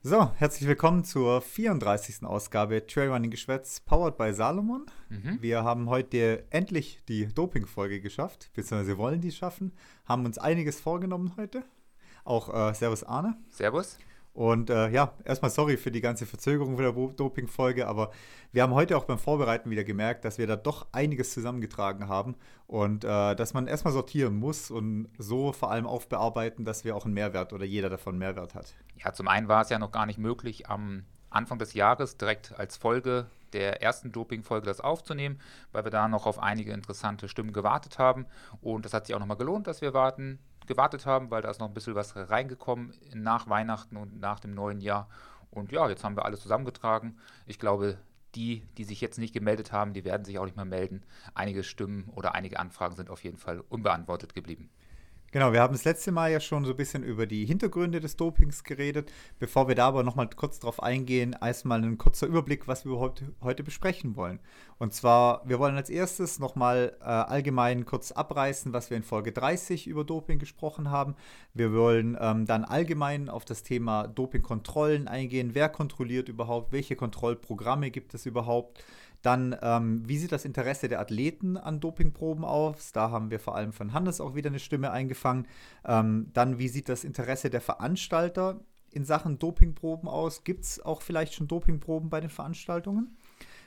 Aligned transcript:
So, 0.00 0.30
herzlich 0.36 0.68
willkommen 0.68 1.02
zur 1.02 1.40
34. 1.40 2.22
Ausgabe 2.22 2.86
Trailrunning 2.86 3.32
Geschwätz, 3.32 3.80
powered 3.80 4.16
by 4.16 4.32
Salomon. 4.32 4.86
Mhm. 5.08 5.38
Wir 5.40 5.64
haben 5.64 5.90
heute 5.90 6.44
endlich 6.50 7.00
die 7.08 7.26
Doping-Folge 7.26 8.00
geschafft, 8.00 8.48
beziehungsweise 8.54 8.96
wollen 8.96 9.20
die 9.20 9.32
schaffen, 9.32 9.72
haben 10.04 10.24
uns 10.24 10.38
einiges 10.38 10.80
vorgenommen 10.80 11.32
heute. 11.36 11.64
Auch 12.22 12.70
äh, 12.70 12.74
Servus 12.74 13.02
Arne. 13.02 13.38
Servus. 13.48 13.98
Und 14.38 14.70
äh, 14.70 14.88
ja, 14.90 15.14
erstmal 15.24 15.50
sorry 15.50 15.76
für 15.76 15.90
die 15.90 16.00
ganze 16.00 16.24
Verzögerung 16.24 16.76
für 16.76 16.84
der 16.84 16.92
Doping-Folge, 16.92 17.88
aber 17.88 18.12
wir 18.52 18.62
haben 18.62 18.72
heute 18.72 18.96
auch 18.96 19.02
beim 19.02 19.18
Vorbereiten 19.18 19.68
wieder 19.68 19.82
gemerkt, 19.82 20.24
dass 20.24 20.38
wir 20.38 20.46
da 20.46 20.54
doch 20.54 20.86
einiges 20.92 21.32
zusammengetragen 21.32 22.06
haben 22.06 22.36
und 22.68 23.02
äh, 23.02 23.34
dass 23.34 23.52
man 23.52 23.66
erstmal 23.66 23.92
sortieren 23.92 24.36
muss 24.36 24.70
und 24.70 25.08
so 25.18 25.52
vor 25.52 25.72
allem 25.72 25.88
aufbearbeiten, 25.88 26.64
dass 26.64 26.84
wir 26.84 26.94
auch 26.94 27.04
einen 27.04 27.14
Mehrwert 27.14 27.52
oder 27.52 27.64
jeder 27.64 27.90
davon 27.90 28.12
einen 28.12 28.20
Mehrwert 28.20 28.54
hat. 28.54 28.76
Ja, 28.94 29.12
zum 29.12 29.26
einen 29.26 29.48
war 29.48 29.62
es 29.62 29.70
ja 29.70 29.80
noch 29.80 29.90
gar 29.90 30.06
nicht 30.06 30.20
möglich, 30.20 30.68
am 30.68 31.02
Anfang 31.30 31.58
des 31.58 31.74
Jahres 31.74 32.16
direkt 32.16 32.56
als 32.56 32.76
Folge 32.76 33.26
der 33.52 33.82
ersten 33.82 34.12
Doping-Folge 34.12 34.66
das 34.66 34.80
aufzunehmen, 34.80 35.40
weil 35.72 35.82
wir 35.82 35.90
da 35.90 36.06
noch 36.06 36.26
auf 36.26 36.38
einige 36.38 36.72
interessante 36.72 37.28
Stimmen 37.28 37.52
gewartet 37.52 37.98
haben. 37.98 38.24
Und 38.60 38.84
das 38.84 38.94
hat 38.94 39.06
sich 39.06 39.16
auch 39.16 39.20
nochmal 39.20 39.36
gelohnt, 39.36 39.66
dass 39.66 39.80
wir 39.80 39.94
warten 39.94 40.38
gewartet 40.68 41.06
haben, 41.06 41.30
weil 41.30 41.42
da 41.42 41.50
ist 41.50 41.58
noch 41.60 41.68
ein 41.68 41.74
bisschen 41.74 41.94
was 41.94 42.14
reingekommen 42.14 42.94
nach 43.14 43.48
Weihnachten 43.48 43.96
und 43.96 44.20
nach 44.20 44.40
dem 44.40 44.54
neuen 44.54 44.80
Jahr. 44.80 45.08
Und 45.50 45.72
ja, 45.72 45.88
jetzt 45.88 46.04
haben 46.04 46.16
wir 46.16 46.24
alles 46.24 46.40
zusammengetragen. 46.40 47.18
Ich 47.46 47.58
glaube, 47.58 47.98
die, 48.34 48.62
die 48.76 48.84
sich 48.84 49.00
jetzt 49.00 49.18
nicht 49.18 49.32
gemeldet 49.32 49.72
haben, 49.72 49.94
die 49.94 50.04
werden 50.04 50.24
sich 50.24 50.38
auch 50.38 50.44
nicht 50.44 50.56
mehr 50.56 50.64
melden. 50.64 51.02
Einige 51.34 51.64
Stimmen 51.64 52.10
oder 52.14 52.34
einige 52.34 52.58
Anfragen 52.58 52.94
sind 52.94 53.10
auf 53.10 53.24
jeden 53.24 53.38
Fall 53.38 53.60
unbeantwortet 53.68 54.34
geblieben. 54.34 54.70
Genau, 55.30 55.52
wir 55.52 55.60
haben 55.60 55.74
das 55.74 55.84
letzte 55.84 56.10
Mal 56.10 56.32
ja 56.32 56.40
schon 56.40 56.64
so 56.64 56.70
ein 56.70 56.76
bisschen 56.78 57.02
über 57.02 57.26
die 57.26 57.44
Hintergründe 57.44 58.00
des 58.00 58.16
Dopings 58.16 58.64
geredet. 58.64 59.12
Bevor 59.38 59.68
wir 59.68 59.74
da 59.74 59.88
aber 59.88 60.02
nochmal 60.02 60.30
kurz 60.34 60.58
drauf 60.58 60.82
eingehen, 60.82 61.36
erstmal 61.38 61.84
ein 61.84 61.98
kurzer 61.98 62.26
Überblick, 62.26 62.66
was 62.66 62.86
wir 62.86 62.96
heute, 62.98 63.34
heute 63.42 63.62
besprechen 63.62 64.16
wollen. 64.16 64.40
Und 64.78 64.94
zwar, 64.94 65.46
wir 65.46 65.58
wollen 65.58 65.76
als 65.76 65.90
erstes 65.90 66.38
nochmal 66.38 66.96
äh, 67.00 67.04
allgemein 67.04 67.84
kurz 67.84 68.10
abreißen, 68.10 68.72
was 68.72 68.88
wir 68.88 68.96
in 68.96 69.02
Folge 69.02 69.32
30 69.32 69.86
über 69.86 70.02
Doping 70.02 70.38
gesprochen 70.38 70.90
haben. 70.90 71.14
Wir 71.52 71.74
wollen 71.74 72.16
ähm, 72.18 72.46
dann 72.46 72.64
allgemein 72.64 73.28
auf 73.28 73.44
das 73.44 73.62
Thema 73.62 74.06
Dopingkontrollen 74.06 75.08
eingehen. 75.08 75.50
Wer 75.52 75.68
kontrolliert 75.68 76.30
überhaupt? 76.30 76.72
Welche 76.72 76.96
Kontrollprogramme 76.96 77.90
gibt 77.90 78.14
es 78.14 78.24
überhaupt? 78.24 78.82
Dann, 79.22 79.56
ähm, 79.62 80.08
wie 80.08 80.18
sieht 80.18 80.32
das 80.32 80.44
Interesse 80.44 80.88
der 80.88 81.00
Athleten 81.00 81.56
an 81.56 81.80
Dopingproben 81.80 82.44
aus? 82.44 82.92
Da 82.92 83.10
haben 83.10 83.30
wir 83.30 83.40
vor 83.40 83.56
allem 83.56 83.72
von 83.72 83.92
Hannes 83.92 84.20
auch 84.20 84.34
wieder 84.34 84.48
eine 84.48 84.60
Stimme 84.60 84.90
eingefangen. 84.90 85.46
Ähm, 85.84 86.30
dann, 86.32 86.58
wie 86.58 86.68
sieht 86.68 86.88
das 86.88 87.04
Interesse 87.04 87.50
der 87.50 87.60
Veranstalter 87.60 88.60
in 88.92 89.04
Sachen 89.04 89.38
Dopingproben 89.38 90.08
aus? 90.08 90.44
Gibt 90.44 90.64
es 90.64 90.80
auch 90.80 91.02
vielleicht 91.02 91.34
schon 91.34 91.48
Dopingproben 91.48 92.10
bei 92.10 92.20
den 92.20 92.30
Veranstaltungen? 92.30 93.16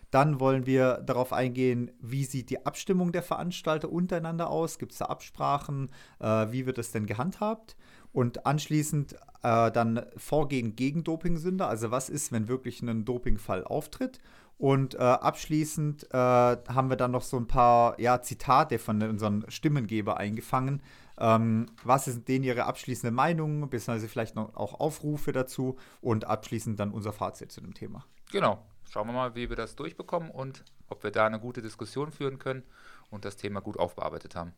Dann 0.10 0.42
wollen 0.42 0.66
wir 0.66 0.98
darauf 0.98 1.32
eingehen, 1.32 1.92
wie 2.02 2.26
sieht 2.26 2.50
die 2.50 2.66
Abstimmung 2.66 3.14
der 3.14 3.24
Veranstalter 3.24 3.90
untereinander 3.90 4.50
aus? 4.50 4.78
Gibt 4.78 4.92
es 4.92 4.98
da 4.98 5.06
Absprachen? 5.06 5.90
Äh, 6.20 6.52
wie 6.52 6.66
wird 6.66 6.78
das 6.78 6.92
denn 6.92 7.06
gehandhabt? 7.06 7.78
Und 8.12 8.46
anschließend 8.46 9.14
äh, 9.42 9.72
dann 9.72 10.06
Vorgehen 10.18 10.76
gegen 10.76 11.06
Dopingsünder. 11.06 11.70
Also 11.70 11.92
was 11.92 12.10
ist, 12.10 12.34
wenn 12.34 12.50
wirklich 12.50 12.82
ein 12.82 13.06
Dopingfall 13.06 13.64
auftritt? 13.64 14.20
Und 14.62 14.94
äh, 14.94 15.00
abschließend 15.00 16.04
äh, 16.12 16.17
haben 16.17 16.92
wir 16.92 16.95
dann 16.95 17.09
noch 17.09 17.23
so 17.23 17.36
ein 17.36 17.48
paar 17.48 18.00
ja, 18.00 18.22
Zitate 18.22 18.78
von 18.78 19.02
unseren 19.02 19.44
Stimmengeber 19.50 20.17
eingefangen. 20.17 20.84
Ähm, 21.17 21.66
was 21.84 22.06
sind 22.06 22.28
denen 22.28 22.44
ihre 22.44 22.66
abschließende 22.66 23.09
Meinung, 23.09 23.72
beziehungsweise 23.72 24.08
vielleicht 24.08 24.36
noch 24.36 24.56
auch 24.56 24.80
Aufrufe 24.80 25.32
dazu 25.32 25.80
und 26.00 26.26
abschließend 26.26 26.80
dann 26.80 26.92
unser 26.92 27.12
Fazit 27.12 27.52
zu 27.52 27.59
dem 27.59 27.73
Thema. 27.73 28.06
Genau. 28.32 28.64
Schauen 28.88 29.08
wir 29.08 29.14
mal, 29.14 29.34
wie 29.34 29.50
wir 29.50 29.56
das 29.56 29.76
durchbekommen 29.76 30.30
und 30.30 30.64
ob 30.89 31.04
wir 31.04 31.09
da 31.09 31.26
eine 31.26 31.39
gute 31.39 31.64
Diskussion 31.64 32.12
führen 32.12 32.38
können 32.38 32.62
und 33.09 33.26
das 33.26 33.38
Thema 33.38 33.61
gut 33.61 33.80
aufbearbeitet 33.80 34.36
haben. 34.36 34.54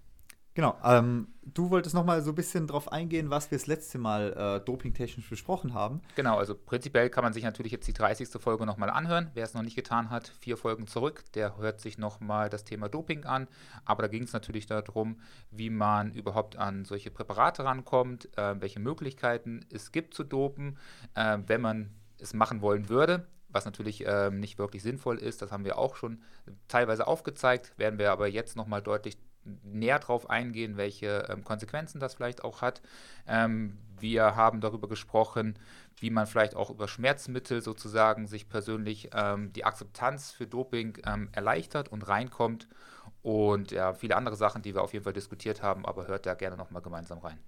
Genau. 0.56 0.78
Ähm, 0.84 1.30
du 1.42 1.72
wolltest 1.72 1.96
noch 1.96 2.06
mal 2.06 2.22
so 2.22 2.32
ein 2.32 2.36
bisschen 2.36 2.68
drauf 2.68 2.92
eingehen, 2.92 3.32
was 3.32 3.50
wir 3.50 3.58
das 3.58 3.66
letzte 3.66 3.98
Mal 3.98 4.34
äh, 4.34 4.66
dopingtechnisch 4.66 5.28
besprochen 5.28 5.74
haben. 5.74 6.02
Genau, 6.16 6.38
also 6.38 6.54
prinzipiell 6.54 7.10
kann 7.10 7.24
man 7.24 7.34
sich 7.34 7.44
natürlich 7.44 7.72
jetzt 7.72 7.88
die 7.88 7.94
30. 7.94 8.30
Folge 8.40 8.66
noch 8.66 8.78
mal 8.78 8.90
anhören. 8.90 9.32
Wer 9.34 9.46
es 9.46 9.56
noch 9.56 9.64
nicht 9.64 9.76
getan 9.76 10.12
hat, 10.12 10.32
vier 10.40 10.58
Folgen 10.58 10.86
zurück, 10.86 11.24
der 11.34 11.58
hört 11.58 11.82
sich 11.82 11.98
noch 11.98 12.20
mal 12.20 12.50
das 12.50 12.64
Thema 12.64 12.88
Doping 12.88 13.26
an. 13.26 13.48
Aber 13.86 14.04
da 14.04 14.08
ging 14.08 14.24
es 14.24 14.34
natürlich 14.34 14.68
darum, 14.68 15.20
wie 15.50 15.72
man 15.72 16.12
überhaupt 16.14 16.56
an 16.56 16.86
solche 16.86 17.10
Präparate 17.10 17.64
rankommt, 17.64 18.30
äh, 18.38 18.62
welche 18.62 18.80
Möglichkeiten 18.80 19.66
es 19.72 19.92
gibt 19.92 20.14
zu 20.14 20.24
dopen, 20.24 20.78
äh, 21.16 21.40
wenn 21.48 21.62
man 21.62 21.90
es 22.20 22.34
machen 22.34 22.62
wollen 22.62 22.90
würde 22.90 23.28
was 23.56 23.66
natürlich 23.66 24.04
ähm, 24.08 24.40
nicht 24.40 24.58
wirklich 24.58 24.82
sinnvoll 24.82 25.20
ist. 25.20 25.44
Das 25.44 25.52
haben 25.52 25.64
wir 25.64 25.78
auch 25.78 25.96
schon 25.96 26.24
teilweise 26.68 27.06
aufgezeigt, 27.06 27.78
werden 27.78 28.00
wir 28.00 28.12
aber 28.12 28.28
jetzt 28.28 28.56
nochmal 28.56 28.82
deutlich 28.82 29.16
näher 29.64 30.00
darauf 30.00 30.30
eingehen, 30.30 30.78
welche 30.78 31.28
ähm, 31.30 31.44
Konsequenzen 31.44 32.00
das 32.00 32.16
vielleicht 32.16 32.44
auch 32.44 32.62
hat. 32.62 32.82
Ähm, 33.28 33.78
wir 34.00 34.36
haben 34.36 34.62
darüber 34.62 34.88
gesprochen, 34.88 35.58
wie 35.98 36.10
man 36.10 36.28
vielleicht 36.28 36.56
auch 36.56 36.70
über 36.70 36.88
Schmerzmittel 36.88 37.62
sozusagen 37.62 38.28
sich 38.28 38.50
persönlich 38.50 39.10
ähm, 39.14 39.54
die 39.54 39.66
Akzeptanz 39.66 40.32
für 40.32 40.48
Doping 40.48 40.98
ähm, 41.06 41.30
erleichtert 41.32 41.90
und 41.90 42.08
reinkommt. 42.08 42.68
Und 43.22 43.72
ja, 43.72 43.94
viele 43.94 44.18
andere 44.18 44.36
Sachen, 44.36 44.62
die 44.62 44.76
wir 44.76 44.82
auf 44.82 44.94
jeden 44.94 45.04
Fall 45.04 45.14
diskutiert 45.14 45.62
haben, 45.62 45.86
aber 45.86 46.08
hört 46.08 46.26
da 46.26 46.34
gerne 46.34 46.58
nochmal 46.58 46.82
gemeinsam 46.82 47.20
rein. 47.20 47.40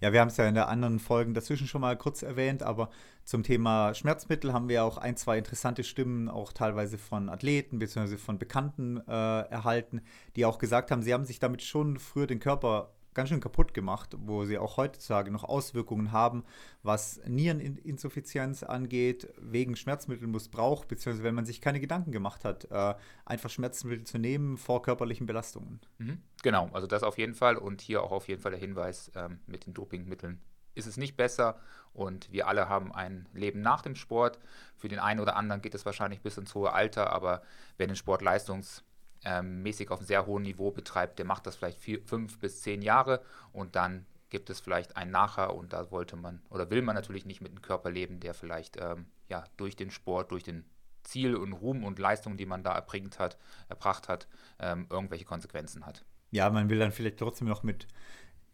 Ja, 0.00 0.12
wir 0.12 0.20
haben 0.20 0.28
es 0.28 0.36
ja 0.36 0.46
in 0.46 0.54
der 0.54 0.68
anderen 0.68 0.98
Folgen 0.98 1.34
dazwischen 1.34 1.66
schon 1.66 1.80
mal 1.80 1.96
kurz 1.96 2.22
erwähnt, 2.22 2.62
aber 2.62 2.90
zum 3.24 3.42
Thema 3.42 3.94
Schmerzmittel 3.94 4.52
haben 4.52 4.68
wir 4.68 4.84
auch 4.84 4.98
ein, 4.98 5.16
zwei 5.16 5.38
interessante 5.38 5.84
Stimmen, 5.84 6.28
auch 6.28 6.52
teilweise 6.52 6.98
von 6.98 7.28
Athleten 7.28 7.78
bzw. 7.78 8.16
von 8.18 8.38
Bekannten 8.38 8.98
äh, 9.08 9.10
erhalten, 9.10 10.02
die 10.36 10.44
auch 10.44 10.58
gesagt 10.58 10.90
haben, 10.90 11.02
sie 11.02 11.14
haben 11.14 11.24
sich 11.24 11.38
damit 11.38 11.62
schon 11.62 11.98
früher 11.98 12.26
den 12.26 12.40
Körper 12.40 12.92
ganz 13.14 13.28
schön 13.28 13.40
kaputt 13.40 13.74
gemacht, 13.74 14.16
wo 14.18 14.44
sie 14.44 14.58
auch 14.58 14.76
heutzutage 14.76 15.30
noch 15.30 15.44
Auswirkungen 15.44 16.12
haben, 16.12 16.44
was 16.82 17.20
Niereninsuffizienz 17.26 18.62
angeht, 18.62 19.32
wegen 19.38 19.76
Schmerzmittelmissbrauch, 19.76 20.84
beziehungsweise 20.84 21.24
wenn 21.24 21.34
man 21.34 21.46
sich 21.46 21.60
keine 21.60 21.80
Gedanken 21.80 22.12
gemacht 22.12 22.44
hat, 22.44 22.70
äh, 22.70 22.94
einfach 23.24 23.50
Schmerzmittel 23.50 24.04
zu 24.04 24.18
nehmen 24.18 24.56
vor 24.58 24.82
körperlichen 24.82 25.26
Belastungen. 25.26 25.80
Mhm. 25.98 26.18
Genau, 26.42 26.68
also 26.72 26.86
das 26.86 27.02
auf 27.02 27.18
jeden 27.18 27.34
Fall 27.34 27.56
und 27.56 27.80
hier 27.80 28.02
auch 28.02 28.12
auf 28.12 28.28
jeden 28.28 28.42
Fall 28.42 28.52
der 28.52 28.60
Hinweis 28.60 29.10
ähm, 29.14 29.38
mit 29.46 29.66
den 29.66 29.74
Dopingmitteln 29.74 30.40
ist 30.74 30.86
es 30.86 30.96
nicht 30.96 31.16
besser 31.16 31.60
und 31.92 32.32
wir 32.32 32.48
alle 32.48 32.68
haben 32.68 32.92
ein 32.92 33.28
Leben 33.32 33.60
nach 33.60 33.82
dem 33.82 33.94
Sport. 33.94 34.38
Für 34.76 34.88
den 34.88 34.98
einen 34.98 35.20
oder 35.20 35.36
anderen 35.36 35.62
geht 35.62 35.74
es 35.74 35.86
wahrscheinlich 35.86 36.20
bis 36.20 36.36
ins 36.36 36.54
hohe 36.54 36.72
Alter, 36.72 37.12
aber 37.12 37.42
wer 37.76 37.86
den 37.86 37.96
Sport 37.96 38.22
leistungs 38.22 38.84
ähm, 39.24 39.62
mäßig 39.62 39.90
auf 39.90 39.98
einem 39.98 40.06
sehr 40.06 40.26
hohen 40.26 40.42
Niveau 40.42 40.70
betreibt, 40.70 41.18
der 41.18 41.26
macht 41.26 41.46
das 41.46 41.56
vielleicht 41.56 41.78
vier, 41.78 42.02
fünf 42.02 42.38
bis 42.38 42.62
zehn 42.62 42.82
Jahre 42.82 43.22
und 43.52 43.76
dann 43.76 44.06
gibt 44.30 44.50
es 44.50 44.60
vielleicht 44.60 44.96
ein 44.96 45.10
Nachher 45.10 45.54
und 45.54 45.72
da 45.72 45.90
wollte 45.90 46.16
man 46.16 46.42
oder 46.50 46.70
will 46.70 46.82
man 46.82 46.94
natürlich 46.94 47.24
nicht 47.24 47.40
mit 47.40 47.52
einem 47.52 47.62
Körper 47.62 47.90
leben, 47.90 48.20
der 48.20 48.34
vielleicht 48.34 48.76
ähm, 48.80 49.06
ja, 49.28 49.44
durch 49.56 49.76
den 49.76 49.90
Sport, 49.90 50.32
durch 50.32 50.42
den 50.42 50.64
Ziel 51.04 51.36
und 51.36 51.52
Ruhm 51.52 51.84
und 51.84 51.98
Leistung, 51.98 52.36
die 52.36 52.46
man 52.46 52.62
da 52.62 52.74
erbringt 52.74 53.18
hat, 53.18 53.38
erbracht 53.68 54.08
hat, 54.08 54.26
ähm, 54.58 54.86
irgendwelche 54.90 55.24
Konsequenzen 55.24 55.86
hat. 55.86 56.04
Ja, 56.30 56.50
man 56.50 56.68
will 56.68 56.78
dann 56.78 56.92
vielleicht 56.92 57.18
trotzdem 57.18 57.46
noch 57.46 57.62
mit 57.62 57.86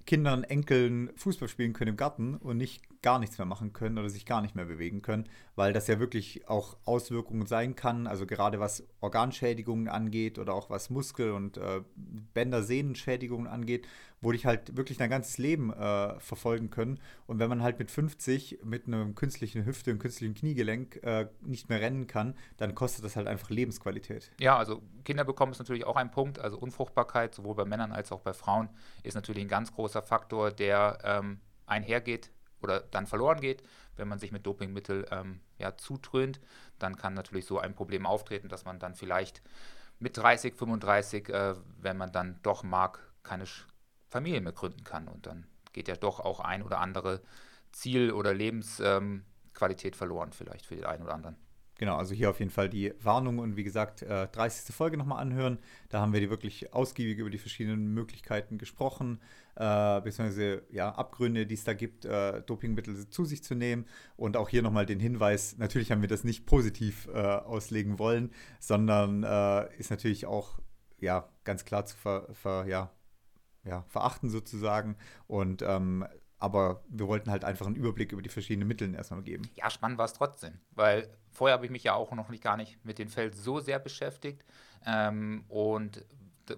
Kindern, 0.07 0.45
Enkeln 0.45 1.11
Fußball 1.17 1.49
spielen 1.49 1.73
können 1.73 1.91
im 1.91 1.97
Garten 1.97 2.37
und 2.37 2.57
nicht 2.57 2.83
gar 3.03 3.19
nichts 3.19 3.39
mehr 3.39 3.47
machen 3.47 3.73
können 3.73 3.99
oder 3.99 4.11
sich 4.11 4.27
gar 4.27 4.43
nicht 4.43 4.55
mehr 4.55 4.67
bewegen 4.67 5.01
können, 5.01 5.29
weil 5.57 5.73
das 5.73 5.87
ja 5.87 5.99
wirklich 5.99 6.49
auch 6.49 6.77
Auswirkungen 6.85 7.47
sein 7.47 7.75
kann, 7.75 8.07
also 8.07 8.27
gerade 8.27 8.61
was 8.61 8.87
Organschädigungen 9.01 9.89
angeht 9.89 10.39
oder 10.39 10.55
auch 10.55 10.69
was 10.69 10.91
Muskel- 10.91 11.33
und 11.33 11.57
äh, 11.57 11.81
Bänder-Sehnenschädigungen 12.35 13.47
angeht, 13.47 13.87
wo 14.21 14.33
dich 14.33 14.45
halt 14.45 14.77
wirklich 14.77 14.99
dein 14.99 15.09
ganzes 15.09 15.39
Leben 15.39 15.73
äh, 15.73 16.21
verfolgen 16.21 16.69
können. 16.69 17.01
Und 17.27 17.39
wenn 17.39 17.49
man 17.49 17.63
halt 17.63 17.79
mit 17.79 17.91
50 17.91 18.61
mit 18.65 18.87
einer 18.87 19.07
künstlichen 19.15 19.65
Hüfte 19.65 19.93
und 19.93 19.99
künstlichen 19.99 20.35
Kniegelenk 20.35 21.03
äh, 21.03 21.29
nicht 21.41 21.71
mehr 21.71 21.81
rennen 21.81 22.07
kann, 22.07 22.35
dann 22.59 22.75
kostet 22.75 23.05
das 23.05 23.17
halt 23.17 23.29
einfach 23.29 23.49
Lebensqualität. 23.49 24.31
Ja, 24.39 24.59
also 24.59 24.83
Kinder 25.05 25.25
bekommen 25.25 25.53
ist 25.53 25.59
natürlich 25.59 25.87
auch 25.87 25.97
ein 25.97 26.11
Punkt, 26.11 26.39
also 26.39 26.59
Unfruchtbarkeit, 26.59 27.35
sowohl 27.35 27.55
bei 27.55 27.65
Männern 27.65 27.93
als 27.93 28.13
auch 28.13 28.21
bei 28.21 28.35
Frauen, 28.35 28.69
ist 29.03 29.15
natürlich 29.15 29.43
ein 29.43 29.49
ganz 29.49 29.73
großer 29.73 30.03
Faktor, 30.03 30.51
der 30.51 30.99
ähm, 31.03 31.41
einhergeht 31.65 32.31
oder 32.63 32.81
dann 32.81 33.07
verloren 33.07 33.41
geht, 33.41 33.63
wenn 33.97 34.09
man 34.09 34.19
sich 34.19 34.33
mit 34.33 34.47
Dopingmittel 34.47 35.07
ähm, 35.11 35.41
ja, 35.59 35.77
zutrönt, 35.77 36.41
dann 36.79 36.97
kann 36.97 37.15
natürlich 37.15 37.47
so 37.47 37.59
ein 37.59 37.75
Problem 37.75 38.07
auftreten, 38.07 38.49
dass 38.49 38.65
man 38.65 38.79
dann 38.79 38.95
vielleicht 38.95 39.43
mit 39.99 40.17
30, 40.17 40.55
35, 40.55 41.29
äh, 41.29 41.55
wenn 41.81 41.97
man 41.97 42.13
dann 42.13 42.39
doch 42.43 42.63
mag, 42.63 43.01
keine 43.23 43.45
Familie 44.09 44.41
mehr 44.41 44.53
gründen 44.53 44.85
kann. 44.85 45.09
Und 45.09 45.27
dann 45.27 45.47
geht 45.73 45.89
ja 45.89 45.97
doch 45.97 46.21
auch 46.21 46.41
ein 46.41 46.63
oder 46.63 46.81
andere 46.81 47.21
Ziel 47.73 48.13
oder 48.13 48.35
Lebensqualität 48.35 49.95
ähm, 49.95 49.99
verloren, 49.99 50.33
vielleicht 50.33 50.67
für 50.67 50.77
den 50.77 50.87
einen 50.87 51.05
oder 51.05 51.15
anderen. 51.15 51.37
Genau, 51.81 51.97
also 51.97 52.13
hier 52.15 52.29
auf 52.29 52.41
jeden 52.41 52.51
Fall 52.51 52.69
die 52.69 52.93
Warnung 53.03 53.39
und 53.39 53.57
wie 53.57 53.65
gesagt, 53.65 54.03
äh, 54.03 54.29
30. 54.29 54.75
Folge 54.75 54.99
nochmal 54.99 55.19
anhören. 55.19 55.59
Da 55.89 56.01
haben 56.01 56.13
wir 56.13 56.21
die 56.21 56.29
wirklich 56.29 56.75
ausgiebig 56.75 57.17
über 57.17 57.31
die 57.31 57.39
verschiedenen 57.39 57.95
Möglichkeiten 57.95 58.59
gesprochen, 58.59 59.19
äh, 59.61 60.01
beziehungsweise 60.01 60.63
ja, 60.71 60.91
Abgründe, 60.91 61.47
die 61.47 61.55
es 61.55 61.65
da 61.65 61.75
gibt, 61.75 62.07
äh, 62.07 62.41
Dopingmittel 62.43 63.11
zu 63.11 63.27
sich 63.27 63.45
zu 63.45 63.55
nehmen. 63.55 63.85
Und 64.17 64.39
auch 64.39 64.49
hier 64.49 64.63
nochmal 64.63 64.87
den 64.87 65.01
Hinweis, 65.01 65.59
natürlich 65.59 65.93
haben 65.93 66.01
wir 66.01 66.09
das 66.09 66.25
nicht 66.25 66.47
positiv 66.47 67.09
äh, 67.13 67.19
auslegen 67.19 67.99
wollen, 67.99 68.33
sondern 68.59 69.23
äh, 69.23 69.77
ist 69.77 69.91
natürlich 69.91 70.25
auch 70.25 70.59
ja, 70.99 71.29
ganz 71.45 71.67
klar 71.67 71.85
zu 71.85 71.95
ver, 71.97 72.29
ver 72.33 72.65
ja, 72.67 72.91
ja, 73.65 73.85
verachten 73.89 74.31
sozusagen. 74.31 74.97
Und 75.27 75.61
ähm, 75.61 76.07
aber 76.39 76.83
wir 76.89 77.07
wollten 77.07 77.31
halt 77.31 77.45
einfach 77.45 77.67
einen 77.67 77.77
Überblick 77.77 78.13
über 78.13 78.23
die 78.23 78.31
verschiedenen 78.31 78.67
Mittel 78.67 78.95
erstmal 78.95 79.23
geben. 79.23 79.43
Ja, 79.57 79.69
spannend 79.69 79.99
war 79.99 80.07
es 80.07 80.15
trotzdem, 80.15 80.59
weil 80.71 81.07
vorher 81.29 81.55
habe 81.55 81.67
ich 81.67 81.71
mich 81.71 81.85
ja 81.85 81.93
auch 81.93 82.13
noch 82.13 82.31
nicht 82.31 82.43
gar 82.43 82.57
nicht 82.57 82.83
mit 82.83 82.99
dem 82.99 83.09
Feld 83.09 83.35
so 83.35 83.61
sehr 83.61 83.79
beschäftigt 83.79 84.43
ähm, 84.87 85.45
und 85.49 86.03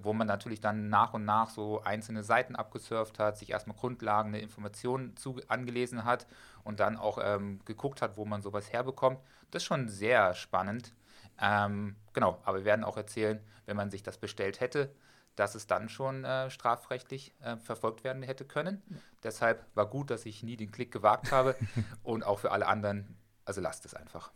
wo 0.03 0.13
man 0.13 0.27
natürlich 0.27 0.61
dann 0.61 0.89
nach 0.89 1.15
und 1.15 1.25
nach 1.25 1.51
so 1.51 1.83
einzelne 1.83 2.23
Seiten 2.23 2.57
abgesurft 2.57 3.19
hat, 3.19 3.39
sich 3.39 3.51
erstmal 3.51 3.77
grundlegende 3.77 4.39
Informationen 4.39 5.17
zu, 5.17 5.41
angelesen 5.49 6.05
hat 6.05 6.27
und 6.65 6.81
dann 6.81 6.97
auch 6.97 7.19
ähm, 7.23 7.61
geguckt 7.65 8.03
hat, 8.03 8.17
wo 8.17 8.25
man 8.25 8.43
sowas 8.43 8.73
herbekommt. 8.73 9.19
Das 9.51 9.63
ist 9.63 9.67
schon 9.67 9.89
sehr 9.89 10.35
spannend. 10.35 10.95
Ähm, 11.41 11.97
genau, 12.13 12.41
aber 12.45 12.59
wir 12.59 12.65
werden 12.65 12.85
auch 12.85 12.97
erzählen, 12.97 13.41
wenn 13.67 13.77
man 13.77 13.91
sich 13.91 14.03
das 14.03 14.19
bestellt 14.19 14.61
hätte, 14.61 14.95
dass 15.37 15.55
es 15.55 15.67
dann 15.67 15.89
schon 15.89 16.25
äh, 16.25 16.51
strafrechtlich 16.51 17.35
äh, 17.41 17.57
verfolgt 17.57 18.05
werden 18.05 18.23
hätte 18.23 18.45
können. 18.45 18.83
Ja. 18.89 18.97
Deshalb 19.23 19.65
war 19.75 19.87
gut, 19.87 20.11
dass 20.11 20.27
ich 20.27 20.43
nie 20.43 20.57
den 20.57 20.71
Klick 20.71 20.93
gewagt 20.93 21.33
habe 21.33 21.57
und 22.03 22.25
auch 22.25 22.39
für 22.39 22.53
alle 22.53 22.67
anderen, 22.67 23.17
also 23.45 23.61
lasst 23.61 23.87
es 23.87 23.95
einfach. 23.95 24.33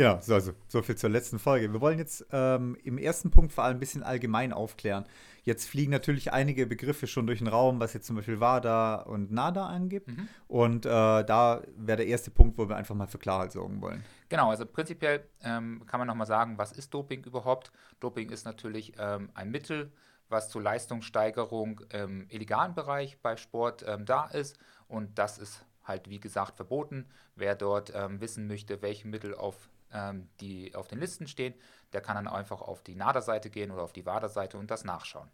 Genau, 0.00 0.18
so, 0.22 0.32
also 0.32 0.52
so 0.66 0.80
viel 0.80 0.96
zur 0.96 1.10
letzten 1.10 1.38
Folge. 1.38 1.70
Wir 1.74 1.82
wollen 1.82 1.98
jetzt 1.98 2.24
ähm, 2.32 2.74
im 2.84 2.96
ersten 2.96 3.30
Punkt 3.30 3.52
vor 3.52 3.64
allem 3.64 3.76
ein 3.76 3.80
bisschen 3.80 4.02
allgemein 4.02 4.54
aufklären. 4.54 5.04
Jetzt 5.42 5.68
fliegen 5.68 5.90
natürlich 5.90 6.32
einige 6.32 6.66
Begriffe 6.66 7.06
schon 7.06 7.26
durch 7.26 7.40
den 7.40 7.48
Raum, 7.48 7.80
was 7.80 7.92
jetzt 7.92 8.06
zum 8.06 8.16
Beispiel 8.16 8.40
WADA 8.40 9.02
und 9.02 9.30
NADA 9.30 9.66
angibt. 9.66 10.08
Mhm. 10.08 10.28
Und 10.48 10.86
äh, 10.86 10.88
da 10.88 11.60
wäre 11.76 11.98
der 11.98 12.06
erste 12.06 12.30
Punkt, 12.30 12.56
wo 12.56 12.66
wir 12.66 12.76
einfach 12.76 12.94
mal 12.94 13.08
für 13.08 13.18
Klarheit 13.18 13.52
sorgen 13.52 13.82
wollen. 13.82 14.02
Genau, 14.30 14.48
also 14.48 14.64
prinzipiell 14.64 15.22
ähm, 15.42 15.82
kann 15.86 16.00
man 16.00 16.06
nochmal 16.06 16.26
sagen, 16.26 16.56
was 16.56 16.72
ist 16.72 16.94
Doping 16.94 17.22
überhaupt? 17.24 17.70
Doping 18.00 18.30
ist 18.30 18.46
natürlich 18.46 18.94
ähm, 18.98 19.28
ein 19.34 19.50
Mittel, 19.50 19.92
was 20.30 20.48
zur 20.48 20.62
Leistungssteigerung 20.62 21.82
im 21.92 22.24
illegalen 22.30 22.74
Bereich 22.74 23.20
bei 23.20 23.36
Sport 23.36 23.84
ähm, 23.86 24.06
da 24.06 24.24
ist. 24.24 24.58
Und 24.88 25.18
das 25.18 25.36
ist 25.36 25.66
halt, 25.84 26.08
wie 26.08 26.20
gesagt, 26.20 26.56
verboten. 26.56 27.06
Wer 27.36 27.54
dort 27.54 27.92
ähm, 27.94 28.22
wissen 28.22 28.46
möchte, 28.46 28.80
welche 28.80 29.06
Mittel 29.06 29.34
auf, 29.34 29.68
ähm, 29.92 30.28
die 30.40 30.74
auf 30.74 30.88
den 30.88 31.00
Listen 31.00 31.26
stehen, 31.26 31.54
der 31.92 32.00
kann 32.00 32.16
dann 32.16 32.28
einfach 32.28 32.60
auf 32.60 32.82
die 32.82 32.94
NADA-Seite 32.94 33.50
gehen 33.50 33.70
oder 33.70 33.82
auf 33.82 33.92
die 33.92 34.06
WADA-Seite 34.06 34.58
und 34.58 34.70
das 34.70 34.84
nachschauen. 34.84 35.30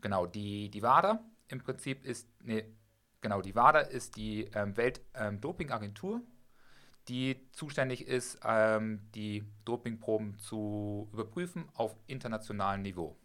Genau, 0.00 0.26
die, 0.26 0.70
die 0.70 0.82
WADA 0.82 1.20
im 1.48 1.62
Prinzip 1.62 2.04
ist, 2.04 2.28
nee, 2.42 2.64
genau, 3.20 3.40
die 3.40 3.54
WADA 3.54 3.80
ist 3.80 4.16
die 4.16 4.44
ähm, 4.54 4.76
Weltdopingagentur, 4.76 6.16
ähm, 6.16 6.26
die 7.08 7.48
zuständig 7.52 8.06
ist, 8.06 8.40
ähm, 8.44 9.08
die 9.14 9.44
Dopingproben 9.64 10.38
zu 10.38 11.08
überprüfen 11.12 11.68
auf 11.74 11.96
internationalem 12.06 12.82
Niveau. 12.82 13.16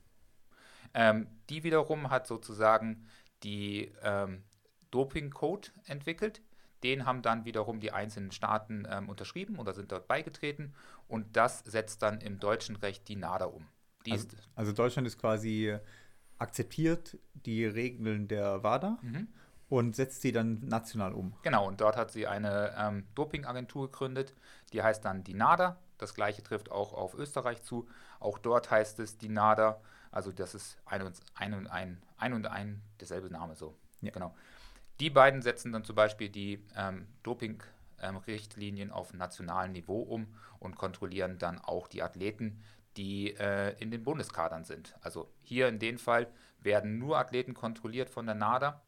Ähm, 0.93 1.27
die 1.49 1.63
wiederum 1.63 2.09
hat 2.09 2.27
sozusagen 2.27 3.07
die 3.43 3.91
ähm, 4.03 4.43
Doping-Code 4.91 5.69
entwickelt. 5.85 6.41
Den 6.83 7.05
haben 7.05 7.21
dann 7.21 7.45
wiederum 7.45 7.79
die 7.79 7.91
einzelnen 7.91 8.31
Staaten 8.31 8.87
ähm, 8.89 9.09
unterschrieben 9.09 9.59
oder 9.59 9.73
sind 9.73 9.91
dort 9.91 10.07
beigetreten 10.07 10.73
und 11.07 11.35
das 11.37 11.59
setzt 11.59 12.01
dann 12.01 12.21
im 12.21 12.39
deutschen 12.39 12.75
Recht 12.75 13.07
die 13.07 13.15
NADA 13.15 13.45
um. 13.45 13.67
Die 14.05 14.13
also, 14.13 14.27
also, 14.55 14.71
Deutschland 14.71 15.07
ist 15.07 15.19
quasi 15.19 15.77
akzeptiert 16.39 17.19
die 17.33 17.65
Regeln 17.65 18.27
der 18.27 18.63
WADA 18.63 18.97
mhm. 19.01 19.27
und 19.69 19.95
setzt 19.95 20.21
sie 20.21 20.31
dann 20.31 20.59
national 20.67 21.13
um. 21.13 21.33
Genau, 21.43 21.67
und 21.67 21.81
dort 21.81 21.97
hat 21.97 22.11
sie 22.11 22.25
eine 22.25 22.73
ähm, 22.77 23.05
Dopingagentur 23.13 23.91
gegründet, 23.91 24.33
die 24.73 24.81
heißt 24.81 25.05
dann 25.05 25.23
die 25.23 25.35
NADA. 25.35 25.77
Das 25.99 26.15
gleiche 26.15 26.41
trifft 26.41 26.71
auch 26.71 26.93
auf 26.93 27.13
Österreich 27.13 27.61
zu. 27.61 27.87
Auch 28.19 28.39
dort 28.39 28.71
heißt 28.71 28.99
es 28.99 29.19
die 29.19 29.29
NADA. 29.29 29.79
Also 30.09 30.31
das 30.31 30.55
ist 30.55 30.77
ein 30.85 31.03
und 31.03 31.21
ein, 31.35 31.53
und 31.53 31.67
ein, 31.67 32.01
ein, 32.17 32.33
und 32.33 32.47
ein 32.47 32.81
derselbe 32.99 33.29
Name 33.29 33.55
so. 33.55 33.77
Ja. 34.01 34.11
Genau. 34.11 34.35
Die 35.01 35.09
beiden 35.09 35.41
setzen 35.41 35.71
dann 35.71 35.83
zum 35.83 35.95
Beispiel 35.95 36.29
die 36.29 36.63
ähm, 36.75 37.07
Doping-Richtlinien 37.23 38.89
ähm, 38.89 38.93
auf 38.93 39.15
nationalem 39.15 39.71
Niveau 39.71 39.99
um 39.99 40.27
und 40.59 40.75
kontrollieren 40.75 41.39
dann 41.39 41.57
auch 41.57 41.87
die 41.87 42.03
Athleten, 42.03 42.61
die 42.97 43.35
äh, 43.35 43.75
in 43.79 43.89
den 43.89 44.03
Bundeskadern 44.03 44.63
sind. 44.63 44.93
Also 45.01 45.33
hier 45.41 45.67
in 45.69 45.79
dem 45.79 45.97
Fall 45.97 46.27
werden 46.59 46.99
nur 46.99 47.17
Athleten 47.17 47.55
kontrolliert 47.55 48.11
von 48.11 48.27
der 48.27 48.35
NADA, 48.35 48.79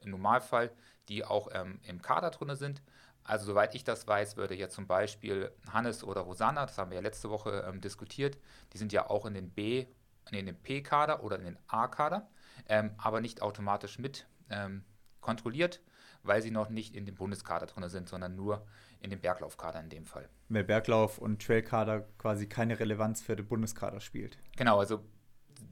im 0.00 0.10
Normalfall, 0.10 0.70
die 1.08 1.24
auch 1.24 1.48
ähm, 1.54 1.80
im 1.84 2.02
Kader 2.02 2.30
drin 2.30 2.54
sind. 2.56 2.82
Also 3.22 3.46
soweit 3.46 3.74
ich 3.74 3.84
das 3.84 4.06
weiß, 4.06 4.36
würde 4.36 4.54
ja 4.54 4.68
zum 4.68 4.86
Beispiel 4.86 5.50
Hannes 5.72 6.04
oder 6.04 6.20
Rosanna, 6.20 6.66
das 6.66 6.76
haben 6.76 6.90
wir 6.90 6.96
ja 6.96 7.02
letzte 7.02 7.30
Woche 7.30 7.64
ähm, 7.66 7.80
diskutiert, 7.80 8.36
die 8.74 8.76
sind 8.76 8.92
ja 8.92 9.08
auch 9.08 9.24
in 9.24 9.32
den 9.32 9.48
B 9.48 9.86
in 10.30 10.44
den 10.44 10.56
P-Kader 10.56 11.24
oder 11.24 11.38
in 11.38 11.44
den 11.44 11.58
A-Kader, 11.68 12.28
ähm, 12.68 12.90
aber 12.98 13.22
nicht 13.22 13.40
automatisch 13.40 13.98
mit 13.98 14.26
ähm, 14.50 14.84
kontrolliert, 15.24 15.80
weil 16.22 16.42
sie 16.42 16.50
noch 16.50 16.68
nicht 16.68 16.94
in 16.94 17.06
dem 17.06 17.16
Bundeskader 17.16 17.66
drin 17.66 17.88
sind, 17.88 18.08
sondern 18.08 18.36
nur 18.36 18.64
in 19.00 19.10
dem 19.10 19.20
Berglaufkader 19.20 19.80
in 19.80 19.88
dem 19.88 20.06
Fall. 20.06 20.28
Weil 20.48 20.64
Berglauf- 20.64 21.18
und 21.18 21.42
Trailkader 21.42 22.02
quasi 22.18 22.46
keine 22.46 22.78
Relevanz 22.78 23.22
für 23.22 23.34
den 23.34 23.46
Bundeskader 23.46 24.00
spielt. 24.00 24.38
Genau, 24.56 24.78
also, 24.78 25.04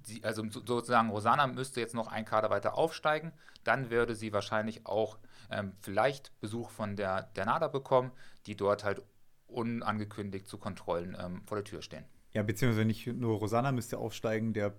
die, 0.08 0.25
also 0.25 0.43
sozusagen 0.50 1.10
Rosanna 1.10 1.46
müsste 1.46 1.81
jetzt 1.81 1.94
noch 1.94 2.08
ein 2.08 2.25
Kader 2.25 2.50
weiter 2.50 2.76
aufsteigen, 2.76 3.32
dann 3.62 3.90
würde 3.90 4.14
sie 4.14 4.32
wahrscheinlich 4.32 4.87
auch 4.87 5.19
ähm, 5.50 5.72
vielleicht 5.81 6.38
Besuch 6.40 6.70
von 6.70 6.96
der, 6.96 7.22
der 7.37 7.46
NADA 7.46 7.69
bekommen, 7.69 8.10
die 8.46 8.56
dort 8.56 8.84
halt 8.84 9.02
unangekündigt 9.46 10.48
zu 10.48 10.58
Kontrollen 10.58 11.16
ähm, 11.19 11.43
vor 11.46 11.56
der 11.56 11.64
Tür 11.64 11.82
stehen. 11.82 12.05
Ja, 12.32 12.43
beziehungsweise 12.43 12.87
nicht 12.87 13.06
nur 13.06 13.38
Rosanna 13.38 13.72
müsste 13.72 13.98
aufsteigen, 13.98 14.55
der 14.55 14.70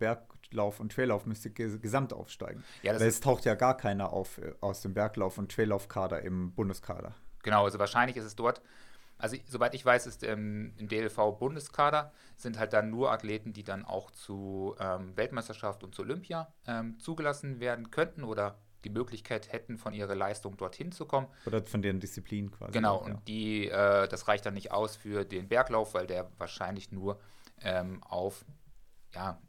Berglauf 0.53 0.79
und 0.79 0.91
Traillauf 0.91 1.25
müsste 1.25 1.49
gesamt 1.49 2.13
aufsteigen. 2.13 2.63
Ja, 2.83 2.93
Weil 2.99 3.07
es 3.07 3.19
taucht 3.19 3.45
ja 3.45 3.55
gar 3.55 3.75
keiner 3.75 4.13
auf 4.13 4.37
äh, 4.37 4.53
aus 4.61 4.81
dem 4.81 4.93
Berglauf- 4.93 5.37
und 5.37 5.51
Traillaufkader 5.51 6.21
im 6.21 6.53
Bundeskader. 6.53 7.15
Genau, 7.41 7.65
also 7.65 7.79
wahrscheinlich 7.79 8.15
ist 8.17 8.25
es 8.25 8.35
dort, 8.35 8.61
also 9.17 9.35
soweit 9.47 9.73
ich 9.73 9.85
weiß, 9.85 10.05
ist 10.07 10.23
im, 10.23 10.73
im 10.77 10.87
DLV-Bundeskader 10.87 12.11
sind 12.37 12.57
halt 12.57 12.73
dann 12.73 12.89
nur 12.89 13.11
Athleten, 13.11 13.51
die 13.51 13.63
dann 13.63 13.83
auch 13.83 14.11
zu 14.11 14.75
ähm, 14.79 15.17
Weltmeisterschaft 15.17 15.83
und 15.83 15.95
zu 15.95 16.03
Olympia 16.03 16.53
ähm, 16.67 16.99
zugelassen 16.99 17.59
werden 17.59 17.91
könnten 17.91 18.23
oder 18.23 18.59
die 18.85 18.89
Möglichkeit 18.89 19.51
hätten, 19.51 19.77
von 19.77 19.93
ihrer 19.93 20.15
Leistung 20.15 20.57
dorthin 20.57 20.91
zu 20.91 21.05
kommen. 21.05 21.27
Oder 21.45 21.65
von 21.65 21.81
deren 21.81 21.99
Disziplin 21.99 22.51
quasi. 22.51 22.73
Genau, 22.73 22.97
auch, 22.97 23.07
ja. 23.07 23.13
und 23.13 23.27
die, 23.27 23.69
äh, 23.69 24.07
das 24.07 24.27
reicht 24.27 24.45
dann 24.45 24.53
nicht 24.53 24.71
aus 24.71 24.95
für 24.95 25.25
den 25.25 25.47
Berglauf, 25.47 25.93
weil 25.93 26.05
der 26.05 26.29
wahrscheinlich 26.37 26.91
nur 26.91 27.19
ähm, 27.61 28.03
auf 28.03 28.45
ja, 29.13 29.39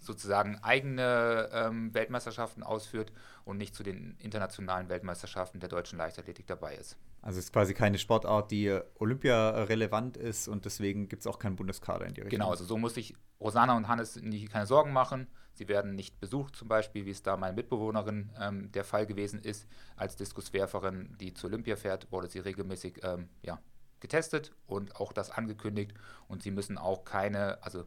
sozusagen 0.00 0.58
eigene 0.62 1.48
ähm, 1.52 1.94
Weltmeisterschaften 1.94 2.62
ausführt 2.62 3.12
und 3.44 3.58
nicht 3.58 3.74
zu 3.74 3.82
den 3.82 4.16
internationalen 4.18 4.88
Weltmeisterschaften 4.88 5.60
der 5.60 5.68
deutschen 5.68 5.98
Leichtathletik 5.98 6.46
dabei 6.46 6.74
ist. 6.74 6.96
Also 7.22 7.38
es 7.38 7.46
ist 7.46 7.52
quasi 7.52 7.74
keine 7.74 7.98
Sportart, 7.98 8.50
die 8.50 8.78
Olympia-relevant 8.98 10.16
ist 10.16 10.48
und 10.48 10.64
deswegen 10.64 11.08
gibt 11.08 11.20
es 11.20 11.26
auch 11.26 11.38
keinen 11.38 11.56
Bundeskader 11.56 12.06
in 12.06 12.14
die 12.14 12.22
Richtung. 12.22 12.38
Genau, 12.38 12.50
also 12.50 12.64
so 12.64 12.78
muss 12.78 12.94
sich 12.94 13.14
Rosanna 13.40 13.76
und 13.76 13.88
Hannes 13.88 14.16
nicht, 14.16 14.50
keine 14.50 14.66
Sorgen 14.66 14.92
machen. 14.92 15.26
Sie 15.52 15.68
werden 15.68 15.94
nicht 15.94 16.20
besucht, 16.20 16.56
zum 16.56 16.68
Beispiel, 16.68 17.04
wie 17.04 17.10
es 17.10 17.22
da 17.22 17.36
meine 17.36 17.54
Mitbewohnerin 17.54 18.30
ähm, 18.40 18.72
der 18.72 18.84
Fall 18.84 19.06
gewesen 19.06 19.40
ist. 19.40 19.66
Als 19.96 20.16
Diskuswerferin, 20.16 21.16
die 21.20 21.34
zur 21.34 21.50
Olympia 21.50 21.76
fährt, 21.76 22.10
wurde 22.10 22.28
sie 22.28 22.38
regelmäßig 22.38 23.00
ähm, 23.02 23.28
ja, 23.42 23.60
getestet 24.00 24.52
und 24.66 24.96
auch 24.96 25.12
das 25.12 25.30
angekündigt. 25.30 25.92
Und 26.28 26.42
sie 26.42 26.50
müssen 26.50 26.78
auch 26.78 27.04
keine, 27.04 27.62
also 27.62 27.84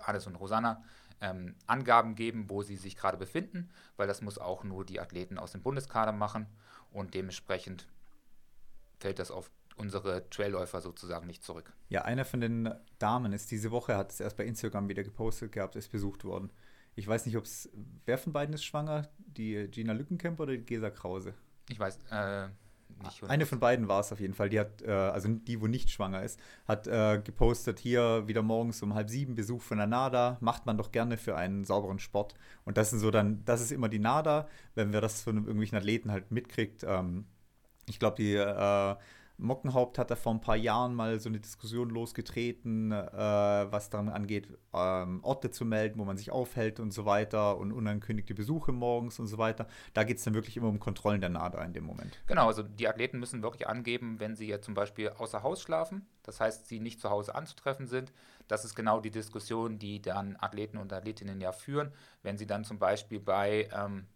Hannes 0.00 0.26
und 0.26 0.36
Rosanna, 0.36 0.84
ähm, 1.20 1.54
Angaben 1.66 2.14
geben, 2.14 2.48
wo 2.48 2.62
sie 2.62 2.76
sich 2.76 2.96
gerade 2.96 3.16
befinden, 3.16 3.70
weil 3.96 4.06
das 4.06 4.22
muss 4.22 4.38
auch 4.38 4.64
nur 4.64 4.84
die 4.84 5.00
Athleten 5.00 5.38
aus 5.38 5.52
dem 5.52 5.62
Bundeskader 5.62 6.12
machen. 6.12 6.46
Und 6.90 7.14
dementsprechend 7.14 7.86
fällt 8.98 9.18
das 9.18 9.30
auf 9.30 9.50
unsere 9.76 10.28
Trailläufer 10.28 10.80
sozusagen 10.80 11.26
nicht 11.26 11.42
zurück. 11.42 11.72
Ja, 11.88 12.02
einer 12.02 12.24
von 12.24 12.40
den 12.40 12.74
Damen 12.98 13.32
ist 13.32 13.50
diese 13.50 13.70
Woche, 13.70 13.96
hat 13.96 14.12
es 14.12 14.20
erst 14.20 14.36
bei 14.36 14.44
Instagram 14.44 14.88
wieder 14.88 15.02
gepostet 15.04 15.52
gehabt, 15.52 15.76
ist 15.76 15.90
besucht 15.90 16.24
worden. 16.24 16.50
Ich 16.96 17.06
weiß 17.06 17.26
nicht, 17.26 17.36
ob 17.36 17.44
es, 17.44 17.70
wer 18.04 18.18
von 18.18 18.32
beiden 18.32 18.54
ist 18.54 18.64
schwanger? 18.64 19.08
Die 19.18 19.68
Gina 19.70 19.92
Lückenkämper 19.92 20.42
oder 20.42 20.56
die 20.56 20.64
Gesa 20.64 20.90
Krause? 20.90 21.34
Ich 21.68 21.78
weiß, 21.78 21.98
äh. 22.10 22.48
Eine 23.28 23.46
von 23.46 23.60
beiden 23.60 23.88
war 23.88 24.00
es 24.00 24.12
auf 24.12 24.20
jeden 24.20 24.34
Fall. 24.34 24.48
Die 24.48 24.60
hat, 24.60 24.82
äh, 24.82 24.90
also 24.90 25.28
die, 25.28 25.60
wo 25.60 25.66
nicht 25.66 25.90
schwanger 25.90 26.22
ist, 26.22 26.38
hat 26.66 26.86
äh, 26.86 27.20
gepostet, 27.22 27.78
hier 27.78 28.26
wieder 28.26 28.42
morgens 28.42 28.82
um 28.82 28.94
halb 28.94 29.10
sieben 29.10 29.34
Besuch 29.34 29.62
von 29.62 29.78
der 29.78 29.86
NADA, 29.86 30.38
macht 30.40 30.66
man 30.66 30.76
doch 30.76 30.92
gerne 30.92 31.16
für 31.16 31.36
einen 31.36 31.64
sauberen 31.64 31.98
Sport. 31.98 32.34
Und 32.64 32.76
das 32.76 32.90
sind 32.90 33.00
so 33.00 33.10
dann, 33.10 33.44
das 33.44 33.60
ist 33.60 33.72
immer 33.72 33.88
die 33.88 33.98
NADA, 33.98 34.48
wenn 34.74 34.92
wir 34.92 35.00
das 35.00 35.22
von 35.22 35.36
irgendwelchen 35.36 35.78
Athleten 35.78 36.10
halt 36.10 36.30
mitkriegt. 36.30 36.84
Ähm, 36.84 37.26
ich 37.86 37.98
glaube, 37.98 38.16
die 38.16 38.34
äh, 38.34 38.96
Mockenhaupt 39.40 39.98
hat 39.98 40.10
da 40.10 40.16
vor 40.16 40.32
ein 40.32 40.40
paar 40.40 40.56
Jahren 40.56 40.94
mal 40.94 41.18
so 41.18 41.28
eine 41.28 41.40
Diskussion 41.40 41.90
losgetreten, 41.90 42.92
äh, 42.92 42.96
was 42.96 43.90
daran 43.90 44.08
angeht, 44.08 44.48
ähm, 44.72 45.20
Orte 45.22 45.50
zu 45.50 45.64
melden, 45.64 45.98
wo 45.98 46.04
man 46.04 46.16
sich 46.16 46.30
aufhält 46.30 46.80
und 46.80 46.92
so 46.92 47.06
weiter 47.06 47.56
und 47.58 47.72
unangekündigte 47.72 48.34
Besuche 48.34 48.72
morgens 48.72 49.18
und 49.18 49.26
so 49.26 49.38
weiter. 49.38 49.66
Da 49.94 50.04
geht 50.04 50.18
es 50.18 50.24
dann 50.24 50.34
wirklich 50.34 50.56
immer 50.56 50.68
um 50.68 50.78
Kontrollen 50.78 51.20
der 51.20 51.30
NADA 51.30 51.64
in 51.64 51.72
dem 51.72 51.84
Moment. 51.84 52.20
Genau, 52.26 52.46
also 52.46 52.62
die 52.62 52.88
Athleten 52.88 53.18
müssen 53.18 53.42
wirklich 53.42 53.66
angeben, 53.68 54.20
wenn 54.20 54.36
sie 54.36 54.46
ja 54.46 54.60
zum 54.60 54.74
Beispiel 54.74 55.10
außer 55.10 55.42
Haus 55.42 55.62
schlafen, 55.62 56.06
das 56.22 56.40
heißt, 56.40 56.66
sie 56.66 56.80
nicht 56.80 57.00
zu 57.00 57.10
Hause 57.10 57.34
anzutreffen 57.34 57.86
sind. 57.86 58.12
Das 58.46 58.64
ist 58.64 58.74
genau 58.74 59.00
die 59.00 59.10
Diskussion, 59.10 59.78
die 59.78 60.02
dann 60.02 60.36
Athleten 60.38 60.76
und 60.76 60.92
Athletinnen 60.92 61.40
ja 61.40 61.52
führen. 61.52 61.92
Wenn 62.22 62.36
sie 62.36 62.46
dann 62.46 62.64
zum 62.64 62.78
Beispiel 62.78 63.20
bei 63.20 63.68
ähm, 63.72 64.06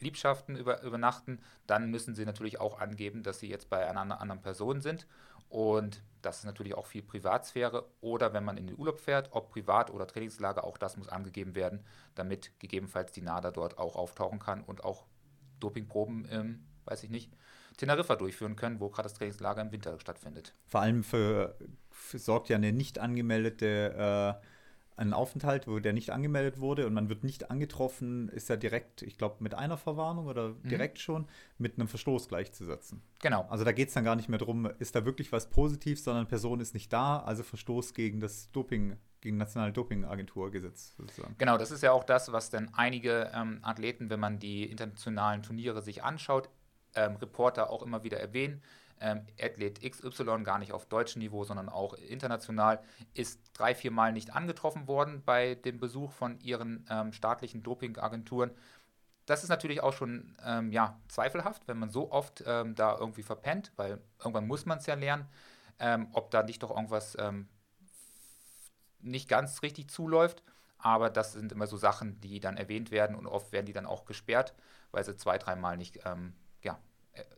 Liebschaften 0.00 0.56
über, 0.56 0.82
übernachten, 0.82 1.40
dann 1.66 1.90
müssen 1.90 2.14
sie 2.14 2.24
natürlich 2.24 2.60
auch 2.60 2.80
angeben, 2.80 3.22
dass 3.22 3.40
sie 3.40 3.48
jetzt 3.48 3.70
bei 3.70 3.88
einer 3.88 4.20
anderen 4.20 4.42
Person 4.42 4.80
sind. 4.80 5.06
Und 5.48 6.02
das 6.22 6.38
ist 6.38 6.44
natürlich 6.44 6.74
auch 6.74 6.86
viel 6.86 7.02
Privatsphäre. 7.02 7.88
Oder 8.00 8.32
wenn 8.32 8.44
man 8.44 8.56
in 8.56 8.68
den 8.68 8.78
Urlaub 8.78 9.00
fährt, 9.00 9.30
ob 9.32 9.50
Privat- 9.50 9.90
oder 9.90 10.06
Trainingslager, 10.06 10.64
auch 10.64 10.78
das 10.78 10.96
muss 10.96 11.08
angegeben 11.08 11.54
werden, 11.54 11.84
damit 12.14 12.52
gegebenenfalls 12.60 13.12
die 13.12 13.22
NADA 13.22 13.50
dort 13.50 13.78
auch 13.78 13.96
auftauchen 13.96 14.38
kann 14.38 14.62
und 14.62 14.84
auch 14.84 15.06
Dopingproben, 15.58 16.28
ähm, 16.30 16.66
weiß 16.84 17.02
ich 17.02 17.10
nicht, 17.10 17.32
Teneriffa 17.76 18.16
durchführen 18.16 18.56
können, 18.56 18.78
wo 18.78 18.90
gerade 18.90 19.04
das 19.04 19.14
Trainingslager 19.14 19.62
im 19.62 19.72
Winter 19.72 19.98
stattfindet. 19.98 20.54
Vor 20.66 20.80
allem 20.80 21.02
für, 21.02 21.56
für 21.90 22.18
sorgt 22.18 22.48
ja 22.48 22.56
eine 22.56 22.72
nicht 22.72 22.98
angemeldete 22.98 24.38
äh, 24.40 24.46
einen 25.00 25.14
Aufenthalt, 25.14 25.66
wo 25.66 25.78
der 25.78 25.94
nicht 25.94 26.10
angemeldet 26.10 26.60
wurde 26.60 26.86
und 26.86 26.92
man 26.92 27.08
wird 27.08 27.24
nicht 27.24 27.50
angetroffen, 27.50 28.28
ist 28.28 28.50
ja 28.50 28.56
direkt, 28.56 29.00
ich 29.02 29.16
glaube, 29.16 29.36
mit 29.40 29.54
einer 29.54 29.78
Verwarnung 29.78 30.26
oder 30.26 30.50
mhm. 30.50 30.68
direkt 30.68 30.98
mhm. 30.98 31.00
schon 31.00 31.28
mit 31.58 31.78
einem 31.78 31.88
Verstoß 31.88 32.28
gleichzusetzen. 32.28 33.02
Genau. 33.22 33.46
Also 33.48 33.64
da 33.64 33.72
geht 33.72 33.88
es 33.88 33.94
dann 33.94 34.04
gar 34.04 34.14
nicht 34.14 34.28
mehr 34.28 34.38
darum, 34.38 34.70
ist 34.78 34.94
da 34.94 35.04
wirklich 35.06 35.32
was 35.32 35.48
positiv, 35.48 36.00
sondern 36.00 36.28
Person 36.28 36.60
ist 36.60 36.74
nicht 36.74 36.92
da, 36.92 37.20
also 37.20 37.42
Verstoß 37.42 37.94
gegen 37.94 38.20
das 38.20 38.50
Doping, 38.52 38.98
gegen 39.22 39.38
nationale 39.38 39.72
Dopingagenturgesetz 39.72 40.94
sozusagen. 40.96 41.34
Genau, 41.38 41.56
das 41.56 41.70
ist 41.70 41.82
ja 41.82 41.92
auch 41.92 42.04
das, 42.04 42.30
was 42.32 42.50
dann 42.50 42.70
einige 42.74 43.30
ähm, 43.34 43.60
Athleten, 43.62 44.10
wenn 44.10 44.20
man 44.20 44.38
die 44.38 44.64
internationalen 44.64 45.42
Turniere 45.42 45.80
sich 45.80 46.04
anschaut, 46.04 46.50
ähm, 46.94 47.16
Reporter 47.16 47.70
auch 47.70 47.82
immer 47.82 48.04
wieder 48.04 48.20
erwähnen 48.20 48.62
ähm, 49.00 49.26
Athlet 49.40 49.80
XY, 49.80 50.42
gar 50.44 50.58
nicht 50.58 50.72
auf 50.72 50.86
deutschem 50.86 51.20
Niveau, 51.20 51.44
sondern 51.44 51.68
auch 51.68 51.94
international, 51.94 52.82
ist 53.14 53.40
drei, 53.54 53.74
vier 53.74 53.90
Mal 53.90 54.12
nicht 54.12 54.34
angetroffen 54.34 54.86
worden 54.86 55.22
bei 55.24 55.54
dem 55.54 55.80
Besuch 55.80 56.12
von 56.12 56.38
ihren 56.40 56.86
ähm, 56.90 57.12
staatlichen 57.12 57.62
Dopingagenturen. 57.62 58.50
Das 59.26 59.42
ist 59.42 59.48
natürlich 59.48 59.80
auch 59.82 59.92
schon 59.92 60.36
ähm, 60.44 60.72
ja, 60.72 60.98
zweifelhaft, 61.08 61.66
wenn 61.66 61.78
man 61.78 61.90
so 61.90 62.10
oft 62.10 62.44
ähm, 62.46 62.74
da 62.74 62.96
irgendwie 62.98 63.22
verpennt, 63.22 63.72
weil 63.76 64.00
irgendwann 64.18 64.46
muss 64.46 64.66
man 64.66 64.78
es 64.78 64.86
ja 64.86 64.94
lernen, 64.94 65.26
ähm, 65.78 66.08
ob 66.12 66.30
da 66.30 66.42
nicht 66.42 66.62
doch 66.62 66.70
irgendwas 66.70 67.16
ähm, 67.18 67.48
nicht 69.00 69.28
ganz 69.28 69.62
richtig 69.62 69.90
zuläuft. 69.90 70.42
Aber 70.78 71.10
das 71.10 71.32
sind 71.32 71.52
immer 71.52 71.66
so 71.66 71.76
Sachen, 71.76 72.20
die 72.20 72.40
dann 72.40 72.56
erwähnt 72.56 72.90
werden 72.90 73.14
und 73.14 73.26
oft 73.26 73.52
werden 73.52 73.66
die 73.66 73.74
dann 73.74 73.86
auch 73.86 74.06
gesperrt, 74.06 74.54
weil 74.92 75.04
sie 75.04 75.16
zwei, 75.16 75.36
dreimal 75.36 75.76
nicht 75.76 76.04
äh, 76.06 76.16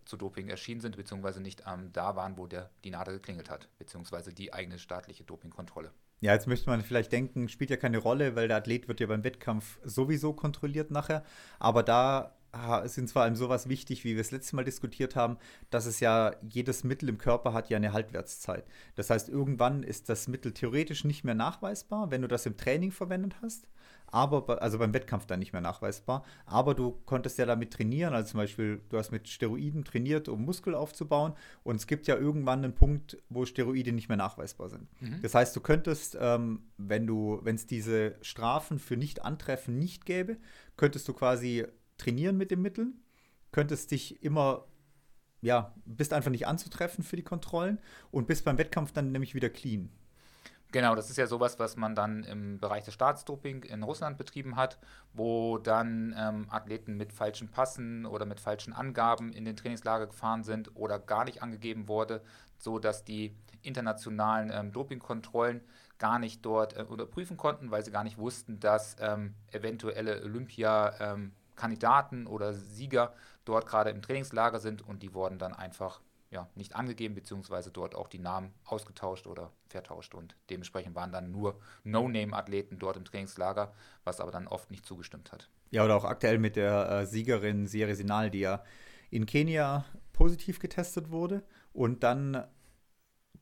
zu 0.04 0.16
Doping 0.16 0.48
erschienen 0.48 0.80
sind, 0.80 0.96
beziehungsweise 0.96 1.40
nicht 1.40 1.64
ähm, 1.66 1.90
da 1.92 2.16
waren, 2.16 2.36
wo 2.36 2.46
der, 2.46 2.70
die 2.84 2.90
Nadel 2.90 3.14
geklingelt 3.14 3.50
hat, 3.50 3.68
beziehungsweise 3.78 4.32
die 4.32 4.52
eigene 4.52 4.78
staatliche 4.78 5.24
Dopingkontrolle. 5.24 5.92
Ja, 6.20 6.32
jetzt 6.32 6.46
möchte 6.46 6.70
man 6.70 6.82
vielleicht 6.82 7.10
denken, 7.10 7.48
spielt 7.48 7.70
ja 7.70 7.76
keine 7.76 7.98
Rolle, 7.98 8.36
weil 8.36 8.48
der 8.48 8.58
Athlet 8.58 8.86
wird 8.86 9.00
ja 9.00 9.06
beim 9.06 9.24
Wettkampf 9.24 9.80
sowieso 9.82 10.32
kontrolliert 10.32 10.90
nachher. 10.90 11.24
Aber 11.58 11.82
da 11.82 12.36
sind 12.84 13.10
vor 13.10 13.22
allem 13.22 13.34
sowas 13.34 13.68
wichtig, 13.68 14.04
wie 14.04 14.14
wir 14.14 14.20
es 14.20 14.30
letztes 14.30 14.52
Mal 14.52 14.64
diskutiert 14.64 15.16
haben, 15.16 15.38
dass 15.70 15.86
es 15.86 16.00
ja 16.00 16.36
jedes 16.42 16.84
Mittel 16.84 17.08
im 17.08 17.16
Körper 17.16 17.54
hat 17.54 17.70
ja 17.70 17.78
eine 17.78 17.94
Haltwertszeit. 17.94 18.66
Das 18.94 19.08
heißt, 19.08 19.30
irgendwann 19.30 19.82
ist 19.82 20.10
das 20.10 20.28
Mittel 20.28 20.52
theoretisch 20.52 21.04
nicht 21.04 21.24
mehr 21.24 21.34
nachweisbar, 21.34 22.10
wenn 22.10 22.22
du 22.22 22.28
das 22.28 22.44
im 22.44 22.58
Training 22.58 22.92
verwendet 22.92 23.36
hast 23.40 23.66
aber 24.12 24.60
also 24.60 24.78
beim 24.78 24.92
Wettkampf 24.92 25.24
dann 25.26 25.38
nicht 25.38 25.52
mehr 25.52 25.62
nachweisbar. 25.62 26.22
Aber 26.44 26.74
du 26.74 26.92
konntest 27.06 27.38
ja 27.38 27.46
damit 27.46 27.72
trainieren, 27.72 28.14
also 28.14 28.30
zum 28.30 28.38
Beispiel, 28.38 28.80
du 28.90 28.98
hast 28.98 29.10
mit 29.10 29.26
Steroiden 29.26 29.84
trainiert, 29.84 30.28
um 30.28 30.44
Muskel 30.44 30.74
aufzubauen. 30.74 31.32
Und 31.64 31.76
es 31.76 31.86
gibt 31.86 32.06
ja 32.06 32.16
irgendwann 32.16 32.62
einen 32.62 32.74
Punkt, 32.74 33.16
wo 33.30 33.46
Steroide 33.46 33.92
nicht 33.92 34.08
mehr 34.08 34.18
nachweisbar 34.18 34.68
sind. 34.68 34.86
Mhm. 35.00 35.22
Das 35.22 35.34
heißt, 35.34 35.56
du 35.56 35.60
könntest, 35.60 36.16
ähm, 36.20 36.60
wenn 36.76 37.06
du, 37.06 37.40
wenn 37.42 37.54
es 37.54 37.66
diese 37.66 38.16
Strafen 38.20 38.78
für 38.78 38.98
Nicht-Antreffen 38.98 39.78
nicht 39.78 40.04
gäbe, 40.04 40.36
könntest 40.76 41.08
du 41.08 41.14
quasi 41.14 41.64
trainieren 41.96 42.36
mit 42.36 42.50
den 42.50 42.60
Mitteln, 42.60 43.00
könntest 43.50 43.90
dich 43.90 44.22
immer 44.22 44.66
ja, 45.44 45.74
bist 45.84 46.12
einfach 46.12 46.30
nicht 46.30 46.46
anzutreffen 46.46 47.02
für 47.02 47.16
die 47.16 47.24
Kontrollen 47.24 47.80
und 48.12 48.28
bist 48.28 48.44
beim 48.44 48.58
Wettkampf 48.58 48.92
dann 48.92 49.10
nämlich 49.10 49.34
wieder 49.34 49.50
clean. 49.50 49.90
Genau, 50.72 50.94
das 50.94 51.10
ist 51.10 51.18
ja 51.18 51.26
sowas, 51.26 51.58
was 51.58 51.76
man 51.76 51.94
dann 51.94 52.24
im 52.24 52.58
Bereich 52.58 52.84
des 52.84 52.94
Staatsdoping 52.94 53.62
in 53.64 53.82
Russland 53.82 54.16
betrieben 54.16 54.56
hat, 54.56 54.78
wo 55.12 55.58
dann 55.58 56.14
ähm, 56.18 56.46
Athleten 56.48 56.96
mit 56.96 57.12
falschen 57.12 57.50
Passen 57.50 58.06
oder 58.06 58.24
mit 58.24 58.40
falschen 58.40 58.72
Angaben 58.72 59.34
in 59.34 59.44
den 59.44 59.54
Trainingslager 59.54 60.06
gefahren 60.06 60.44
sind 60.44 60.74
oder 60.74 60.98
gar 60.98 61.26
nicht 61.26 61.42
angegeben 61.42 61.88
wurde, 61.88 62.22
sodass 62.56 63.04
die 63.04 63.36
internationalen 63.60 64.50
ähm, 64.50 64.72
Dopingkontrollen 64.72 65.60
gar 65.98 66.18
nicht 66.18 66.42
dort 66.44 66.72
äh, 66.74 66.84
überprüfen 66.84 67.36
konnten, 67.36 67.70
weil 67.70 67.84
sie 67.84 67.90
gar 67.90 68.04
nicht 68.04 68.16
wussten, 68.16 68.58
dass 68.58 68.96
ähm, 68.98 69.34
eventuelle 69.50 70.22
Olympia-Kandidaten 70.22 72.20
ähm, 72.22 72.26
oder 72.26 72.54
Sieger 72.54 73.12
dort 73.44 73.66
gerade 73.66 73.90
im 73.90 74.00
Trainingslager 74.00 74.58
sind 74.58 74.80
und 74.80 75.02
die 75.02 75.12
wurden 75.12 75.38
dann 75.38 75.52
einfach 75.52 76.00
ja, 76.32 76.48
nicht 76.54 76.74
angegeben, 76.74 77.14
beziehungsweise 77.14 77.70
dort 77.70 77.94
auch 77.94 78.08
die 78.08 78.18
Namen 78.18 78.52
ausgetauscht 78.64 79.26
oder 79.26 79.52
vertauscht. 79.68 80.14
Und 80.14 80.34
dementsprechend 80.48 80.94
waren 80.94 81.12
dann 81.12 81.30
nur 81.30 81.60
No-Name-Athleten 81.84 82.78
dort 82.78 82.96
im 82.96 83.04
Trainingslager, 83.04 83.72
was 84.02 84.18
aber 84.18 84.32
dann 84.32 84.48
oft 84.48 84.70
nicht 84.70 84.86
zugestimmt 84.86 85.30
hat. 85.30 85.50
Ja, 85.70 85.84
oder 85.84 85.94
auch 85.94 86.04
aktuell 86.04 86.38
mit 86.38 86.56
der 86.56 86.90
äh, 86.90 87.06
Siegerin 87.06 87.66
Sierra 87.66 87.94
Sinal, 87.94 88.30
die 88.30 88.40
ja 88.40 88.64
in 89.10 89.26
Kenia 89.26 89.84
positiv 90.14 90.58
getestet 90.58 91.10
wurde 91.10 91.42
und 91.74 92.02
dann 92.02 92.44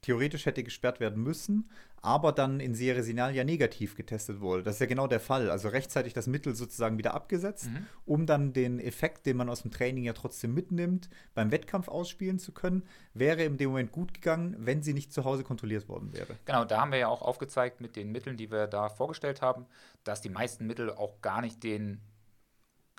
theoretisch 0.03 0.47
hätte 0.47 0.63
gesperrt 0.63 1.01
werden 1.01 1.23
müssen, 1.23 1.71
aber 2.03 2.33
dann 2.33 2.61
in 2.61 2.75
Serie 2.75 3.03
Sinal 3.03 3.35
ja 3.35 3.45
negativ 3.45 3.95
getestet 3.95 4.41
wurde. 4.41 4.63
Das 4.63 4.77
ist 4.77 4.81
ja 4.81 4.87
genau 4.87 5.07
der 5.07 5.21
Fall. 5.21 5.51
Also 5.51 5.69
rechtzeitig 5.69 6.15
das 6.15 6.27
Mittel 6.27 6.55
sozusagen 6.55 6.97
wieder 6.97 7.13
abgesetzt, 7.13 7.67
mhm. 7.67 7.87
um 8.07 8.27
dann 8.27 8.53
den 8.53 8.81
Effekt, 8.81 9.27
den 9.27 9.37
man 9.37 9.51
aus 9.51 9.63
dem 9.63 9.71
Training 9.71 10.05
ja 10.05 10.15
trotzdem 10.15 10.55
mitnimmt, 10.55 11.11
beim 11.35 11.51
Wettkampf 11.51 11.89
ausspielen 11.89 12.39
zu 12.39 12.53
können, 12.53 12.85
wäre 13.13 13.45
in 13.45 13.59
dem 13.59 13.71
Moment 13.71 13.93
gut 13.93 14.15
gegangen, 14.15 14.57
wenn 14.59 14.83
sie 14.83 14.95
nicht 14.95 15.13
zu 15.13 15.25
Hause 15.25 15.45
kontrolliert 15.45 15.89
worden 15.89 16.15
wäre. 16.15 16.37
Genau, 16.47 16.65
da 16.65 16.81
haben 16.81 16.93
wir 16.93 16.99
ja 16.99 17.09
auch 17.09 17.23
aufgezeigt 17.23 17.81
mit 17.81 17.97
den 17.97 18.11
Mitteln, 18.11 18.39
die 18.39 18.51
wir 18.51 18.67
da 18.67 18.89
vorgestellt 18.89 19.43
haben, 19.43 19.67
dass 20.05 20.23
die 20.23 20.31
meisten 20.31 20.67
Mittel 20.67 20.91
auch 20.91 21.21
gar 21.21 21.43
nicht 21.43 21.63
den 21.63 22.01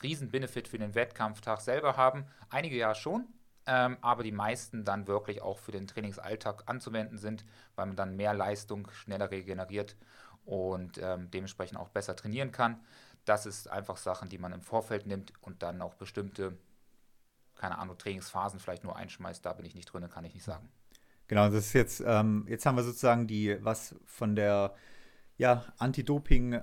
Riesen-Benefit 0.04 0.68
für 0.68 0.78
den 0.78 0.96
Wettkampftag 0.96 1.62
selber 1.62 1.98
haben. 1.98 2.26
Einige 2.50 2.76
ja 2.76 2.94
schon, 2.96 3.26
ähm, 3.66 3.98
aber 4.02 4.24
die 4.24 4.32
meisten 4.32 4.84
dann 4.84 5.08
wirklich 5.08 5.42
auch 5.42 5.60
für 5.60 5.72
den 5.72 5.88
Trainingsalltag 5.88 6.64
anzuwenden 6.66 7.18
sind, 7.18 7.46
weil 7.76 7.86
man 7.86 7.96
dann 7.96 8.16
mehr 8.16 8.34
Leistung 8.34 8.90
schneller 8.92 9.32
regeneriert 9.32 9.96
und 10.46 11.00
ähm, 11.02 11.30
dementsprechend 11.32 11.78
auch 11.78 11.90
besser 11.90 12.16
trainieren 12.16 12.52
kann. 12.52 12.80
Das 13.26 13.46
ist 13.46 13.70
einfach 13.70 13.98
Sachen, 13.98 14.30
die 14.30 14.40
man 14.40 14.52
im 14.52 14.62
Vorfeld 14.62 15.06
nimmt 15.06 15.34
und 15.42 15.62
dann 15.62 15.82
auch 15.82 15.94
bestimmte, 15.94 16.58
keine 17.56 17.78
Ahnung, 17.78 17.98
Trainingsphasen 17.98 18.60
vielleicht 18.60 18.84
nur 18.84 18.96
einschmeißt. 18.96 19.46
Da 19.46 19.54
bin 19.54 19.66
ich 19.66 19.76
nicht 19.76 19.86
drin, 19.86 20.10
kann 20.10 20.26
ich 20.26 20.34
nicht 20.34 20.44
sagen. 20.44 20.70
Genau, 21.28 21.48
das 21.48 21.68
ist 21.68 21.74
jetzt, 21.74 22.04
ähm, 22.06 22.46
jetzt 22.50 22.66
haben 22.66 22.76
wir 22.76 22.84
sozusagen 22.84 23.28
die, 23.28 23.58
was 23.64 23.96
von 24.06 24.36
der 24.36 24.76
ja, 25.38 25.64
Anti-Doping- 25.78 26.62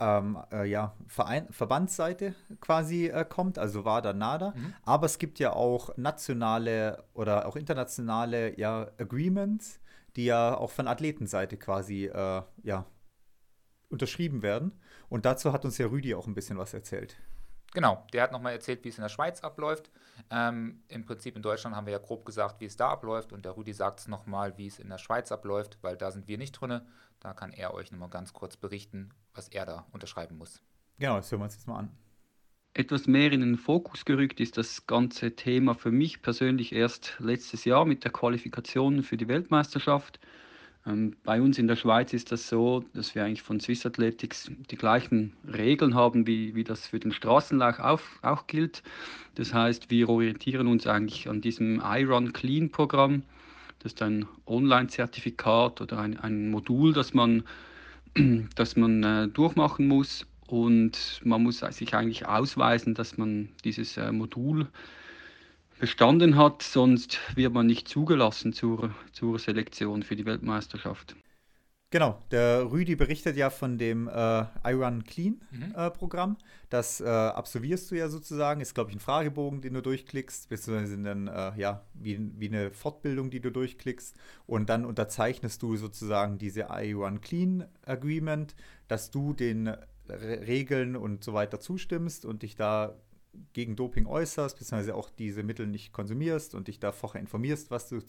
ähm, 0.00 0.38
äh, 0.50 0.68
ja, 0.68 0.94
Verein, 1.06 1.46
Verbandsseite 1.50 2.34
quasi 2.60 3.06
äh, 3.06 3.24
kommt, 3.24 3.58
also 3.58 3.84
WADA 3.84 4.12
NADA. 4.12 4.54
Mhm. 4.56 4.74
Aber 4.82 5.06
es 5.06 5.18
gibt 5.18 5.38
ja 5.38 5.52
auch 5.52 5.96
nationale 5.96 7.04
oder 7.12 7.46
auch 7.46 7.56
internationale 7.56 8.58
ja, 8.58 8.90
Agreements, 8.98 9.80
die 10.16 10.24
ja 10.24 10.56
auch 10.56 10.70
von 10.70 10.88
Athletenseite 10.88 11.56
quasi 11.56 12.06
äh, 12.06 12.42
ja, 12.62 12.86
unterschrieben 13.90 14.42
werden. 14.42 14.80
Und 15.08 15.26
dazu 15.26 15.52
hat 15.52 15.64
uns 15.64 15.78
ja 15.78 15.86
Rüdi 15.86 16.14
auch 16.14 16.26
ein 16.26 16.34
bisschen 16.34 16.58
was 16.58 16.72
erzählt. 16.74 17.16
Genau, 17.72 18.04
der 18.12 18.22
hat 18.22 18.32
nochmal 18.32 18.52
erzählt, 18.52 18.84
wie 18.84 18.88
es 18.88 18.98
in 18.98 19.02
der 19.02 19.08
Schweiz 19.08 19.42
abläuft. 19.42 19.90
Ähm, 20.30 20.82
Im 20.88 21.04
Prinzip 21.04 21.36
in 21.36 21.42
Deutschland 21.42 21.76
haben 21.76 21.86
wir 21.86 21.92
ja 21.92 21.98
grob 21.98 22.24
gesagt, 22.24 22.60
wie 22.60 22.64
es 22.64 22.76
da 22.76 22.88
abläuft. 22.90 23.32
Und 23.32 23.44
der 23.44 23.56
Rüdi 23.56 23.72
sagt 23.72 24.00
es 24.00 24.08
nochmal, 24.08 24.58
wie 24.58 24.66
es 24.66 24.78
in 24.78 24.88
der 24.88 24.98
Schweiz 24.98 25.30
abläuft, 25.30 25.78
weil 25.82 25.96
da 25.96 26.10
sind 26.10 26.26
wir 26.26 26.36
nicht 26.36 26.52
drin. 26.52 26.80
Da 27.20 27.32
kann 27.32 27.52
er 27.52 27.74
euch 27.74 27.92
nochmal 27.92 28.08
ganz 28.08 28.32
kurz 28.32 28.56
berichten, 28.56 29.10
was 29.34 29.48
er 29.48 29.66
da 29.66 29.86
unterschreiben 29.92 30.36
muss. 30.36 30.60
Genau, 30.98 31.16
das 31.16 31.30
hören 31.30 31.40
wir 31.40 31.44
uns 31.44 31.54
jetzt 31.54 31.68
mal 31.68 31.78
an. 31.78 31.96
Etwas 32.72 33.06
mehr 33.06 33.32
in 33.32 33.40
den 33.40 33.56
Fokus 33.56 34.04
gerückt 34.04 34.40
ist 34.40 34.56
das 34.56 34.86
ganze 34.86 35.34
Thema 35.34 35.74
für 35.74 35.90
mich 35.90 36.22
persönlich 36.22 36.72
erst 36.72 37.16
letztes 37.18 37.64
Jahr 37.64 37.84
mit 37.84 38.04
der 38.04 38.12
Qualifikation 38.12 39.02
für 39.02 39.16
die 39.16 39.26
Weltmeisterschaft. 39.26 40.20
Ähm, 40.86 41.14
bei 41.24 41.40
uns 41.40 41.58
in 41.58 41.66
der 41.66 41.76
Schweiz 41.76 42.12
ist 42.12 42.32
das 42.32 42.48
so, 42.48 42.84
dass 42.94 43.14
wir 43.14 43.24
eigentlich 43.24 43.42
von 43.42 43.60
Swiss 43.60 43.84
Athletics 43.84 44.50
die 44.70 44.76
gleichen 44.76 45.34
Regeln 45.46 45.94
haben, 45.94 46.26
wie, 46.26 46.54
wie 46.54 46.64
das 46.64 46.86
für 46.86 46.98
den 46.98 47.12
Straßenlauf 47.12 47.78
auch, 47.80 48.00
auch 48.22 48.46
gilt. 48.46 48.82
Das 49.34 49.52
heißt, 49.52 49.90
wir 49.90 50.08
orientieren 50.08 50.66
uns 50.66 50.86
eigentlich 50.86 51.28
an 51.28 51.40
diesem 51.40 51.82
iRun 51.84 52.32
Clean 52.32 52.70
Programm. 52.70 53.22
Das 53.80 53.92
ist 53.92 54.02
ein 54.02 54.26
Online-Zertifikat 54.46 55.80
oder 55.80 55.98
ein, 55.98 56.18
ein 56.18 56.50
Modul, 56.50 56.92
das 56.92 57.14
man, 57.14 57.44
das 58.54 58.76
man 58.76 59.02
äh, 59.02 59.28
durchmachen 59.28 59.86
muss. 59.86 60.26
Und 60.46 61.20
man 61.24 61.42
muss 61.42 61.58
sich 61.58 61.94
eigentlich 61.94 62.26
ausweisen, 62.26 62.94
dass 62.94 63.16
man 63.16 63.50
dieses 63.64 63.96
äh, 63.96 64.10
Modul 64.10 64.66
bestanden 65.80 66.36
hat, 66.36 66.62
sonst 66.62 67.18
wird 67.34 67.52
man 67.52 67.66
nicht 67.66 67.88
zugelassen 67.88 68.52
zur, 68.52 68.94
zur 69.12 69.38
Selektion 69.38 70.02
für 70.02 70.14
die 70.14 70.26
Weltmeisterschaft. 70.26 71.16
Genau, 71.92 72.22
der 72.30 72.70
Rüdi 72.70 72.94
berichtet 72.94 73.36
ja 73.36 73.50
von 73.50 73.76
dem 73.76 74.06
äh, 74.06 74.44
iRun 74.64 75.02
Clean 75.02 75.40
mhm. 75.50 75.74
äh, 75.74 75.90
Programm. 75.90 76.36
Das 76.68 77.00
äh, 77.00 77.08
absolvierst 77.08 77.90
du 77.90 77.96
ja 77.96 78.08
sozusagen. 78.08 78.60
Ist, 78.60 78.74
glaube 78.74 78.90
ich, 78.90 78.96
ein 78.96 79.00
Fragebogen, 79.00 79.60
den 79.60 79.74
du 79.74 79.82
durchklickst, 79.82 80.48
beziehungsweise 80.48 81.02
dann, 81.02 81.26
äh, 81.26 81.50
ja, 81.56 81.84
wie, 81.94 82.30
wie 82.38 82.46
eine 82.46 82.70
Fortbildung, 82.70 83.30
die 83.30 83.40
du 83.40 83.50
durchklickst. 83.50 84.14
Und 84.46 84.70
dann 84.70 84.84
unterzeichnest 84.84 85.62
du 85.62 85.74
sozusagen 85.76 86.38
diese 86.38 86.68
iRun 86.70 87.20
Clean 87.22 87.64
Agreement, 87.84 88.54
dass 88.86 89.10
du 89.10 89.32
den 89.32 89.66
Re 89.66 90.46
Regeln 90.46 90.94
und 90.94 91.24
so 91.24 91.32
weiter 91.32 91.58
zustimmst 91.58 92.24
und 92.24 92.42
dich 92.42 92.54
da 92.54 92.94
gegen 93.52 93.76
Doping 93.76 94.06
äußerst, 94.06 94.58
beziehungsweise 94.58 94.94
auch 94.94 95.10
diese 95.10 95.42
Mittel 95.42 95.66
nicht 95.66 95.92
konsumierst 95.92 96.54
und 96.54 96.68
dich 96.68 96.80
da 96.80 96.92
vorher 96.92 97.20
informierst, 97.20 97.70
was 97.70 97.88
du, 97.88 98.00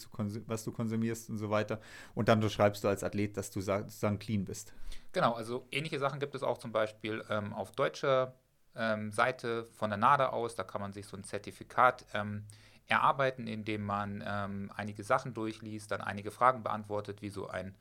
was 0.47 0.63
du 0.63 0.71
konsumierst 0.71 1.29
und 1.29 1.37
so 1.37 1.49
weiter. 1.49 1.79
Und 2.15 2.27
dann 2.29 2.47
schreibst 2.49 2.83
du 2.83 2.87
als 2.87 3.03
Athlet, 3.03 3.37
dass 3.37 3.51
du 3.51 3.61
sozusagen 3.61 4.19
clean 4.19 4.45
bist. 4.45 4.73
Genau, 5.11 5.33
also 5.33 5.67
ähnliche 5.71 5.99
Sachen 5.99 6.19
gibt 6.19 6.35
es 6.35 6.43
auch 6.43 6.57
zum 6.57 6.71
Beispiel 6.71 7.23
ähm, 7.29 7.53
auf 7.53 7.71
deutscher 7.71 8.35
ähm, 8.75 9.11
Seite 9.11 9.65
von 9.65 9.89
der 9.89 9.97
NADA 9.97 10.29
aus. 10.29 10.55
Da 10.55 10.63
kann 10.63 10.81
man 10.81 10.93
sich 10.93 11.05
so 11.05 11.17
ein 11.17 11.23
Zertifikat 11.23 12.05
ähm, 12.13 12.45
erarbeiten, 12.87 13.47
indem 13.47 13.83
man 13.83 14.23
ähm, 14.25 14.71
einige 14.75 15.03
Sachen 15.03 15.33
durchliest, 15.33 15.91
dann 15.91 16.01
einige 16.01 16.31
Fragen 16.31 16.63
beantwortet, 16.63 17.21
wie 17.21 17.29
so 17.29 17.47
ein 17.47 17.75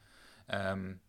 ähm, 0.48 1.00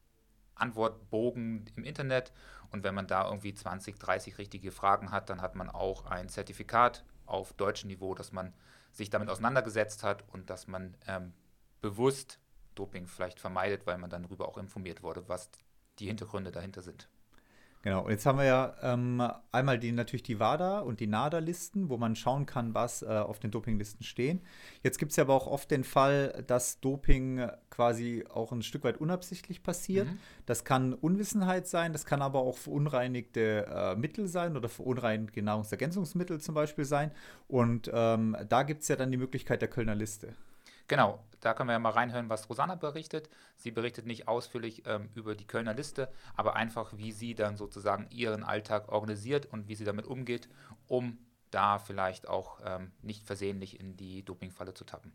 Antwortbogen 0.56 1.66
im 1.76 1.84
Internet 1.84 2.32
und 2.72 2.84
wenn 2.84 2.96
man 2.96 3.08
da 3.08 3.28
irgendwie 3.28 3.54
20, 3.54 4.00
30 4.00 4.38
richtige 4.38 4.72
Fragen 4.72 5.12
hat, 5.12 5.30
dann 5.30 5.42
hat 5.42 5.56
man 5.56 5.70
auch 5.70 6.06
ein 6.06 6.30
Zertifikat 6.30 7.04
auf 7.26 7.54
deutschem 7.54 7.90
Niveau, 7.90 8.16
dass 8.16 8.32
man 8.32 8.54
sich 8.92 9.10
damit 9.10 9.30
auseinandergesetzt 9.30 10.04
hat 10.04 10.24
und 10.30 10.50
dass 10.50 10.68
man 10.68 10.96
ähm, 11.08 11.34
bewusst 11.82 12.40
Doping 12.76 13.08
vielleicht 13.08 13.40
vermeidet, 13.40 13.86
weil 13.86 13.98
man 13.98 14.10
dann 14.10 14.24
darüber 14.24 14.48
auch 14.48 14.58
informiert 14.58 15.04
wurde, 15.04 15.28
was 15.28 15.50
die 16.00 16.08
Hintergründe 16.08 16.52
dahinter 16.52 16.82
sind. 16.82 17.10
Genau, 17.84 18.04
und 18.04 18.12
jetzt 18.12 18.28
haben 18.28 18.38
wir 18.38 18.46
ja 18.46 18.76
ähm, 18.84 19.28
einmal 19.52 19.80
die, 19.80 19.92
natürlich 19.92 20.22
die 20.22 20.40
WADA 20.40 20.82
und 20.82 21.00
die 21.00 21.08
NADA-Listen, 21.08 21.90
wo 21.90 21.98
man 21.98 22.16
schauen 22.16 22.46
kann, 22.46 22.76
was 22.76 23.02
äh, 23.02 23.08
auf 23.08 23.40
den 23.40 23.50
Dopinglisten 23.50 24.04
stehen. 24.04 24.42
Jetzt 24.84 25.00
gibt 25.00 25.12
es 25.12 25.16
ja 25.16 25.24
aber 25.24 25.34
auch 25.34 25.48
oft 25.48 25.72
den 25.72 25.84
Fall, 25.84 26.44
dass 26.46 26.80
Doping 26.80 27.48
quasi 27.72 28.24
auch 28.32 28.52
ein 28.52 28.62
Stück 28.62 28.84
weit 28.84 28.98
unabsichtlich 28.98 29.64
passiert. 29.64 30.08
Mhm. 30.08 30.20
Das 30.46 30.64
kann 30.64 30.94
Unwissenheit 30.94 31.68
sein, 31.68 31.92
das 31.92 32.06
kann 32.06 32.22
aber 32.22 32.40
auch 32.42 32.58
verunreinigte 32.58 33.66
äh, 33.66 33.96
Mittel 33.96 34.28
sein 34.28 34.56
oder 34.56 34.70
verunreinigte 34.70 35.42
Nahrungsergänzungsmittel 35.42 36.40
zum 36.40 36.54
Beispiel 36.54 36.86
sein. 36.86 37.12
Und 37.48 37.90
ähm, 37.92 38.38
da 38.48 38.62
gibt 38.62 38.84
es 38.84 38.90
ja 38.90 38.96
dann 38.96 39.10
die 39.12 39.18
Möglichkeit 39.18 39.62
der 39.62 39.70
Kölner 39.70 39.96
Liste. 39.96 40.36
Genau, 40.88 41.20
da 41.42 41.54
können 41.54 41.70
wir 41.70 41.74
ja 41.74 41.80
mal 41.80 41.90
reinhören, 41.90 42.30
was 42.30 42.50
Rosanna 42.50 42.76
berichtet. 42.76 43.30
Sie 43.58 43.72
berichtet 43.72 44.06
nicht 44.06 44.28
ausführlich 44.28 44.84
ähm, 44.86 45.10
über 45.16 45.36
die 45.36 45.46
Kölner 45.46 45.74
Liste, 45.74 46.10
aber 46.36 46.56
einfach, 46.56 46.94
wie 46.96 47.12
sie 47.12 47.36
dann 47.36 47.58
sozusagen 47.58 48.08
ihren 48.12 48.44
Alltag 48.44 48.92
organisiert 48.92 49.48
und 49.48 49.68
wie 49.68 49.76
sie 49.76 49.84
damit 49.84 50.06
umgeht, 50.06 50.48
um 50.88 51.18
da 51.50 51.80
vielleicht 51.80 52.30
auch 52.30 52.60
ähm, 52.66 52.92
nicht 53.02 53.26
versehentlich 53.26 53.80
in 53.80 53.98
die 53.98 54.24
Dopingfalle 54.24 54.74
zu 54.74 54.86
tappen. 54.86 55.12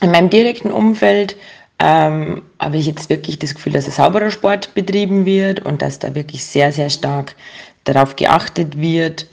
In 0.00 0.12
meinem 0.12 0.30
direkten 0.30 0.70
Umfeld 0.70 1.36
ähm, 1.78 2.42
habe 2.58 2.76
ich 2.76 2.86
jetzt 2.86 3.10
wirklich 3.10 3.38
das 3.38 3.54
Gefühl, 3.54 3.72
dass 3.72 3.86
ein 3.86 3.90
sauberer 3.90 4.30
Sport 4.30 4.74
betrieben 4.74 5.26
wird 5.26 5.60
und 5.60 5.82
dass 5.82 5.98
da 5.98 6.14
wirklich 6.14 6.44
sehr, 6.44 6.72
sehr 6.72 6.88
stark 6.88 7.34
darauf 7.84 8.16
geachtet 8.16 8.78
wird, 8.78 9.26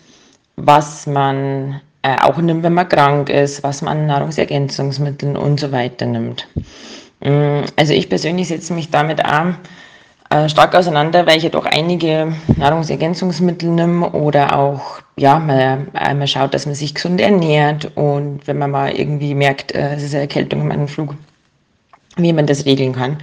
was 0.55 1.05
man 1.05 1.81
äh, 2.07 2.15
auch 2.21 2.37
nimmt, 2.37 2.63
wenn 2.63 2.73
man 2.73 2.87
krank 2.87 3.29
ist, 3.29 3.63
was 3.63 3.81
man 3.81 3.97
an 3.97 4.05
Nahrungsergänzungsmitteln 4.05 5.35
und 5.35 5.59
so 5.59 5.73
weiter 5.73 6.05
nimmt. 6.05 6.47
Mm, 7.19 7.65
also 7.75 7.93
ich 7.93 8.07
persönlich 8.07 8.47
setze 8.47 8.73
mich 8.73 8.89
damit 8.89 9.25
auch 9.25 9.47
äh, 10.29 10.47
stark 10.47 10.73
auseinander, 10.73 11.27
weil 11.27 11.37
ich 11.37 11.43
ja 11.43 11.49
doch 11.49 11.65
einige 11.65 12.33
Nahrungsergänzungsmittel 12.55 13.69
nehme 13.69 14.09
oder 14.11 14.57
auch, 14.57 15.01
ja, 15.17 15.37
man, 15.37 15.87
äh, 15.93 16.13
man 16.13 16.27
schaut, 16.27 16.53
dass 16.53 16.65
man 16.65 16.75
sich 16.75 16.95
gesund 16.95 17.19
ernährt 17.19 17.91
und 17.95 18.39
wenn 18.45 18.57
man 18.57 18.71
mal 18.71 18.91
irgendwie 18.91 19.35
merkt, 19.35 19.73
äh, 19.73 19.95
es 19.95 20.03
ist 20.03 20.13
eine 20.13 20.21
Erkältung 20.21 20.61
im 20.61 20.71
Anflug, 20.71 21.13
wie 22.15 22.31
man 22.31 22.45
das 22.47 22.65
regeln 22.65 22.93
kann. 22.93 23.17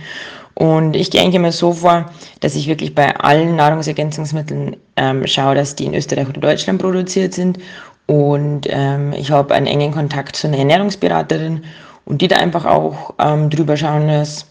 Und 0.57 0.95
ich 0.95 1.11
gehe 1.11 1.23
eigentlich 1.23 1.37
immer 1.37 1.53
so 1.53 1.73
vor, 1.73 2.11
dass 2.41 2.55
ich 2.55 2.69
wirklich 2.69 2.95
bei 2.95 3.17
allen 3.17 3.57
Nahrungsergänzungsmitteln 3.57 4.77
ähm, 4.97 5.27
schaue, 5.27 5.55
dass 5.55 5.75
die 5.75 5.87
in 5.87 5.95
Österreich 5.95 6.29
oder 6.29 6.41
Deutschland 6.41 6.81
produziert 6.83 7.33
sind 7.33 7.59
und 8.07 8.67
ähm, 8.69 9.13
ich 9.13 9.31
habe 9.31 9.55
einen 9.55 9.67
engen 9.67 9.93
Kontakt 9.93 10.37
zu 10.37 10.47
einer 10.47 10.59
Ernährungsberaterin 10.59 11.65
und 12.05 12.21
die 12.21 12.29
da 12.29 12.37
einfach 12.37 12.67
auch 12.67 13.15
ähm, 13.19 13.49
drüber 13.49 13.77
schauen 13.77 14.07
lässt, 14.07 14.47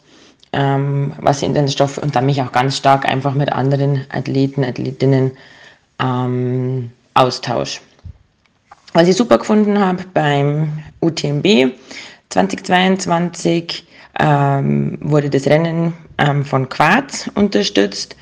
ähm, 0.54 1.14
was 1.20 1.40
sind 1.40 1.56
denn 1.56 1.68
Stoffe 1.68 2.02
und 2.02 2.16
dann 2.16 2.26
mich 2.26 2.42
auch 2.42 2.52
ganz 2.52 2.78
stark 2.78 3.06
einfach 3.06 3.34
mit 3.34 3.52
anderen 3.52 4.06
Athleten, 4.10 4.64
Athletinnen 4.64 5.32
ähm, 6.02 6.92
austausche. 7.14 7.82
Was 8.94 9.08
ich 9.08 9.16
super 9.16 9.38
gefunden 9.38 9.80
habe 9.80 10.04
beim 10.14 10.72
UTMB 11.02 11.74
2022 12.30 13.86
ähm, 14.20 14.98
wurde 15.02 15.30
das 15.30 15.46
Rennen 15.46 15.94
ähm, 16.18 16.46
von 16.46 16.70
Quarz 16.70 17.30
unterstützt 17.36 18.16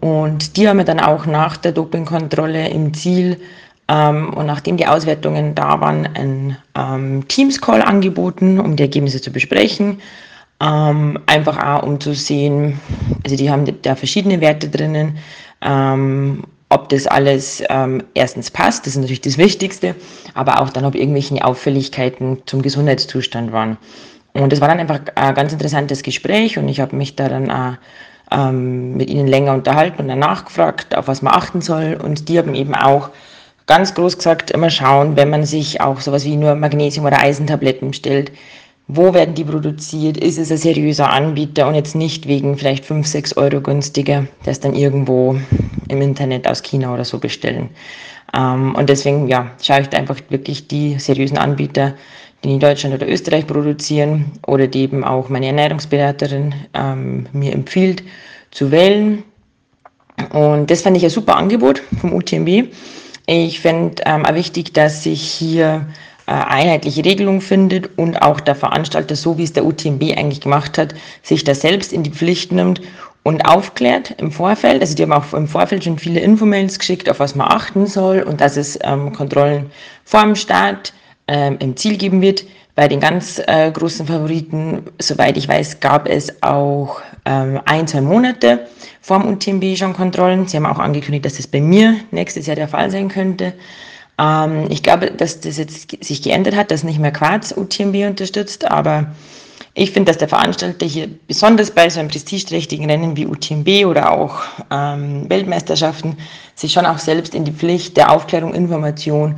und 0.00 0.56
die 0.56 0.68
haben 0.68 0.76
mir 0.76 0.84
dann 0.84 1.00
auch 1.00 1.26
nach 1.26 1.56
der 1.56 1.72
Dopingkontrolle 1.72 2.68
im 2.68 2.94
Ziel 2.94 3.40
ähm, 3.88 4.34
und 4.34 4.46
nachdem 4.46 4.76
die 4.76 4.86
Auswertungen 4.86 5.54
da 5.54 5.80
waren, 5.80 6.06
ein 6.14 6.56
ähm, 6.76 7.26
Teams-Call 7.28 7.82
angeboten, 7.82 8.60
um 8.60 8.76
die 8.76 8.82
Ergebnisse 8.82 9.20
zu 9.20 9.32
besprechen. 9.32 10.00
Ähm, 10.60 11.18
einfach 11.26 11.56
auch, 11.62 11.84
um 11.84 12.00
zu 12.00 12.14
sehen, 12.14 12.80
also 13.24 13.36
die 13.36 13.50
haben 13.50 13.64
da 13.82 13.94
verschiedene 13.94 14.40
Werte 14.40 14.68
drinnen, 14.68 15.18
ähm, 15.62 16.42
ob 16.70 16.88
das 16.90 17.06
alles 17.06 17.62
ähm, 17.70 18.02
erstens 18.14 18.50
passt, 18.50 18.84
das 18.84 18.94
ist 18.94 19.00
natürlich 19.00 19.22
das 19.22 19.38
Wichtigste, 19.38 19.94
aber 20.34 20.60
auch 20.60 20.70
dann, 20.70 20.84
ob 20.84 20.94
irgendwelche 20.94 21.42
Auffälligkeiten 21.42 22.42
zum 22.44 22.60
Gesundheitszustand 22.60 23.52
waren. 23.52 23.78
Und 24.34 24.52
das 24.52 24.60
war 24.60 24.68
dann 24.68 24.78
einfach 24.78 25.00
ein 25.14 25.34
ganz 25.34 25.52
interessantes 25.52 26.02
Gespräch 26.02 26.58
und 26.58 26.68
ich 26.68 26.80
habe 26.80 26.94
mich 26.94 27.16
da 27.16 27.28
dann 27.28 27.50
auch 27.50 27.74
ähm, 28.30 28.96
mit 28.96 29.08
ihnen 29.08 29.26
länger 29.26 29.54
unterhalten 29.54 30.02
und 30.02 30.08
dann 30.08 30.18
nachgefragt, 30.18 30.94
auf 30.94 31.08
was 31.08 31.22
man 31.22 31.34
achten 31.34 31.62
soll. 31.62 31.98
Und 32.02 32.28
die 32.28 32.38
haben 32.38 32.54
eben 32.54 32.74
auch 32.74 33.10
ganz 33.68 33.94
groß 33.94 34.16
gesagt 34.16 34.50
immer 34.50 34.70
schauen, 34.70 35.16
wenn 35.16 35.30
man 35.30 35.44
sich 35.44 35.80
auch 35.80 36.00
sowas 36.00 36.24
wie 36.24 36.36
nur 36.36 36.56
Magnesium- 36.56 37.06
oder 37.06 37.20
Eisentabletten 37.20 37.92
stellt, 37.92 38.32
wo 38.88 39.12
werden 39.12 39.34
die 39.34 39.44
produziert? 39.44 40.16
Ist 40.16 40.38
es 40.38 40.50
ein 40.50 40.56
seriöser 40.56 41.10
Anbieter 41.10 41.68
und 41.68 41.74
jetzt 41.74 41.94
nicht 41.94 42.26
wegen 42.26 42.56
vielleicht 42.56 42.86
5, 42.86 43.06
6 43.06 43.36
Euro 43.36 43.60
günstiger, 43.60 44.26
das 44.44 44.60
dann 44.60 44.74
irgendwo 44.74 45.38
im 45.88 46.00
Internet 46.00 46.48
aus 46.48 46.62
China 46.62 46.94
oder 46.94 47.04
so 47.04 47.18
bestellen. 47.18 47.68
Ähm, 48.34 48.74
und 48.74 48.88
deswegen, 48.88 49.28
ja, 49.28 49.50
schaue 49.62 49.82
ich 49.82 49.88
da 49.90 49.98
einfach 49.98 50.16
wirklich 50.30 50.68
die 50.68 50.98
seriösen 50.98 51.36
Anbieter, 51.36 51.94
die 52.42 52.54
in 52.54 52.60
Deutschland 52.60 52.94
oder 52.94 53.06
Österreich 53.06 53.46
produzieren 53.46 54.32
oder 54.46 54.66
die 54.66 54.80
eben 54.82 55.04
auch 55.04 55.28
meine 55.28 55.46
Ernährungsberaterin 55.46 56.54
ähm, 56.72 57.26
mir 57.32 57.52
empfiehlt 57.52 58.02
zu 58.50 58.70
wählen. 58.70 59.22
Und 60.32 60.70
das 60.70 60.80
fand 60.80 60.96
ich 60.96 61.04
ein 61.04 61.10
super 61.10 61.36
Angebot 61.36 61.82
vom 62.00 62.14
UTMB. 62.14 62.68
Ich 63.30 63.60
fände 63.60 64.02
ähm, 64.06 64.24
wichtig, 64.32 64.72
dass 64.72 65.02
sich 65.02 65.20
hier 65.20 65.84
äh, 66.26 66.30
einheitliche 66.32 67.04
Regelung 67.04 67.42
findet 67.42 67.90
und 67.98 68.22
auch 68.22 68.40
der 68.40 68.54
Veranstalter, 68.54 69.16
so 69.16 69.36
wie 69.36 69.42
es 69.42 69.52
der 69.52 69.66
UTMB 69.66 70.16
eigentlich 70.16 70.40
gemacht 70.40 70.78
hat, 70.78 70.94
sich 71.22 71.44
da 71.44 71.54
selbst 71.54 71.92
in 71.92 72.02
die 72.02 72.10
Pflicht 72.10 72.52
nimmt 72.52 72.80
und 73.24 73.42
aufklärt 73.42 74.14
im 74.16 74.32
Vorfeld. 74.32 74.80
Also 74.80 74.94
die 74.94 75.02
haben 75.02 75.12
auch 75.12 75.34
im 75.34 75.46
Vorfeld 75.46 75.84
schon 75.84 75.98
viele 75.98 76.20
Infomails 76.20 76.78
geschickt, 76.78 77.10
auf 77.10 77.20
was 77.20 77.34
man 77.34 77.48
achten 77.48 77.86
soll 77.86 78.22
und 78.22 78.40
dass 78.40 78.56
es 78.56 78.78
ähm, 78.82 79.12
Kontrollen 79.12 79.66
vor 80.06 80.22
dem 80.22 80.34
Start 80.34 80.94
ähm, 81.26 81.58
im 81.60 81.76
Ziel 81.76 81.98
geben 81.98 82.22
wird. 82.22 82.46
Bei 82.76 82.88
den 82.88 83.00
ganz 83.00 83.42
äh, 83.46 83.70
großen 83.70 84.06
Favoriten, 84.06 84.84
soweit 84.98 85.36
ich 85.36 85.46
weiß, 85.48 85.80
gab 85.80 86.08
es 86.08 86.42
auch 86.42 87.02
ähm, 87.26 87.60
ein, 87.66 87.86
zwei 87.86 88.00
Monate 88.00 88.68
vor 89.00 89.20
dem 89.20 89.32
UTMB 89.32 89.76
schon 89.76 89.92
Kontrollen. 89.92 90.46
Sie 90.46 90.56
haben 90.56 90.66
auch 90.66 90.78
angekündigt, 90.78 91.24
dass 91.24 91.36
das 91.36 91.46
bei 91.46 91.60
mir 91.60 91.96
nächstes 92.10 92.46
Jahr 92.46 92.56
der 92.56 92.68
Fall 92.68 92.90
sein 92.90 93.08
könnte. 93.08 93.54
Ähm, 94.18 94.66
ich 94.70 94.82
glaube, 94.82 95.10
dass 95.10 95.40
das 95.40 95.58
jetzt 95.58 96.04
sich 96.04 96.22
geändert 96.22 96.56
hat, 96.56 96.70
dass 96.70 96.84
nicht 96.84 96.98
mehr 96.98 97.12
Quarz 97.12 97.54
UTMB 97.56 98.06
unterstützt, 98.06 98.70
aber 98.70 99.08
Ich 99.80 99.92
finde, 99.92 100.10
dass 100.10 100.18
der 100.18 100.28
Veranstalter 100.28 100.86
hier 100.86 101.08
besonders 101.28 101.70
bei 101.70 101.88
so 101.88 102.00
einem 102.00 102.08
prestigeträchtigen 102.08 102.90
Rennen 102.90 103.16
wie 103.16 103.26
UTMB 103.26 103.86
oder 103.86 104.10
auch 104.10 104.40
ähm, 104.72 105.30
Weltmeisterschaften 105.30 106.16
sich 106.56 106.72
schon 106.72 106.84
auch 106.84 106.98
selbst 106.98 107.32
in 107.32 107.44
die 107.44 107.52
Pflicht 107.52 107.96
der 107.96 108.10
Aufklärung, 108.10 108.54
Information 108.54 109.36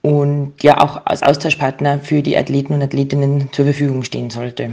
und 0.00 0.54
ja 0.62 0.80
auch 0.80 1.04
als 1.04 1.22
Austauschpartner 1.22 2.00
für 2.00 2.22
die 2.22 2.38
Athleten 2.38 2.72
und 2.72 2.82
Athletinnen 2.82 3.50
zur 3.52 3.66
Verfügung 3.66 4.02
stehen 4.02 4.30
sollte. 4.30 4.72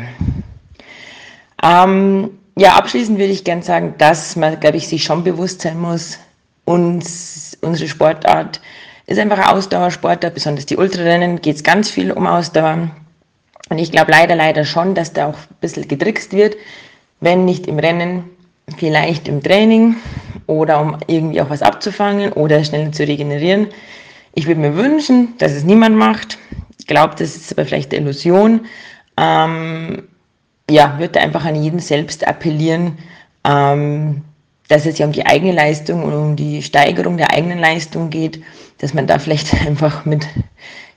Ähm, 1.62 2.30
ja, 2.60 2.76
abschließend 2.76 3.18
würde 3.18 3.32
ich 3.32 3.46
gerne 3.46 3.64
sagen, 3.64 3.96
dass 3.98 4.36
man, 4.36 4.60
glaube 4.60 4.76
ich, 4.76 4.88
sich 4.90 5.04
schon 5.04 5.24
bewusst 5.24 5.62
sein 5.62 5.80
muss, 5.80 6.20
uns, 6.66 7.58
unsere 7.62 7.88
Sportart 7.88 8.60
ist 9.08 9.18
einfach 9.18 9.40
ein 9.40 9.56
Ausdauersportart, 9.56 10.34
besonders 10.34 10.66
die 10.66 10.76
Ultrarennen 10.76 11.42
geht 11.42 11.56
es 11.56 11.64
ganz 11.64 11.90
viel 11.90 12.12
um 12.12 12.28
Ausdauer. 12.28 12.92
Und 13.70 13.78
ich 13.78 13.92
glaube 13.92 14.12
leider, 14.12 14.36
leider 14.36 14.66
schon, 14.66 14.94
dass 14.94 15.14
da 15.14 15.28
auch 15.28 15.38
ein 15.38 15.56
bisschen 15.62 15.88
getrickst 15.88 16.34
wird, 16.34 16.58
wenn 17.22 17.46
nicht 17.46 17.66
im 17.66 17.80
Rennen, 17.80 18.26
vielleicht 18.78 19.30
im 19.30 19.42
Training 19.42 19.96
oder 20.46 20.82
um 20.82 20.98
irgendwie 21.08 21.42
auch 21.42 21.50
was 21.50 21.62
abzufangen 21.62 22.34
oder 22.34 22.62
schneller 22.66 22.92
zu 22.92 23.08
regenerieren. 23.08 23.68
Ich 24.36 24.48
würde 24.48 24.60
mir 24.60 24.76
wünschen, 24.76 25.38
dass 25.38 25.54
es 25.54 25.64
niemand 25.64 25.96
macht. 25.96 26.38
Ich 26.78 26.88
glaube, 26.88 27.16
das 27.18 27.38
ist 27.38 27.54
aber 27.54 27.66
vielleicht 27.66 27.94
eine 27.94 28.02
Illusion. 28.02 28.66
Ähm, 29.16 30.09
ja, 30.70 31.00
würde 31.00 31.20
einfach 31.20 31.46
an 31.46 31.56
jeden 31.56 31.80
selbst 31.80 32.28
appellieren, 32.28 32.98
ähm, 33.44 34.24
dass 34.68 34.86
es 34.86 34.98
ja 35.00 35.06
um 35.06 35.12
die 35.12 35.26
eigene 35.26 35.52
Leistung 35.52 36.04
und 36.04 36.14
um 36.14 36.36
die 36.36 36.62
Steigerung 36.62 37.18
der 37.18 37.32
eigenen 37.32 37.60
Leistung 37.60 38.10
geht, 38.10 38.42
dass 38.78 38.94
man 38.94 39.08
da 39.08 39.20
vielleicht 39.20 39.54
einfach 39.66 40.06
mit 40.06 40.28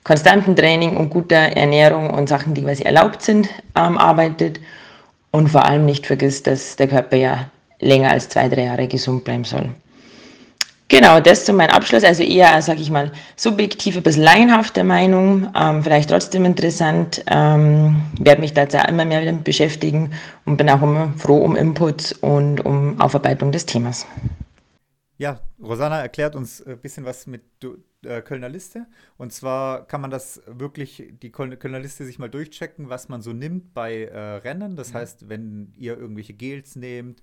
konstantem 0.03 0.55
Training 0.55 0.97
und 0.97 1.09
guter 1.09 1.35
Ernährung 1.35 2.09
und 2.11 2.29
Sachen, 2.29 2.53
die 2.53 2.61
quasi 2.61 2.83
erlaubt 2.83 3.21
sind, 3.21 3.49
ähm, 3.75 3.97
arbeitet 3.97 4.59
und 5.31 5.49
vor 5.49 5.65
allem 5.65 5.85
nicht 5.85 6.05
vergisst, 6.05 6.45
dass 6.47 6.75
der 6.75 6.87
Körper 6.87 7.15
ja 7.17 7.49
länger 7.79 8.11
als 8.11 8.29
zwei, 8.29 8.47
drei 8.49 8.65
Jahre 8.65 8.87
gesund 8.87 9.23
bleiben 9.23 9.43
soll. 9.43 9.69
Genau, 10.89 11.19
das 11.19 11.45
zu 11.45 11.53
meinem 11.53 11.71
Abschluss. 11.71 12.03
Also 12.03 12.23
eher, 12.23 12.61
sage 12.61 12.81
ich 12.81 12.91
mal, 12.91 13.11
subjektive, 13.35 14.01
bis 14.01 14.17
laienhafte 14.17 14.83
Meinung, 14.83 15.49
ähm, 15.55 15.83
vielleicht 15.83 16.09
trotzdem 16.09 16.45
interessant. 16.45 17.23
Ähm, 17.27 18.01
werde 18.19 18.41
mich 18.41 18.53
da 18.53 18.63
immer 18.83 19.05
mehr 19.05 19.23
damit 19.25 19.43
beschäftigen 19.43 20.11
und 20.45 20.57
bin 20.57 20.69
auch 20.69 20.81
immer 20.81 21.13
froh 21.17 21.37
um 21.37 21.55
Inputs 21.55 22.13
und 22.13 22.63
um 22.65 22.99
Aufarbeitung 22.99 23.51
des 23.51 23.65
Themas. 23.65 24.05
Ja, 25.17 25.39
Rosanna 25.61 26.01
erklärt 26.01 26.35
uns 26.35 26.61
ein 26.65 26.79
bisschen 26.79 27.05
was 27.05 27.27
mit 27.27 27.43
äh, 28.03 28.21
Kölner 28.21 28.49
Liste. 28.49 28.87
Und 29.17 29.31
zwar 29.31 29.87
kann 29.87 30.01
man 30.01 30.11
das 30.11 30.41
wirklich, 30.47 31.13
die 31.21 31.31
Kölner 31.31 31.79
Liste 31.79 32.05
sich 32.05 32.19
mal 32.19 32.29
durchchecken, 32.29 32.89
was 32.89 33.09
man 33.09 33.21
so 33.21 33.31
nimmt 33.31 33.73
bei 33.73 34.03
äh, 34.03 34.17
Rennen. 34.17 34.75
Das 34.75 34.91
mhm. 34.91 34.97
heißt, 34.97 35.29
wenn 35.29 35.73
ihr 35.77 35.97
irgendwelche 35.97 36.33
Gels 36.33 36.75
nehmt, 36.75 37.21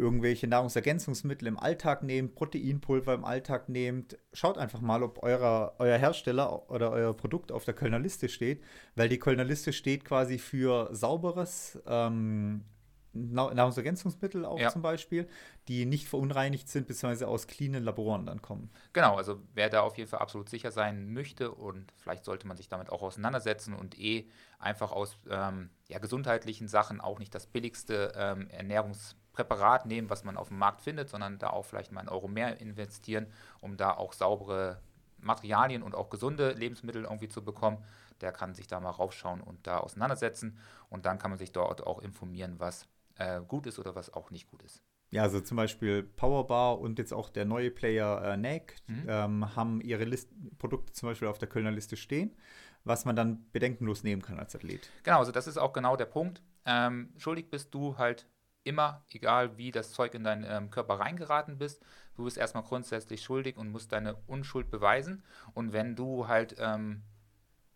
irgendwelche 0.00 0.48
Nahrungsergänzungsmittel 0.48 1.46
im 1.46 1.58
Alltag 1.58 2.02
nehmt, 2.02 2.34
Proteinpulver 2.34 3.14
im 3.14 3.24
Alltag 3.24 3.68
nehmt, 3.68 4.18
schaut 4.32 4.58
einfach 4.58 4.80
mal, 4.80 5.02
ob 5.02 5.22
eurer, 5.22 5.74
euer 5.78 5.98
Hersteller 5.98 6.70
oder 6.70 6.90
euer 6.90 7.14
Produkt 7.14 7.52
auf 7.52 7.64
der 7.64 7.74
Kölner 7.74 7.98
Liste 7.98 8.28
steht, 8.28 8.62
weil 8.96 9.08
die 9.08 9.18
Kölner 9.18 9.44
Liste 9.44 9.72
steht 9.72 10.04
quasi 10.04 10.38
für 10.38 10.88
sauberes 10.92 11.78
ähm, 11.86 12.64
Nahrungsergänzungsmittel 13.12 14.44
auch 14.44 14.58
ja. 14.58 14.70
zum 14.70 14.82
Beispiel, 14.82 15.28
die 15.68 15.84
nicht 15.84 16.08
verunreinigt 16.08 16.68
sind, 16.68 16.86
beziehungsweise 16.86 17.26
aus 17.28 17.46
cleanen 17.46 17.82
Laboren 17.82 18.26
dann 18.26 18.40
kommen. 18.40 18.70
Genau, 18.92 19.16
also 19.16 19.40
wer 19.54 19.68
da 19.68 19.80
auf 19.80 19.98
jeden 19.98 20.08
Fall 20.08 20.20
absolut 20.20 20.48
sicher 20.48 20.70
sein 20.70 21.12
möchte 21.12 21.50
und 21.50 21.92
vielleicht 21.96 22.24
sollte 22.24 22.46
man 22.46 22.56
sich 22.56 22.68
damit 22.68 22.90
auch 22.90 23.02
auseinandersetzen 23.02 23.74
und 23.74 23.98
eh 23.98 24.28
einfach 24.58 24.92
aus 24.92 25.18
ähm, 25.28 25.70
ja, 25.88 25.98
gesundheitlichen 25.98 26.68
Sachen 26.68 27.00
auch 27.00 27.18
nicht 27.18 27.34
das 27.34 27.46
billigste 27.46 28.12
ähm, 28.16 28.48
Ernährungs 28.50 29.16
Präparat 29.44 29.86
nehmen, 29.86 30.10
was 30.10 30.24
man 30.24 30.36
auf 30.36 30.48
dem 30.48 30.58
Markt 30.58 30.82
findet, 30.82 31.08
sondern 31.08 31.38
da 31.38 31.50
auch 31.50 31.64
vielleicht 31.64 31.92
mal 31.92 32.00
einen 32.00 32.10
Euro 32.10 32.28
mehr 32.28 32.60
investieren, 32.60 33.26
um 33.60 33.76
da 33.76 33.92
auch 33.92 34.12
saubere 34.12 34.80
Materialien 35.18 35.82
und 35.82 35.94
auch 35.94 36.10
gesunde 36.10 36.52
Lebensmittel 36.52 37.04
irgendwie 37.04 37.28
zu 37.28 37.42
bekommen. 37.42 37.78
Der 38.20 38.32
kann 38.32 38.54
sich 38.54 38.66
da 38.66 38.80
mal 38.80 38.90
raufschauen 38.90 39.40
und 39.40 39.66
da 39.66 39.78
auseinandersetzen 39.78 40.58
und 40.90 41.06
dann 41.06 41.18
kann 41.18 41.30
man 41.30 41.38
sich 41.38 41.52
dort 41.52 41.86
auch 41.86 42.00
informieren, 42.00 42.56
was 42.58 42.86
äh, 43.16 43.40
gut 43.40 43.66
ist 43.66 43.78
oder 43.78 43.94
was 43.94 44.12
auch 44.12 44.30
nicht 44.30 44.50
gut 44.50 44.62
ist. 44.62 44.82
Ja, 45.10 45.22
also 45.22 45.40
zum 45.40 45.56
Beispiel 45.56 46.02
Powerbar 46.02 46.78
und 46.78 46.98
jetzt 46.98 47.12
auch 47.12 47.30
der 47.30 47.44
neue 47.44 47.70
Player 47.70 48.22
äh, 48.22 48.36
NAC 48.36 48.76
mhm. 48.86 49.04
ähm, 49.08 49.56
haben 49.56 49.80
ihre 49.80 50.04
List 50.04 50.30
Produkte 50.58 50.92
zum 50.92 51.08
Beispiel 51.08 51.28
auf 51.28 51.38
der 51.38 51.48
Kölner 51.48 51.72
Liste 51.72 51.96
stehen, 51.96 52.36
was 52.84 53.04
man 53.04 53.16
dann 53.16 53.50
bedenkenlos 53.52 54.04
nehmen 54.04 54.22
kann 54.22 54.38
als 54.38 54.54
Athlet. 54.54 54.88
Genau, 55.02 55.18
also 55.18 55.32
das 55.32 55.46
ist 55.46 55.56
auch 55.56 55.72
genau 55.72 55.96
der 55.96 56.04
Punkt. 56.04 56.42
Ähm, 56.64 57.12
schuldig 57.16 57.50
bist 57.50 57.74
du 57.74 57.98
halt 57.98 58.26
immer, 58.64 59.02
egal 59.10 59.56
wie 59.56 59.70
das 59.70 59.92
Zeug 59.92 60.14
in 60.14 60.24
deinen 60.24 60.44
ähm, 60.44 60.70
Körper 60.70 60.94
reingeraten 61.00 61.58
bist, 61.58 61.82
du 62.14 62.24
bist 62.24 62.36
erstmal 62.36 62.62
grundsätzlich 62.62 63.22
schuldig 63.22 63.56
und 63.56 63.70
musst 63.70 63.92
deine 63.92 64.16
Unschuld 64.26 64.70
beweisen. 64.70 65.22
Und 65.54 65.72
wenn 65.72 65.96
du 65.96 66.28
halt 66.28 66.56
ähm, 66.58 67.02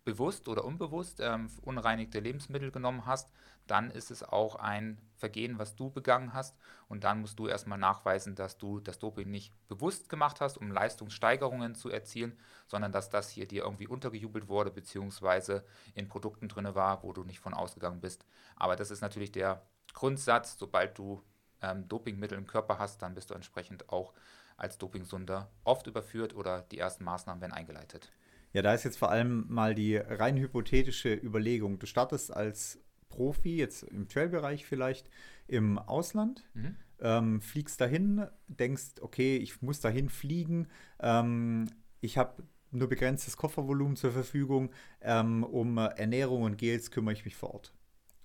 bewusst 0.05 0.49
oder 0.49 0.65
unbewusst 0.65 1.21
ähm, 1.21 1.49
unreinigte 1.63 2.21
Lebensmittel 2.21 2.71
genommen 2.71 3.07
hast, 3.07 3.31
dann 3.67 3.91
ist 3.91 4.11
es 4.11 4.23
auch 4.23 4.57
ein 4.57 5.01
Vergehen, 5.17 5.59
was 5.59 5.75
du 5.75 5.91
begangen 5.91 6.35
hast. 6.35 6.57
Und 6.89 7.05
dann 7.05 7.21
musst 7.21 7.39
du 7.39 7.47
erstmal 7.47 7.79
nachweisen, 7.79 8.35
dass 8.35 8.59
du 8.59 8.81
das 8.81 8.99
Doping 8.99 9.31
nicht 9.31 9.55
bewusst 9.69 10.09
gemacht 10.09 10.41
hast, 10.41 10.59
um 10.59 10.71
Leistungssteigerungen 10.71 11.75
zu 11.75 11.89
erzielen, 11.89 12.39
sondern 12.67 12.93
dass 12.93 13.11
das 13.11 13.31
hier 13.31 13.49
dir 13.49 13.65
irgendwie 13.65 13.87
untergejubelt 13.87 14.49
wurde, 14.49 14.71
beziehungsweise 14.71 15.65
in 15.95 16.09
Produkten 16.09 16.49
drin 16.49 16.75
war, 16.75 17.03
wo 17.03 17.13
du 17.13 17.25
nicht 17.25 17.41
von 17.41 17.55
ausgegangen 17.55 18.01
bist. 18.01 18.27
Aber 18.57 18.77
das 18.77 18.91
ist 18.91 19.01
natürlich 19.01 19.33
der 19.33 19.63
Grundsatz, 19.95 20.59
sobald 20.59 20.99
du 20.99 21.23
ähm, 21.63 21.89
Dopingmittel 21.89 22.37
im 22.37 22.47
Körper 22.47 22.79
hast, 22.79 23.01
dann 23.01 23.15
bist 23.15 23.31
du 23.31 23.35
entsprechend 23.35 23.89
auch 23.89 24.13
als 24.57 24.79
Dopingsünder 24.79 25.51
oft 25.65 25.87
überführt 25.87 26.35
oder 26.35 26.63
die 26.63 26.79
ersten 26.79 27.05
Maßnahmen 27.05 27.41
werden 27.41 27.53
eingeleitet. 27.53 28.13
Ja, 28.53 28.63
da 28.63 28.73
ist 28.73 28.85
jetzt 28.85 28.99
vor 28.99 29.11
allem 29.11 29.47
mal 29.49 29.75
die 29.75 29.97
rein 29.97 30.37
hypothetische 30.37 31.13
Überlegung. 31.13 31.81
Du 31.81 31.87
startest 31.87 32.33
als 32.33 32.79
Profi, 33.15 33.57
jetzt 33.57 33.85
im 33.85 34.09
Trailbereich 34.09 34.67
vielleicht, 34.67 35.09
im 35.47 35.79
Ausland, 35.79 36.45
mhm. 36.55 36.77
ähm, 37.01 37.41
fliegst 37.41 37.81
dahin, 37.81 38.27
denkst, 38.49 39.01
okay, 39.01 39.37
ich 39.37 39.63
muss 39.63 39.81
dahin 39.81 40.09
fliegen, 40.09 40.69
ähm, 41.01 41.67
ich 42.01 42.19
habe 42.19 42.43
nur 42.71 42.89
begrenztes 42.89 43.37
Koffervolumen 43.37 43.97
zur 43.97 44.13
Verfügung, 44.13 44.71
ähm, 45.01 45.45
um 45.45 45.79
Ernährung 45.79 46.43
und 46.43 46.59
Gels 46.59 46.91
kümmere 46.91 47.15
ich 47.15 47.25
mich 47.25 47.37
vor 47.37 47.55
Ort. 47.55 47.73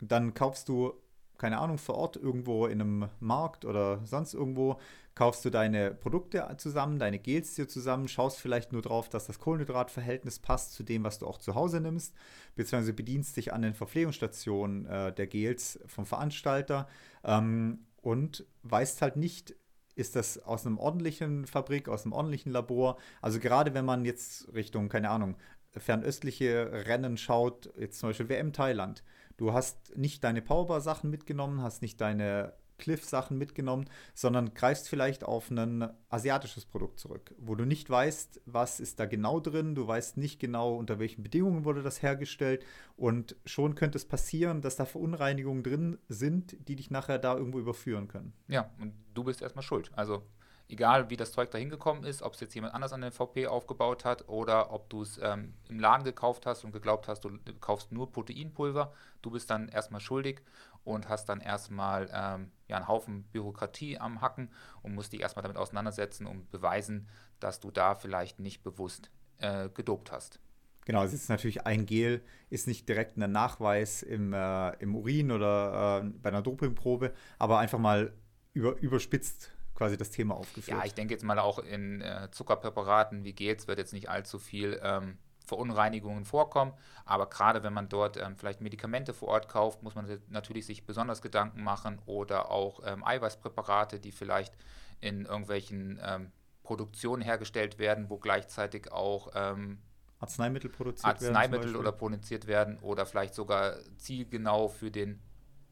Dann 0.01 0.33
kaufst 0.33 0.69
du 0.69 0.93
keine 1.39 1.57
Ahnung, 1.57 1.79
vor 1.79 1.95
Ort 1.95 2.15
irgendwo 2.17 2.67
in 2.67 2.81
einem 2.81 3.09
Markt 3.19 3.65
oder 3.65 4.05
sonst 4.05 4.35
irgendwo, 4.35 4.77
kaufst 5.15 5.43
du 5.43 5.49
deine 5.49 5.91
Produkte 5.91 6.47
zusammen, 6.57 6.99
deine 6.99 7.19
Gels 7.19 7.55
dir 7.55 7.67
zusammen, 7.67 8.07
schaust 8.07 8.39
vielleicht 8.39 8.71
nur 8.71 8.81
drauf, 8.81 9.09
dass 9.09 9.25
das 9.25 9.39
Kohlenhydratverhältnis 9.39 10.39
passt 10.39 10.73
zu 10.73 10.83
dem, 10.83 11.03
was 11.03 11.19
du 11.19 11.27
auch 11.27 11.39
zu 11.39 11.55
Hause 11.55 11.81
nimmst, 11.81 12.13
beziehungsweise 12.55 12.93
bedienst 12.93 13.35
dich 13.35 13.51
an 13.51 13.61
den 13.61 13.73
Verpflegungsstationen 13.73 14.85
äh, 14.85 15.13
der 15.13 15.27
Gels 15.27 15.79
vom 15.87 16.05
Veranstalter 16.05 16.87
ähm, 17.23 17.79
und 18.01 18.45
weißt 18.63 19.01
halt 19.01 19.17
nicht, 19.17 19.55
ist 19.95 20.15
das 20.15 20.41
aus 20.43 20.65
einem 20.65 20.77
ordentlichen 20.77 21.45
Fabrik, 21.45 21.89
aus 21.89 22.03
einem 22.03 22.13
ordentlichen 22.13 22.53
Labor. 22.53 22.97
Also 23.21 23.39
gerade 23.39 23.73
wenn 23.73 23.83
man 23.83 24.05
jetzt 24.05 24.53
Richtung, 24.53 24.87
keine 24.87 25.09
Ahnung, 25.09 25.35
fernöstliche 25.71 26.85
Rennen 26.87 27.17
schaut, 27.17 27.71
jetzt 27.77 27.99
zum 27.99 28.09
Beispiel 28.09 28.29
WM 28.29 28.53
Thailand, 28.53 29.03
Du 29.39 29.53
hast 29.53 29.95
nicht 29.95 30.25
deine 30.25 30.41
Powerbar-Sachen 30.41 31.09
mitgenommen, 31.09 31.61
hast 31.61 31.81
nicht 31.81 32.01
deine 32.01 32.51
Cliff-Sachen 32.77 33.37
mitgenommen, 33.37 33.85
sondern 34.13 34.53
greifst 34.53 34.89
vielleicht 34.89 35.23
auf 35.23 35.49
ein 35.49 35.89
asiatisches 36.09 36.65
Produkt 36.65 36.99
zurück, 36.99 37.33
wo 37.37 37.55
du 37.55 37.63
nicht 37.63 37.89
weißt, 37.89 38.41
was 38.45 38.81
ist 38.81 38.99
da 38.99 39.05
genau 39.05 39.39
drin, 39.39 39.75
du 39.75 39.87
weißt 39.87 40.17
nicht 40.17 40.41
genau, 40.41 40.75
unter 40.75 40.99
welchen 40.99 41.23
Bedingungen 41.23 41.63
wurde 41.63 41.83
das 41.83 42.01
hergestellt 42.01 42.65
und 42.97 43.37
schon 43.45 43.75
könnte 43.75 43.97
es 43.97 44.05
passieren, 44.05 44.61
dass 44.61 44.75
da 44.75 44.83
Verunreinigungen 44.83 45.63
drin 45.63 45.99
sind, 46.09 46.57
die 46.67 46.75
dich 46.75 46.91
nachher 46.91 47.17
da 47.17 47.37
irgendwo 47.37 47.59
überführen 47.59 48.09
können. 48.09 48.33
Ja, 48.49 48.69
und 48.81 48.93
du 49.13 49.23
bist 49.23 49.41
erstmal 49.41 49.63
schuld. 49.63 49.89
Also 49.95 50.23
egal 50.69 51.09
wie 51.09 51.17
das 51.17 51.31
Zeug 51.31 51.49
da 51.51 51.57
hingekommen 51.57 52.03
ist, 52.03 52.21
ob 52.21 52.35
es 52.35 52.39
jetzt 52.39 52.53
jemand 52.53 52.75
anders 52.75 52.93
an 52.93 53.01
den 53.01 53.11
VP 53.11 53.47
aufgebaut 53.47 54.05
hat 54.05 54.29
oder 54.29 54.71
ob 54.71 54.89
du 54.89 55.01
es 55.01 55.19
ähm, 55.21 55.55
im 55.67 55.79
Laden 55.79 56.03
gekauft 56.03 56.45
hast 56.45 56.63
und 56.63 56.71
geglaubt 56.71 57.07
hast, 57.07 57.25
du 57.25 57.31
kaufst 57.59 57.91
nur 57.91 58.11
Proteinpulver, 58.11 58.93
du 59.21 59.31
bist 59.31 59.49
dann 59.49 59.67
erstmal 59.67 59.99
schuldig 59.99 60.41
und 60.83 61.09
hast 61.09 61.25
dann 61.27 61.41
erstmal 61.41 62.09
ähm, 62.13 62.51
ja, 62.67 62.77
einen 62.77 62.87
Haufen 62.87 63.23
Bürokratie 63.23 63.97
am 63.97 64.21
Hacken 64.21 64.49
und 64.83 64.93
musst 64.93 65.11
dich 65.11 65.21
erstmal 65.21 65.43
damit 65.43 65.57
auseinandersetzen 65.57 66.27
und 66.27 66.51
beweisen, 66.51 67.09
dass 67.39 67.59
du 67.59 67.71
da 67.71 67.95
vielleicht 67.95 68.39
nicht 68.39 68.63
bewusst 68.63 69.09
äh, 69.39 69.69
gedopt 69.69 70.11
hast. 70.11 70.39
Genau, 70.85 71.03
es 71.03 71.13
ist 71.13 71.29
natürlich 71.29 71.65
ein 71.65 71.85
Gel, 71.85 72.23
ist 72.49 72.67
nicht 72.67 72.87
direkt 72.87 73.17
ein 73.17 73.31
Nachweis 73.31 74.01
im, 74.03 74.33
äh, 74.33 74.71
im 74.77 74.95
Urin 74.95 75.31
oder 75.31 76.03
äh, 76.03 76.09
bei 76.21 76.29
einer 76.29 76.41
Dopingprobe, 76.41 77.13
aber 77.37 77.59
einfach 77.59 77.79
mal 77.79 78.13
über, 78.53 78.75
überspitzt 78.77 79.51
quasi 79.79 79.95
das 79.95 80.11
Thema 80.11 80.35
aufgeführt. 80.35 80.77
Ja, 80.77 80.85
ich 80.85 80.93
denke 80.93 81.13
jetzt 81.13 81.23
mal 81.23 81.39
auch 81.39 81.57
in 81.57 82.01
äh, 82.01 82.27
Zuckerpräparaten 82.31 83.23
wie 83.23 83.31
Gels 83.31 83.67
wird 83.67 83.79
jetzt 83.79 83.93
nicht 83.93 84.09
allzu 84.09 84.37
viel 84.37 84.77
ähm, 84.83 85.17
Verunreinigungen 85.45 86.25
vorkommen. 86.25 86.73
Aber 87.05 87.27
gerade 87.29 87.63
wenn 87.63 87.71
man 87.71 87.87
dort 87.87 88.17
ähm, 88.17 88.35
vielleicht 88.37 88.59
Medikamente 88.59 89.13
vor 89.13 89.29
Ort 89.29 89.47
kauft, 89.47 89.81
muss 89.81 89.95
man 89.95 90.05
natürlich 90.27 90.65
sich 90.65 90.85
besonders 90.85 91.21
Gedanken 91.21 91.63
machen 91.63 91.97
oder 92.05 92.51
auch 92.51 92.81
ähm, 92.85 93.05
Eiweißpräparate, 93.05 94.01
die 94.01 94.11
vielleicht 94.11 94.53
in 94.99 95.25
irgendwelchen 95.25 95.97
ähm, 96.03 96.33
Produktionen 96.61 97.21
hergestellt 97.21 97.79
werden, 97.79 98.09
wo 98.09 98.17
gleichzeitig 98.17 98.91
auch 98.91 99.31
ähm, 99.33 99.79
Arzneimittel 100.19 100.69
produziert 100.69 101.07
Arzneimittel 101.07 101.67
werden. 101.67 101.77
oder 101.77 101.93
produziert 101.93 102.47
werden 102.47 102.77
oder 102.79 103.05
vielleicht 103.05 103.33
sogar 103.33 103.77
zielgenau 103.97 104.67
für 104.67 104.91
den 104.91 105.21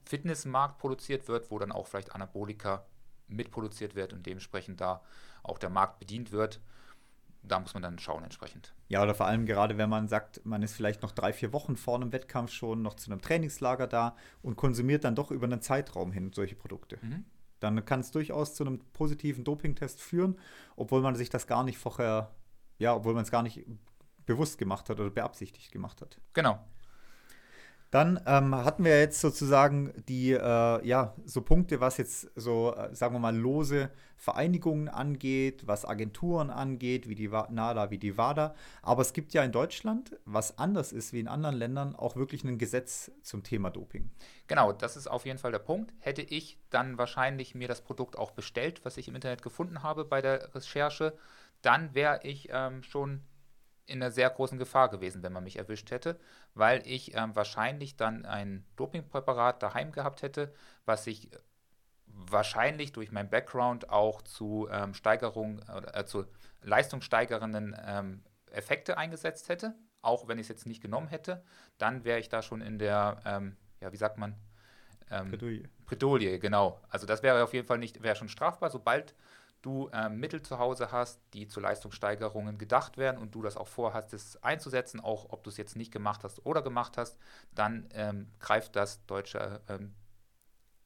Fitnessmarkt 0.06 0.78
produziert 0.78 1.28
wird, 1.28 1.52
wo 1.52 1.60
dann 1.60 1.74
auch 1.74 1.88
vielleicht 1.88 2.16
Anabolika 2.16 2.86
mitproduziert 3.28 3.96
wird 3.96 4.14
und 4.14 4.26
dementsprechend 4.26 4.82
da 4.82 5.02
auch 5.44 5.58
der 5.58 5.70
Markt 5.70 6.00
bedient 6.00 6.32
wird. 6.32 6.62
Da 7.44 7.60
muss 7.60 7.74
man 7.74 7.84
dann 7.84 8.00
schauen 8.00 8.24
entsprechend. 8.24 8.74
Ja, 8.90 9.02
oder 9.04 9.16
vor 9.16 9.26
allem 9.26 9.46
gerade, 9.46 9.78
wenn 9.78 9.90
man 9.90 10.08
sagt, 10.08 10.46
man 10.46 10.62
ist 10.64 10.74
vielleicht 10.74 11.02
noch 11.02 11.12
drei, 11.12 11.32
vier 11.32 11.54
Wochen 11.54 11.78
vor 11.78 11.96
einem 11.96 12.12
Wettkampf 12.12 12.52
schon 12.52 12.82
noch 12.82 12.96
zu 12.96 13.12
einem 13.12 13.22
Trainingslager 13.22 13.88
da 13.88 14.16
und 14.42 14.58
konsumiert 14.58 15.04
dann 15.04 15.16
doch 15.16 15.32
über 15.32 15.46
einen 15.46 15.62
Zeitraum 15.62 16.12
hin 16.12 16.34
solche 16.34 16.56
Produkte. 16.56 17.00
Mhm. 17.02 17.26
Dann 17.60 17.86
kann 17.86 18.02
es 18.02 18.12
durchaus 18.12 18.54
zu 18.54 18.66
einem 18.66 18.80
positiven 18.94 19.44
Dopingtest 19.44 20.02
führen, 20.02 20.38
obwohl 20.76 21.02
man 21.02 21.16
sich 21.16 21.30
das 21.30 21.48
gar 21.48 21.64
nicht 21.64 21.78
vorher, 21.78 22.36
ja, 22.80 22.94
obwohl 22.96 23.14
man 23.14 23.24
es 23.24 23.32
gar 23.32 23.44
nicht 23.44 23.66
bewusst 24.26 24.58
gemacht 24.58 24.90
hat 24.90 25.00
oder 25.00 25.10
beabsichtigt 25.10 25.72
gemacht 25.72 26.02
hat. 26.02 26.20
Genau. 26.34 26.60
Dann 27.92 28.20
ähm, 28.26 28.54
hatten 28.54 28.84
wir 28.84 29.00
jetzt 29.00 29.22
sozusagen 29.22 29.94
die, 30.10 30.32
äh, 30.34 30.86
ja, 30.86 31.14
so 31.26 31.42
Punkte, 31.42 31.80
was 31.80 31.98
jetzt 31.98 32.30
so, 32.36 32.76
äh, 32.76 32.94
sagen 32.94 33.16
wir 33.16 33.20
mal, 33.20 33.36
lose 33.36 33.90
Vereinigungen 34.18 34.90
angeht, 34.90 35.68
was 35.68 35.86
Agenturen 35.86 36.50
angeht, 36.50 37.08
wie 37.08 37.16
die 37.16 37.30
NADA, 37.30 37.90
wie 37.92 37.98
die 37.98 38.18
WADA. 38.18 38.56
Aber 38.82 39.02
es 39.02 39.14
gibt 39.14 39.34
ja 39.34 39.44
in 39.44 39.52
Deutschland, 39.52 40.18
was 40.26 40.58
anders 40.58 40.92
ist 40.92 41.14
wie 41.14 41.20
in 41.20 41.28
anderen 41.28 41.56
Ländern, 41.56 41.96
auch 41.96 42.16
wirklich 42.16 42.44
ein 42.44 42.58
Gesetz 42.58 43.12
zum 43.22 43.44
Thema 43.44 43.70
Doping. 43.70 44.10
Genau, 44.48 44.74
das 44.74 44.98
ist 44.98 45.08
auf 45.08 45.26
jeden 45.26 45.38
Fall 45.38 45.52
der 45.52 45.60
Punkt. 45.60 45.94
Hätte 46.00 46.24
ich 46.24 46.58
dann 46.70 46.98
wahrscheinlich 46.98 47.56
mir 47.56 47.68
das 47.68 47.82
Produkt 47.82 48.18
auch 48.18 48.32
bestellt, 48.32 48.84
was 48.84 48.98
ich 48.98 49.08
im 49.08 49.16
Internet 49.16 49.42
gefunden 49.42 49.84
habe 49.84 50.04
bei 50.04 50.22
der 50.22 50.54
Recherche, 50.56 51.14
dann 51.62 51.96
wäre 51.96 52.20
ich 52.24 52.50
ähm, 52.52 52.84
schon 52.84 53.22
in 53.88 54.02
einer 54.02 54.12
sehr 54.12 54.30
großen 54.30 54.58
Gefahr 54.58 54.90
gewesen, 54.90 55.24
wenn 55.24 55.34
man 55.34 55.44
mich 55.44 55.58
erwischt 55.58 55.92
hätte, 55.92 56.20
weil 56.54 56.86
ich 56.86 57.16
ähm, 57.16 57.36
wahrscheinlich 57.36 57.96
dann 57.96 58.26
ein 58.26 58.66
Dopingpräparat 58.76 59.64
daheim 59.64 59.92
gehabt 59.92 60.22
hätte, 60.22 60.54
was 60.86 61.08
ich 61.08 61.30
wahrscheinlich 62.06 62.92
durch 62.92 63.12
meinen 63.12 63.30
Background 63.30 63.90
auch 63.90 64.22
zu 64.22 64.68
ähm, 64.72 64.94
Steigerung 64.94 65.62
äh, 65.94 66.06
zu 66.06 66.26
leistungssteigernden 66.62 67.76
ähm, 67.86 68.24
Effekte 68.52 68.98
eingesetzt 68.98 69.50
hätte, 69.50 69.76
auch 70.02 70.28
wenn 70.28 70.38
ich 70.38 70.46
es 70.46 70.50
jetzt 70.50 70.66
nicht 70.66 70.82
genommen 70.82 71.08
hätte, 71.08 71.44
dann 71.78 72.04
wäre 72.04 72.20
ich 72.20 72.30
da 72.30 72.42
schon 72.42 72.62
in 72.62 72.80
der, 72.80 73.20
ähm, 73.26 73.58
ja, 73.82 73.92
wie 73.92 73.98
sagt 73.98 74.18
man? 74.18 74.36
Ähm, 75.10 75.32
Bredouille. 75.32 75.70
Bredouille, 75.86 76.40
genau. 76.40 76.82
Also 76.90 77.06
das 77.06 77.24
wäre 77.24 77.44
auf 77.44 77.54
jeden 77.54 77.68
Fall 77.68 77.78
nicht, 77.78 78.04
wäre 78.04 78.16
schon 78.16 78.30
strafbar, 78.30 78.70
sobald 78.70 79.16
du 79.62 79.90
äh, 79.90 80.10
Mittel 80.10 80.42
zu 80.42 80.60
Hause 80.60 80.92
hast, 80.92 81.20
die 81.34 81.48
zu 81.48 81.60
Leistungssteigerungen 81.60 82.58
gedacht 82.58 82.98
werden 82.98 83.18
und 83.18 83.36
du 83.36 83.42
das 83.42 83.58
auch 83.58 83.68
vorhast, 83.68 84.14
das 84.14 84.42
einzusetzen, 84.44 85.00
auch 85.00 85.28
ob 85.30 85.44
du 85.44 85.50
es 85.50 85.58
jetzt 85.58 85.76
nicht 85.76 85.92
gemacht 85.92 86.24
hast 86.24 86.46
oder 86.46 86.62
gemacht 86.62 86.98
hast, 86.98 87.18
dann 87.54 87.88
ähm, 87.94 88.28
greift 88.40 88.76
das 88.76 89.06
deutsche 89.06 89.62
ähm, 89.68 89.94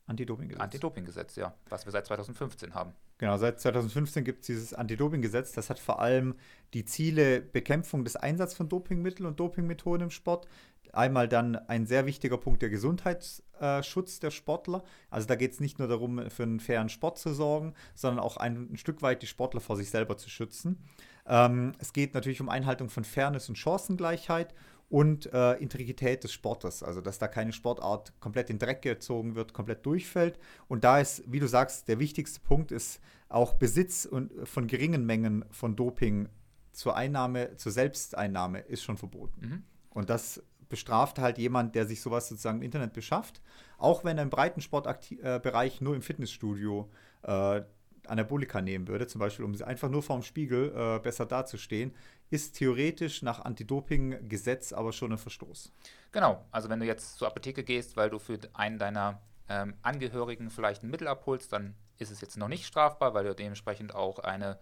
Anti-Doping-Gesetz. 0.08 0.62
Anti-Doping-Gesetz, 0.62 1.36
ja, 1.36 1.54
was 1.70 1.86
wir 1.86 1.92
seit 1.92 2.06
2015 2.06 2.74
haben. 2.74 2.94
Genau, 3.18 3.38
seit 3.38 3.60
2015 3.60 4.24
gibt 4.24 4.42
es 4.42 4.48
dieses 4.48 4.74
Anti-Doping-Gesetz. 4.74 5.52
Das 5.52 5.70
hat 5.70 5.80
vor 5.80 6.02
allem 6.02 6.36
die 6.74 6.86
Ziele 6.86 7.40
Bekämpfung 7.40 8.04
des 8.04 8.16
Einsatzes 8.16 8.58
von 8.58 8.68
Dopingmitteln 8.68 9.28
und 9.28 9.40
Dopingmethoden 9.40 10.06
im 10.06 10.10
Sport, 10.10 10.48
einmal 10.94 11.28
dann 11.28 11.56
ein 11.56 11.86
sehr 11.86 12.06
wichtiger 12.06 12.38
Punkt 12.38 12.62
der 12.62 12.70
Gesundheitsschutz 12.70 14.20
der 14.20 14.32
Sportler. 14.32 14.84
Also 15.10 15.28
da 15.28 15.36
geht 15.36 15.54
es 15.54 15.60
nicht 15.60 15.80
nur 15.80 15.88
darum, 15.88 16.30
für 16.30 16.44
einen 16.44 16.60
fairen 16.60 16.90
Sport 16.90 17.18
zu 17.18 17.34
sorgen, 17.34 17.74
sondern 17.96 18.20
auch 18.24 18.38
ein, 18.38 18.72
ein 18.72 18.78
Stück 18.78 19.02
weit 19.02 19.22
die 19.22 19.28
Sportler 19.28 19.62
vor 19.62 19.76
sich 19.76 19.90
selber 19.90 20.18
zu 20.18 20.30
schützen. 20.30 20.84
Ähm, 21.28 21.74
es 21.80 21.94
geht 21.94 22.14
natürlich 22.14 22.42
um 22.42 22.50
Einhaltung 22.50 22.90
von 22.90 23.04
Fairness 23.04 23.50
und 23.50 23.58
Chancengleichheit 23.58 24.54
und 24.90 25.32
äh, 25.34 25.54
Integrität 25.54 26.24
des 26.24 26.34
Sportes, 26.34 26.84
also 26.84 27.00
dass 27.00 27.18
da 27.18 27.30
keine 27.30 27.54
Sportart 27.54 28.20
komplett 28.20 28.50
in 28.50 28.60
Dreck 28.60 28.82
gezogen 28.82 29.36
wird, 29.36 29.54
komplett 29.54 29.86
durchfällt. 29.86 30.38
Und 30.68 30.84
da 30.84 31.00
ist, 31.00 31.24
wie 31.32 31.40
du 31.40 31.48
sagst, 31.48 31.88
der 31.88 32.00
wichtigste 32.00 32.42
Punkt 32.42 32.72
ist 32.72 33.00
auch 33.30 33.54
Besitz 33.54 34.04
und 34.06 34.34
von 34.44 34.68
geringen 34.68 35.06
Mengen 35.06 35.46
von 35.50 35.78
Doping 35.78 36.28
zur 36.74 36.98
Einnahme, 36.98 37.56
zur 37.56 37.72
Selbsteinnahme 37.72 38.60
ist 38.60 38.84
schon 38.84 38.98
verboten. 38.98 39.42
Mhm. 39.42 39.64
Und 39.90 40.10
das 40.10 40.44
bestraft 40.72 41.20
halt 41.20 41.38
jemand, 41.38 41.76
der 41.76 41.86
sich 41.86 42.02
sowas 42.02 42.28
sozusagen 42.28 42.58
im 42.58 42.64
Internet 42.64 42.94
beschafft, 42.94 43.42
auch 43.78 44.04
wenn 44.04 44.18
er 44.18 44.24
im 44.24 44.32
Breitensportbereich 44.32 45.82
äh, 45.82 45.84
nur 45.84 45.96
im 45.96 46.02
Fitnessstudio 46.02 46.90
äh, 47.22 47.62
Anabolika 48.08 48.62
nehmen 48.62 48.88
würde, 48.88 49.06
zum 49.06 49.20
Beispiel 49.20 49.46
um 49.46 49.54
einfach 49.62 49.90
nur 49.90 50.02
vorm 50.02 50.24
Spiegel 50.24 50.74
äh, 50.76 51.00
besser 51.00 51.28
dazustehen, 51.28 51.94
ist 52.32 52.56
theoretisch 52.56 53.22
nach 53.22 53.46
Anti-Doping-Gesetz 53.46 54.74
aber 54.74 54.92
schon 54.94 55.12
ein 55.12 55.18
Verstoß. 55.18 55.72
Genau, 56.12 56.44
also 56.52 56.70
wenn 56.70 56.80
du 56.80 56.86
jetzt 56.86 57.18
zur 57.18 57.28
Apotheke 57.28 57.64
gehst, 57.64 57.98
weil 57.98 58.10
du 58.10 58.18
für 58.18 58.40
einen 58.54 58.80
deiner 58.80 59.22
ähm, 59.50 59.76
Angehörigen 59.82 60.50
vielleicht 60.50 60.84
ein 60.84 60.90
Mittel 60.90 61.08
abholst, 61.08 61.54
dann 61.54 61.76
ist 62.00 62.12
es 62.12 62.22
jetzt 62.22 62.38
noch 62.38 62.48
nicht 62.48 62.66
strafbar, 62.66 63.14
weil 63.14 63.26
du 63.26 63.36
dementsprechend 63.36 63.94
auch 63.94 64.20
eine 64.20 64.58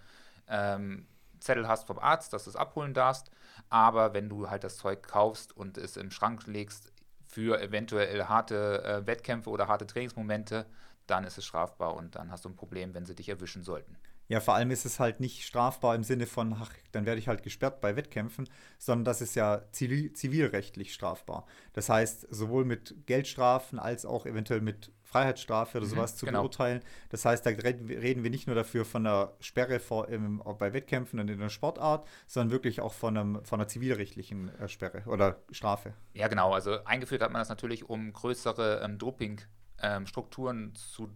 ähm, 0.47 1.07
Zettel 1.39 1.67
hast 1.67 1.87
vom 1.87 1.99
Arzt, 1.99 2.33
dass 2.33 2.45
du 2.45 2.49
es 2.49 2.55
abholen 2.55 2.93
darfst. 2.93 3.31
Aber 3.69 4.13
wenn 4.13 4.29
du 4.29 4.49
halt 4.49 4.63
das 4.63 4.77
Zeug 4.77 5.03
kaufst 5.03 5.55
und 5.55 5.77
es 5.77 5.97
im 5.97 6.11
Schrank 6.11 6.47
legst 6.47 6.91
für 7.27 7.61
eventuell 7.61 8.25
harte 8.25 8.83
äh, 8.83 9.07
Wettkämpfe 9.07 9.49
oder 9.49 9.67
harte 9.67 9.87
Trainingsmomente, 9.87 10.65
dann 11.07 11.23
ist 11.23 11.37
es 11.37 11.45
strafbar 11.45 11.95
und 11.95 12.15
dann 12.15 12.31
hast 12.31 12.45
du 12.45 12.49
ein 12.49 12.55
Problem, 12.55 12.93
wenn 12.93 13.05
sie 13.05 13.15
dich 13.15 13.29
erwischen 13.29 13.63
sollten. 13.63 13.97
Ja, 14.29 14.41
vor 14.41 14.53
allem 14.53 14.69
ist 14.69 14.85
es 14.85 14.99
halt 14.99 15.19
nicht 15.19 15.43
strafbar 15.43 15.95
im 15.95 16.03
Sinne 16.03 16.27
von, 16.27 16.53
ach, 16.53 16.71
dann 16.91 17.07
werde 17.07 17.17
ich 17.17 17.27
halt 17.27 17.41
gesperrt 17.41 17.81
bei 17.81 17.95
Wettkämpfen, 17.95 18.47
sondern 18.77 19.05
das 19.05 19.21
ist 19.21 19.33
ja 19.33 19.63
zivil, 19.71 20.13
zivilrechtlich 20.13 20.93
strafbar. 20.93 21.47
Das 21.73 21.89
heißt, 21.89 22.27
sowohl 22.29 22.63
mit 22.63 23.07
Geldstrafen 23.07 23.79
als 23.79 24.05
auch 24.05 24.27
eventuell 24.27 24.61
mit 24.61 24.91
Freiheitsstrafe 25.09 25.79
oder 25.79 25.87
mhm, 25.87 25.91
sowas 25.91 26.15
zu 26.15 26.25
genau. 26.27 26.41
beurteilen. 26.41 26.81
Das 27.09 27.25
heißt, 27.25 27.43
da 27.43 27.49
reden 27.49 28.23
wir 28.23 28.29
nicht 28.29 28.45
nur 28.45 28.55
dafür 28.55 28.85
von 28.85 29.07
einer 29.07 29.33
Sperre 29.39 29.79
vor, 29.79 30.07
im, 30.07 30.41
bei 30.59 30.71
Wettkämpfen 30.71 31.19
und 31.19 31.29
in 31.29 31.39
der 31.39 31.49
Sportart, 31.49 32.07
sondern 32.27 32.51
wirklich 32.51 32.79
auch 32.79 32.93
von, 32.93 33.17
einem, 33.17 33.43
von 33.43 33.59
einer 33.59 33.67
zivilrechtlichen 33.67 34.55
äh, 34.59 34.67
Sperre 34.67 35.03
oder 35.07 35.37
Strafe. 35.51 35.93
Ja, 36.13 36.27
genau. 36.27 36.53
Also 36.53 36.83
eingeführt 36.85 37.23
hat 37.23 37.31
man 37.31 37.41
das 37.41 37.49
natürlich, 37.49 37.89
um 37.89 38.13
größere 38.13 38.81
ähm, 38.83 38.99
Doping-Strukturen 38.99 40.57
ähm, 40.59 40.75
zu 40.75 41.09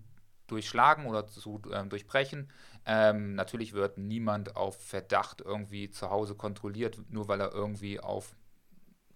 durchschlagen 0.47 1.05
oder 1.05 1.27
zu 1.27 1.61
ähm, 1.71 1.89
durchbrechen. 1.89 2.51
Ähm, 2.85 3.35
natürlich 3.35 3.73
wird 3.73 3.99
niemand 3.99 4.55
auf 4.55 4.81
Verdacht 4.81 5.41
irgendwie 5.41 5.91
zu 5.91 6.09
Hause 6.09 6.33
kontrolliert, 6.33 6.99
nur 7.09 7.27
weil 7.27 7.41
er 7.41 7.53
irgendwie 7.53 7.99
auf 7.99 8.35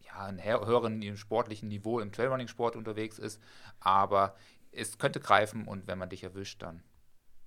ja, 0.02 0.26
einem 0.26 0.44
höheren 0.44 1.18
sportlichen 1.18 1.68
Niveau 1.68 2.00
im 2.00 2.12
Trailrunning-Sport 2.12 2.76
unterwegs 2.76 3.18
ist. 3.18 3.42
Aber 3.80 4.36
es 4.72 4.98
könnte 4.98 5.20
greifen 5.20 5.68
und 5.68 5.88
wenn 5.88 5.98
man 5.98 6.10
dich 6.10 6.24
erwischt, 6.24 6.62
dann 6.62 6.84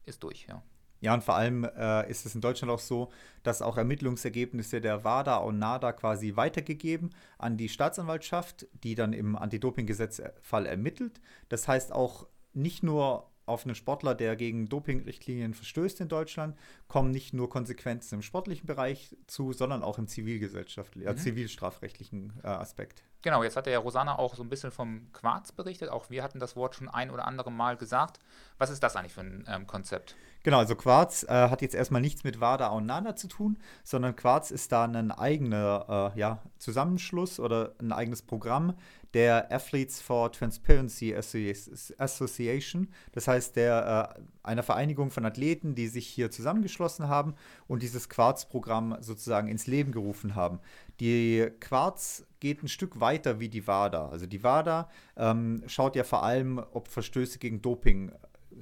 ist 0.05 0.23
durch, 0.23 0.47
ja. 0.49 0.63
Ja, 1.03 1.15
und 1.15 1.25
vor 1.25 1.35
allem 1.35 1.65
äh, 1.65 2.11
ist 2.11 2.27
es 2.27 2.35
in 2.35 2.43
Deutschland 2.43 2.71
auch 2.71 2.79
so, 2.79 3.11
dass 3.43 3.63
auch 3.63 3.79
Ermittlungsergebnisse 3.79 4.83
der 4.83 5.03
WADA 5.03 5.39
und 5.39 5.59
NADA 5.59 5.93
quasi 5.93 6.37
weitergegeben 6.37 7.11
an 7.39 7.57
die 7.57 7.71
Staatsanwaltschaft, 7.71 8.67
die 8.85 8.95
dann 8.95 9.15
im 9.15 9.35
Anti-Doping-Gesetz-Fall 9.35 10.67
ermittelt. 10.67 11.21
Das 11.49 11.69
heißt 11.69 11.93
auch 11.93 12.27
nicht 12.53 12.83
nur 12.83 13.30
auf 13.51 13.67
einen 13.67 13.75
Sportler, 13.75 14.15
der 14.15 14.37
gegen 14.37 14.69
Dopingrichtlinien 14.69 15.53
verstößt 15.53 16.01
in 16.01 16.09
Deutschland, 16.09 16.57
kommen 16.89 17.11
nicht 17.11 17.35
nur 17.35 17.51
Konsequenzen 17.51 18.17
im 18.17 18.23
sportlichen 18.23 18.67
Bereich 18.67 19.17
zu, 19.27 19.53
sondern 19.53 19.83
auch 19.83 19.99
im 19.99 20.07
zivilgesellschaftlichen, 20.07 21.09
äh, 21.09 21.13
mhm. 21.13 21.19
zivilstrafrechtlichen 21.19 22.33
äh, 22.43 22.47
Aspekt. 22.47 23.03
Genau, 23.23 23.43
jetzt 23.43 23.57
hat 23.57 23.67
der 23.67 23.75
ja 23.75 23.79
Rosanna 23.81 24.19
auch 24.19 24.35
so 24.35 24.43
ein 24.43 24.49
bisschen 24.49 24.71
vom 24.71 25.13
Quarz 25.13 25.53
berichtet. 25.53 25.91
Auch 25.91 26.09
wir 26.09 26.23
hatten 26.23 26.39
das 26.39 26.57
Wort 26.57 26.75
schon 26.75 26.89
ein 26.89 27.11
oder 27.11 27.27
andere 27.27 27.53
Mal 27.53 27.77
gesagt. 27.77 28.19
Was 28.57 28.71
ist 28.71 28.83
das 28.83 28.97
eigentlich 28.97 29.13
für 29.13 29.21
ein 29.21 29.45
ähm, 29.47 29.67
Konzept? 29.67 30.17
Genau, 30.43 30.59
also 30.59 30.75
Quarz 30.75 31.23
äh, 31.25 31.29
hat 31.29 31.61
jetzt 31.61 31.75
erstmal 31.75 32.01
nichts 32.01 32.25
mit 32.25 32.41
WADA 32.41 32.69
und 32.69 32.87
NADA 32.87 33.15
zu 33.15 33.29
tun, 33.29 33.59
sondern 33.85 34.17
Quarz 34.17 34.51
ist 34.51 34.73
da 34.73 34.85
ein 34.85 35.11
eigener 35.11 36.13
äh, 36.15 36.19
ja, 36.19 36.43
Zusammenschluss 36.59 37.39
oder 37.39 37.75
ein 37.79 37.93
eigenes 37.93 38.23
Programm 38.23 38.75
der 39.13 39.53
Athletes 39.53 40.01
for 40.01 40.33
Transparency 40.33 41.15
Association. 41.15 42.89
Das 43.13 43.29
heißt, 43.29 43.57
der, 43.57 44.15
äh, 44.17 44.21
einer 44.43 44.63
Vereinigung 44.63 45.11
von 45.11 45.27
Athleten, 45.27 45.75
die 45.75 45.89
sich 45.89 46.07
hier 46.07 46.31
zusammengeschlossen 46.31 47.09
haben 47.09 47.35
und 47.67 47.83
dieses 47.83 48.09
Quarz-Programm 48.09 48.97
sozusagen 49.01 49.49
ins 49.49 49.67
Leben 49.67 49.93
gerufen 49.93 50.37
haben. 50.37 50.61
Die 51.01 51.49
Quarz 51.61 52.25
geht 52.39 52.63
ein 52.63 52.69
Stück 52.69 53.01
weiter 53.01 53.41
wie 53.41 53.49
die 53.49 53.67
WADA. 53.67 54.09
Also 54.09 54.27
die 54.27 54.43
WADA 54.43 54.89
ähm, 55.17 55.63
schaut 55.67 55.97
ja 55.97 56.05
vor 56.05 56.23
allem, 56.23 56.63
ob 56.73 56.89
Verstöße 56.89 57.39
gegen 57.39 57.61
Doping 57.61 58.13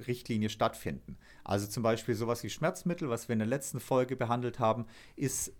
Richtlinie 0.07 0.49
stattfinden. 0.49 1.17
Also 1.43 1.67
zum 1.67 1.83
Beispiel 1.83 2.15
sowas 2.15 2.43
wie 2.43 2.49
Schmerzmittel, 2.49 3.09
was 3.09 3.27
wir 3.27 3.33
in 3.33 3.39
der 3.39 3.47
letzten 3.47 3.79
Folge 3.79 4.15
behandelt 4.15 4.59
haben, 4.59 4.85
ist 5.15 5.53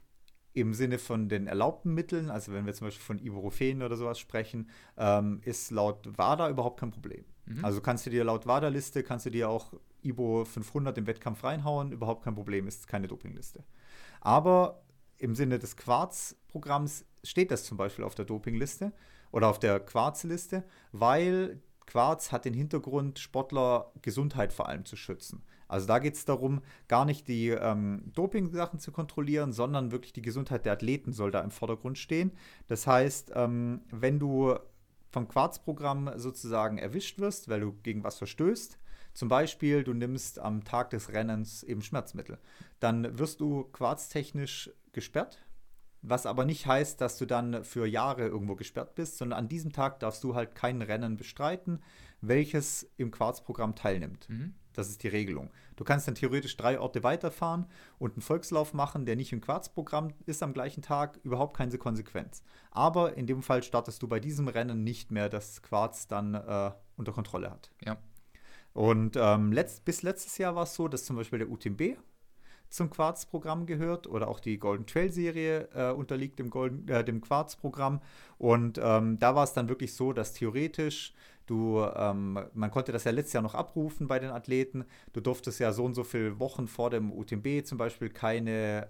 im 0.53 0.73
Sinne 0.73 0.97
von 0.97 1.29
den 1.29 1.47
erlaubten 1.47 1.93
Mitteln, 1.93 2.29
also 2.29 2.51
wenn 2.53 2.65
wir 2.65 2.73
zum 2.73 2.87
Beispiel 2.87 3.03
von 3.03 3.19
Ibuprofen 3.19 3.83
oder 3.83 3.95
sowas 3.95 4.19
sprechen, 4.19 4.69
ähm, 4.97 5.41
ist 5.43 5.71
laut 5.71 6.17
WADA 6.17 6.49
überhaupt 6.49 6.79
kein 6.79 6.91
Problem. 6.91 7.23
Mhm. 7.45 7.63
Also 7.63 7.81
kannst 7.81 8.05
du 8.05 8.09
dir 8.09 8.23
laut 8.23 8.45
WADA-Liste, 8.47 9.03
kannst 9.03 9.25
du 9.25 9.29
dir 9.29 9.49
auch 9.49 9.73
Ibo 10.01 10.45
500 10.45 10.97
im 10.97 11.07
Wettkampf 11.07 11.43
reinhauen, 11.43 11.91
überhaupt 11.91 12.23
kein 12.23 12.35
Problem, 12.35 12.67
ist 12.67 12.87
keine 12.87 13.07
Dopingliste. 13.07 13.63
Aber 14.21 14.81
im 15.17 15.35
Sinne 15.35 15.59
des 15.59 15.75
Quarz-Programms 15.75 17.05
steht 17.23 17.51
das 17.51 17.65
zum 17.65 17.77
Beispiel 17.77 18.05
auf 18.05 18.15
der 18.15 18.25
Dopingliste 18.25 18.93
oder 19.31 19.49
auf 19.49 19.59
der 19.59 19.79
Quarz-Liste, 19.79 20.63
weil 20.91 21.61
Quarz 21.89 22.31
hat 22.31 22.45
den 22.45 22.53
Hintergrund, 22.53 23.17
Sportler 23.17 23.91
Gesundheit 24.03 24.53
vor 24.53 24.69
allem 24.69 24.85
zu 24.85 24.95
schützen. 24.95 25.41
Also 25.67 25.87
da 25.87 25.97
geht 25.97 26.13
es 26.13 26.23
darum, 26.23 26.61
gar 26.87 27.03
nicht 27.03 27.27
die 27.27 27.49
ähm, 27.49 28.11
Doping-Sachen 28.13 28.77
zu 28.77 28.91
kontrollieren, 28.91 29.53
sondern 29.53 29.91
wirklich 29.91 30.13
die 30.13 30.21
Gesundheit 30.21 30.65
der 30.65 30.73
Athleten 30.73 31.13
soll 31.13 31.31
da 31.31 31.41
im 31.41 31.49
Vordergrund 31.49 31.97
stehen. 31.97 32.31
Das 32.67 32.85
heißt, 32.85 33.31
ähm, 33.33 33.81
wenn 33.89 34.19
du 34.19 34.55
vom 35.09 35.27
Quarzprogramm 35.27 36.11
sozusagen 36.15 36.77
erwischt 36.77 37.17
wirst, 37.17 37.49
weil 37.49 37.61
du 37.61 37.73
gegen 37.81 38.03
was 38.03 38.19
verstößt, 38.19 38.77
zum 39.15 39.27
Beispiel, 39.27 39.83
du 39.83 39.95
nimmst 39.95 40.37
am 40.37 40.63
Tag 40.63 40.91
des 40.91 41.11
Rennens 41.11 41.63
eben 41.63 41.81
Schmerzmittel. 41.81 42.37
Dann 42.79 43.17
wirst 43.17 43.41
du 43.41 43.63
quarztechnisch 43.63 44.71
gesperrt, 44.93 45.39
was 46.01 46.25
aber 46.25 46.45
nicht 46.45 46.65
heißt, 46.65 47.01
dass 47.01 47.17
du 47.17 47.25
dann 47.25 47.63
für 47.63 47.85
Jahre 47.85 48.27
irgendwo 48.27 48.55
gesperrt 48.55 48.95
bist, 48.95 49.17
sondern 49.17 49.39
an 49.39 49.49
diesem 49.49 49.71
Tag 49.71 49.99
darfst 49.99 50.23
du 50.23 50.35
halt 50.35 50.55
kein 50.55 50.81
Rennen 50.81 51.17
bestreiten, 51.17 51.81
welches 52.21 52.89
im 52.97 53.11
Quarzprogramm 53.11 53.75
teilnimmt. 53.75 54.29
Mhm. 54.29 54.53
Das 54.73 54.89
ist 54.89 55.03
die 55.03 55.07
Regelung. 55.09 55.49
Du 55.75 55.83
kannst 55.83 56.07
dann 56.07 56.15
theoretisch 56.15 56.55
drei 56.55 56.79
Orte 56.79 57.03
weiterfahren 57.03 57.65
und 57.97 58.13
einen 58.13 58.21
Volkslauf 58.21 58.73
machen, 58.73 59.05
der 59.05 59.15
nicht 59.15 59.33
im 59.33 59.41
Quarzprogramm 59.41 60.13
ist 60.25 60.41
am 60.41 60.53
gleichen 60.53 60.81
Tag, 60.81 61.19
überhaupt 61.23 61.57
keine 61.57 61.77
Konsequenz. 61.77 62.43
Aber 62.71 63.17
in 63.17 63.27
dem 63.27 63.41
Fall 63.41 63.63
startest 63.63 64.01
du 64.01 64.07
bei 64.07 64.19
diesem 64.19 64.47
Rennen 64.47 64.83
nicht 64.83 65.11
mehr, 65.11 65.27
dass 65.27 65.61
Quarz 65.61 66.07
dann 66.07 66.33
äh, 66.33 66.71
unter 66.95 67.11
Kontrolle 67.11 67.51
hat. 67.51 67.71
Ja. 67.83 67.97
Und 68.73 69.17
ähm, 69.17 69.51
letzt, 69.51 69.83
bis 69.83 70.03
letztes 70.03 70.37
Jahr 70.37 70.55
war 70.55 70.63
es 70.63 70.75
so, 70.75 70.87
dass 70.87 71.03
zum 71.03 71.15
Beispiel 71.15 71.39
der 71.39 71.49
UTMB 71.49 71.97
zum 72.69 72.89
Quarz-Programm 72.89 73.65
gehört 73.65 74.07
oder 74.07 74.27
auch 74.27 74.39
die 74.39 74.57
Golden 74.57 74.85
Trail-Serie 74.85 75.69
äh, 75.73 75.91
unterliegt 75.91 76.39
dem, 76.39 76.49
Golden, 76.49 76.87
äh, 76.87 77.03
dem 77.03 77.21
Quarz-Programm. 77.21 78.01
Und 78.37 78.79
ähm, 78.81 79.19
da 79.19 79.35
war 79.35 79.43
es 79.43 79.53
dann 79.53 79.69
wirklich 79.69 79.93
so, 79.93 80.13
dass 80.13 80.33
theoretisch 80.33 81.13
du, 81.47 81.83
ähm, 81.95 82.39
man 82.53 82.71
konnte 82.71 82.91
das 82.91 83.03
ja 83.03 83.11
letztes 83.11 83.33
Jahr 83.33 83.43
noch 83.43 83.55
abrufen 83.55 84.07
bei 84.07 84.19
den 84.19 84.29
Athleten. 84.29 84.85
Du 85.13 85.21
durftest 85.21 85.59
ja 85.59 85.73
so 85.73 85.83
und 85.83 85.95
so 85.95 86.03
viele 86.03 86.39
Wochen 86.39 86.67
vor 86.67 86.89
dem 86.89 87.11
UTMB 87.11 87.65
zum 87.65 87.77
Beispiel 87.77 88.09
keine 88.09 88.87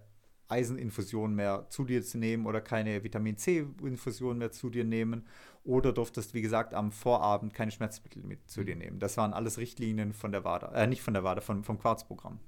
Eiseninfusion 0.50 1.36
mehr 1.36 1.68
zu 1.70 1.86
dir 1.86 2.04
zu 2.04 2.18
nehmen 2.18 2.46
oder 2.48 2.60
keine 2.60 3.04
Vitamin 3.04 3.38
C-Infusion 3.38 4.38
mehr 4.38 4.52
zu 4.52 4.70
dir 4.70 4.84
nehmen 4.84 5.26
oder 5.63 5.94
durftest, 5.94 6.34
wie 6.34 6.42
gesagt, 6.42 6.74
am 6.74 6.92
Vorabend 6.92 7.54
keine 7.54 7.72
Schmerzmittel 7.72 8.24
mit 8.24 8.50
zu 8.50 8.63
dir 8.63 8.76
mhm. 8.76 8.82
nehmen. 8.82 9.00
Das 9.00 9.15
waren 9.18 9.34
alles 9.34 9.58
Richtlinien 9.58 10.13
von 10.13 10.32
der 10.32 10.44
WADA, 10.44 10.74
äh, 10.74 10.88
nicht 10.88 11.02
von 11.02 11.13
der 11.13 11.24
WADA, 11.24 11.42
von, 11.42 11.63
vom 11.63 11.78
Quarzprogramm. 11.78 12.39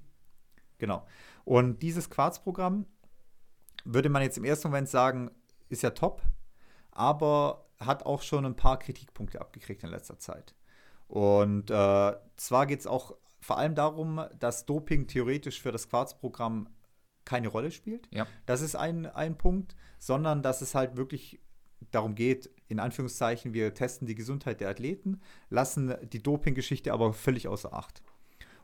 Genau. 0.82 1.06
Und 1.44 1.80
dieses 1.80 2.10
Quarzprogramm 2.10 2.86
würde 3.84 4.08
man 4.08 4.20
jetzt 4.20 4.36
im 4.36 4.42
ersten 4.42 4.66
Moment 4.66 4.88
sagen, 4.88 5.30
ist 5.68 5.84
ja 5.84 5.90
top, 5.90 6.22
aber 6.90 7.68
hat 7.78 8.04
auch 8.04 8.20
schon 8.20 8.44
ein 8.44 8.56
paar 8.56 8.80
Kritikpunkte 8.80 9.40
abgekriegt 9.40 9.84
in 9.84 9.90
letzter 9.90 10.18
Zeit. 10.18 10.56
Und 11.06 11.70
äh, 11.70 12.16
zwar 12.36 12.66
geht 12.66 12.80
es 12.80 12.88
auch 12.88 13.14
vor 13.40 13.58
allem 13.58 13.76
darum, 13.76 14.24
dass 14.40 14.66
Doping 14.66 15.06
theoretisch 15.06 15.62
für 15.62 15.70
das 15.70 15.88
Quarzprogramm 15.88 16.68
keine 17.24 17.46
Rolle 17.46 17.70
spielt. 17.70 18.08
Ja. 18.10 18.26
Das 18.46 18.60
ist 18.60 18.74
ein, 18.74 19.06
ein 19.06 19.38
Punkt, 19.38 19.76
sondern 20.00 20.42
dass 20.42 20.62
es 20.62 20.74
halt 20.74 20.96
wirklich 20.96 21.40
darum 21.92 22.16
geht, 22.16 22.50
in 22.66 22.80
Anführungszeichen, 22.80 23.54
wir 23.54 23.72
testen 23.72 24.08
die 24.08 24.16
Gesundheit 24.16 24.60
der 24.60 24.70
Athleten, 24.70 25.20
lassen 25.48 25.94
die 26.12 26.24
Doping-Geschichte 26.24 26.92
aber 26.92 27.12
völlig 27.12 27.46
außer 27.46 27.72
Acht. 27.72 28.02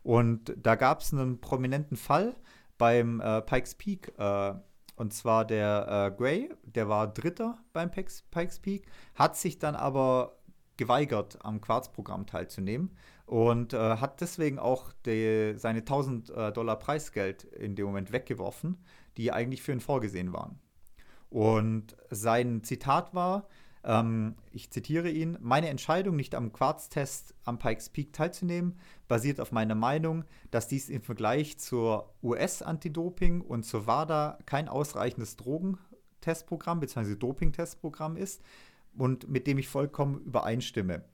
Und 0.02 0.54
da 0.56 0.74
gab 0.74 1.00
es 1.00 1.12
einen 1.12 1.40
prominenten 1.40 1.96
Fall 1.96 2.36
beim 2.78 3.20
äh, 3.20 3.42
Pikes 3.42 3.74
Peak, 3.74 4.12
äh, 4.18 4.54
und 4.96 5.12
zwar 5.12 5.44
der 5.44 6.12
äh, 6.12 6.16
Gray, 6.16 6.50
der 6.64 6.88
war 6.88 7.06
Dritter 7.12 7.58
beim 7.72 7.90
Pikes, 7.90 8.22
Pikes 8.30 8.58
Peak, 8.58 8.86
hat 9.14 9.36
sich 9.36 9.58
dann 9.58 9.76
aber 9.76 10.38
geweigert, 10.76 11.38
am 11.42 11.60
Quarzprogramm 11.60 12.26
teilzunehmen 12.26 12.96
und 13.26 13.74
äh, 13.74 13.96
hat 13.96 14.20
deswegen 14.20 14.58
auch 14.58 14.92
die, 15.04 15.54
seine 15.56 15.80
1000 15.80 16.30
äh, 16.30 16.52
Dollar 16.52 16.78
Preisgeld 16.78 17.44
in 17.44 17.76
dem 17.76 17.86
Moment 17.86 18.12
weggeworfen, 18.12 18.78
die 19.16 19.32
eigentlich 19.32 19.62
für 19.62 19.72
ihn 19.72 19.80
vorgesehen 19.80 20.32
waren. 20.32 20.58
Und 21.28 21.96
sein 22.10 22.62
Zitat 22.64 23.14
war, 23.14 23.48
ähm, 23.84 24.36
ich 24.52 24.70
zitiere 24.70 25.08
ihn, 25.08 25.38
meine 25.40 25.68
Entscheidung, 25.68 26.16
nicht 26.16 26.34
am 26.34 26.52
Quarztest 26.52 27.34
am 27.44 27.58
Pikes 27.58 27.90
Peak 27.90 28.12
teilzunehmen, 28.12 28.78
basiert 29.06 29.40
auf 29.40 29.52
meiner 29.52 29.74
Meinung, 29.74 30.24
dass 30.50 30.68
dies 30.68 30.88
im 30.88 31.02
Vergleich 31.02 31.58
zur 31.58 32.14
US-Antidoping 32.22 33.40
und 33.40 33.64
zur 33.64 33.86
WADA 33.86 34.38
kein 34.46 34.68
ausreichendes 34.68 35.36
Drogentestprogramm 35.36 36.80
bzw. 36.80 37.16
Dopingtestprogramm 37.16 38.16
ist 38.16 38.42
und 38.96 39.28
mit 39.28 39.46
dem 39.46 39.58
ich 39.58 39.68
vollkommen 39.68 40.20
übereinstimme. 40.20 41.04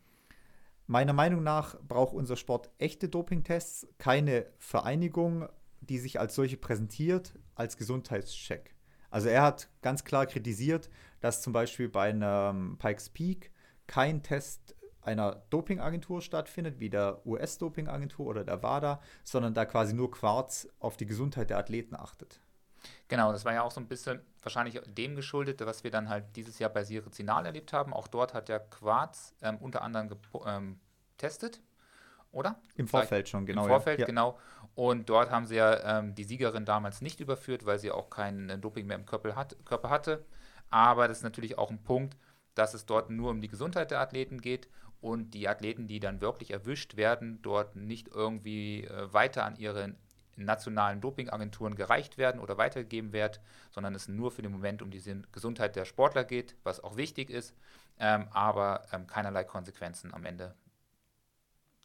Meiner 0.87 1.15
Meinung 1.15 1.43
nach 1.43 1.81
braucht 1.81 2.15
unser 2.15 2.37
Sport 2.37 2.71
echte 2.79 3.09
Dopingtests, 3.09 3.87
keine 3.99 4.47
Vereinigung, 4.59 5.49
die 5.81 5.99
sich 5.99 6.21
als 6.21 6.35
solche 6.35 6.57
präsentiert, 6.57 7.39
als 7.55 7.77
Gesundheitscheck. 7.77 8.74
Also 9.15 9.29
er 9.29 9.43
hat 9.43 9.69
ganz 9.81 10.03
klar 10.03 10.27
kritisiert, 10.27 10.91
dass 11.21 11.41
zum 11.41 11.53
Beispiel 11.53 11.89
bei 11.89 12.09
einem 12.09 12.77
Pikes 12.79 13.11
Peak 13.11 13.53
kein 13.87 14.25
Test 14.25 14.75
einer 15.03 15.45
Dopingagentur 15.51 16.21
stattfindet, 16.21 16.81
wie 16.81 16.91
der 16.91 17.25
US-Dopingagentur 17.25 18.27
oder 18.27 18.43
der 18.43 18.65
WADA, 18.65 19.01
sondern 19.23 19.55
da 19.55 19.67
quasi 19.67 19.95
nur 19.95 20.11
Quarz 20.11 20.67
auf 20.81 20.97
die 20.97 21.07
Gesundheit 21.07 21.51
der 21.51 21.59
Athleten 21.59 21.95
achtet. 21.95 22.41
Genau, 23.07 23.31
das 23.31 23.45
war 23.45 23.53
ja 23.55 23.63
auch 23.63 23.71
so 23.71 23.81
ein 23.81 23.87
bisschen 23.87 24.21
wahrscheinlich 24.43 24.81
dem 24.85 25.15
geschuldet, 25.15 25.65
was 25.65 25.85
wir 25.85 25.93
dann 25.93 26.09
halt 26.09 26.35
dieses 26.35 26.59
Jahr 26.59 26.71
bei 26.71 26.83
Sirizinal 26.83 27.47
erlebt 27.47 27.73
haben. 27.73 27.93
Auch 27.93 28.09
dort 28.09 28.35
hat 28.35 28.49
der 28.49 28.59
Quarz 28.59 29.37
ähm, 29.43 29.59
unter 29.59 29.83
anderem 29.83 30.11
ähm, 30.45 30.81
getestet, 31.13 31.63
oder? 32.33 32.61
Im 32.75 32.89
Vorfeld 32.89 33.29
schon, 33.29 33.47
genau. 33.47 33.63
Im 33.63 33.69
Vorfeld, 33.69 34.01
ja. 34.01 34.07
genau. 34.07 34.41
Und 34.75 35.09
dort 35.09 35.31
haben 35.31 35.47
sie 35.47 35.57
ja 35.57 35.99
ähm, 35.99 36.15
die 36.15 36.25
Siegerin 36.25 36.65
damals 36.65 37.01
nicht 37.01 37.21
überführt, 37.21 37.65
weil 37.65 37.79
sie 37.79 37.93
auch 37.93 38.11
kein 38.11 38.51
äh, 38.51 38.59
Doping 38.59 38.87
mehr 38.87 38.97
im 38.97 39.07
Körper, 39.07 39.37
hat, 39.37 39.57
Körper 39.65 39.91
hatte. 39.91 40.25
Aber 40.71 41.07
das 41.07 41.19
ist 41.19 41.23
natürlich 41.23 41.59
auch 41.59 41.71
ein 41.71 41.83
Punkt, 41.83 42.17
dass 42.55 42.75
es 42.75 42.87
dort 42.87 43.11
nur 43.11 43.31
um 43.31 43.41
die 43.41 43.49
Gesundheit 43.49 43.91
der 43.91 44.01
Athleten 44.01 44.41
geht 44.41 44.69
und 45.01 45.35
die 45.35 45.49
Athleten, 45.49 45.87
die 45.87 46.01
dann 46.01 46.21
wirklich 46.21 46.51
erwischt 46.51 46.97
werden, 46.97 47.41
dort 47.43 47.77
nicht 47.77 48.09
irgendwie 48.09 48.85
äh, 48.85 49.13
weiter 49.13 49.45
an 49.45 49.57
ihre 49.57 49.95
nationalen 50.37 51.01
Dopingagenturen 51.01 51.77
gereicht 51.77 52.19
werden 52.19 52.41
oder 52.41 52.59
weitergegeben 52.59 53.13
werden, 53.13 53.41
sondern 53.71 53.95
es 53.95 54.09
nur 54.09 54.33
für 54.33 54.43
den 54.43 54.51
Moment 54.51 54.83
um 54.83 54.91
die 54.91 55.03
Gesundheit 55.31 55.77
der 55.77 55.85
Sportler 55.85 56.25
geht, 56.25 56.57
was 56.65 56.83
auch 56.83 56.97
wichtig 56.97 57.31
ist, 57.31 57.55
ähm, 57.99 58.27
aber 58.33 58.83
ähm, 58.93 59.07
keinerlei 59.07 59.45
Konsequenzen 59.45 60.13
am 60.13 60.25
Ende 60.25 60.55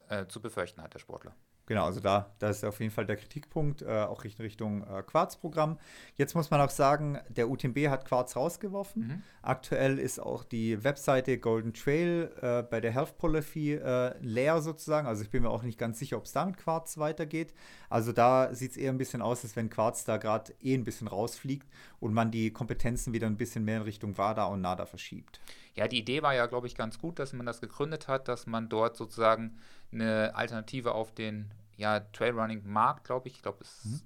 äh, 0.07 0.25
zu 0.25 0.41
befürchten 0.41 0.81
hat 0.81 0.93
der 0.95 0.99
Sportler. 0.99 1.35
Genau, 1.69 1.85
also 1.85 1.99
da, 1.99 2.31
da 2.39 2.49
ist 2.49 2.65
auf 2.65 2.79
jeden 2.79 2.91
Fall 2.91 3.05
der 3.05 3.15
Kritikpunkt, 3.15 3.83
äh, 3.83 3.85
auch 3.85 4.23
in 4.23 4.31
Richtung 4.39 4.81
äh, 4.87 5.03
Quarzprogramm. 5.03 5.77
Jetzt 6.15 6.33
muss 6.33 6.49
man 6.49 6.59
auch 6.61 6.71
sagen, 6.71 7.19
der 7.29 7.47
UTMB 7.47 7.89
hat 7.89 8.05
Quarz 8.05 8.35
rausgeworfen. 8.35 9.07
Mhm. 9.07 9.23
Aktuell 9.43 9.99
ist 9.99 10.19
auch 10.19 10.43
die 10.43 10.83
Webseite 10.83 11.37
Golden 11.37 11.75
Trail 11.75 12.31
äh, 12.41 12.63
bei 12.63 12.81
der 12.81 12.91
Health 12.91 13.19
Policy 13.19 13.73
äh, 13.73 14.17
leer 14.19 14.63
sozusagen. 14.63 15.05
Also 15.05 15.21
ich 15.21 15.29
bin 15.29 15.43
mir 15.43 15.51
auch 15.51 15.61
nicht 15.61 15.77
ganz 15.77 15.99
sicher, 15.99 16.17
ob 16.17 16.25
es 16.25 16.31
da 16.31 16.43
mit 16.43 16.57
Quarz 16.57 16.97
weitergeht. 16.97 17.53
Also 17.87 18.13
da 18.13 18.51
sieht 18.55 18.71
es 18.71 18.77
eher 18.77 18.91
ein 18.91 18.97
bisschen 18.97 19.21
aus, 19.21 19.43
als 19.43 19.55
wenn 19.55 19.69
Quarz 19.69 20.05
da 20.05 20.17
gerade 20.17 20.55
eh 20.63 20.73
ein 20.73 20.85
bisschen 20.85 21.07
rausfliegt 21.07 21.67
und 21.99 22.15
man 22.15 22.31
die 22.31 22.49
Kompetenzen 22.49 23.13
wieder 23.13 23.27
ein 23.27 23.37
bisschen 23.37 23.63
mehr 23.63 23.77
in 23.77 23.83
Richtung 23.83 24.17
WADA 24.17 24.45
und 24.45 24.61
NADA 24.61 24.87
verschiebt. 24.87 25.39
Ja, 25.75 25.87
die 25.87 25.99
Idee 25.99 26.21
war 26.21 26.33
ja, 26.33 26.45
glaube 26.47 26.67
ich, 26.67 26.75
ganz 26.75 26.99
gut, 26.99 27.19
dass 27.19 27.33
man 27.33 27.45
das 27.45 27.61
gegründet 27.61 28.07
hat, 28.07 28.27
dass 28.27 28.47
man 28.47 28.69
dort 28.69 28.97
sozusagen 28.97 29.57
eine 29.91 30.35
Alternative 30.35 30.93
auf 30.93 31.13
den 31.13 31.51
ja, 31.77 31.99
Trailrunning-Markt, 31.99 33.05
glaube 33.05 33.27
ich. 33.29 33.35
Ich 33.35 33.41
glaube, 33.41 33.59
es 33.61 33.85
mhm. 33.85 34.01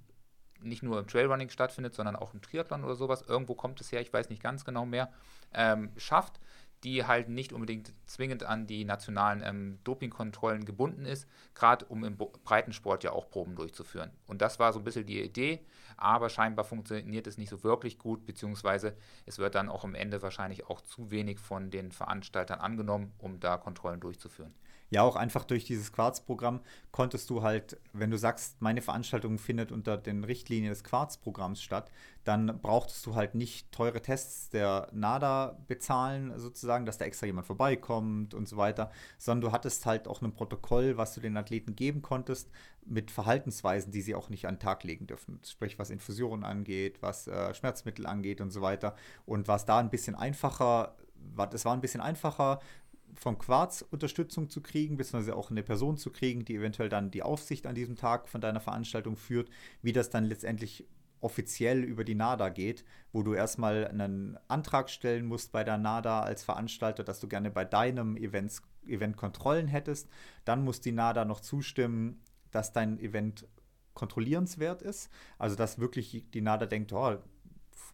nicht 0.68 0.82
nur 0.82 0.98
im 0.98 1.06
Trailrunning 1.06 1.48
stattfindet, 1.48 1.94
sondern 1.94 2.16
auch 2.16 2.32
im 2.32 2.42
Triathlon 2.42 2.84
oder 2.84 2.94
sowas. 2.94 3.22
Irgendwo 3.22 3.54
kommt 3.54 3.80
es 3.80 3.90
her, 3.90 4.00
ich 4.00 4.12
weiß 4.12 4.28
nicht 4.30 4.42
ganz 4.42 4.64
genau 4.64 4.86
mehr, 4.86 5.12
ähm, 5.52 5.90
schafft, 5.96 6.40
die 6.84 7.04
halt 7.04 7.28
nicht 7.28 7.52
unbedingt 7.52 7.92
zwingend 8.06 8.44
an 8.44 8.66
die 8.66 8.84
nationalen 8.84 9.42
ähm, 9.42 9.78
Dopingkontrollen 9.84 10.64
gebunden 10.64 11.06
ist, 11.06 11.26
gerade 11.54 11.84
um 11.86 12.04
im 12.04 12.16
Breitensport 12.16 13.02
ja 13.04 13.12
auch 13.12 13.30
Proben 13.30 13.56
durchzuführen. 13.56 14.10
Und 14.26 14.42
das 14.42 14.58
war 14.58 14.72
so 14.72 14.80
ein 14.80 14.84
bisschen 14.84 15.06
die 15.06 15.22
Idee, 15.22 15.60
aber 15.96 16.28
scheinbar 16.28 16.64
funktioniert 16.64 17.26
es 17.26 17.38
nicht 17.38 17.48
so 17.48 17.62
wirklich 17.64 17.98
gut, 17.98 18.26
beziehungsweise 18.26 18.96
es 19.24 19.38
wird 19.38 19.54
dann 19.54 19.68
auch 19.68 19.84
am 19.84 19.94
Ende 19.94 20.22
wahrscheinlich 20.22 20.66
auch 20.66 20.82
zu 20.82 21.10
wenig 21.10 21.38
von 21.38 21.70
den 21.70 21.90
Veranstaltern 21.90 22.60
angenommen, 22.60 23.12
um 23.18 23.40
da 23.40 23.56
Kontrollen 23.56 24.00
durchzuführen. 24.00 24.54
Ja, 24.94 25.02
auch 25.02 25.16
einfach 25.16 25.42
durch 25.44 25.64
dieses 25.64 25.90
Quarz-Programm 25.90 26.60
konntest 26.92 27.28
du 27.28 27.42
halt, 27.42 27.80
wenn 27.92 28.12
du 28.12 28.16
sagst, 28.16 28.62
meine 28.62 28.80
Veranstaltung 28.80 29.38
findet 29.38 29.72
unter 29.72 29.96
den 29.96 30.22
Richtlinien 30.22 30.70
des 30.70 30.84
Quarz-Programms 30.84 31.60
statt, 31.60 31.90
dann 32.22 32.60
brauchtest 32.62 33.04
du 33.04 33.16
halt 33.16 33.34
nicht 33.34 33.72
teure 33.72 34.00
Tests 34.00 34.50
der 34.50 34.86
NADA 34.92 35.58
bezahlen, 35.66 36.38
sozusagen, 36.38 36.86
dass 36.86 36.98
da 36.98 37.06
extra 37.06 37.26
jemand 37.26 37.44
vorbeikommt 37.44 38.34
und 38.34 38.48
so 38.48 38.56
weiter, 38.56 38.92
sondern 39.18 39.50
du 39.50 39.52
hattest 39.52 39.84
halt 39.84 40.06
auch 40.06 40.22
ein 40.22 40.32
Protokoll, 40.32 40.96
was 40.96 41.12
du 41.12 41.20
den 41.20 41.36
Athleten 41.36 41.74
geben 41.74 42.00
konntest, 42.00 42.52
mit 42.86 43.10
Verhaltensweisen, 43.10 43.90
die 43.90 44.00
sie 44.00 44.14
auch 44.14 44.28
nicht 44.28 44.46
an 44.46 44.54
den 44.54 44.60
Tag 44.60 44.84
legen 44.84 45.08
dürfen. 45.08 45.40
Sprich, 45.44 45.76
was 45.76 45.90
Infusionen 45.90 46.44
angeht, 46.44 47.02
was 47.02 47.26
äh, 47.26 47.52
Schmerzmittel 47.52 48.06
angeht 48.06 48.40
und 48.40 48.52
so 48.52 48.62
weiter. 48.62 48.94
Und 49.26 49.48
was 49.48 49.66
da 49.66 49.78
ein 49.78 49.90
bisschen 49.90 50.14
einfacher 50.14 50.94
war, 51.34 51.48
das 51.48 51.64
war 51.64 51.72
ein 51.74 51.80
bisschen 51.80 52.00
einfacher, 52.00 52.60
von 53.14 53.38
Quarz 53.38 53.84
Unterstützung 53.90 54.48
zu 54.50 54.60
kriegen, 54.60 54.96
beziehungsweise 54.96 55.36
auch 55.36 55.50
eine 55.50 55.62
Person 55.62 55.96
zu 55.96 56.10
kriegen, 56.10 56.44
die 56.44 56.56
eventuell 56.56 56.88
dann 56.88 57.10
die 57.10 57.22
Aufsicht 57.22 57.66
an 57.66 57.74
diesem 57.74 57.96
Tag 57.96 58.28
von 58.28 58.40
deiner 58.40 58.60
Veranstaltung 58.60 59.16
führt, 59.16 59.50
wie 59.82 59.92
das 59.92 60.10
dann 60.10 60.24
letztendlich 60.24 60.86
offiziell 61.20 61.82
über 61.82 62.04
die 62.04 62.14
NADA 62.14 62.50
geht, 62.50 62.84
wo 63.12 63.22
du 63.22 63.32
erstmal 63.32 63.88
einen 63.88 64.38
Antrag 64.46 64.90
stellen 64.90 65.24
musst 65.24 65.52
bei 65.52 65.64
der 65.64 65.78
NADA 65.78 66.20
als 66.20 66.44
Veranstalter, 66.44 67.02
dass 67.02 67.18
du 67.18 67.28
gerne 67.28 67.50
bei 67.50 67.64
deinem 67.64 68.16
Events, 68.18 68.62
Event 68.86 69.16
Kontrollen 69.16 69.66
hättest. 69.66 70.10
Dann 70.44 70.64
muss 70.64 70.82
die 70.82 70.92
NADA 70.92 71.24
noch 71.24 71.40
zustimmen, 71.40 72.20
dass 72.50 72.74
dein 72.74 72.98
Event 72.98 73.48
kontrollierenswert 73.94 74.82
ist. 74.82 75.08
Also 75.38 75.56
dass 75.56 75.78
wirklich 75.78 76.26
die 76.34 76.42
NADA 76.42 76.66
denkt, 76.66 76.92
oh, 76.92 77.16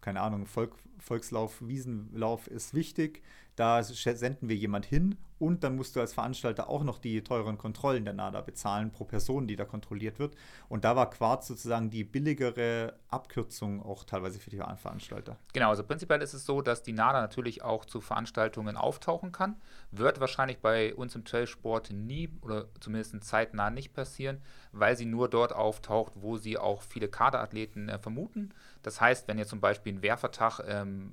keine 0.01 0.23
Ahnung, 0.23 0.47
Volk, 0.47 0.75
Volkslauf, 0.99 1.61
Wiesenlauf 1.61 2.49
ist 2.49 2.75
wichtig, 2.75 3.23
da 3.61 3.83
senden 3.83 4.49
wir 4.49 4.57
jemand 4.57 4.87
hin 4.87 5.19
und 5.39 5.65
dann 5.65 5.77
musst 5.77 5.97
du 5.97 6.01
als 6.01 6.13
Veranstalter 6.15 6.69
auch 6.69 6.83
noch 6.83 6.99
die 6.99 7.23
teuren 7.23 7.59
Kontrollen 7.59 8.05
der 8.05 8.15
NADA 8.15 8.41
bezahlen 8.41 8.91
pro 8.91 9.05
Person, 9.05 9.47
die 9.47 9.57
da 9.57 9.65
kontrolliert 9.65 10.19
wird. 10.19 10.35
Und 10.69 10.85
da 10.85 10.97
war 10.97 11.11
Quarz 11.11 11.47
sozusagen 11.47 11.91
die 11.91 12.05
billigere 12.05 12.95
Abkürzung 13.09 13.83
auch 13.83 14.05
teilweise 14.05 14.39
für 14.39 14.51
die 14.51 14.59
Veranstalter. 14.59 15.37
Genau, 15.53 15.71
also 15.71 15.83
prinzipiell 15.83 16.23
ist 16.23 16.35
es 16.35 16.45
so, 16.45 16.63
dass 16.63 16.83
die 16.83 16.93
NADA 16.93 17.21
natürlich 17.21 17.63
auch 17.63 17.85
zu 17.85 18.01
Veranstaltungen 18.01 18.77
auftauchen 18.77 19.33
kann. 19.33 19.57
Wird 19.91 20.21
wahrscheinlich 20.21 20.59
bei 20.59 20.95
uns 20.95 21.15
im 21.15 21.25
Trailsport 21.25 21.91
nie 21.91 22.31
oder 22.43 22.67
zumindest 22.81 23.23
zeitnah 23.25 23.71
nicht 23.71 23.93
passieren, 23.93 24.43
weil 24.73 24.97
sie 24.97 25.07
nur 25.07 25.29
dort 25.29 25.55
auftaucht, 25.55 26.13
wo 26.17 26.37
sie 26.37 26.59
auch 26.59 26.83
viele 26.83 27.09
Kaderathleten 27.09 27.89
äh, 27.89 27.99
vermuten. 27.99 28.55
Das 28.83 29.01
heißt, 29.01 29.29
wenn 29.29 29.39
ihr 29.39 29.47
zum 29.47 29.61
Beispiel 29.61 29.95
ein 29.95 30.03
Werfertag 30.03 30.61
ähm, 30.67 31.13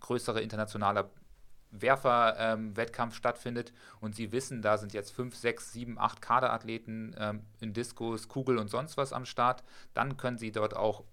größere 0.00 0.42
internationale 0.42 1.08
Werfer-Wettkampf 1.72 3.14
ähm, 3.14 3.16
stattfindet 3.16 3.72
und 4.00 4.14
sie 4.14 4.30
wissen, 4.30 4.62
da 4.62 4.78
sind 4.78 4.92
jetzt 4.92 5.10
fünf, 5.10 5.34
sechs, 5.34 5.72
sieben, 5.72 5.98
acht 5.98 6.22
Kaderathleten 6.22 7.16
ähm, 7.18 7.42
in 7.60 7.72
Diskus, 7.72 8.28
Kugel 8.28 8.58
und 8.58 8.68
sonst 8.68 8.96
was 8.96 9.12
am 9.12 9.24
Start, 9.24 9.64
dann 9.94 10.16
können 10.16 10.38
sie 10.38 10.52
dort 10.52 10.76
auch 10.76 11.04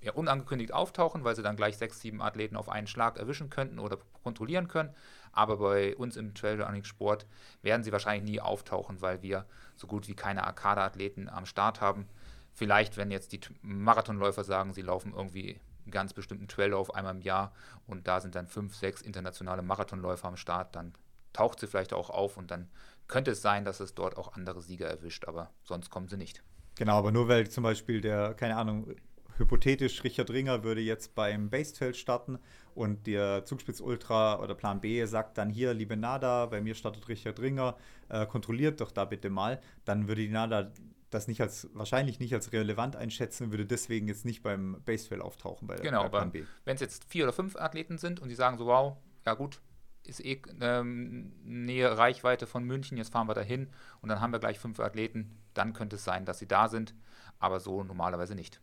ja, 0.00 0.12
unangekündigt 0.12 0.72
auftauchen, 0.72 1.24
weil 1.24 1.36
sie 1.36 1.42
dann 1.42 1.56
gleich 1.56 1.76
sechs, 1.78 2.00
sieben 2.00 2.22
Athleten 2.22 2.56
auf 2.56 2.68
einen 2.68 2.86
Schlag 2.86 3.18
erwischen 3.18 3.50
könnten 3.50 3.78
oder 3.78 3.98
kontrollieren 4.22 4.68
können. 4.68 4.94
Aber 5.32 5.58
bei 5.58 5.96
uns 5.96 6.16
im 6.16 6.34
Trailrunning-Sport 6.34 7.26
werden 7.62 7.82
sie 7.82 7.92
wahrscheinlich 7.92 8.30
nie 8.30 8.40
auftauchen, 8.40 9.02
weil 9.02 9.22
wir 9.22 9.46
so 9.76 9.86
gut 9.86 10.08
wie 10.08 10.14
keine 10.14 10.44
Arcade-Athleten 10.44 11.28
am 11.28 11.46
Start 11.46 11.80
haben. 11.80 12.08
Vielleicht, 12.52 12.96
wenn 12.96 13.10
jetzt 13.10 13.32
die 13.32 13.40
Marathonläufer 13.62 14.44
sagen, 14.44 14.72
sie 14.72 14.82
laufen 14.82 15.12
irgendwie 15.14 15.60
ganz 15.90 16.12
bestimmten 16.12 16.48
Traillauf 16.48 16.94
einmal 16.94 17.14
im 17.14 17.20
Jahr 17.20 17.52
und 17.86 18.06
da 18.08 18.20
sind 18.20 18.34
dann 18.34 18.46
fünf, 18.46 18.74
sechs 18.74 19.02
internationale 19.02 19.62
Marathonläufer 19.62 20.28
am 20.28 20.36
Start, 20.36 20.74
dann 20.76 20.94
taucht 21.32 21.60
sie 21.60 21.66
vielleicht 21.66 21.92
auch 21.92 22.10
auf 22.10 22.36
und 22.36 22.50
dann 22.50 22.68
könnte 23.08 23.32
es 23.32 23.42
sein, 23.42 23.64
dass 23.64 23.80
es 23.80 23.94
dort 23.94 24.16
auch 24.16 24.34
andere 24.34 24.60
Sieger 24.60 24.88
erwischt, 24.88 25.26
aber 25.26 25.50
sonst 25.62 25.90
kommen 25.90 26.08
sie 26.08 26.16
nicht. 26.16 26.42
Genau, 26.76 26.98
aber 26.98 27.12
nur 27.12 27.28
weil 27.28 27.48
zum 27.48 27.62
Beispiel 27.62 28.00
der, 28.00 28.34
keine 28.34 28.56
Ahnung, 28.56 28.94
hypothetisch 29.38 30.02
Richard 30.04 30.30
Ringer 30.30 30.64
würde 30.64 30.80
jetzt 30.80 31.14
beim 31.14 31.50
Basefeld 31.50 31.96
starten 31.96 32.38
und 32.74 33.06
der 33.06 33.44
Zugspitz 33.44 33.80
Ultra 33.80 34.40
oder 34.40 34.54
Plan 34.54 34.80
B 34.80 35.04
sagt 35.04 35.38
dann 35.38 35.50
hier, 35.50 35.74
liebe 35.74 35.96
Nada, 35.96 36.46
bei 36.46 36.60
mir 36.60 36.74
startet 36.74 37.08
Richard 37.08 37.40
Ringer, 37.40 37.76
äh, 38.08 38.26
kontrolliert 38.26 38.80
doch 38.80 38.90
da 38.90 39.04
bitte 39.04 39.30
mal, 39.30 39.60
dann 39.84 40.08
würde 40.08 40.22
die 40.22 40.28
Nada 40.28 40.70
das 41.10 41.28
nicht 41.28 41.40
als 41.40 41.68
wahrscheinlich 41.72 42.18
nicht 42.18 42.34
als 42.34 42.52
relevant 42.52 42.96
einschätzen, 42.96 43.50
würde 43.50 43.66
deswegen 43.66 44.08
jetzt 44.08 44.24
nicht 44.24 44.42
beim 44.42 44.82
Basefill 44.84 45.20
auftauchen 45.20 45.66
bei 45.68 45.76
Genau, 45.76 46.08
bei 46.08 46.20
aber 46.20 46.32
wenn 46.64 46.74
es 46.74 46.80
jetzt 46.80 47.04
vier 47.04 47.24
oder 47.24 47.32
fünf 47.32 47.56
Athleten 47.56 47.98
sind 47.98 48.20
und 48.20 48.28
die 48.28 48.34
sagen 48.34 48.58
so, 48.58 48.66
wow, 48.66 48.96
ja 49.24 49.34
gut, 49.34 49.60
ist 50.04 50.24
eh 50.24 50.40
ähm, 50.60 51.32
Nähe 51.44 51.96
Reichweite 51.96 52.46
von 52.46 52.64
München, 52.64 52.96
jetzt 52.96 53.12
fahren 53.12 53.28
wir 53.28 53.34
dahin 53.34 53.68
und 54.00 54.08
dann 54.08 54.20
haben 54.20 54.32
wir 54.32 54.38
gleich 54.38 54.58
fünf 54.58 54.80
Athleten, 54.80 55.38
dann 55.54 55.72
könnte 55.72 55.96
es 55.96 56.04
sein, 56.04 56.24
dass 56.24 56.38
sie 56.38 56.48
da 56.48 56.68
sind, 56.68 56.94
aber 57.38 57.60
so 57.60 57.84
normalerweise 57.84 58.34
nicht. 58.34 58.60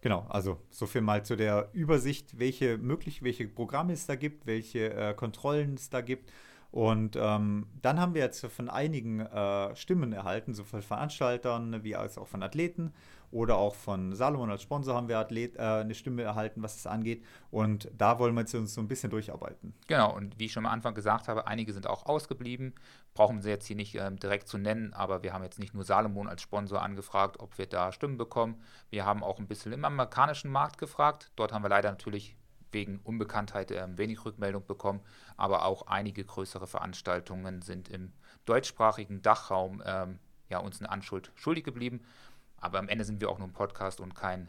Genau, 0.00 0.26
also 0.28 0.60
so 0.70 0.86
viel 0.86 1.00
mal 1.00 1.24
zu 1.24 1.36
der 1.36 1.68
Übersicht, 1.72 2.38
welche 2.38 2.76
möglich, 2.76 3.22
welche 3.22 3.46
Programme 3.46 3.92
es 3.92 4.06
da 4.06 4.16
gibt, 4.16 4.46
welche 4.46 4.92
äh, 4.92 5.14
Kontrollen 5.14 5.74
es 5.74 5.90
da 5.90 6.00
gibt 6.00 6.30
und 6.72 7.16
ähm, 7.16 7.66
dann 7.82 8.00
haben 8.00 8.14
wir 8.14 8.22
jetzt 8.22 8.44
von 8.46 8.70
einigen 8.70 9.20
äh, 9.20 9.76
Stimmen 9.76 10.12
erhalten, 10.12 10.54
sowohl 10.54 10.80
von 10.80 10.82
Veranstaltern 10.82 11.84
wie 11.84 11.94
auch 11.94 12.26
von 12.26 12.42
Athleten 12.42 12.94
oder 13.30 13.56
auch 13.56 13.74
von 13.74 14.14
Salomon 14.14 14.50
als 14.50 14.62
Sponsor 14.62 14.94
haben 14.94 15.08
wir 15.08 15.18
Athlet, 15.18 15.56
äh, 15.56 15.60
eine 15.60 15.94
Stimme 15.94 16.22
erhalten, 16.22 16.62
was 16.62 16.76
es 16.76 16.86
angeht. 16.86 17.24
Und 17.50 17.90
da 17.96 18.18
wollen 18.18 18.34
wir 18.34 18.40
jetzt 18.40 18.54
uns 18.54 18.72
so 18.72 18.80
ein 18.80 18.88
bisschen 18.88 19.10
durcharbeiten. 19.10 19.74
Genau, 19.86 20.14
und 20.14 20.38
wie 20.38 20.46
ich 20.46 20.52
schon 20.52 20.64
am 20.64 20.72
Anfang 20.72 20.94
gesagt 20.94 21.28
habe, 21.28 21.46
einige 21.46 21.74
sind 21.74 21.86
auch 21.86 22.06
ausgeblieben. 22.06 22.74
Brauchen 23.12 23.42
sie 23.42 23.50
jetzt 23.50 23.66
hier 23.66 23.76
nicht 23.76 23.94
ähm, 23.94 24.18
direkt 24.18 24.48
zu 24.48 24.56
nennen, 24.56 24.94
aber 24.94 25.22
wir 25.22 25.34
haben 25.34 25.44
jetzt 25.44 25.58
nicht 25.58 25.74
nur 25.74 25.84
Salomon 25.84 26.26
als 26.26 26.40
Sponsor 26.40 26.80
angefragt, 26.82 27.38
ob 27.40 27.58
wir 27.58 27.66
da 27.66 27.92
Stimmen 27.92 28.16
bekommen. 28.16 28.62
Wir 28.88 29.04
haben 29.04 29.22
auch 29.22 29.38
ein 29.38 29.46
bisschen 29.46 29.72
im 29.72 29.84
amerikanischen 29.84 30.50
Markt 30.50 30.78
gefragt. 30.78 31.32
Dort 31.36 31.52
haben 31.52 31.64
wir 31.64 31.70
leider 31.70 31.90
natürlich 31.90 32.36
wegen 32.72 33.00
Unbekanntheit 33.04 33.70
ähm, 33.70 33.98
wenig 33.98 34.24
Rückmeldung 34.24 34.66
bekommen, 34.66 35.00
aber 35.36 35.64
auch 35.64 35.86
einige 35.86 36.24
größere 36.24 36.66
Veranstaltungen 36.66 37.62
sind 37.62 37.88
im 37.88 38.12
deutschsprachigen 38.44 39.22
Dachraum 39.22 39.82
ähm, 39.84 40.18
ja, 40.48 40.58
uns 40.58 40.80
eine 40.80 40.90
Anschuld 40.90 41.32
schuldig 41.34 41.64
geblieben. 41.64 42.02
Aber 42.58 42.78
am 42.78 42.88
Ende 42.88 43.04
sind 43.04 43.20
wir 43.20 43.28
auch 43.28 43.38
nur 43.38 43.48
ein 43.48 43.52
Podcast 43.52 44.00
und 44.00 44.14
kein 44.14 44.48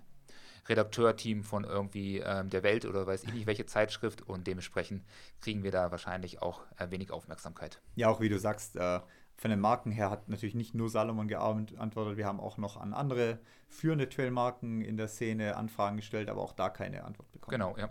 Redakteurteam 0.68 1.44
von 1.44 1.64
irgendwie 1.64 2.20
ähm, 2.20 2.50
der 2.50 2.64
Welt 2.64 2.86
oder 2.86 3.06
weiß 3.06 3.24
ich 3.24 3.34
nicht 3.34 3.48
welche 3.48 3.66
Zeitschrift 3.66 4.22
und 4.22 4.48
dementsprechend 4.48 5.04
kriegen 5.42 5.64
wir 5.64 5.72
da 5.72 5.92
wahrscheinlich 5.92 6.42
auch 6.42 6.62
äh, 6.78 6.90
wenig 6.90 7.12
Aufmerksamkeit. 7.12 7.82
Ja, 7.96 8.08
auch 8.08 8.22
wie 8.22 8.30
du 8.30 8.40
sagst, 8.40 8.76
äh, 8.76 9.00
von 9.36 9.50
den 9.50 9.60
Marken 9.60 9.92
her 9.92 10.10
hat 10.10 10.30
natürlich 10.30 10.56
nicht 10.56 10.74
nur 10.74 10.90
Salomon 10.90 11.28
geantwortet, 11.28 12.18
wir 12.18 12.26
haben 12.26 12.40
auch 12.40 12.58
noch 12.58 12.78
an 12.78 12.94
andere 12.94 13.40
führende 13.68 14.08
Trailmarken 14.08 14.82
in 14.82 14.96
der 14.96 15.08
Szene 15.08 15.58
Anfragen 15.58 15.98
gestellt, 15.98 16.30
aber 16.30 16.42
auch 16.42 16.54
da 16.54 16.70
keine 16.70 17.04
Antwort 17.04 17.32
bekommen. 17.32 17.52
Genau, 17.52 17.76
ja. 17.78 17.90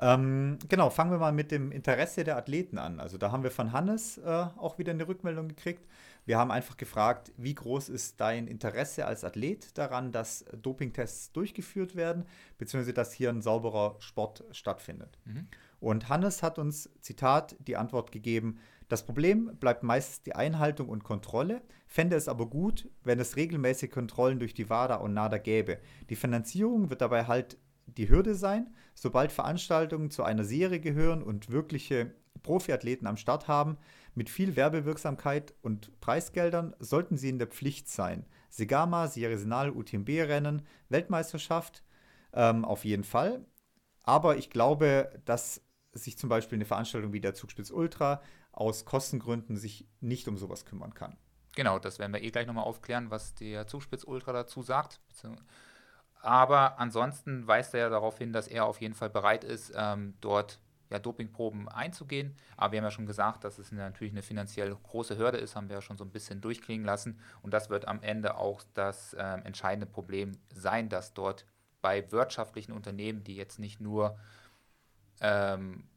Ähm, 0.00 0.58
genau, 0.68 0.90
fangen 0.90 1.10
wir 1.10 1.18
mal 1.18 1.32
mit 1.32 1.50
dem 1.50 1.70
Interesse 1.72 2.24
der 2.24 2.36
Athleten 2.36 2.78
an. 2.78 3.00
Also 3.00 3.18
da 3.18 3.30
haben 3.30 3.42
wir 3.42 3.50
von 3.50 3.72
Hannes 3.72 4.18
äh, 4.18 4.28
auch 4.28 4.78
wieder 4.78 4.92
eine 4.92 5.06
Rückmeldung 5.06 5.48
gekriegt. 5.48 5.86
Wir 6.24 6.38
haben 6.38 6.50
einfach 6.52 6.76
gefragt, 6.76 7.32
wie 7.36 7.54
groß 7.54 7.88
ist 7.88 8.20
dein 8.20 8.46
Interesse 8.46 9.06
als 9.06 9.24
Athlet 9.24 9.76
daran, 9.76 10.12
dass 10.12 10.44
Dopingtests 10.60 11.32
durchgeführt 11.32 11.96
werden, 11.96 12.24
beziehungsweise 12.58 12.94
dass 12.94 13.12
hier 13.12 13.30
ein 13.30 13.42
sauberer 13.42 13.96
Sport 13.98 14.44
stattfindet. 14.52 15.18
Mhm. 15.24 15.48
Und 15.80 16.08
Hannes 16.08 16.44
hat 16.44 16.60
uns, 16.60 16.90
Zitat, 17.00 17.56
die 17.58 17.76
Antwort 17.76 18.12
gegeben, 18.12 18.60
das 18.88 19.04
Problem 19.04 19.56
bleibt 19.58 19.82
meistens 19.82 20.22
die 20.22 20.34
Einhaltung 20.34 20.90
und 20.90 21.02
Kontrolle, 21.02 21.62
fände 21.86 22.14
es 22.14 22.28
aber 22.28 22.46
gut, 22.46 22.90
wenn 23.04 23.18
es 23.18 23.36
regelmäßige 23.36 23.90
Kontrollen 23.90 24.38
durch 24.38 24.54
die 24.54 24.68
WADA 24.68 24.96
und 24.96 25.14
NADA 25.14 25.38
gäbe. 25.38 25.78
Die 26.10 26.14
Finanzierung 26.14 26.90
wird 26.90 27.00
dabei 27.00 27.26
halt 27.26 27.56
die 27.86 28.08
Hürde 28.08 28.34
sein, 28.34 28.74
sobald 28.94 29.32
Veranstaltungen 29.32 30.10
zu 30.10 30.22
einer 30.22 30.44
Serie 30.44 30.80
gehören 30.80 31.22
und 31.22 31.50
wirkliche 31.50 32.14
Profiathleten 32.42 33.06
am 33.06 33.16
Start 33.16 33.48
haben, 33.48 33.78
mit 34.14 34.28
viel 34.28 34.56
Werbewirksamkeit 34.56 35.54
und 35.62 35.98
Preisgeldern 36.00 36.74
sollten 36.78 37.16
sie 37.16 37.28
in 37.28 37.38
der 37.38 37.48
Pflicht 37.48 37.88
sein. 37.88 38.26
Segama, 38.50 39.08
Sierra 39.08 39.68
UTMB-Rennen, 39.70 40.62
Weltmeisterschaft 40.88 41.82
ähm, 42.32 42.64
auf 42.64 42.84
jeden 42.84 43.04
Fall. 43.04 43.44
Aber 44.02 44.36
ich 44.36 44.50
glaube, 44.50 45.20
dass 45.24 45.62
sich 45.92 46.18
zum 46.18 46.28
Beispiel 46.28 46.56
eine 46.56 46.64
Veranstaltung 46.64 47.12
wie 47.12 47.20
der 47.20 47.34
Zugspitz 47.34 47.70
Ultra 47.70 48.22
aus 48.50 48.84
Kostengründen 48.84 49.56
sich 49.56 49.88
nicht 50.00 50.28
um 50.28 50.36
sowas 50.36 50.64
kümmern 50.64 50.94
kann. 50.94 51.16
Genau, 51.54 51.78
das 51.78 51.98
werden 51.98 52.12
wir 52.12 52.22
eh 52.22 52.30
gleich 52.30 52.46
nochmal 52.46 52.64
aufklären, 52.64 53.10
was 53.10 53.34
der 53.34 53.66
Zugspitz 53.66 54.04
Ultra 54.04 54.32
dazu 54.32 54.62
sagt. 54.62 55.00
Aber 56.22 56.78
ansonsten 56.78 57.46
weist 57.48 57.74
er 57.74 57.80
ja 57.80 57.88
darauf 57.88 58.16
hin, 58.16 58.32
dass 58.32 58.46
er 58.46 58.64
auf 58.64 58.80
jeden 58.80 58.94
Fall 58.94 59.10
bereit 59.10 59.42
ist, 59.42 59.72
ähm, 59.76 60.14
dort 60.20 60.60
ja, 60.88 61.00
Dopingproben 61.00 61.68
einzugehen. 61.68 62.36
Aber 62.56 62.72
wir 62.72 62.78
haben 62.78 62.84
ja 62.84 62.90
schon 62.92 63.06
gesagt, 63.06 63.42
dass 63.42 63.58
es 63.58 63.72
natürlich 63.72 64.12
eine 64.12 64.22
finanziell 64.22 64.72
große 64.74 65.18
Hürde 65.18 65.38
ist, 65.38 65.56
haben 65.56 65.68
wir 65.68 65.76
ja 65.76 65.82
schon 65.82 65.98
so 65.98 66.04
ein 66.04 66.12
bisschen 66.12 66.40
durchklingen 66.40 66.86
lassen. 66.86 67.18
Und 67.42 67.52
das 67.52 67.70
wird 67.70 67.88
am 67.88 68.02
Ende 68.02 68.36
auch 68.36 68.62
das 68.74 69.14
äh, 69.14 69.22
entscheidende 69.22 69.86
Problem 69.86 70.38
sein, 70.54 70.88
dass 70.88 71.12
dort 71.12 71.44
bei 71.80 72.12
wirtschaftlichen 72.12 72.72
Unternehmen, 72.72 73.24
die 73.24 73.34
jetzt 73.34 73.58
nicht 73.58 73.80
nur, 73.80 74.16
ähm, 75.20 75.88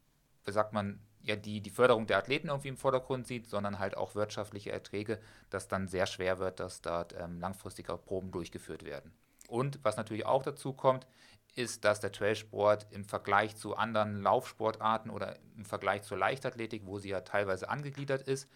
wie 0.44 0.52
sagt 0.52 0.74
man, 0.74 1.00
ja, 1.22 1.36
die, 1.36 1.62
die 1.62 1.70
Förderung 1.70 2.08
der 2.08 2.18
Athleten 2.18 2.48
irgendwie 2.48 2.70
im 2.70 2.78
Vordergrund 2.78 3.28
sieht, 3.28 3.48
sondern 3.48 3.78
halt 3.78 3.98
auch 3.98 4.16
wirtschaftliche 4.16 4.72
Erträge, 4.72 5.20
dass 5.52 5.68
dann 5.68 5.88
sehr 5.88 6.08
schwer 6.08 6.40
wird, 6.40 6.60
dass 6.60 6.82
dort 6.82 7.14
ähm, 7.20 7.40
langfristig 7.40 7.88
Proben 7.88 8.32
durchgeführt 8.32 8.86
werden. 8.86 9.12
Und 9.48 9.80
was 9.84 9.98
natürlich 9.98 10.26
auch 10.26 10.44
dazu 10.44 10.74
kommt, 10.74 11.08
ist, 11.56 11.86
dass 11.86 12.00
der 12.00 12.12
Trailsport 12.12 12.88
im 12.92 13.06
Vergleich 13.06 13.56
zu 13.56 13.76
anderen 13.76 14.22
Laufsportarten 14.22 15.10
oder 15.10 15.38
im 15.56 15.66
Vergleich 15.66 16.04
zur 16.04 16.18
Leichtathletik, 16.18 16.86
wo 16.86 17.00
sie 17.00 17.10
ja 17.10 17.22
teilweise 17.22 17.70
angegliedert 17.70 18.24
ist, 18.24 18.50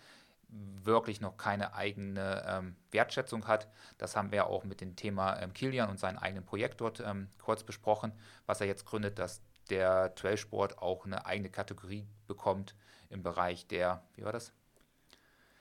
wirklich 0.50 1.22
noch 1.22 1.38
keine 1.38 1.74
eigene 1.76 2.44
ähm, 2.48 2.76
Wertschätzung 2.92 3.48
hat. 3.48 3.68
Das 3.98 4.16
haben 4.16 4.32
wir 4.32 4.48
auch 4.48 4.64
mit 4.64 4.82
dem 4.82 4.96
Thema 4.96 5.40
ähm, 5.40 5.54
Kilian 5.54 5.90
und 5.90 6.00
seinem 6.00 6.18
eigenen 6.18 6.44
Projekt 6.44 6.82
dort 6.82 7.00
ähm, 7.00 7.30
kurz 7.42 7.64
besprochen, 7.64 8.12
was 8.46 8.60
er 8.60 8.68
jetzt 8.68 8.86
gründet, 8.86 9.20
dass 9.20 9.42
der 9.70 10.16
Trailsport 10.16 10.80
auch 10.80 11.06
eine 11.06 11.26
eigene 11.26 11.50
Kategorie 11.50 12.08
bekommt 12.28 12.76
im 13.10 13.22
Bereich 13.22 13.68
der, 13.68 14.04
wie 14.16 14.24
war 14.24 14.32
das? 14.32 14.52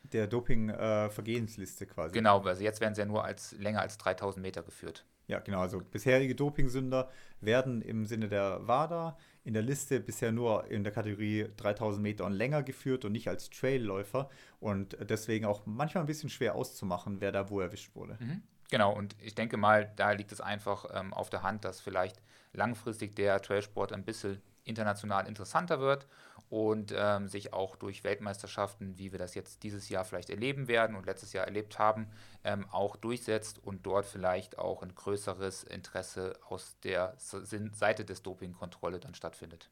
Der 0.04 0.26
Doping-Vergehensliste 0.26 1.84
äh, 1.84 1.88
quasi. 1.88 2.14
Genau, 2.14 2.40
also 2.40 2.62
jetzt 2.62 2.80
werden 2.80 2.94
sie 2.94 3.02
ja 3.02 3.06
nur 3.06 3.24
als 3.24 3.52
länger 3.52 3.82
als 3.82 3.98
3000 3.98 4.42
Meter 4.42 4.62
geführt. 4.62 5.04
Ja, 5.28 5.40
genau. 5.40 5.60
Also 5.60 5.80
bisherige 5.80 6.34
Dopingsünder 6.34 7.10
werden 7.40 7.82
im 7.82 8.06
Sinne 8.06 8.28
der 8.28 8.66
WADA 8.66 9.16
in 9.44 9.54
der 9.54 9.62
Liste 9.62 10.00
bisher 10.00 10.32
nur 10.32 10.66
in 10.70 10.84
der 10.84 10.92
Kategorie 10.92 11.48
3000 11.56 12.02
Meter 12.02 12.24
und 12.24 12.32
länger 12.32 12.62
geführt 12.62 13.04
und 13.04 13.12
nicht 13.12 13.28
als 13.28 13.50
Trailläufer 13.50 14.30
und 14.58 14.96
deswegen 15.08 15.44
auch 15.44 15.64
manchmal 15.66 16.02
ein 16.02 16.06
bisschen 16.06 16.30
schwer 16.30 16.54
auszumachen, 16.54 17.20
wer 17.20 17.30
da 17.30 17.50
wo 17.50 17.60
erwischt 17.60 17.94
wurde. 17.94 18.16
Mhm. 18.18 18.42
Genau, 18.70 18.94
und 18.94 19.16
ich 19.22 19.34
denke 19.34 19.56
mal, 19.56 19.92
da 19.96 20.12
liegt 20.12 20.32
es 20.32 20.40
einfach 20.40 20.86
ähm, 20.92 21.14
auf 21.14 21.30
der 21.30 21.42
Hand, 21.42 21.64
dass 21.64 21.80
vielleicht 21.80 22.20
langfristig 22.52 23.14
der 23.14 23.40
Trailsport 23.40 23.92
ein 23.92 24.04
bisschen 24.04 24.42
international 24.64 25.26
interessanter 25.26 25.80
wird 25.80 26.06
und 26.50 26.94
ähm, 26.96 27.28
sich 27.28 27.52
auch 27.52 27.76
durch 27.76 28.04
Weltmeisterschaften, 28.04 28.98
wie 28.98 29.12
wir 29.12 29.18
das 29.18 29.34
jetzt 29.34 29.62
dieses 29.62 29.88
Jahr 29.88 30.04
vielleicht 30.04 30.30
erleben 30.30 30.68
werden 30.68 30.96
und 30.96 31.06
letztes 31.06 31.32
Jahr 31.32 31.44
erlebt 31.44 31.78
haben, 31.78 32.08
ähm, 32.44 32.66
auch 32.70 32.96
durchsetzt 32.96 33.62
und 33.62 33.84
dort 33.84 34.06
vielleicht 34.06 34.58
auch 34.58 34.82
ein 34.82 34.94
größeres 34.94 35.64
Interesse 35.64 36.38
aus 36.48 36.78
der 36.82 37.14
Seite 37.18 38.04
des 38.04 38.22
Dopingkontrolle 38.22 38.98
dann 38.98 39.14
stattfindet. 39.14 39.70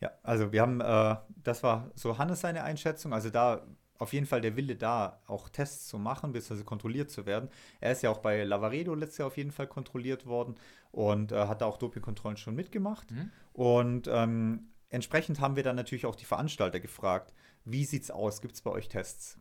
Ja, 0.00 0.12
also 0.22 0.52
wir 0.52 0.62
haben, 0.62 0.80
äh, 0.80 1.16
das 1.42 1.62
war 1.62 1.90
so 1.94 2.18
Hannes 2.18 2.40
seine 2.40 2.62
Einschätzung, 2.62 3.12
also 3.12 3.30
da 3.30 3.66
auf 3.98 4.12
jeden 4.12 4.26
Fall 4.26 4.40
der 4.40 4.56
Wille 4.56 4.76
da, 4.76 5.20
auch 5.26 5.48
Tests 5.48 5.88
zu 5.88 5.98
machen, 5.98 6.32
bzw. 6.32 6.62
kontrolliert 6.62 7.10
zu 7.10 7.26
werden. 7.26 7.48
Er 7.80 7.92
ist 7.92 8.02
ja 8.02 8.10
auch 8.10 8.18
bei 8.18 8.44
Lavaredo 8.44 8.94
letztes 8.94 9.18
Jahr 9.18 9.26
auf 9.26 9.36
jeden 9.36 9.50
Fall 9.50 9.66
kontrolliert 9.66 10.26
worden 10.26 10.54
und 10.92 11.32
äh, 11.32 11.46
hat 11.46 11.62
da 11.62 11.66
auch 11.66 11.78
Dopingkontrollen 11.78 12.36
schon 12.36 12.54
mitgemacht. 12.54 13.10
Mhm. 13.10 13.30
Und 13.52 14.08
ähm, 14.08 14.68
entsprechend 14.90 15.40
haben 15.40 15.56
wir 15.56 15.62
dann 15.62 15.76
natürlich 15.76 16.06
auch 16.06 16.16
die 16.16 16.24
Veranstalter 16.24 16.80
gefragt, 16.80 17.32
wie 17.64 17.84
sieht's 17.84 18.10
aus? 18.10 18.40
Gibt 18.40 18.54
es 18.54 18.62
bei 18.62 18.70
euch 18.70 18.88
Tests? 18.88 19.38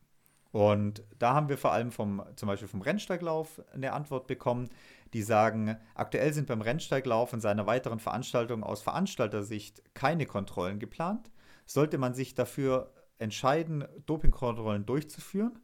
Und 0.52 1.04
da 1.20 1.34
haben 1.34 1.50
wir 1.50 1.58
vor 1.58 1.72
allem 1.72 1.91
vom, 1.91 2.24
zum 2.36 2.48
Beispiel 2.48 2.68
vom 2.68 2.82
Rennsteiglauf 2.82 3.62
eine 3.74 3.93
Antwort 3.93 4.28
bekommen, 4.28 4.70
die 5.14 5.22
sagen, 5.22 5.78
aktuell 5.93 6.34
sind 6.34 6.48
beim 6.48 6.62
Rennsteiglauf 6.62 7.34
in 7.34 7.41
seiner 7.41 7.68
weiteren 7.68 8.00
Veranstaltung 8.00 8.64
aus 8.64 8.82
Veranstaltersicht 8.82 9.84
keine 9.93 10.26
Kontrollen 10.26 10.80
geplant. 10.80 11.32
Sollte 11.66 11.98
man 11.98 12.14
sich 12.14 12.34
dafür 12.34 12.93
entscheiden, 13.18 13.86
Dopingkontrollen 14.06 14.86
durchzuführen, 14.86 15.60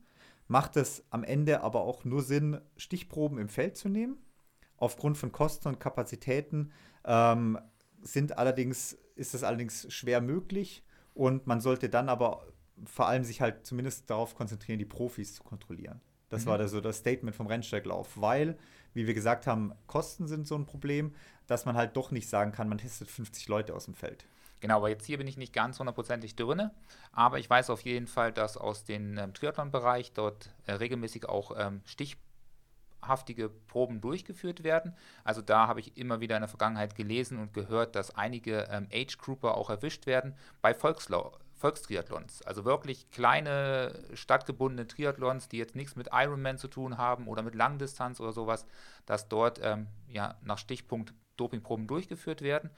macht 0.48 0.76
es 0.76 1.06
am 1.10 1.24
Ende 1.24 1.62
aber 1.62 1.82
auch 1.82 2.04
nur 2.04 2.22
Sinn, 2.22 2.60
Stichproben 2.78 3.38
im 3.38 3.50
Feld 3.50 3.78
zu 3.78 3.90
nehmen. 3.90 4.18
Aufgrund 4.78 5.18
von 5.18 5.32
Kosten 5.32 5.70
und 5.70 5.80
Kapazitäten 5.80 6.72
ähm, 7.06 7.58
sind 8.02 8.38
allerdings, 8.38 8.98
ist 9.16 9.34
es 9.34 9.44
allerdings 9.44 9.92
schwer 9.94 10.22
möglich 10.22 10.84
und 11.14 11.48
man 11.48 11.62
sollte 11.62 11.90
dann 11.90 12.10
aber 12.10 12.48
vor 12.86 13.08
allem 13.08 13.24
sich 13.24 13.42
halt 13.42 13.66
zumindest 13.66 14.10
darauf 14.10 14.36
konzentrieren, 14.36 14.80
die 14.80 14.86
Profis 14.86 15.36
zu 15.36 15.44
kontrollieren. 15.44 16.02
Das 16.30 16.46
mhm. 16.46 16.50
war 16.50 16.58
da 16.58 16.68
so 16.68 16.82
das 16.82 16.98
Statement 16.98 17.36
vom 17.36 17.48
Rennsteiglauf, 17.48 18.10
weil, 18.16 18.58
wie 18.94 19.06
wir 19.06 19.14
gesagt 19.14 19.46
haben, 19.46 19.74
Kosten 19.86 20.28
sind 20.28 20.48
so 20.48 20.56
ein 20.56 20.66
Problem, 20.66 21.14
dass 21.48 21.66
man 21.66 21.76
halt 21.76 21.96
doch 21.96 22.12
nicht 22.12 22.28
sagen 22.28 22.52
kann, 22.52 22.70
man 22.70 22.80
testet 22.80 23.10
50 23.10 23.48
Leute 23.48 23.76
aus 23.76 23.86
dem 23.86 23.94
Feld. 23.94 24.26
Genau, 24.60 24.78
aber 24.78 24.90
jetzt 24.90 25.06
hier 25.06 25.18
bin 25.18 25.28
ich 25.28 25.36
nicht 25.36 25.52
ganz 25.52 25.78
hundertprozentig 25.78 26.38
drin, 26.38 26.72
aber 27.12 27.38
ich 27.38 27.50
weiß 27.50 27.70
auf 27.70 27.82
jeden 27.82 28.08
Fall, 28.08 28.32
dass 28.32 28.56
aus 28.56 28.86
dem 28.86 29.18
ähm, 29.18 29.34
Triathlon-Bereich 29.34 30.14
dort 30.14 30.52
äh, 30.66 30.72
regelmäßig 30.72 31.28
auch 31.28 31.52
ähm, 31.58 31.82
stichhaftige 33.04 33.50
Proben 33.50 34.02
durchgeführt 34.02 34.64
werden. 34.64 34.96
Also 35.24 35.42
da 35.42 35.68
habe 35.68 35.80
ich 35.80 35.98
immer 35.98 36.20
wieder 36.20 36.36
in 36.36 36.42
der 36.42 36.50
Vergangenheit 36.50 36.96
gelesen 36.96 37.40
und 37.40 37.54
gehört, 37.54 37.96
dass 37.96 38.16
einige 38.16 38.68
ähm, 38.72 38.88
Age-Grouper 38.92 39.56
auch 39.56 39.70
erwischt 39.70 40.06
werden 40.06 40.36
bei 40.62 40.74
Volkslau 40.74 41.38
Volkstriathlons. 41.56 42.42
Also 42.42 42.66
wirklich 42.66 43.10
kleine 43.12 43.98
stadtgebundene 44.16 44.86
Triathlons, 44.86 45.48
die 45.48 45.58
jetzt 45.58 45.76
nichts 45.76 45.96
mit 45.96 46.10
Ironman 46.12 46.58
zu 46.58 46.68
tun 46.68 46.98
haben 46.98 47.28
oder 47.30 47.42
mit 47.42 47.56
Langdistanz 47.56 48.20
oder 48.20 48.34
sowas, 48.34 48.66
dass 49.06 49.30
dort 49.30 49.62
ähm, 49.64 49.88
ja, 50.10 50.36
nach 50.42 50.58
Stichpunkt 50.58 51.14
Dopingproben 51.38 51.88
durchgeführt 51.88 52.42
werden. 52.42 52.70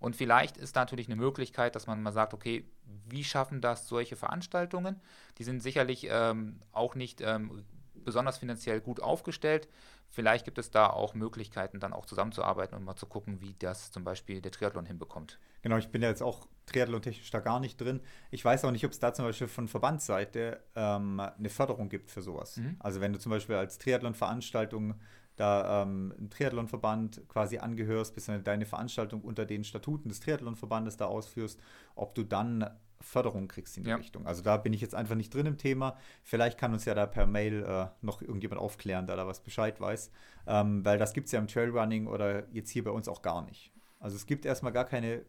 Und 0.00 0.16
vielleicht 0.16 0.56
ist 0.56 0.74
natürlich 0.74 1.06
eine 1.06 1.16
Möglichkeit, 1.16 1.76
dass 1.76 1.86
man 1.86 2.02
mal 2.02 2.12
sagt, 2.12 2.34
okay, 2.34 2.64
wie 3.08 3.22
schaffen 3.22 3.60
das 3.60 3.86
solche 3.86 4.16
Veranstaltungen? 4.16 5.00
Die 5.38 5.44
sind 5.44 5.62
sicherlich 5.62 6.08
ähm, 6.10 6.60
auch 6.72 6.96
nicht 6.96 7.20
ähm, 7.20 7.64
besonders 7.94 8.38
finanziell 8.38 8.80
gut 8.80 9.00
aufgestellt. 9.00 9.68
Vielleicht 10.08 10.44
gibt 10.44 10.58
es 10.58 10.70
da 10.70 10.88
auch 10.88 11.14
Möglichkeiten, 11.14 11.80
dann 11.80 11.92
auch 11.92 12.06
zusammenzuarbeiten 12.06 12.76
und 12.76 12.84
mal 12.84 12.96
zu 12.96 13.06
gucken, 13.06 13.40
wie 13.40 13.54
das 13.58 13.90
zum 13.90 14.04
Beispiel 14.04 14.40
der 14.40 14.52
Triathlon 14.52 14.86
hinbekommt. 14.86 15.38
Genau, 15.62 15.76
ich 15.76 15.88
bin 15.88 16.02
ja 16.02 16.08
jetzt 16.08 16.22
auch 16.22 16.46
Triathlon-technisch 16.66 17.30
da 17.30 17.40
gar 17.40 17.58
nicht 17.58 17.80
drin. 17.80 18.00
Ich 18.30 18.44
weiß 18.44 18.64
auch 18.64 18.70
nicht, 18.70 18.84
ob 18.84 18.92
es 18.92 18.98
da 18.98 19.12
zum 19.12 19.24
Beispiel 19.24 19.48
von 19.48 19.66
Verbandsseite 19.66 20.62
ähm, 20.76 21.20
eine 21.20 21.48
Förderung 21.48 21.88
gibt 21.88 22.10
für 22.10 22.22
sowas. 22.22 22.58
Mhm. 22.58 22.76
Also 22.78 23.00
wenn 23.00 23.12
du 23.12 23.18
zum 23.18 23.30
Beispiel 23.30 23.56
als 23.56 23.78
Triathlon-Veranstaltung 23.78 24.94
da 25.36 25.82
ähm, 25.82 26.14
ein 26.18 26.30
Triathlonverband 26.30 27.28
quasi 27.28 27.58
angehörst, 27.58 28.14
bis 28.14 28.26
deine 28.26 28.66
Veranstaltung 28.66 29.22
unter 29.22 29.46
den 29.46 29.64
Statuten 29.64 30.08
des 30.08 30.20
Triathlonverbandes 30.20 30.96
da 30.96 31.06
ausführst, 31.06 31.60
ob 31.96 32.14
du 32.14 32.22
dann 32.22 32.70
Förderung 33.04 33.48
kriegst 33.48 33.76
in 33.76 33.84
die 33.84 33.90
ja. 33.90 33.96
Richtung. 33.96 34.26
Also 34.26 34.42
da 34.42 34.56
bin 34.56 34.72
ich 34.72 34.80
jetzt 34.80 34.94
einfach 34.94 35.14
nicht 35.14 35.32
drin 35.32 35.46
im 35.46 35.58
Thema. 35.58 35.96
Vielleicht 36.22 36.58
kann 36.58 36.72
uns 36.72 36.84
ja 36.84 36.94
da 36.94 37.06
per 37.06 37.26
Mail 37.26 37.62
äh, 37.62 37.86
noch 38.00 38.22
irgendjemand 38.22 38.60
aufklären, 38.60 39.06
da 39.06 39.16
da 39.16 39.26
was 39.26 39.40
Bescheid 39.40 39.80
weiß. 39.80 40.10
Ähm, 40.46 40.84
weil 40.84 40.98
das 40.98 41.12
gibt 41.12 41.26
es 41.26 41.32
ja 41.32 41.38
im 41.38 41.46
Trailrunning 41.46 42.06
oder 42.06 42.48
jetzt 42.52 42.70
hier 42.70 42.84
bei 42.84 42.90
uns 42.90 43.08
auch 43.08 43.22
gar 43.22 43.42
nicht. 43.42 43.72
Also 44.00 44.16
es 44.16 44.26
gibt 44.26 44.44
erstmal 44.44 44.72
gar 44.72 44.84
keine 44.84 45.24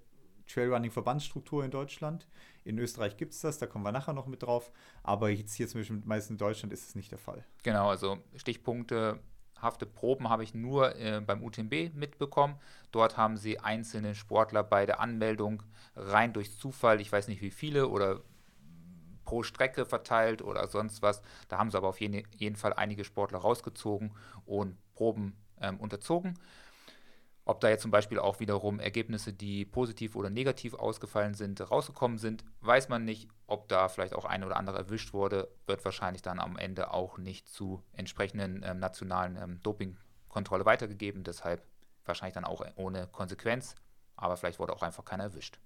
Trailrunning-Verbandsstruktur 0.47 1.63
in 1.63 1.71
Deutschland. 1.71 2.27
In 2.63 2.77
Österreich 2.79 3.17
gibt 3.17 3.33
es 3.33 3.41
das, 3.41 3.57
da 3.57 3.67
kommen 3.67 3.83
wir 3.83 3.91
nachher 3.91 4.13
noch 4.13 4.27
mit 4.27 4.43
drauf. 4.43 4.71
Aber 5.03 5.29
jetzt 5.29 5.53
hier 5.53 5.67
zum 5.67 5.81
Beispiel 5.81 6.01
meistens 6.05 6.31
in 6.31 6.37
Deutschland 6.37 6.73
ist 6.73 6.87
es 6.87 6.95
nicht 6.95 7.11
der 7.11 7.19
Fall. 7.19 7.45
Genau, 7.63 7.89
also 7.89 8.17
Stichpunkte 8.35 9.19
hafte 9.61 9.85
Proben 9.85 10.29
habe 10.29 10.43
ich 10.43 10.53
nur 10.53 10.95
äh, 10.95 11.21
beim 11.21 11.43
UTMB 11.43 11.93
mitbekommen. 11.93 12.55
Dort 12.91 13.17
haben 13.17 13.37
sie 13.37 13.59
einzelne 13.59 14.15
Sportler 14.15 14.63
bei 14.63 14.85
der 14.85 14.99
Anmeldung 14.99 15.63
rein 15.95 16.33
durch 16.33 16.57
Zufall, 16.57 17.01
ich 17.01 17.11
weiß 17.11 17.27
nicht 17.27 17.41
wie 17.41 17.51
viele 17.51 17.87
oder 17.87 18.21
pro 19.23 19.43
Strecke 19.43 19.85
verteilt 19.85 20.41
oder 20.41 20.67
sonst 20.67 21.01
was. 21.01 21.21
Da 21.47 21.57
haben 21.57 21.71
sie 21.71 21.77
aber 21.77 21.87
auf 21.87 21.99
jeden, 21.99 22.23
jeden 22.35 22.55
Fall 22.55 22.73
einige 22.73 23.03
Sportler 23.03 23.39
rausgezogen 23.39 24.11
und 24.45 24.77
Proben 24.93 25.35
ähm, 25.61 25.77
unterzogen. 25.77 26.39
Ob 27.47 27.61
da 27.61 27.69
jetzt 27.69 27.83
zum 27.83 27.91
Beispiel 27.91 28.17
auch 28.17 28.39
wiederum 28.39 28.79
Ergebnisse, 28.79 29.31
die 29.31 29.65
positiv 29.65 30.15
oder 30.15 30.31
negativ 30.31 30.73
ausgefallen 30.73 31.35
sind, 31.35 31.61
rausgekommen 31.69 32.17
sind, 32.17 32.43
weiß 32.61 32.89
man 32.89 33.05
nicht. 33.05 33.29
Ob 33.45 33.67
da 33.67 33.87
vielleicht 33.87 34.15
auch 34.15 34.25
ein 34.25 34.43
oder 34.43 34.57
andere 34.57 34.79
erwischt 34.79 35.13
wurde, 35.13 35.47
wird 35.67 35.85
wahrscheinlich 35.85 36.23
dann 36.23 36.39
am 36.39 36.57
Ende 36.57 36.91
auch 36.91 37.19
nicht 37.19 37.47
zu 37.47 37.83
entsprechenden 37.93 38.63
ähm, 38.65 38.79
nationalen 38.79 39.37
ähm, 39.37 39.59
Dopingkontrolle 39.61 40.65
weitergegeben. 40.65 41.23
Deshalb 41.23 41.63
wahrscheinlich 42.03 42.33
dann 42.33 42.45
auch 42.45 42.65
ohne 42.77 43.05
Konsequenz. 43.07 43.75
Aber 44.15 44.37
vielleicht 44.37 44.57
wurde 44.57 44.73
auch 44.73 44.81
einfach 44.81 45.05
keiner 45.05 45.25
erwischt. 45.25 45.59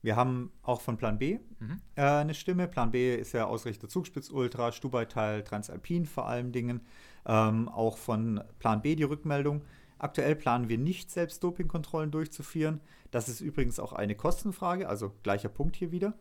Wir 0.00 0.16
haben 0.16 0.52
auch 0.62 0.80
von 0.80 0.96
Plan 0.96 1.18
B 1.18 1.38
mhm. 1.58 1.80
äh, 1.96 2.02
eine 2.02 2.34
Stimme. 2.34 2.66
Plan 2.66 2.90
B 2.90 3.14
ist 3.14 3.32
ja 3.32 3.44
Ausrichter 3.46 3.88
Zugspitz 3.88 4.30
Ultra, 4.30 4.72
Stubaital, 4.72 5.44
Transalpin 5.44 6.06
vor 6.06 6.26
allen 6.26 6.52
Dingen. 6.52 6.86
Ähm, 7.26 7.68
auch 7.68 7.98
von 7.98 8.42
Plan 8.58 8.80
B 8.80 8.96
die 8.96 9.02
Rückmeldung 9.02 9.62
Aktuell 10.04 10.36
planen 10.36 10.68
wir 10.68 10.76
nicht 10.76 11.10
selbst 11.10 11.42
Dopingkontrollen 11.42 12.10
durchzuführen. 12.10 12.82
Das 13.10 13.30
ist 13.30 13.40
übrigens 13.40 13.80
auch 13.80 13.94
eine 13.94 14.14
Kostenfrage, 14.14 14.86
also 14.86 15.14
gleicher 15.22 15.48
Punkt 15.48 15.76
hier 15.76 15.92
wieder. 15.92 16.12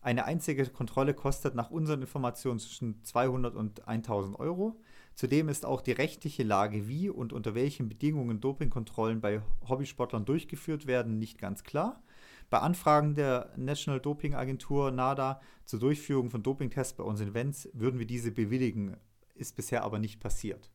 Eine 0.00 0.26
einzige 0.26 0.64
Kontrolle 0.66 1.12
kostet 1.12 1.56
nach 1.56 1.72
unseren 1.72 2.02
Informationen 2.02 2.60
zwischen 2.60 3.02
200 3.02 3.56
und 3.56 3.88
1000 3.88 4.38
Euro. 4.38 4.80
Zudem 5.16 5.48
ist 5.48 5.66
auch 5.66 5.80
die 5.80 5.90
rechtliche 5.90 6.44
Lage, 6.44 6.86
wie 6.86 7.10
und 7.10 7.32
unter 7.32 7.56
welchen 7.56 7.88
Bedingungen 7.88 8.40
Dopingkontrollen 8.40 9.20
bei 9.20 9.42
Hobbysportlern 9.68 10.24
durchgeführt 10.24 10.86
werden, 10.86 11.18
nicht 11.18 11.40
ganz 11.40 11.64
klar. 11.64 12.00
Bei 12.48 12.60
Anfragen 12.60 13.16
der 13.16 13.52
National 13.56 13.98
Doping 13.98 14.36
Agentur 14.36 14.92
NADA 14.92 15.40
zur 15.64 15.80
Durchführung 15.80 16.30
von 16.30 16.44
Dopingtests 16.44 16.94
bei 16.94 17.02
unseren 17.02 17.30
Events 17.30 17.68
würden 17.72 17.98
wir 17.98 18.06
diese 18.06 18.30
bewilligen, 18.30 18.96
ist 19.34 19.56
bisher 19.56 19.82
aber 19.82 19.98
nicht 19.98 20.20
passiert. 20.20 20.71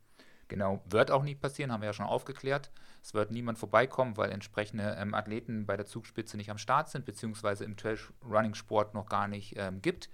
Genau, 0.47 0.81
wird 0.85 1.11
auch 1.11 1.23
nicht 1.23 1.41
passieren, 1.41 1.71
haben 1.71 1.81
wir 1.81 1.87
ja 1.87 1.93
schon 1.93 2.05
aufgeklärt. 2.05 2.71
Es 3.03 3.13
wird 3.13 3.31
niemand 3.31 3.57
vorbeikommen, 3.57 4.15
weil 4.15 4.31
entsprechende 4.31 4.95
ähm, 4.97 5.13
Athleten 5.13 5.65
bei 5.65 5.75
der 5.75 5.85
Zugspitze 5.85 6.37
nicht 6.37 6.49
am 6.49 6.57
Start 6.57 6.89
sind, 6.89 7.05
beziehungsweise 7.05 7.65
im 7.65 7.75
Trail-Running-Sport 7.75 8.93
noch 8.93 9.07
gar 9.07 9.27
nicht 9.27 9.55
ähm, 9.57 9.81
gibt. 9.81 10.09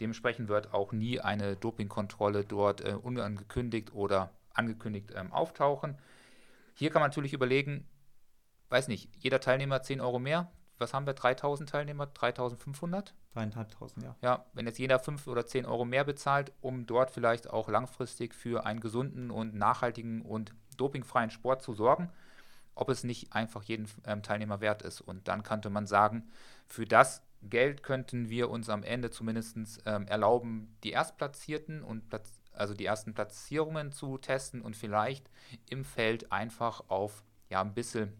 Dementsprechend 0.00 0.48
wird 0.48 0.72
auch 0.72 0.92
nie 0.92 1.20
eine 1.20 1.56
Dopingkontrolle 1.56 2.44
dort 2.44 2.80
äh, 2.80 2.92
unangekündigt 2.94 3.92
oder 3.92 4.30
angekündigt 4.54 5.12
ähm, 5.14 5.32
auftauchen. 5.32 5.98
Hier 6.74 6.90
kann 6.90 7.00
man 7.00 7.10
natürlich 7.10 7.32
überlegen, 7.32 7.88
weiß 8.68 8.88
nicht, 8.88 9.10
jeder 9.18 9.40
Teilnehmer 9.40 9.82
10 9.82 10.00
Euro 10.00 10.18
mehr. 10.18 10.50
Was 10.78 10.94
haben 10.94 11.06
wir? 11.06 11.14
3000 11.14 11.68
Teilnehmer? 11.68 12.06
3500? 12.06 13.14
Dreieinhalbtausend, 13.34 14.04
ja. 14.04 14.16
Ja, 14.20 14.46
wenn 14.52 14.66
jetzt 14.66 14.78
jeder 14.78 14.98
5 14.98 15.26
oder 15.26 15.46
10 15.46 15.64
Euro 15.64 15.84
mehr 15.84 16.04
bezahlt, 16.04 16.52
um 16.60 16.86
dort 16.86 17.10
vielleicht 17.10 17.48
auch 17.48 17.68
langfristig 17.68 18.34
für 18.34 18.66
einen 18.66 18.80
gesunden 18.80 19.30
und 19.30 19.54
nachhaltigen 19.54 20.22
und 20.22 20.54
dopingfreien 20.76 21.30
Sport 21.30 21.62
zu 21.62 21.72
sorgen, 21.72 22.10
ob 22.74 22.88
es 22.88 23.04
nicht 23.04 23.32
einfach 23.32 23.62
jeden 23.62 23.88
ähm, 24.06 24.22
Teilnehmer 24.22 24.60
wert 24.60 24.82
ist. 24.82 25.00
Und 25.00 25.28
dann 25.28 25.42
könnte 25.42 25.70
man 25.70 25.86
sagen, 25.86 26.30
für 26.66 26.84
das 26.84 27.22
Geld 27.42 27.82
könnten 27.82 28.28
wir 28.28 28.50
uns 28.50 28.68
am 28.68 28.82
Ende 28.82 29.10
zumindest 29.10 29.56
ähm, 29.84 30.06
erlauben, 30.06 30.76
die 30.84 30.90
Erstplatzierten 30.90 31.82
und 31.82 32.08
Platz, 32.08 32.40
also 32.52 32.74
die 32.74 32.84
ersten 32.84 33.14
Platzierungen 33.14 33.92
zu 33.92 34.18
testen 34.18 34.62
und 34.62 34.76
vielleicht 34.76 35.28
im 35.68 35.84
Feld 35.84 36.30
einfach 36.32 36.84
auf 36.88 37.24
ja, 37.48 37.60
ein 37.60 37.74
bisschen 37.74 38.12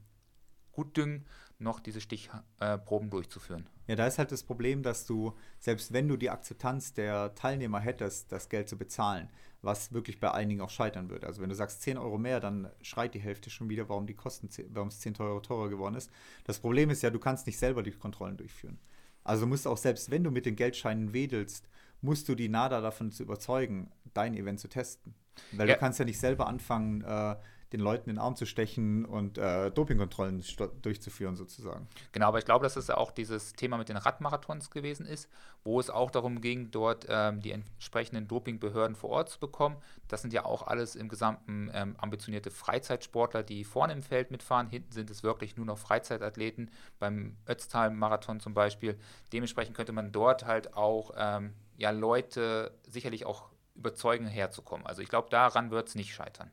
gut 0.73 0.97
düngen, 0.97 1.27
noch 1.63 1.81
diese 1.81 2.01
Stichproben 2.01 3.11
durchzuführen. 3.11 3.67
Ja, 3.87 3.97
da 3.97 4.07
ist 4.07 4.19
halt 4.19 4.33
das 4.33 4.43
Problem, 4.43 4.83
dass 4.83 5.07
du, 5.07 5.37
selbst 5.59 5.93
wenn 5.93 6.09
du 6.09 6.17
die 6.17 6.31
Akzeptanz 6.31 6.95
der 6.95 7.35
Teilnehmer 7.35 7.81
hättest, 7.81 8.31
das 8.33 8.49
Geld 8.49 8.69
zu 8.69 8.77
bezahlen, 8.77 9.29
was 9.63 9.93
wirklich 9.93 10.21
bei 10.21 10.31
einigen 10.33 10.61
auch 10.61 10.71
scheitern 10.71 11.09
würde. 11.09 11.27
Also 11.27 11.41
wenn 11.41 11.49
du 11.49 11.55
sagst 11.55 11.83
10 11.83 11.99
Euro 11.99 12.19
mehr, 12.19 12.41
dann 12.41 12.71
schreit 12.83 13.15
die 13.15 13.21
Hälfte 13.21 13.51
schon 13.51 13.69
wieder, 13.69 13.89
warum 13.89 14.07
die 14.07 14.15
Kosten, 14.15 14.49
warum 14.71 14.89
es 14.89 15.01
10 15.01 15.19
Euro 15.21 15.41
teurer 15.41 15.69
geworden 15.69 15.95
ist. 15.95 16.11
Das 16.45 16.59
Problem 16.59 16.91
ist 16.91 17.03
ja, 17.03 17.11
du 17.11 17.19
kannst 17.19 17.47
nicht 17.47 17.59
selber 17.59 17.83
die 17.83 17.93
Kontrollen 17.93 18.37
durchführen. 18.37 18.79
Also 19.25 19.47
musst 19.47 19.67
auch 19.67 19.77
selbst, 19.77 20.11
wenn 20.11 20.25
du 20.25 20.31
mit 20.31 20.47
den 20.47 20.57
Geldscheinen 20.57 21.13
wedelst, 21.13 21.69
musst 22.01 22.29
du 22.29 22.35
die 22.35 22.49
NADA 22.49 22.81
davon 22.81 23.13
zu 23.13 23.23
überzeugen, 23.23 23.91
dein 24.15 24.35
Event 24.35 24.59
zu 24.59 24.69
testen. 24.69 25.15
Weil 25.53 25.69
ja. 25.69 25.75
du 25.75 25.81
kannst 25.81 25.99
ja 25.99 26.05
nicht 26.05 26.19
selber 26.19 26.47
anfangen, 26.47 27.03
äh, 27.03 27.37
den 27.73 27.81
Leuten 27.81 28.11
in 28.11 28.17
den 28.17 28.23
Arm 28.23 28.37
zu 28.37 28.45
stechen 28.45 29.05
und 29.05 29.39
äh, 29.39 29.71
Dopingkontrollen 29.71 30.45
durchzuführen 30.83 31.37
sozusagen. 31.37 31.89
Genau, 32.13 32.27
aber 32.29 32.39
ich 32.39 32.45
glaube, 32.45 32.65
dass 32.65 32.77
es 32.77 32.91
auch 32.91 33.11
dieses 33.11 33.55
Thema 33.55 33.79
mit 33.79 33.89
den 33.89 33.97
Radmarathons 33.97 34.71
gewesen 34.71 35.07
ist, 35.07 35.29
wo 35.65 35.81
es 35.81 35.89
auch 35.89 36.11
darum 36.11 36.41
ging, 36.41 36.71
dort 36.71 37.07
ähm, 37.09 37.41
die 37.41 37.53
entsprechenden 37.53 38.29
Dopingbehörden 38.29 38.95
vor 38.95 39.11
Ort 39.11 39.31
zu 39.31 39.41
bekommen. 39.41 39.77
Das 40.09 40.23
sind 40.23 40.33
ja 40.33 40.45
auch 40.45 40.67
alles 40.67 40.95
im 40.97 41.09
Gesamten 41.09 41.71
ähm, 41.73 41.97
ambitionierte 41.99 42.51
Freizeitsportler, 42.51 43.43
die 43.43 43.65
vorne 43.65 43.95
im 43.95 44.03
Feld 44.03 44.31
mitfahren. 44.31 44.67
Hinten 44.67 44.93
sind 44.93 45.11
es 45.11 45.23
wirklich 45.23 45.57
nur 45.57 45.67
noch 45.67 45.79
Freizeitathleten, 45.79 46.71
beim 46.99 47.37
Ötztal-Marathon 47.49 48.41
zum 48.41 48.55
Beispiel. 48.55 48.99
Dementsprechend 49.33 49.77
könnte 49.77 49.93
man 49.93 50.13
dort 50.13 50.45
halt 50.45 50.75
auch 50.75 51.13
ähm, 51.17 51.55
ja, 51.77 51.91
Leute 51.91 52.73
sicherlich 52.87 53.25
auch 53.25 53.49
überzeugen, 53.75 54.27
herzukommen. 54.27 54.87
Also 54.87 55.01
ich 55.03 55.09
glaube, 55.09 55.31
daran 55.31 55.71
wird 55.71 55.89
es 55.89 55.95
nicht 55.95 56.13
scheitern. 56.13 56.51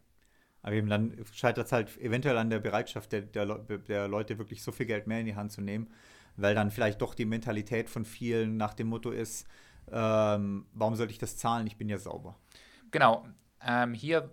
Aber 0.62 0.74
eben 0.74 0.90
dann 0.90 1.18
scheitert 1.32 1.68
es 1.68 1.72
halt 1.72 1.98
eventuell 1.98 2.38
an 2.38 2.50
der 2.50 2.60
Bereitschaft 2.60 3.12
der, 3.12 3.22
der, 3.22 3.46
der, 3.46 4.08
Leute, 4.08 4.38
wirklich 4.38 4.62
so 4.62 4.72
viel 4.72 4.86
Geld 4.86 5.08
mehr 5.08 5.20
in 5.20 5.26
die 5.26 5.36
Hand 5.36 5.52
zu 5.52 5.62
nehmen, 5.62 5.90
weil 6.36 6.56
dann 6.56 6.72
vielleicht 6.72 7.02
doch 7.02 7.16
die 7.16 7.26
Mentalität 7.26 7.90
von 7.90 8.06
vielen 8.06 8.58
nach 8.58 8.74
dem 8.74 8.88
Motto 8.88 9.12
ist, 9.12 9.48
ähm, 9.92 10.66
warum 10.74 10.96
sollte 10.96 11.14
ich 11.14 11.20
das 11.20 11.38
zahlen? 11.38 11.66
Ich 11.66 11.78
bin 11.78 11.90
ja 11.90 11.98
sauber. 11.98 12.38
Genau. 12.92 13.26
Ähm, 13.66 13.94
hier 13.94 14.30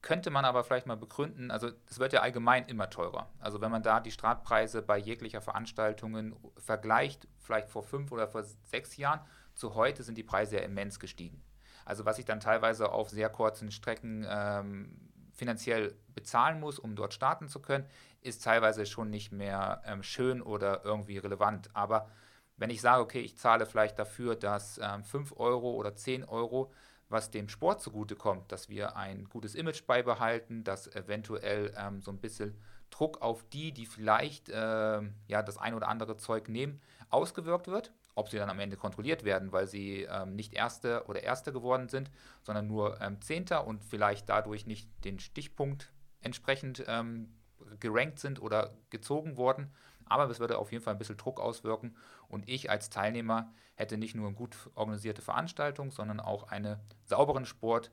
könnte 0.00 0.30
man 0.30 0.44
aber 0.44 0.64
vielleicht 0.64 0.86
mal 0.86 0.96
begründen, 0.96 1.52
also 1.52 1.70
es 1.88 2.00
wird 2.00 2.12
ja 2.12 2.20
allgemein 2.20 2.66
immer 2.66 2.90
teurer. 2.90 3.30
Also 3.38 3.60
wenn 3.60 3.70
man 3.70 3.84
da 3.84 4.00
die 4.00 4.10
Startpreise 4.10 4.82
bei 4.82 4.98
jeglicher 4.98 5.40
Veranstaltungen 5.40 6.34
vergleicht, 6.56 7.28
vielleicht 7.38 7.68
vor 7.68 7.84
fünf 7.84 8.10
oder 8.10 8.26
vor 8.26 8.42
sechs 8.42 8.96
Jahren, 8.96 9.20
zu 9.54 9.74
heute 9.74 10.02
sind 10.02 10.18
die 10.18 10.24
Preise 10.24 10.56
ja 10.56 10.62
immens 10.62 10.98
gestiegen. 10.98 11.42
Also 11.84 12.04
was 12.04 12.18
ich 12.18 12.24
dann 12.24 12.40
teilweise 12.40 12.90
auf 12.90 13.10
sehr 13.10 13.28
kurzen 13.28 13.70
Strecken 13.70 14.26
ähm, 14.28 15.11
finanziell 15.42 15.96
bezahlen 16.14 16.60
muss, 16.60 16.78
um 16.78 16.94
dort 16.94 17.14
starten 17.14 17.48
zu 17.48 17.58
können, 17.58 17.84
ist 18.20 18.44
teilweise 18.44 18.86
schon 18.86 19.10
nicht 19.10 19.32
mehr 19.32 19.82
ähm, 19.84 20.04
schön 20.04 20.40
oder 20.40 20.84
irgendwie 20.84 21.18
relevant. 21.18 21.68
Aber 21.74 22.08
wenn 22.56 22.70
ich 22.70 22.80
sage, 22.80 23.02
okay, 23.02 23.20
ich 23.22 23.36
zahle 23.36 23.66
vielleicht 23.66 23.98
dafür, 23.98 24.36
dass 24.36 24.78
ähm, 24.80 25.02
5 25.02 25.34
Euro 25.38 25.72
oder 25.72 25.96
10 25.96 26.22
Euro, 26.22 26.72
was 27.08 27.32
dem 27.32 27.48
Sport 27.48 27.82
zugutekommt, 27.82 28.52
dass 28.52 28.68
wir 28.68 28.96
ein 28.96 29.24
gutes 29.24 29.56
Image 29.56 29.84
beibehalten, 29.84 30.62
dass 30.62 30.86
eventuell 30.94 31.74
ähm, 31.76 32.02
so 32.02 32.12
ein 32.12 32.18
bisschen 32.18 32.56
Druck 32.90 33.20
auf 33.20 33.42
die, 33.48 33.72
die 33.72 33.86
vielleicht 33.86 34.48
äh, 34.48 35.00
ja, 35.26 35.42
das 35.42 35.58
ein 35.58 35.74
oder 35.74 35.88
andere 35.88 36.16
Zeug 36.18 36.48
nehmen, 36.48 36.80
ausgewirkt 37.10 37.66
wird 37.66 37.92
ob 38.14 38.28
sie 38.28 38.36
dann 38.36 38.50
am 38.50 38.60
Ende 38.60 38.76
kontrolliert 38.76 39.24
werden, 39.24 39.52
weil 39.52 39.66
sie 39.66 40.02
ähm, 40.02 40.34
nicht 40.34 40.52
Erste 40.52 41.04
oder 41.06 41.22
Erste 41.22 41.52
geworden 41.52 41.88
sind, 41.88 42.10
sondern 42.42 42.66
nur 42.66 43.00
ähm, 43.00 43.20
Zehnter 43.20 43.66
und 43.66 43.84
vielleicht 43.84 44.28
dadurch 44.28 44.66
nicht 44.66 44.88
den 45.04 45.18
Stichpunkt 45.18 45.92
entsprechend 46.20 46.84
ähm, 46.86 47.34
gerankt 47.80 48.18
sind 48.18 48.40
oder 48.40 48.74
gezogen 48.90 49.36
worden. 49.36 49.72
Aber 50.04 50.28
es 50.28 50.40
würde 50.40 50.58
auf 50.58 50.72
jeden 50.72 50.84
Fall 50.84 50.94
ein 50.94 50.98
bisschen 50.98 51.16
Druck 51.16 51.40
auswirken 51.40 51.96
und 52.28 52.48
ich 52.48 52.70
als 52.70 52.90
Teilnehmer 52.90 53.50
hätte 53.74 53.96
nicht 53.96 54.14
nur 54.14 54.26
eine 54.26 54.36
gut 54.36 54.56
organisierte 54.74 55.22
Veranstaltung, 55.22 55.90
sondern 55.90 56.20
auch 56.20 56.44
einen 56.44 56.78
sauberen 57.04 57.46
Sport, 57.46 57.90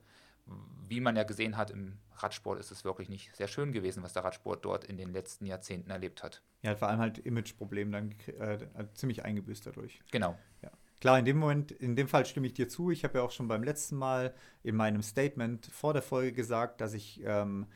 wie 0.87 0.99
man 0.99 1.15
ja 1.15 1.23
gesehen 1.23 1.57
hat, 1.57 1.71
im 1.71 1.99
Radsport 2.15 2.59
ist 2.59 2.71
es 2.71 2.83
wirklich 2.83 3.09
nicht 3.09 3.35
sehr 3.35 3.47
schön 3.47 3.71
gewesen, 3.71 4.03
was 4.03 4.13
der 4.13 4.23
Radsport 4.23 4.65
dort 4.65 4.83
in 4.83 4.97
den 4.97 5.13
letzten 5.13 5.45
Jahrzehnten 5.45 5.89
erlebt 5.91 6.23
hat. 6.23 6.41
Ja, 6.61 6.75
vor 6.75 6.89
allem 6.89 6.99
halt 6.99 7.19
Imageproblem 7.19 7.91
dann 7.91 8.15
äh, 8.39 8.57
ziemlich 8.93 9.23
eingebüßt 9.23 9.65
dadurch. 9.65 10.01
Genau. 10.11 10.37
Ja. 10.61 10.71
Klar, 10.99 11.19
in 11.19 11.25
dem 11.25 11.37
Moment, 11.37 11.71
in 11.71 11.95
dem 11.95 12.09
Fall 12.09 12.25
stimme 12.25 12.47
ich 12.47 12.53
dir 12.53 12.67
zu. 12.67 12.91
Ich 12.91 13.03
habe 13.03 13.19
ja 13.19 13.23
auch 13.23 13.31
schon 13.31 13.47
beim 13.47 13.63
letzten 13.63 13.95
Mal 13.95 14.33
in 14.63 14.75
meinem 14.75 15.01
Statement 15.01 15.67
vor 15.67 15.93
der 15.93 16.01
Folge 16.01 16.33
gesagt, 16.33 16.81
dass 16.81 16.93
ich 16.93 17.21
ähm, 17.23 17.67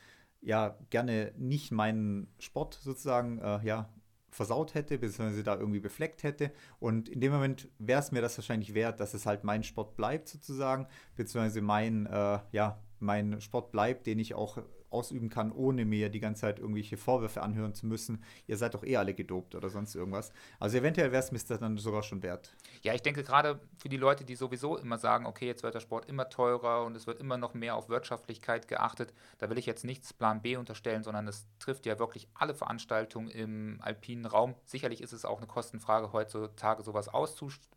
ja 0.41 0.77
gerne 0.89 1.33
nicht 1.37 1.71
meinen 1.71 2.27
Sport 2.39 2.73
sozusagen 2.73 3.39
äh, 3.39 3.63
ja, 3.63 3.89
versaut 4.33 4.73
hätte, 4.73 4.97
beziehungsweise 4.97 5.43
da 5.43 5.55
irgendwie 5.55 5.79
befleckt 5.79 6.23
hätte. 6.23 6.51
Und 6.79 7.09
in 7.09 7.21
dem 7.21 7.31
Moment 7.31 7.69
wäre 7.79 7.99
es 7.99 8.11
mir 8.11 8.21
das 8.21 8.37
wahrscheinlich 8.37 8.73
wert, 8.73 8.99
dass 8.99 9.13
es 9.13 9.25
halt 9.25 9.43
mein 9.43 9.63
Sport 9.63 9.95
bleibt, 9.95 10.27
sozusagen, 10.27 10.87
beziehungsweise 11.15 11.61
mein, 11.61 12.05
äh, 12.05 12.39
ja, 12.51 12.79
mein 12.99 13.41
Sport 13.41 13.71
bleibt, 13.71 14.05
den 14.05 14.19
ich 14.19 14.33
auch 14.33 14.57
ausüben 14.93 15.29
kann, 15.29 15.51
ohne 15.51 15.85
mir 15.85 16.09
die 16.09 16.19
ganze 16.19 16.41
Zeit 16.41 16.59
irgendwelche 16.59 16.97
Vorwürfe 16.97 17.41
anhören 17.41 17.73
zu 17.73 17.87
müssen. 17.87 18.23
Ihr 18.47 18.57
seid 18.57 18.73
doch 18.73 18.83
eh 18.83 18.97
alle 18.97 19.13
gedopt 19.13 19.55
oder 19.55 19.69
sonst 19.69 19.95
irgendwas. 19.95 20.31
Also 20.59 20.77
eventuell 20.77 21.11
wäre 21.11 21.23
es 21.23 21.31
mir 21.31 21.39
das 21.39 21.59
dann 21.59 21.77
sogar 21.77 22.03
schon 22.03 22.23
wert. 22.23 22.55
Ja, 22.81 22.93
ich 22.93 23.01
denke 23.01 23.23
gerade 23.23 23.59
für 23.77 23.89
die 23.89 23.97
Leute, 23.97 24.23
die 24.23 24.35
sowieso 24.35 24.77
immer 24.77 24.97
sagen, 24.97 25.25
okay, 25.25 25.47
jetzt 25.47 25.63
wird 25.63 25.75
der 25.75 25.79
Sport 25.79 26.07
immer 26.07 26.29
teurer 26.29 26.85
und 26.85 26.95
es 26.95 27.07
wird 27.07 27.19
immer 27.19 27.37
noch 27.37 27.53
mehr 27.53 27.75
auf 27.75 27.89
Wirtschaftlichkeit 27.89 28.67
geachtet, 28.67 29.13
da 29.39 29.49
will 29.49 29.57
ich 29.57 29.65
jetzt 29.65 29.83
nichts 29.83 30.13
Plan 30.13 30.41
B 30.41 30.55
unterstellen, 30.57 31.03
sondern 31.03 31.27
es 31.27 31.47
trifft 31.59 31.85
ja 31.85 31.99
wirklich 31.99 32.27
alle 32.33 32.53
Veranstaltungen 32.53 33.29
im 33.29 33.79
alpinen 33.81 34.25
Raum. 34.25 34.55
Sicherlich 34.65 35.01
ist 35.01 35.13
es 35.13 35.25
auch 35.25 35.37
eine 35.37 35.47
Kostenfrage 35.47 36.13
heutzutage, 36.13 36.83
sowas 36.83 37.07
auszustellen 37.07 37.73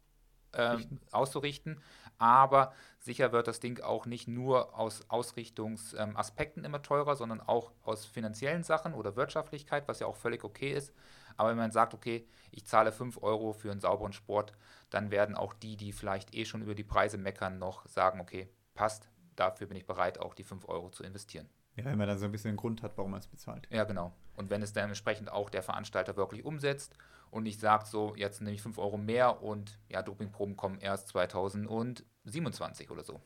ähm, 0.56 1.00
auszurichten. 1.10 1.80
Aber 2.18 2.72
sicher 2.98 3.32
wird 3.32 3.46
das 3.46 3.60
Ding 3.60 3.80
auch 3.80 4.06
nicht 4.06 4.26
nur 4.28 4.78
aus 4.78 5.08
Ausrichtungsaspekten 5.08 6.64
ähm, 6.64 6.66
immer 6.66 6.82
teurer, 6.82 7.16
sondern 7.16 7.40
auch 7.40 7.72
aus 7.82 8.06
finanziellen 8.06 8.62
Sachen 8.62 8.94
oder 8.94 9.16
Wirtschaftlichkeit, 9.16 9.86
was 9.88 10.00
ja 10.00 10.06
auch 10.06 10.16
völlig 10.16 10.44
okay 10.44 10.72
ist. 10.72 10.92
Aber 11.36 11.50
wenn 11.50 11.58
man 11.58 11.72
sagt, 11.72 11.92
okay, 11.92 12.26
ich 12.50 12.66
zahle 12.66 12.92
5 12.92 13.22
Euro 13.22 13.52
für 13.52 13.70
einen 13.70 13.80
sauberen 13.80 14.12
Sport, 14.12 14.52
dann 14.90 15.10
werden 15.10 15.36
auch 15.36 15.52
die, 15.52 15.76
die 15.76 15.92
vielleicht 15.92 16.34
eh 16.34 16.44
schon 16.44 16.62
über 16.62 16.74
die 16.74 16.84
Preise 16.84 17.18
meckern, 17.18 17.58
noch 17.58 17.86
sagen, 17.86 18.20
okay, 18.20 18.48
passt, 18.74 19.10
dafür 19.34 19.66
bin 19.66 19.76
ich 19.76 19.86
bereit, 19.86 20.18
auch 20.18 20.34
die 20.34 20.44
5 20.44 20.68
Euro 20.68 20.88
zu 20.90 21.02
investieren. 21.02 21.48
Ja, 21.76 21.84
wenn 21.84 21.98
man 21.98 22.08
dann 22.08 22.18
so 22.18 22.24
ein 22.24 22.32
bisschen 22.32 22.48
einen 22.48 22.56
Grund 22.56 22.82
hat, 22.82 22.96
warum 22.96 23.10
man 23.10 23.20
es 23.20 23.26
bezahlt. 23.26 23.68
Ja, 23.70 23.84
genau. 23.84 24.12
Und 24.34 24.50
wenn 24.50 24.62
es 24.62 24.72
dann 24.72 24.88
entsprechend 24.88 25.30
auch 25.30 25.50
der 25.50 25.62
Veranstalter 25.62 26.16
wirklich 26.16 26.44
umsetzt 26.44 26.96
und 27.30 27.42
nicht 27.42 27.60
sagt, 27.60 27.86
so, 27.86 28.14
jetzt 28.16 28.40
nehme 28.40 28.54
ich 28.54 28.62
5 28.62 28.78
Euro 28.78 28.96
mehr 28.96 29.42
und 29.42 29.78
ja, 29.88 30.02
Dopingproben 30.02 30.56
kommen 30.56 30.78
erst 30.78 31.08
2027 31.08 32.90
oder 32.90 33.04
so. 33.04 33.20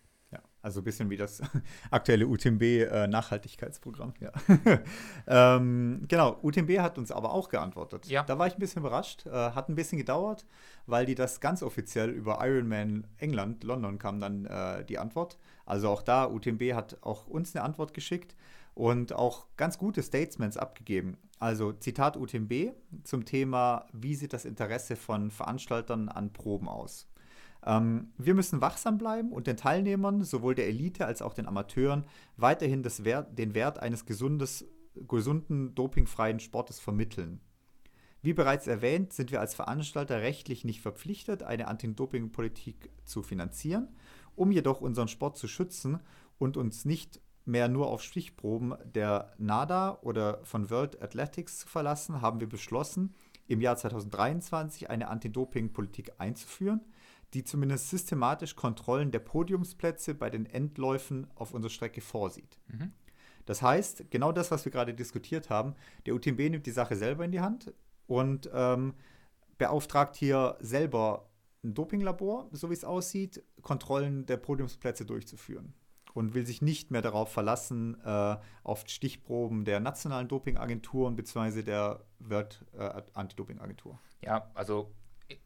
Also 0.62 0.80
ein 0.80 0.84
bisschen 0.84 1.08
wie 1.08 1.16
das 1.16 1.40
aktuelle 1.90 2.26
UTMB-Nachhaltigkeitsprogramm. 2.26 4.12
Äh, 4.20 4.24
ja. 4.24 4.80
ähm, 5.56 6.04
genau, 6.06 6.38
UTMB 6.42 6.78
hat 6.80 6.98
uns 6.98 7.10
aber 7.10 7.32
auch 7.32 7.48
geantwortet. 7.48 8.06
Ja. 8.06 8.22
Da 8.22 8.38
war 8.38 8.46
ich 8.46 8.54
ein 8.54 8.58
bisschen 8.58 8.80
überrascht. 8.80 9.26
Äh, 9.26 9.30
hat 9.30 9.68
ein 9.68 9.74
bisschen 9.74 9.98
gedauert, 9.98 10.44
weil 10.86 11.06
die 11.06 11.14
das 11.14 11.40
ganz 11.40 11.62
offiziell 11.62 12.10
über 12.10 12.38
Ironman 12.42 13.06
England, 13.18 13.64
London 13.64 13.98
kam 13.98 14.20
dann 14.20 14.44
äh, 14.44 14.84
die 14.84 14.98
Antwort. 14.98 15.38
Also 15.64 15.88
auch 15.88 16.02
da, 16.02 16.26
UTMB 16.26 16.74
hat 16.74 16.98
auch 17.02 17.26
uns 17.26 17.54
eine 17.54 17.64
Antwort 17.64 17.94
geschickt 17.94 18.34
und 18.74 19.12
auch 19.12 19.46
ganz 19.56 19.78
gute 19.78 20.02
Statements 20.02 20.56
abgegeben. 20.56 21.16
Also 21.38 21.72
Zitat 21.72 22.16
UTMB 22.16 22.72
zum 23.04 23.24
Thema, 23.24 23.86
wie 23.92 24.14
sieht 24.14 24.34
das 24.34 24.44
Interesse 24.44 24.94
von 24.94 25.30
Veranstaltern 25.30 26.08
an 26.08 26.32
Proben 26.32 26.68
aus? 26.68 27.09
Ähm, 27.64 28.12
wir 28.16 28.34
müssen 28.34 28.60
wachsam 28.60 28.98
bleiben 28.98 29.32
und 29.32 29.46
den 29.46 29.56
Teilnehmern, 29.56 30.22
sowohl 30.22 30.54
der 30.54 30.68
Elite 30.68 31.06
als 31.06 31.22
auch 31.22 31.34
den 31.34 31.46
Amateuren, 31.46 32.04
weiterhin 32.36 32.84
Wert, 33.04 33.38
den 33.38 33.54
Wert 33.54 33.78
eines 33.78 34.06
gesundes, 34.06 34.66
gesunden, 34.94 35.74
dopingfreien 35.74 36.40
Sportes 36.40 36.80
vermitteln. 36.80 37.40
Wie 38.22 38.34
bereits 38.34 38.66
erwähnt, 38.66 39.12
sind 39.12 39.30
wir 39.30 39.40
als 39.40 39.54
Veranstalter 39.54 40.20
rechtlich 40.20 40.64
nicht 40.64 40.82
verpflichtet, 40.82 41.42
eine 41.42 41.68
Anti-Doping-Politik 41.68 42.90
zu 43.04 43.22
finanzieren. 43.22 43.88
Um 44.36 44.52
jedoch 44.52 44.80
unseren 44.80 45.08
Sport 45.08 45.38
zu 45.38 45.48
schützen 45.48 46.00
und 46.38 46.56
uns 46.56 46.84
nicht 46.84 47.20
mehr 47.46 47.68
nur 47.68 47.88
auf 47.88 48.02
Stichproben 48.02 48.74
der 48.84 49.32
NADA 49.38 49.98
oder 50.02 50.40
von 50.44 50.70
World 50.70 51.02
Athletics 51.02 51.60
zu 51.60 51.68
verlassen, 51.68 52.20
haben 52.20 52.40
wir 52.40 52.48
beschlossen, 52.48 53.14
im 53.48 53.60
Jahr 53.60 53.76
2023 53.76 54.90
eine 54.90 55.08
Anti-Doping-Politik 55.08 56.12
einzuführen, 56.18 56.82
die 57.34 57.44
zumindest 57.44 57.90
systematisch 57.90 58.56
Kontrollen 58.56 59.10
der 59.10 59.20
Podiumsplätze 59.20 60.14
bei 60.14 60.30
den 60.30 60.46
Endläufen 60.46 61.26
auf 61.34 61.54
unserer 61.54 61.70
Strecke 61.70 62.00
vorsieht. 62.00 62.58
Mhm. 62.68 62.92
Das 63.46 63.62
heißt, 63.62 64.10
genau 64.10 64.32
das, 64.32 64.50
was 64.50 64.64
wir 64.64 64.72
gerade 64.72 64.94
diskutiert 64.94 65.50
haben, 65.50 65.74
der 66.06 66.14
UTMB 66.14 66.38
nimmt 66.38 66.66
die 66.66 66.70
Sache 66.70 66.96
selber 66.96 67.24
in 67.24 67.32
die 67.32 67.40
Hand 67.40 67.72
und 68.06 68.50
ähm, 68.52 68.94
beauftragt 69.58 70.16
hier 70.16 70.56
selber 70.60 71.30
ein 71.62 71.74
Dopinglabor, 71.74 72.48
so 72.52 72.70
wie 72.70 72.74
es 72.74 72.84
aussieht, 72.84 73.42
Kontrollen 73.62 74.26
der 74.26 74.36
Podiumsplätze 74.36 75.04
durchzuführen 75.04 75.74
und 76.14 76.34
will 76.34 76.46
sich 76.46 76.62
nicht 76.62 76.90
mehr 76.90 77.02
darauf 77.02 77.32
verlassen, 77.32 78.00
äh, 78.04 78.36
auf 78.62 78.84
Stichproben 78.86 79.64
der 79.64 79.80
nationalen 79.80 80.28
Dopingagenturen 80.28 81.16
bzw. 81.16 81.62
der 81.62 82.04
World 82.18 82.64
äh, 82.72 83.02
Anti-Doping-Agentur. 83.14 83.98
Ja, 84.22 84.50
also 84.54 84.92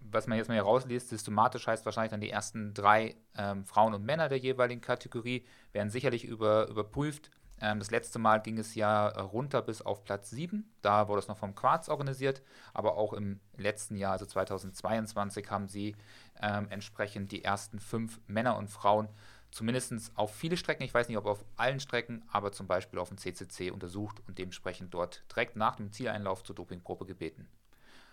was 0.00 0.26
man 0.26 0.38
jetzt 0.38 0.48
mal 0.48 0.54
hier 0.54 0.62
rausliest, 0.62 1.08
systematisch 1.08 1.66
heißt 1.66 1.84
wahrscheinlich 1.84 2.10
dann 2.10 2.20
die 2.20 2.30
ersten 2.30 2.74
drei 2.74 3.16
ähm, 3.36 3.64
Frauen 3.64 3.94
und 3.94 4.04
Männer 4.04 4.28
der 4.28 4.38
jeweiligen 4.38 4.80
Kategorie 4.80 5.44
werden 5.72 5.90
sicherlich 5.90 6.24
über, 6.24 6.68
überprüft. 6.68 7.30
Ähm, 7.60 7.78
das 7.78 7.90
letzte 7.90 8.18
Mal 8.18 8.40
ging 8.42 8.58
es 8.58 8.74
ja 8.74 9.08
runter 9.08 9.62
bis 9.62 9.82
auf 9.82 10.04
Platz 10.04 10.30
7. 10.30 10.72
Da 10.82 11.08
wurde 11.08 11.20
es 11.20 11.28
noch 11.28 11.38
vom 11.38 11.54
Quarz 11.54 11.88
organisiert. 11.88 12.42
Aber 12.72 12.96
auch 12.96 13.12
im 13.12 13.40
letzten 13.56 13.96
Jahr, 13.96 14.12
also 14.12 14.26
2022, 14.26 15.50
haben 15.50 15.68
sie 15.68 15.96
ähm, 16.42 16.66
entsprechend 16.70 17.32
die 17.32 17.44
ersten 17.44 17.78
fünf 17.78 18.20
Männer 18.26 18.56
und 18.56 18.68
Frauen 18.68 19.08
zumindest 19.54 20.10
auf 20.16 20.34
viele 20.34 20.56
Strecken, 20.56 20.82
ich 20.82 20.92
weiß 20.92 21.08
nicht, 21.08 21.16
ob 21.16 21.26
auf 21.26 21.44
allen 21.56 21.78
Strecken, 21.78 22.24
aber 22.26 22.50
zum 22.50 22.66
Beispiel 22.66 22.98
auf 22.98 23.08
dem 23.08 23.18
CCC 23.18 23.70
untersucht 23.70 24.20
und 24.26 24.38
dementsprechend 24.38 24.92
dort 24.92 25.24
direkt 25.30 25.54
nach 25.54 25.76
dem 25.76 25.92
Zieleinlauf 25.92 26.42
zur 26.42 26.56
Dopingprobe 26.56 27.06
gebeten. 27.06 27.48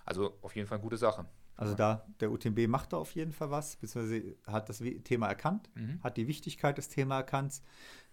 Also 0.06 0.38
auf 0.44 0.56
jeden 0.56 0.68
Fall 0.68 0.78
eine 0.78 0.84
gute 0.84 0.98
Sache. 0.98 1.26
Also 1.56 1.76
da, 1.76 2.06
der 2.20 2.32
UTMB 2.32 2.68
macht 2.68 2.94
da 2.94 2.98
auf 2.98 3.14
jeden 3.14 3.34
Fall 3.34 3.52
was, 3.52 3.76
beziehungsweise 3.76 4.36
hat 4.48 4.68
das 4.70 4.82
Thema 5.04 5.28
erkannt, 5.28 5.70
mhm. 5.76 6.00
hat 6.04 6.18
die 6.18 6.28
Wichtigkeit 6.28 6.78
des 6.78 6.90
Themas 6.90 7.18
erkannt. 7.18 7.62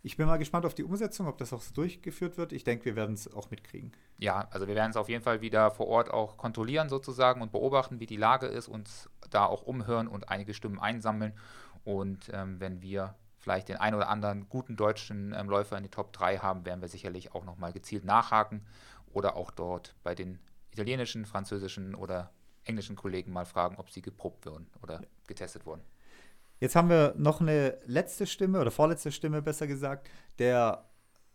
Ich 0.03 0.17
bin 0.17 0.27
mal 0.27 0.37
gespannt 0.37 0.67
auf 0.67 0.75
die 0.75 0.85
Umsetzung, 0.85 1.27
ob 1.27 1.39
das 1.39 1.53
auch 1.53 1.63
so 1.63 1.73
durchgeführt 1.75 2.37
wird. 2.37 2.53
Ich 2.53 2.65
denke, 2.65 2.85
wir 2.85 2.97
werden 2.97 3.15
es 3.15 3.33
auch 3.33 3.51
mitkriegen. 3.51 3.93
Ja, 4.19 4.49
also 4.51 4.69
wir 4.69 4.75
werden 4.75 4.91
es 4.91 4.97
auf 4.97 5.09
jeden 5.09 5.25
Fall 5.25 5.41
wieder 5.41 5.71
vor 5.71 5.87
Ort 5.89 6.11
auch 6.11 6.37
kontrollieren 6.37 6.89
sozusagen 6.89 7.41
und 7.41 7.51
beobachten, 7.51 8.01
wie 8.01 8.07
die 8.07 8.17
Lage 8.17 8.47
ist, 8.47 8.69
uns 8.69 9.09
da 9.31 9.47
auch 9.47 9.63
umhören 9.63 10.09
und 10.09 10.29
einige 10.29 10.55
Stimmen 10.55 10.79
einsammeln 10.79 11.33
und 11.85 12.31
ähm, 12.35 12.61
wenn 12.61 12.83
wir 12.83 13.15
vielleicht 13.39 13.69
den 13.71 13.77
einen 13.77 13.97
oder 13.97 14.11
anderen 14.11 14.49
guten 14.51 14.77
deutschen 14.77 15.33
ähm, 15.33 15.49
Läufer 15.49 15.79
in 15.79 15.85
die 15.85 15.91
Top 15.91 16.13
3 16.13 16.39
haben, 16.39 16.67
werden 16.67 16.83
wir 16.83 16.89
sicherlich 16.89 17.35
auch 17.35 17.45
nochmal 17.45 17.73
gezielt 17.73 18.05
nachhaken 18.05 18.67
oder 19.11 19.37
auch 19.37 19.51
dort 19.51 19.95
bei 20.03 20.15
den 20.15 20.39
italienischen, 20.71 21.25
französischen 21.25 21.95
oder 21.95 22.31
englischen 22.69 22.97
Kollegen 22.97 23.33
mal 23.33 23.45
fragen, 23.45 23.77
ob 23.77 23.91
sie 23.91 24.03
geprobt 24.03 24.47
wurden 24.47 24.69
oder 24.83 25.01
getestet 25.27 25.67
wurden. 25.67 25.83
Jetzt 26.61 26.75
haben 26.75 26.91
wir 26.91 27.15
noch 27.17 27.41
eine 27.41 27.79
letzte 27.87 28.27
Stimme 28.27 28.61
oder 28.61 28.71
vorletzte 28.71 29.13
Stimme 29.13 29.43
besser 29.43 29.67
gesagt, 29.67 30.09
der 30.39 30.85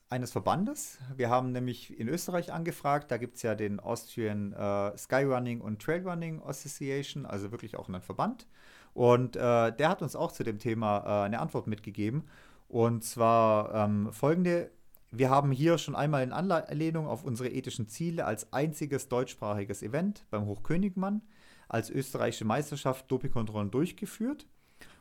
eines 0.09 0.31
Verbandes. 0.31 0.99
Wir 1.15 1.29
haben 1.29 1.51
nämlich 1.51 1.97
in 1.99 2.07
Österreich 2.07 2.53
angefragt, 2.53 3.09
da 3.09 3.17
gibt 3.17 3.37
es 3.37 3.41
ja 3.41 3.55
den 3.55 3.79
Austrian 3.79 4.53
äh, 4.53 4.97
Skyrunning 4.97 5.59
und 5.59 5.81
Trailrunning 5.81 6.41
Association, 6.43 7.25
also 7.25 7.51
wirklich 7.51 7.77
auch 7.77 7.87
einen 7.87 8.01
Verband. 8.01 8.47
Und 8.93 9.35
äh, 9.35 9.75
der 9.75 9.89
hat 9.89 10.01
uns 10.03 10.15
auch 10.15 10.31
zu 10.31 10.43
dem 10.43 10.59
Thema 10.59 10.99
äh, 10.99 11.25
eine 11.25 11.39
Antwort 11.39 11.67
mitgegeben. 11.67 12.25
Und 12.67 13.03
zwar 13.03 13.73
ähm, 13.73 14.11
folgende. 14.13 14.71
Wir 15.15 15.29
haben 15.29 15.51
hier 15.51 15.77
schon 15.77 15.95
einmal 15.95 16.23
in 16.23 16.31
Anlehnung 16.31 17.05
auf 17.05 17.23
unsere 17.23 17.49
ethischen 17.49 17.87
Ziele 17.87 18.25
als 18.25 18.51
einziges 18.51 19.09
deutschsprachiges 19.09 19.83
Event 19.83 20.25
beim 20.31 20.47
Hochkönigmann 20.47 21.21
als 21.69 21.91
österreichische 21.91 22.45
Meisterschaft 22.45 23.11
Dopingkontrollen 23.11 23.69
durchgeführt 23.69 24.47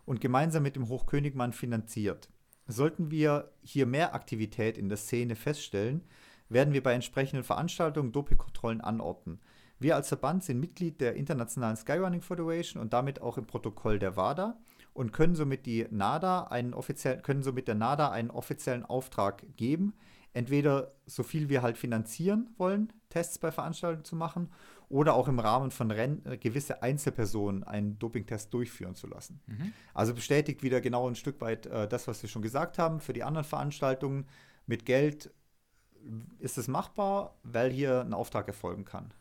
und 0.05 0.21
gemeinsam 0.21 0.65
mit 0.65 0.77
dem 0.77 0.91
Hochkönigmann 0.91 1.55
finanziert. 1.55 2.29
Sollten 2.67 3.11
wir 3.11 3.53
hier 3.63 3.87
mehr 3.87 4.15
Aktivität 4.15 4.77
in 4.77 4.91
der 4.91 4.99
Szene 4.99 5.35
feststellen, 5.35 6.03
werden 6.51 6.75
wir 6.75 6.83
bei 6.83 6.93
entsprechenden 6.93 7.43
Veranstaltungen 7.43 8.13
Dopingkontrollen 8.13 8.83
anordnen. 8.83 9.41
Wir 9.79 9.97
als 9.97 10.09
Verband 10.09 10.45
sind 10.45 10.61
Mitglied 10.61 11.01
der 11.01 11.15
Internationalen 11.15 11.79
Skyrunning 11.79 12.21
Federation 12.21 12.83
und 12.83 12.93
damit 12.93 13.23
auch 13.23 13.39
im 13.39 13.47
Protokoll 13.47 13.99
der 13.99 14.15
WADA 14.15 14.59
und 14.95 15.13
können 15.13 15.35
somit, 15.35 15.67
die 15.67 15.87
NADA 15.91 16.45
einen 16.45 16.75
offiziellen, 16.75 17.23
können 17.23 17.43
somit 17.43 17.69
der 17.69 17.75
NADA 17.75 18.11
einen 18.11 18.31
offiziellen 18.31 18.85
Auftrag 18.85 19.45
geben, 19.57 19.95
entweder 20.33 20.95
so 21.07 21.23
viel 21.23 21.49
wir 21.49 21.63
halt 21.63 21.79
finanzieren 21.79 22.51
wollen, 22.57 22.93
Tests 23.11 23.39
bei 23.39 23.53
Veranstaltungen 23.53 24.05
zu 24.05 24.17
machen, 24.17 24.51
oder 24.93 25.15
auch 25.15 25.27
im 25.27 25.39
Rahmen 25.39 25.71
von 25.71 25.91
Rennen 25.91 26.23
äh, 26.27 26.37
gewisse 26.37 26.83
Einzelpersonen 26.83 27.65
einen 27.65 27.99
Dopingtest 27.99 28.53
durchführen 28.53 28.95
zu 28.95 29.07
lassen. 29.07 29.41
Mhm. 29.47 29.73
Also 29.95 30.15
bestätigt 30.15 30.63
wieder 30.63 30.83
genau 30.83 31.09
ein 31.09 31.15
Stück 31.15 31.41
weit 31.41 31.65
äh, 31.65 31.89
das, 31.89 32.07
was 32.09 32.23
wir 32.23 32.29
schon 32.29 32.43
gesagt 32.43 32.79
haben. 32.79 33.01
Für 33.01 33.15
die 33.15 33.25
anderen 33.25 33.47
Veranstaltungen 33.47 34.27
mit 34.67 34.85
Geld 34.85 35.33
ist 36.39 36.59
es 36.59 36.69
machbar, 36.69 37.39
weil 37.43 37.71
hier 37.71 38.03
ein 38.03 38.13
Auftrag 38.13 38.49
erfolgen 38.49 38.85
kann. 38.85 39.15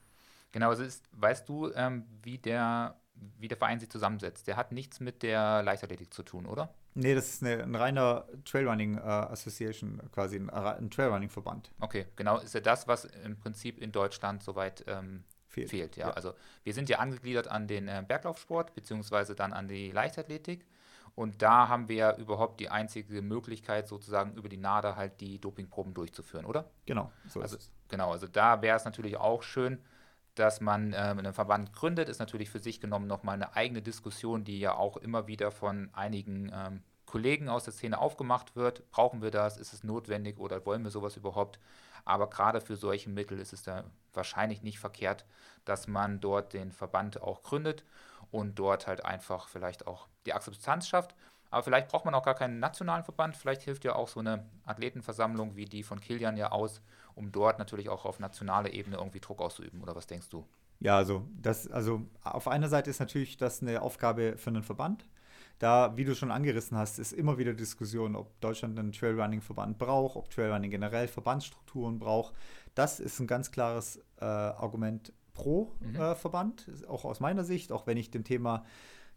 Genau, 0.52 0.70
also 0.70 0.84
ist, 0.84 1.08
weißt 1.14 1.48
du, 1.48 1.72
ähm, 1.74 2.06
wie, 2.22 2.38
der, 2.38 3.00
wie 3.38 3.48
der 3.48 3.58
Verein 3.58 3.80
sich 3.80 3.90
zusammensetzt? 3.90 4.48
Der 4.48 4.58
hat 4.58 4.72
nichts 4.72 5.00
mit 5.00 5.24
der 5.24 5.64
Leichtathletik 5.64 6.14
zu 6.14 6.24
tun, 6.24 6.46
oder? 6.46 6.74
Nee, 6.94 7.16
das 7.16 7.30
ist 7.30 7.44
eine, 7.44 7.64
ein 7.64 7.76
reiner 7.76 8.26
Trailrunning 8.44 8.98
äh, 8.98 9.02
Association, 9.02 10.02
quasi 10.12 10.38
ein, 10.38 10.50
ein 10.50 10.90
Trailrunning-Verband. 10.90 11.72
Okay, 11.80 12.08
genau, 12.16 12.40
ist 12.40 12.54
ja 12.54 12.60
das, 12.60 12.88
was 12.88 13.06
im 13.06 13.38
Prinzip 13.38 13.80
in 13.80 13.92
Deutschland 13.92 14.44
soweit 14.44 14.84
ähm, 14.88 15.24
fehlt. 15.48 15.70
fehlt 15.70 15.96
ja. 15.96 16.08
ja. 16.08 16.14
Also 16.14 16.34
wir 16.64 16.74
sind 16.74 16.90
ja 16.90 17.00
angegliedert 17.00 17.48
an 17.48 17.68
den 17.68 17.88
äh, 17.88 18.04
Berglaufsport, 18.06 18.74
beziehungsweise 18.74 19.36
dann 19.36 19.54
an 19.54 19.68
die 19.68 19.92
Leichtathletik. 19.92 20.66
Und 21.14 21.42
da 21.42 21.68
haben 21.68 21.90
wir 21.90 21.96
ja 21.96 22.16
überhaupt 22.16 22.60
die 22.60 22.70
einzige 22.70 23.22
Möglichkeit, 23.22 23.88
sozusagen 23.88 24.34
über 24.34 24.48
die 24.48 24.58
NADA 24.58 24.96
halt 24.96 25.20
die 25.20 25.40
Dopingproben 25.40 25.94
durchzuführen, 25.94 26.46
oder? 26.46 26.72
Genau, 26.86 27.12
so 27.28 27.42
also, 27.42 27.58
ist 27.58 27.64
es. 27.64 27.72
Genau, 27.90 28.12
also 28.12 28.28
da 28.28 28.62
wäre 28.62 28.78
es 28.78 28.86
natürlich 28.86 29.18
auch 29.18 29.44
schön, 29.44 29.80
dass 30.36 30.62
man 30.62 30.94
ähm, 30.96 31.20
einen 31.20 31.34
Verband 31.34 31.74
gründet, 31.74 32.10
ist 32.10 32.20
natürlich 32.20 32.50
für 32.50 32.60
sich 32.60 32.80
genommen 32.80 33.08
nochmal 33.08 33.36
eine 33.36 33.56
eigene 33.56 33.82
Diskussion, 33.82 34.44
die 34.44 34.60
ja 34.60 34.76
auch 34.76 34.98
immer 34.98 35.28
wieder 35.28 35.52
von 35.52 35.90
einigen 35.94 36.52
ähm, 36.54 36.84
Kollegen 37.06 37.50
aus 37.50 37.66
der 37.66 37.74
Szene 37.74 38.00
aufgemacht 38.00 38.56
wird. 38.56 38.90
Brauchen 38.92 39.22
wir 39.22 39.32
das? 39.32 39.58
Ist 39.58 39.74
es 39.74 39.84
notwendig 39.84 40.40
oder 40.40 40.66
wollen 40.66 40.84
wir 40.84 40.92
sowas 40.92 41.18
überhaupt? 41.18 41.60
Aber 42.06 42.30
gerade 42.30 42.62
für 42.62 42.78
solche 42.78 43.10
Mittel 43.10 43.40
ist 43.40 43.54
es 43.54 43.64
da 43.64 43.84
wahrscheinlich 44.14 44.64
nicht 44.64 44.80
verkehrt, 44.80 45.26
dass 45.66 45.88
man 45.88 46.20
dort 46.20 46.54
den 46.54 46.72
Verband 46.72 47.22
auch 47.22 47.44
gründet 47.44 47.84
und 48.32 48.58
dort 48.58 48.88
halt 48.88 49.06
einfach 49.06 49.50
vielleicht 49.50 49.88
auch 49.88 50.08
die 50.26 50.34
Akzeptanz 50.34 50.88
schafft. 50.88 51.16
Aber 51.52 51.64
vielleicht 51.64 51.90
braucht 51.90 52.06
man 52.06 52.16
auch 52.16 52.24
gar 52.24 52.34
keinen 52.34 52.60
nationalen 52.60 53.04
Verband. 53.04 53.36
Vielleicht 53.36 53.62
hilft 53.62 53.84
ja 53.84 53.94
auch 53.96 54.08
so 54.08 54.22
eine 54.22 54.46
Athletenversammlung 54.66 55.56
wie 55.56 55.66
die 55.66 55.84
von 55.84 56.00
Kilian 56.00 56.38
ja 56.38 56.52
aus, 56.52 56.82
um 57.14 57.32
dort 57.32 57.60
natürlich 57.60 57.90
auch 57.90 58.06
auf 58.06 58.20
nationaler 58.20 58.74
Ebene 58.74 58.98
irgendwie 58.98 59.20
Druck 59.20 59.42
auszuüben. 59.42 59.82
Oder 59.82 59.96
was 59.96 60.08
denkst 60.08 60.30
du? 60.30 60.46
Ja, 60.80 60.96
also 60.98 61.28
das, 61.40 61.70
also 61.70 62.02
auf 62.24 62.48
einer 62.48 62.70
Seite 62.70 62.90
ist 62.90 63.00
natürlich 63.00 63.38
das 63.38 63.62
eine 63.62 63.82
Aufgabe 63.82 64.38
für 64.38 64.50
einen 64.50 64.64
Verband. 64.64 65.06
Da, 65.60 65.96
wie 65.96 66.06
du 66.06 66.16
schon 66.16 66.32
angerissen 66.32 66.76
hast, 66.76 66.98
ist 66.98 67.12
immer 67.12 67.38
wieder 67.38 67.54
Diskussion, 67.54 68.16
ob 68.16 68.40
Deutschland 68.42 68.80
einen 68.80 68.94
Trailrunning-Verband 68.94 69.78
braucht, 69.78 70.16
ob 70.16 70.30
Trailrunning 70.32 70.72
generell 70.72 71.08
Verbandsstrukturen 71.08 72.00
braucht. 72.00 72.34
Das 72.74 73.00
ist 73.00 73.20
ein 73.20 73.28
ganz 73.28 73.52
klares 73.52 73.98
äh, 74.20 74.26
Argument 74.26 75.14
pro 75.34 75.72
mhm. 75.80 75.96
äh, 75.98 76.16
Verband, 76.16 76.66
auch 76.88 77.06
aus 77.06 77.20
meiner 77.20 77.44
Sicht, 77.44 77.72
auch 77.72 77.86
wenn 77.86 77.98
ich 77.98 78.10
dem 78.10 78.24
Thema 78.24 78.66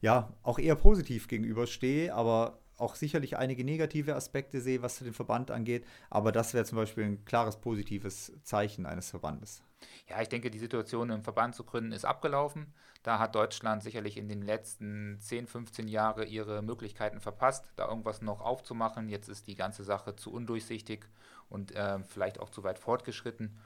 ja 0.04 0.28
auch 0.42 0.58
eher 0.58 0.76
positiv 0.76 1.28
gegenüberstehe, 1.28 2.14
aber 2.14 2.58
auch 2.76 2.94
sicherlich 2.94 3.38
einige 3.38 3.64
negative 3.64 4.14
Aspekte 4.14 4.60
sehe, 4.60 4.82
was 4.82 4.98
den 4.98 5.14
Verband 5.14 5.50
angeht. 5.50 5.86
Aber 6.10 6.30
das 6.30 6.52
wäre 6.52 6.66
zum 6.66 6.76
Beispiel 6.76 7.04
ein 7.04 7.24
klares 7.24 7.56
positives 7.56 8.32
Zeichen 8.42 8.84
eines 8.84 9.08
Verbandes. 9.08 9.62
Ja, 10.06 10.20
ich 10.20 10.28
denke, 10.28 10.50
die 10.50 10.58
Situation 10.58 11.08
im 11.08 11.22
Verband 11.22 11.54
zu 11.54 11.64
gründen 11.64 11.92
ist 11.92 12.04
abgelaufen. 12.04 12.74
Da 13.02 13.18
hat 13.18 13.34
Deutschland 13.34 13.82
sicherlich 13.82 14.18
in 14.18 14.28
den 14.28 14.42
letzten 14.42 15.18
10, 15.20 15.46
15 15.46 15.88
Jahren 15.88 16.26
ihre 16.26 16.62
Möglichkeiten 16.62 17.20
verpasst, 17.20 17.64
da 17.76 17.88
irgendwas 17.88 18.20
noch 18.20 18.40
aufzumachen. 18.40 19.08
Jetzt 19.08 19.28
ist 19.28 19.46
die 19.46 19.54
ganze 19.54 19.84
Sache 19.84 20.16
zu 20.16 20.32
undurchsichtig 20.32 21.06
und 21.48 21.72
äh, 21.72 22.00
vielleicht 22.00 22.40
auch 22.40 22.50
zu 22.50 22.62
weit 22.62 22.78
fortgeschritten. 22.78 23.58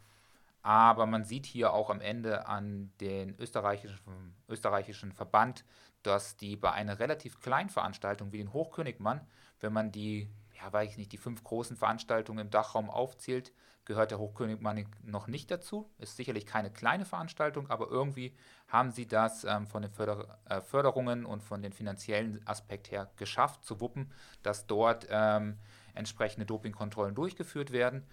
Aber 0.63 1.07
man 1.07 1.25
sieht 1.25 1.47
hier 1.47 1.73
auch 1.73 1.91
am 1.91 2.01
Ende 2.01 2.47
an 2.47 2.93
den 3.01 3.39
österreichischen, 3.39 4.35
österreichischen 4.49 5.13
Verband, 5.13 5.65
dass 6.03 6.37
die 6.37 6.57
bei 6.57 6.73
einer 6.73 6.99
relativ 6.99 7.41
kleinen 7.41 7.71
Veranstaltung 7.71 8.33
wie 8.33 8.39
den 8.39 8.53
Hochkönigmann, 8.53 9.21
wenn 9.61 9.73
man 9.73 9.93
die, 9.93 10.29
ja, 10.61 10.73
weiß 10.73 10.91
ich 10.91 10.99
nicht, 10.99 11.13
die 11.13 11.19
fünf 11.19 11.43
großen 11.45 11.77
Veranstaltungen 11.77 12.47
im 12.47 12.51
Dachraum 12.51 12.91
aufzählt, 12.91 13.53
gehört 13.85 14.11
der 14.11 14.19
Hochkönigmann 14.19 14.87
noch 15.03 15.27
nicht 15.27 15.51
dazu. 15.51 15.91
Ist 15.99 16.17
sicherlich 16.17 16.47
keine 16.47 16.71
kleine 16.71 17.07
Veranstaltung, 17.07 17.71
aber 17.71 17.89
irgendwie 17.89 18.37
haben 18.69 18.91
sie 18.91 19.09
das 19.09 19.45
ähm, 19.45 19.67
von 19.67 19.83
den 19.83 19.91
Förder 19.91 20.39
äh, 20.45 20.61
Förderungen 20.61 21.25
und 21.25 21.43
von 21.43 21.63
den 21.63 21.73
finanziellen 21.73 22.47
Aspekt 22.47 22.91
her 22.91 23.11
geschafft 23.17 23.65
zu 23.65 23.81
wuppen, 23.81 24.13
dass 24.43 24.67
dort 24.67 25.07
ähm, 25.11 25.59
entsprechende 25.95 26.45
Dopingkontrollen 26.45 27.15
durchgeführt 27.15 27.73
werden. 27.73 28.07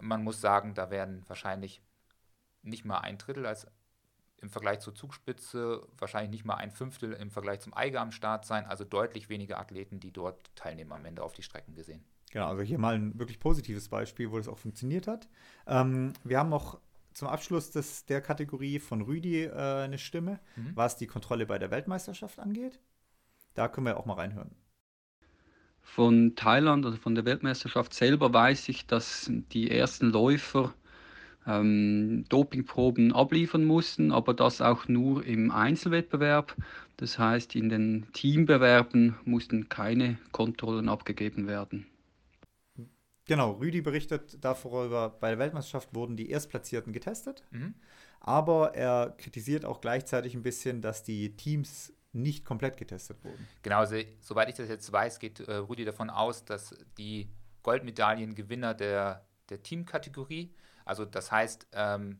Man 0.00 0.24
muss 0.24 0.40
sagen, 0.40 0.74
da 0.74 0.90
werden 0.90 1.24
wahrscheinlich 1.28 1.80
nicht 2.62 2.84
mal 2.84 2.98
ein 2.98 3.18
Drittel 3.18 3.46
als 3.46 3.66
im 4.42 4.48
Vergleich 4.48 4.80
zur 4.80 4.94
Zugspitze, 4.94 5.86
wahrscheinlich 5.98 6.30
nicht 6.30 6.44
mal 6.44 6.54
ein 6.54 6.70
Fünftel 6.70 7.12
im 7.12 7.30
Vergleich 7.30 7.60
zum 7.60 7.74
Eiger 7.74 8.00
am 8.00 8.10
Start 8.10 8.46
sein, 8.46 8.64
also 8.64 8.84
deutlich 8.84 9.28
weniger 9.28 9.58
Athleten, 9.58 10.00
die 10.00 10.12
dort 10.12 10.54
teilnehmen 10.56 10.92
am 10.92 11.04
Ende 11.04 11.22
auf 11.22 11.32
die 11.32 11.42
Strecken 11.42 11.74
gesehen. 11.74 12.02
Genau, 12.30 12.48
also 12.48 12.62
hier 12.62 12.78
mal 12.78 12.94
ein 12.94 13.18
wirklich 13.18 13.40
positives 13.40 13.88
Beispiel, 13.88 14.30
wo 14.30 14.38
das 14.38 14.48
auch 14.48 14.58
funktioniert 14.58 15.08
hat. 15.08 15.28
Ähm, 15.66 16.12
wir 16.24 16.38
haben 16.38 16.48
noch 16.48 16.80
zum 17.12 17.28
Abschluss 17.28 17.70
des, 17.70 18.06
der 18.06 18.20
Kategorie 18.20 18.78
von 18.78 19.02
Rüdi 19.02 19.44
äh, 19.44 19.52
eine 19.52 19.98
Stimme, 19.98 20.38
mhm. 20.56 20.72
was 20.74 20.96
die 20.96 21.06
Kontrolle 21.06 21.44
bei 21.44 21.58
der 21.58 21.70
Weltmeisterschaft 21.70 22.38
angeht. 22.38 22.78
Da 23.54 23.68
können 23.68 23.86
wir 23.86 23.96
auch 23.96 24.06
mal 24.06 24.14
reinhören. 24.14 24.54
Von 25.82 26.36
Thailand, 26.36 26.86
also 26.86 26.98
von 26.98 27.16
der 27.16 27.24
Weltmeisterschaft 27.24 27.92
selber, 27.94 28.32
weiß 28.32 28.68
ich, 28.68 28.86
dass 28.86 29.30
die 29.52 29.70
ersten 29.70 30.10
Läufer 30.10 30.72
ähm, 31.46 32.24
Dopingproben 32.28 33.12
abliefern 33.12 33.64
mussten, 33.64 34.12
aber 34.12 34.34
das 34.34 34.60
auch 34.60 34.88
nur 34.88 35.24
im 35.24 35.50
Einzelwettbewerb. 35.50 36.56
Das 36.96 37.18
heißt, 37.18 37.54
in 37.54 37.68
den 37.68 38.06
Teambewerben 38.12 39.16
mussten 39.24 39.68
keine 39.68 40.18
Kontrollen 40.32 40.88
abgegeben 40.88 41.46
werden. 41.46 41.86
Genau, 43.26 43.52
Rüdi 43.52 43.80
berichtet 43.80 44.38
darüber, 44.44 45.08
bei 45.08 45.30
der 45.30 45.38
Weltmeisterschaft 45.38 45.94
wurden 45.94 46.16
die 46.16 46.30
Erstplatzierten 46.30 46.92
getestet, 46.92 47.44
mhm. 47.52 47.74
aber 48.18 48.74
er 48.74 49.14
kritisiert 49.16 49.64
auch 49.64 49.80
gleichzeitig 49.80 50.34
ein 50.34 50.42
bisschen, 50.42 50.82
dass 50.82 51.04
die 51.04 51.36
Teams 51.36 51.92
nicht 52.12 52.44
komplett 52.44 52.76
getestet 52.76 53.22
wurden. 53.24 53.46
Genau, 53.62 53.78
also, 53.78 53.96
soweit 54.20 54.48
ich 54.48 54.56
das 54.56 54.68
jetzt 54.68 54.90
weiß, 54.92 55.20
geht 55.20 55.40
äh, 55.40 55.54
Rüdi 55.54 55.84
davon 55.84 56.10
aus, 56.10 56.44
dass 56.44 56.74
die 56.98 57.30
Goldmedaillengewinner 57.62 58.74
der, 58.74 59.24
der 59.48 59.62
Teamkategorie, 59.62 60.52
also 60.90 61.04
das 61.04 61.30
heißt, 61.30 61.68
ähm, 61.70 62.18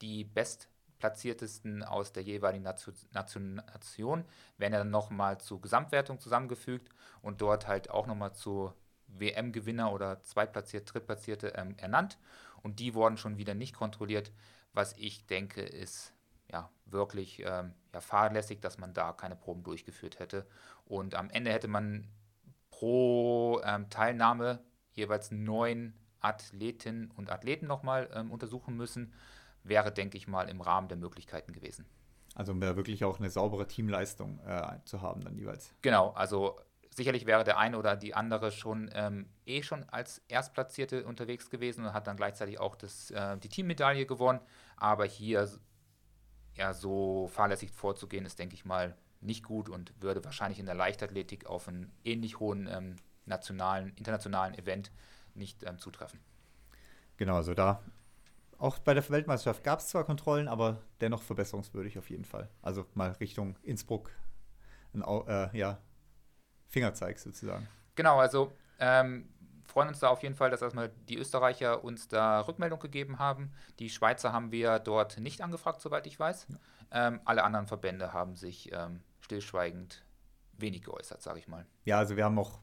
die 0.00 0.22
bestplatziertesten 0.22 1.82
aus 1.82 2.12
der 2.12 2.22
jeweiligen 2.22 2.62
Nation, 2.62 2.94
Nation 3.10 4.24
werden 4.58 4.72
dann 4.72 4.90
nochmal 4.90 5.38
zur 5.38 5.60
Gesamtwertung 5.60 6.20
zusammengefügt 6.20 6.88
und 7.20 7.40
dort 7.40 7.66
halt 7.66 7.90
auch 7.90 8.06
nochmal 8.06 8.32
zu 8.32 8.72
WM-Gewinner 9.08 9.92
oder 9.92 10.22
Zweitplatzierte, 10.22 10.92
Drittplatzierte 10.92 11.48
ähm, 11.56 11.74
ernannt. 11.78 12.16
Und 12.62 12.78
die 12.78 12.94
wurden 12.94 13.16
schon 13.16 13.38
wieder 13.38 13.54
nicht 13.54 13.74
kontrolliert, 13.74 14.30
was 14.72 14.96
ich 14.96 15.26
denke, 15.26 15.62
ist 15.62 16.12
ja 16.46 16.70
wirklich 16.84 17.40
ähm, 17.40 17.74
ja, 17.92 18.00
fahrlässig, 18.00 18.60
dass 18.60 18.78
man 18.78 18.94
da 18.94 19.12
keine 19.12 19.34
Proben 19.34 19.64
durchgeführt 19.64 20.20
hätte. 20.20 20.46
Und 20.84 21.16
am 21.16 21.28
Ende 21.28 21.50
hätte 21.50 21.66
man 21.66 22.06
pro 22.70 23.60
ähm, 23.64 23.90
Teilnahme 23.90 24.62
jeweils 24.92 25.32
neun 25.32 25.94
Athletinnen 26.22 27.10
und 27.10 27.30
Athleten 27.30 27.66
nochmal 27.66 28.08
ähm, 28.14 28.30
untersuchen 28.30 28.76
müssen. 28.76 29.12
Wäre, 29.64 29.92
denke 29.92 30.16
ich 30.16 30.26
mal, 30.26 30.48
im 30.48 30.60
Rahmen 30.60 30.88
der 30.88 30.96
Möglichkeiten 30.96 31.52
gewesen. 31.52 31.86
Also 32.34 32.52
um 32.52 32.60
da 32.60 32.76
wirklich 32.76 33.04
auch 33.04 33.18
eine 33.18 33.30
saubere 33.30 33.66
Teamleistung 33.68 34.40
äh, 34.46 34.78
zu 34.84 35.02
haben 35.02 35.20
dann 35.22 35.36
jeweils. 35.36 35.74
Genau, 35.82 36.10
also 36.10 36.58
sicherlich 36.94 37.26
wäre 37.26 37.44
der 37.44 37.58
eine 37.58 37.78
oder 37.78 37.96
die 37.96 38.14
andere 38.14 38.50
schon 38.50 38.90
ähm, 38.94 39.26
eh 39.46 39.62
schon 39.62 39.88
als 39.88 40.22
Erstplatzierte 40.28 41.04
unterwegs 41.04 41.50
gewesen 41.50 41.84
und 41.84 41.92
hat 41.92 42.06
dann 42.06 42.16
gleichzeitig 42.16 42.58
auch 42.58 42.76
das, 42.76 43.10
äh, 43.10 43.36
die 43.38 43.48
Teammedaille 43.48 44.06
gewonnen. 44.06 44.40
Aber 44.76 45.04
hier 45.04 45.48
ja 46.54 46.74
so 46.74 47.28
fahrlässig 47.28 47.70
vorzugehen, 47.70 48.26
ist, 48.26 48.38
denke 48.38 48.54
ich 48.54 48.64
mal, 48.64 48.96
nicht 49.20 49.44
gut 49.44 49.68
und 49.68 49.94
würde 50.00 50.24
wahrscheinlich 50.24 50.58
in 50.58 50.66
der 50.66 50.74
Leichtathletik 50.74 51.46
auf 51.46 51.68
einen 51.68 51.92
ähnlich 52.04 52.40
hohen 52.40 52.66
ähm, 52.66 52.96
nationalen, 53.24 53.92
internationalen 53.96 54.54
Event 54.54 54.90
nicht 55.34 55.62
ähm, 55.64 55.78
zutreffen. 55.78 56.20
Genau, 57.16 57.36
also 57.36 57.54
da 57.54 57.82
auch 58.62 58.78
bei 58.78 58.94
der 58.94 59.08
Weltmeisterschaft 59.10 59.64
gab 59.64 59.80
es 59.80 59.88
zwar 59.88 60.04
Kontrollen, 60.04 60.46
aber 60.46 60.80
dennoch 61.00 61.20
verbesserungswürdig 61.20 61.98
auf 61.98 62.10
jeden 62.10 62.24
Fall. 62.24 62.48
Also 62.62 62.86
mal 62.94 63.10
Richtung 63.12 63.56
Innsbruck 63.62 64.12
ein, 64.94 65.02
äh, 65.02 65.58
ja, 65.58 65.78
Fingerzeig 66.68 67.18
sozusagen. 67.18 67.66
Genau, 67.96 68.20
also 68.20 68.52
ähm, 68.78 69.28
freuen 69.64 69.88
uns 69.88 69.98
da 69.98 70.08
auf 70.08 70.22
jeden 70.22 70.36
Fall, 70.36 70.50
dass 70.50 70.62
erstmal 70.62 70.90
die 71.08 71.18
Österreicher 71.18 71.82
uns 71.82 72.06
da 72.06 72.40
Rückmeldung 72.42 72.78
gegeben 72.78 73.18
haben. 73.18 73.52
Die 73.80 73.90
Schweizer 73.90 74.32
haben 74.32 74.52
wir 74.52 74.78
dort 74.78 75.18
nicht 75.18 75.40
angefragt, 75.40 75.80
soweit 75.80 76.06
ich 76.06 76.18
weiß. 76.20 76.46
Ja. 76.48 77.08
Ähm, 77.08 77.20
alle 77.24 77.42
anderen 77.42 77.66
Verbände 77.66 78.12
haben 78.12 78.36
sich 78.36 78.70
ähm, 78.72 79.02
stillschweigend 79.20 80.04
wenig 80.52 80.82
geäußert, 80.82 81.20
sage 81.20 81.40
ich 81.40 81.48
mal. 81.48 81.66
Ja, 81.84 81.98
also 81.98 82.16
wir 82.16 82.24
haben 82.24 82.38
auch 82.38 82.60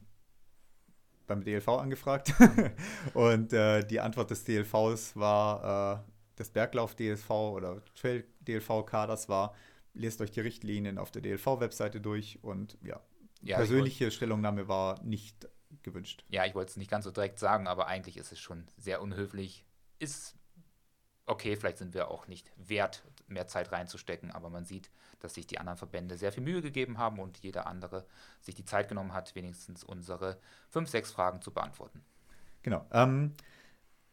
beim 1.30 1.44
DLV 1.44 1.68
angefragt 1.68 2.34
und 3.14 3.52
äh, 3.52 3.86
die 3.86 4.00
Antwort 4.00 4.30
des 4.30 4.44
DLVs 4.44 5.16
war, 5.16 6.02
äh, 6.04 6.38
des 6.38 6.50
Berglauf-DLV 6.50 7.30
oder 7.30 7.84
Trail-DLV-Kaders 7.94 9.28
war, 9.28 9.54
lest 9.94 10.20
euch 10.20 10.32
die 10.32 10.40
Richtlinien 10.40 10.98
auf 10.98 11.12
der 11.12 11.22
DLV-Webseite 11.22 12.00
durch 12.00 12.40
und 12.42 12.76
ja, 12.82 13.00
ja, 13.42 13.56
persönliche 13.58 14.06
wollt, 14.06 14.14
Stellungnahme 14.14 14.66
war 14.66 15.00
nicht 15.04 15.48
gewünscht. 15.82 16.24
Ja, 16.30 16.44
ich 16.46 16.54
wollte 16.56 16.70
es 16.70 16.76
nicht 16.76 16.90
ganz 16.90 17.04
so 17.04 17.12
direkt 17.12 17.38
sagen, 17.38 17.68
aber 17.68 17.86
eigentlich 17.86 18.16
ist 18.16 18.32
es 18.32 18.40
schon 18.40 18.66
sehr 18.76 19.00
unhöflich. 19.00 19.64
Ist 20.00 20.34
okay, 21.26 21.54
vielleicht 21.54 21.78
sind 21.78 21.94
wir 21.94 22.10
auch 22.10 22.26
nicht 22.26 22.50
wert, 22.56 23.04
mehr 23.28 23.46
Zeit 23.46 23.70
reinzustecken, 23.70 24.32
aber 24.32 24.50
man 24.50 24.64
sieht, 24.64 24.90
dass 25.20 25.34
sich 25.34 25.46
die 25.46 25.58
anderen 25.58 25.78
Verbände 25.78 26.16
sehr 26.16 26.32
viel 26.32 26.42
Mühe 26.42 26.62
gegeben 26.62 26.98
haben 26.98 27.18
und 27.18 27.38
jeder 27.38 27.66
andere 27.66 28.04
sich 28.40 28.54
die 28.54 28.64
Zeit 28.64 28.88
genommen 28.88 29.12
hat, 29.12 29.34
wenigstens 29.34 29.84
unsere 29.84 30.38
fünf, 30.68 30.88
sechs 30.88 31.10
Fragen 31.12 31.40
zu 31.40 31.52
beantworten. 31.52 32.02
Genau. 32.62 32.84
Ähm, 32.92 33.34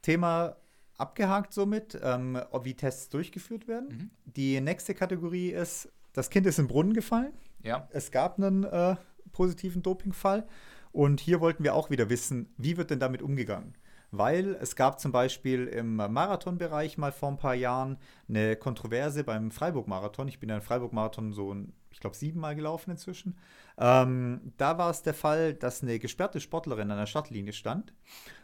Thema 0.01 0.55
abgehakt 0.97 1.53
somit, 1.53 1.99
ähm, 2.01 2.39
wie 2.63 2.73
Tests 2.73 3.09
durchgeführt 3.09 3.67
werden. 3.67 3.87
Mhm. 3.87 4.11
Die 4.25 4.61
nächste 4.61 4.93
Kategorie 4.93 5.51
ist, 5.51 5.89
das 6.13 6.29
Kind 6.29 6.47
ist 6.47 6.59
im 6.59 6.67
Brunnen 6.67 6.93
gefallen. 6.93 7.33
Ja. 7.63 7.87
Es 7.91 8.11
gab 8.11 8.37
einen 8.37 8.63
äh, 8.63 8.95
positiven 9.31 9.83
Dopingfall. 9.83 10.47
Und 10.91 11.19
hier 11.19 11.41
wollten 11.41 11.63
wir 11.63 11.75
auch 11.75 11.89
wieder 11.89 12.09
wissen, 12.09 12.51
wie 12.57 12.77
wird 12.77 12.89
denn 12.89 12.99
damit 12.99 13.21
umgegangen? 13.21 13.75
Weil 14.17 14.55
es 14.61 14.75
gab 14.75 14.99
zum 14.99 15.11
Beispiel 15.11 15.67
im 15.67 15.95
Marathonbereich 15.95 16.97
mal 16.97 17.11
vor 17.11 17.29
ein 17.29 17.37
paar 17.37 17.53
Jahren 17.53 17.97
eine 18.27 18.55
Kontroverse 18.55 19.23
beim 19.23 19.51
Freiburg-Marathon. 19.51 20.27
Ich 20.27 20.39
bin 20.39 20.49
ja 20.49 20.55
in 20.55 20.61
Freiburg-Marathon 20.61 21.33
so, 21.33 21.55
ich 21.91 21.99
glaube, 21.99 22.15
siebenmal 22.15 22.55
gelaufen 22.55 22.91
inzwischen. 22.91 23.37
Ähm, 23.77 24.53
da 24.57 24.77
war 24.77 24.89
es 24.89 25.03
der 25.03 25.13
Fall, 25.13 25.53
dass 25.53 25.83
eine 25.83 25.99
gesperrte 25.99 26.39
Sportlerin 26.39 26.89
an 26.91 26.97
der 26.97 27.05
Startlinie 27.05 27.53
stand. 27.53 27.93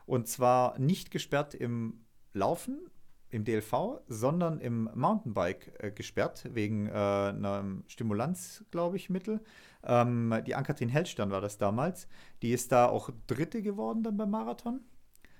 Und 0.05 0.27
zwar 0.27 0.77
nicht 0.77 1.11
gesperrt 1.11 1.55
im 1.55 2.01
Laufen, 2.33 2.89
im 3.33 3.43
DLV, 3.43 4.01
sondern 4.07 4.59
im 4.59 4.89
Mountainbike 4.93 5.73
äh, 5.79 5.91
gesperrt, 5.91 6.47
wegen 6.53 6.87
äh, 6.87 6.91
einem 6.91 7.83
Stimulanz, 7.87 8.63
glaube 8.69 8.97
ich, 8.97 9.09
Mittel. 9.09 9.41
Ähm, 9.83 10.41
die 10.45 10.53
Ann-Kathrin 10.53 10.89
Hellstern 10.89 11.31
war 11.31 11.41
das 11.41 11.57
damals. 11.57 12.07
Die 12.43 12.51
ist 12.51 12.71
da 12.71 12.87
auch 12.87 13.09
Dritte 13.25 13.63
geworden 13.63 14.03
dann 14.03 14.17
beim 14.17 14.29
Marathon. 14.29 14.81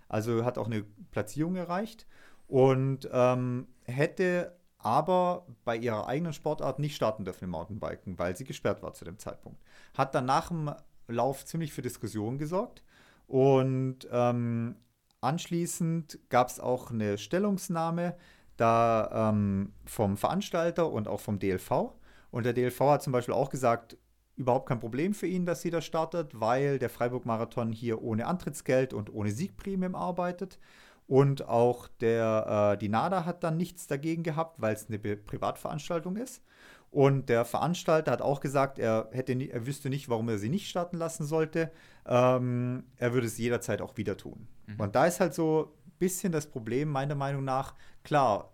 Also 0.10 0.46
hat 0.46 0.58
auch 0.58 0.68
eine 0.68 0.84
Platzierung 1.12 1.56
erreicht 1.56 2.08
und 2.48 3.10
ähm, 3.12 3.68
hätte 3.84 4.56
aber 4.78 5.48
bei 5.64 5.78
ihrer 5.78 6.08
eigenen 6.08 6.34
Sportart 6.34 6.80
nicht 6.80 6.96
starten 6.96 7.24
dürfen 7.26 7.46
im 7.46 7.52
Mountainbiken, 7.52 8.20
weil 8.20 8.36
sie 8.36 8.44
gesperrt 8.44 8.84
war 8.84 8.94
zu 8.94 9.06
dem 9.06 9.18
Zeitpunkt. 9.18 9.62
Hat 9.94 10.14
dann 10.14 10.26
nach 10.26 10.50
dem 10.50 10.72
Lauf 11.08 11.46
ziemlich 11.46 11.74
für 11.74 11.82
Diskussionen 11.82 12.38
gesorgt 12.38 12.84
und 13.28 14.08
ähm, 14.12 14.76
anschließend 15.22 16.20
gab 16.30 16.50
es 16.50 16.60
auch 16.60 16.92
eine 16.92 17.18
Stellungnahme 17.18 18.16
da 18.58 19.30
ähm, 19.32 19.74
vom 19.86 20.18
Veranstalter 20.18 20.92
und 20.92 21.08
auch 21.08 21.20
vom 21.20 21.40
DLV. 21.40 21.94
Und 22.32 22.46
der 22.46 22.54
DLV 22.54 22.80
hat 22.82 23.04
zum 23.04 23.14
Beispiel 23.14 23.34
auch 23.34 23.50
gesagt, 23.50 23.98
überhaupt 24.36 24.68
kein 24.68 24.80
Problem 24.80 25.14
für 25.14 25.28
ihn, 25.28 25.46
dass 25.46 25.62
sie 25.62 25.70
da 25.70 25.82
startet, 25.82 26.40
weil 26.40 26.80
der 26.80 26.90
Freiburg-Marathon 26.90 27.72
hier 27.72 28.02
ohne 28.02 28.26
Antrittsgeld 28.26 28.94
und 28.94 29.14
ohne 29.14 29.32
Siegprämien 29.32 29.96
arbeitet. 29.96 30.60
Und 31.08 31.48
auch 31.48 31.88
der, 32.00 32.74
äh, 32.74 32.78
die 32.78 32.90
NADA 32.90 33.26
hat 33.26 33.44
dann 33.44 33.58
nichts 33.58 33.88
dagegen 33.88 34.24
gehabt, 34.24 34.62
weil 34.62 34.74
es 34.74 34.88
eine 34.88 35.00
Privatveranstaltung 35.00 36.16
ist. 36.16 36.42
Und 36.90 37.28
der 37.30 37.44
Veranstalter 37.44 38.12
hat 38.12 38.22
auch 38.22 38.40
gesagt, 38.40 38.78
er, 38.78 39.10
hätte 39.12 39.36
nie, 39.36 39.50
er 39.50 39.66
wüsste 39.66 39.90
nicht, 39.90 40.10
warum 40.10 40.30
er 40.30 40.38
sie 40.38 40.50
nicht 40.50 40.70
starten 40.70 40.98
lassen 40.98 41.26
sollte. 41.26 41.72
Ähm, 42.06 42.84
er 42.98 43.14
würde 43.14 43.28
es 43.28 43.38
jederzeit 43.38 43.82
auch 43.82 43.98
wieder 43.98 44.16
tun. 44.16 44.48
Mhm. 44.68 44.80
Und 44.80 44.96
da 44.96 45.08
ist 45.08 45.20
halt 45.20 45.34
so 45.34 45.74
ein 45.86 45.92
bisschen 45.98 46.32
das 46.32 46.46
Problem, 46.46 46.90
meiner 46.90 47.16
Meinung 47.16 47.44
nach, 47.44 47.74
klar, 48.04 48.53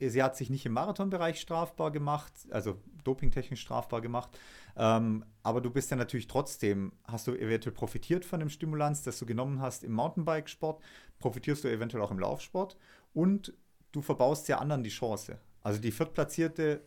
sie 0.00 0.22
hat 0.22 0.36
sich 0.36 0.50
nicht 0.50 0.64
im 0.66 0.72
Marathonbereich 0.72 1.40
strafbar 1.40 1.90
gemacht, 1.90 2.32
also 2.50 2.76
dopingtechnisch 3.04 3.60
strafbar 3.60 4.00
gemacht. 4.00 4.30
Ähm, 4.76 5.24
aber 5.42 5.60
du 5.60 5.70
bist 5.70 5.90
ja 5.90 5.96
natürlich 5.96 6.28
trotzdem, 6.28 6.92
hast 7.04 7.26
du 7.26 7.34
eventuell 7.34 7.74
profitiert 7.74 8.24
von 8.24 8.40
dem 8.40 8.48
Stimulanz, 8.48 9.02
das 9.02 9.18
du 9.18 9.26
genommen 9.26 9.60
hast 9.60 9.82
im 9.84 9.92
Mountainbikesport, 9.92 10.80
profitierst 11.18 11.64
du 11.64 11.68
eventuell 11.68 12.02
auch 12.02 12.10
im 12.10 12.20
Laufsport 12.20 12.76
und 13.12 13.52
du 13.92 14.02
verbaust 14.02 14.48
ja 14.48 14.58
anderen 14.58 14.84
die 14.84 14.90
Chance. 14.90 15.38
Also 15.62 15.80
die 15.80 15.90
Viertplatzierte 15.90 16.82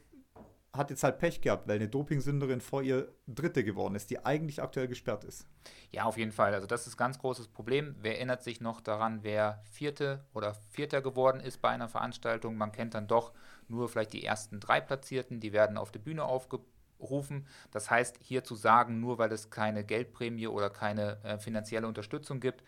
hat 0.74 0.90
jetzt 0.90 1.04
halt 1.04 1.20
Pech 1.20 1.42
gehabt, 1.42 1.68
weil 1.68 1.76
eine 1.76 1.90
Dopingsünderin 1.90 2.62
vor 2.62 2.82
ihr 2.82 3.10
Dritte 3.28 3.64
geworden 3.64 3.96
ist, 3.96 4.10
die 4.10 4.24
eigentlich 4.24 4.62
aktuell 4.62 4.88
gesperrt 4.88 5.26
ist. 5.26 5.46
Ja, 5.92 6.06
auf 6.06 6.18
jeden 6.18 6.32
Fall. 6.32 6.54
Also 6.54 6.66
das 6.66 6.88
ist 6.88 6.94
ein 6.94 6.98
ganz 6.98 7.20
großes 7.20 7.50
Problem. 7.50 7.96
Wer 8.00 8.16
erinnert 8.16 8.42
sich 8.42 8.62
noch 8.62 8.80
daran, 8.80 9.20
wer 9.24 9.62
Vierte 9.70 10.24
oder 10.34 10.56
Vierter 10.70 11.02
geworden 11.02 11.42
ist 11.42 11.62
bei 11.62 11.70
einer 11.70 11.90
Veranstaltung? 11.90 12.56
Man 12.56 12.72
kennt 12.72 12.94
dann 12.94 13.08
doch 13.08 13.34
nur 13.68 13.90
vielleicht 13.90 14.14
die 14.14 14.24
ersten 14.24 14.62
drei 14.62 14.80
Platzierten, 14.80 15.42
die 15.42 15.52
werden 15.52 15.78
auf 15.78 15.92
der 15.92 16.00
Bühne 16.00 16.24
aufgerufen. 16.24 17.48
Das 17.72 17.90
heißt, 17.90 18.20
hier 18.22 18.46
zu 18.46 18.56
sagen, 18.56 19.02
nur 19.02 19.18
weil 19.18 19.32
es 19.34 19.50
keine 19.50 19.84
Geldprämie 19.84 20.48
oder 20.48 20.70
keine 20.70 21.22
äh, 21.24 21.38
finanzielle 21.38 21.88
Unterstützung 21.88 22.40
gibt, 22.40 22.64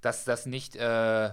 dass 0.00 0.24
das 0.24 0.46
nicht 0.46 0.76
äh, 0.76 1.30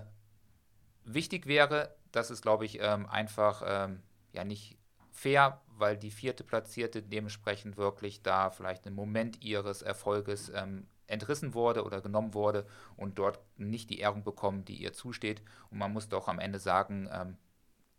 wichtig 1.06 1.46
wäre, 1.46 1.96
das 2.12 2.32
ist, 2.32 2.42
glaube 2.42 2.66
ich, 2.66 2.80
ähm, 2.82 3.06
einfach 3.06 3.64
ähm, 3.66 4.02
ja 4.34 4.44
nicht 4.44 4.78
fair, 5.22 5.62
weil 5.78 5.98
die 5.98 6.10
vierte 6.10 6.44
Platzierte 6.44 7.04
dementsprechend 7.04 7.78
wirklich 7.78 8.24
da 8.24 8.50
vielleicht 8.50 8.88
einen 8.88 8.96
Moment 8.96 9.44
ihres 9.44 9.84
Erfolges 9.84 10.52
ähm, 10.56 10.88
entrissen 11.06 11.54
wurde 11.54 11.84
oder 11.84 12.02
genommen 12.02 12.34
wurde 12.34 12.66
und 12.98 13.20
dort 13.20 13.40
nicht 13.58 13.92
die 13.92 14.00
Ehrung 14.00 14.24
bekommen, 14.24 14.66
die 14.66 14.78
ihr 14.78 14.94
zusteht. 14.94 15.44
Und 15.70 15.78
man 15.78 15.94
muss 15.94 16.10
doch 16.10 16.28
am 16.28 16.40
Ende 16.40 16.58
sagen, 16.58 17.08
ähm, 17.12 17.38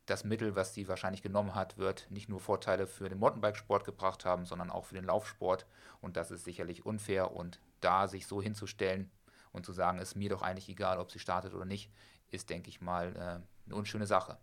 das 0.07 0.25
Mittel, 0.25 0.57
was 0.57 0.75
sie 0.75 0.89
wahrscheinlich 0.89 1.23
genommen 1.23 1.55
hat, 1.55 1.79
wird 1.79 2.11
nicht 2.11 2.29
nur 2.29 2.41
Vorteile 2.41 2.89
für 2.89 3.09
den 3.09 3.21
Mountainbikesport 3.21 3.85
gebracht 3.85 4.25
haben, 4.25 4.45
sondern 4.45 4.71
auch 4.71 4.87
für 4.87 4.97
den 4.97 5.05
Laufsport. 5.05 5.65
Und 6.01 6.17
das 6.17 6.33
ist 6.33 6.45
sicherlich 6.45 6.85
unfair. 6.85 7.31
Und 7.31 7.61
da 7.81 8.09
sich 8.09 8.27
so 8.27 8.43
hinzustellen 8.43 9.13
und 9.53 9.65
zu 9.65 9.73
sagen, 9.73 10.01
ist 10.01 10.17
mir 10.17 10.29
doch 10.29 10.43
eigentlich 10.43 10.69
egal, 10.69 10.99
ob 10.99 11.13
sie 11.13 11.21
startet 11.21 11.55
oder 11.55 11.67
nicht, 11.67 11.89
ist, 12.31 12.51
denke 12.51 12.69
ich 12.69 12.81
mal, 12.81 13.15
äh, 13.15 13.67
eine 13.67 13.77
unschöne 13.77 14.07
Sache. 14.07 14.39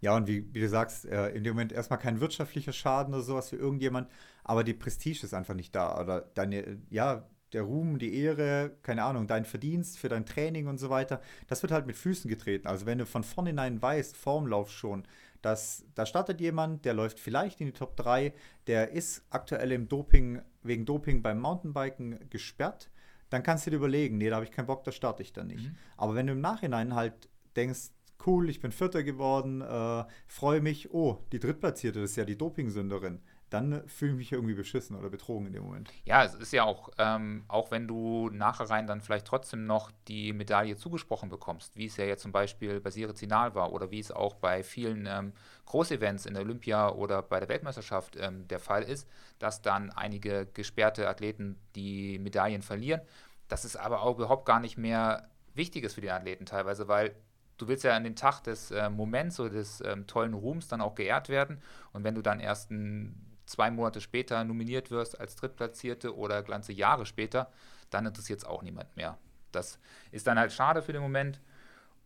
Ja, 0.00 0.16
und 0.16 0.26
wie, 0.26 0.52
wie 0.54 0.60
du 0.60 0.68
sagst, 0.68 1.04
äh, 1.04 1.28
in 1.30 1.44
dem 1.44 1.54
Moment 1.54 1.72
erstmal 1.72 1.98
kein 1.98 2.20
wirtschaftlicher 2.20 2.72
Schaden 2.72 3.14
oder 3.14 3.22
sowas 3.22 3.50
für 3.50 3.56
irgendjemand, 3.56 4.08
aber 4.44 4.64
die 4.64 4.74
Prestige 4.74 5.24
ist 5.24 5.34
einfach 5.34 5.54
nicht 5.54 5.74
da. 5.74 6.00
Oder 6.00 6.22
deine, 6.34 6.78
ja, 6.88 7.28
der 7.52 7.62
Ruhm, 7.62 7.98
die 7.98 8.14
Ehre, 8.14 8.76
keine 8.82 9.04
Ahnung, 9.04 9.26
dein 9.26 9.44
Verdienst 9.44 9.98
für 9.98 10.08
dein 10.08 10.24
Training 10.24 10.68
und 10.68 10.78
so 10.78 10.88
weiter, 10.88 11.20
das 11.48 11.62
wird 11.62 11.72
halt 11.72 11.86
mit 11.86 11.96
Füßen 11.96 12.30
getreten. 12.30 12.66
Also 12.66 12.86
wenn 12.86 12.98
du 12.98 13.06
von 13.06 13.24
vornherein 13.24 13.82
weißt, 13.82 14.16
vorm 14.16 14.46
Lauf 14.46 14.70
schon, 14.70 15.04
dass 15.42 15.84
da 15.94 16.06
startet 16.06 16.40
jemand, 16.40 16.84
der 16.84 16.94
läuft 16.94 17.18
vielleicht 17.18 17.60
in 17.60 17.66
die 17.66 17.72
Top 17.72 17.96
3, 17.96 18.32
der 18.66 18.92
ist 18.92 19.24
aktuell 19.30 19.72
im 19.72 19.88
Doping, 19.88 20.42
wegen 20.62 20.84
Doping 20.84 21.22
beim 21.22 21.40
Mountainbiken 21.40 22.18
gesperrt, 22.30 22.90
dann 23.30 23.42
kannst 23.42 23.66
du 23.66 23.70
dir 23.70 23.76
überlegen, 23.76 24.18
nee, 24.18 24.28
da 24.28 24.36
habe 24.36 24.44
ich 24.44 24.50
keinen 24.52 24.66
Bock, 24.66 24.84
da 24.84 24.92
starte 24.92 25.22
ich 25.22 25.32
dann 25.32 25.46
nicht. 25.46 25.68
Mhm. 25.68 25.76
Aber 25.96 26.14
wenn 26.14 26.26
du 26.26 26.34
im 26.34 26.40
Nachhinein 26.40 26.94
halt 26.94 27.28
denkst, 27.56 27.90
cool, 28.26 28.48
ich 28.48 28.60
bin 28.60 28.72
Vierter 28.72 29.02
geworden, 29.02 29.60
äh, 29.60 30.04
freue 30.26 30.60
mich, 30.60 30.92
oh, 30.92 31.18
die 31.32 31.40
Drittplatzierte, 31.40 32.00
ist 32.00 32.16
ja 32.16 32.24
die 32.24 32.36
Dopingsünderin. 32.36 33.20
Dann 33.50 33.86
fühle 33.88 34.12
ich 34.12 34.18
mich 34.18 34.32
irgendwie 34.32 34.54
beschissen 34.54 34.96
oder 34.96 35.10
betrogen 35.10 35.48
in 35.48 35.52
dem 35.52 35.64
Moment. 35.64 35.90
Ja, 36.04 36.22
es 36.22 36.34
ist 36.34 36.52
ja 36.52 36.62
auch, 36.62 36.90
ähm, 36.98 37.44
auch 37.48 37.72
wenn 37.72 37.88
du 37.88 38.30
nachher 38.30 38.70
rein 38.70 38.86
dann 38.86 39.00
vielleicht 39.00 39.26
trotzdem 39.26 39.66
noch 39.66 39.90
die 40.06 40.32
Medaille 40.32 40.76
zugesprochen 40.76 41.28
bekommst, 41.30 41.76
wie 41.76 41.86
es 41.86 41.96
ja 41.96 42.04
jetzt 42.04 42.22
zum 42.22 42.30
Beispiel 42.30 42.80
bei 42.80 42.90
Sire 42.90 43.12
Zinal 43.12 43.56
war 43.56 43.72
oder 43.72 43.90
wie 43.90 43.98
es 43.98 44.12
auch 44.12 44.36
bei 44.36 44.62
vielen 44.62 45.06
ähm, 45.06 45.32
Großevents 45.66 46.26
in 46.26 46.34
der 46.34 46.44
Olympia 46.44 46.90
oder 46.90 47.22
bei 47.22 47.40
der 47.40 47.48
Weltmeisterschaft 47.48 48.16
ähm, 48.20 48.46
der 48.46 48.60
Fall 48.60 48.84
ist, 48.84 49.08
dass 49.40 49.62
dann 49.62 49.90
einige 49.90 50.46
gesperrte 50.46 51.08
Athleten 51.08 51.58
die 51.74 52.20
Medaillen 52.20 52.62
verlieren. 52.62 53.00
Das 53.48 53.64
ist 53.64 53.74
aber 53.74 54.02
auch 54.02 54.16
überhaupt 54.16 54.46
gar 54.46 54.60
nicht 54.60 54.78
mehr 54.78 55.28
wichtig 55.54 55.82
ist 55.82 55.94
für 55.94 56.00
die 56.00 56.10
Athleten 56.10 56.46
teilweise, 56.46 56.86
weil 56.86 57.16
du 57.60 57.68
willst 57.68 57.84
ja 57.84 57.94
an 57.94 58.04
den 58.04 58.16
Tag 58.16 58.40
des 58.42 58.70
äh, 58.70 58.88
Moments 58.88 59.38
oder 59.38 59.50
des 59.50 59.82
ähm, 59.82 60.06
tollen 60.06 60.34
Ruhms 60.34 60.68
dann 60.68 60.80
auch 60.80 60.94
geehrt 60.94 61.28
werden. 61.28 61.60
Und 61.92 62.04
wenn 62.04 62.14
du 62.14 62.22
dann 62.22 62.40
erst 62.40 62.70
ein, 62.70 63.36
zwei 63.46 63.70
Monate 63.70 64.00
später 64.00 64.42
nominiert 64.44 64.90
wirst 64.90 65.20
als 65.20 65.36
Drittplatzierte 65.36 66.16
oder 66.16 66.42
ganze 66.42 66.72
Jahre 66.72 67.06
später, 67.06 67.50
dann 67.90 68.06
interessiert 68.06 68.38
es 68.38 68.44
auch 68.44 68.62
niemand 68.62 68.96
mehr. 68.96 69.18
Das 69.52 69.78
ist 70.12 70.26
dann 70.26 70.38
halt 70.38 70.52
schade 70.52 70.82
für 70.82 70.92
den 70.92 71.02
Moment. 71.02 71.40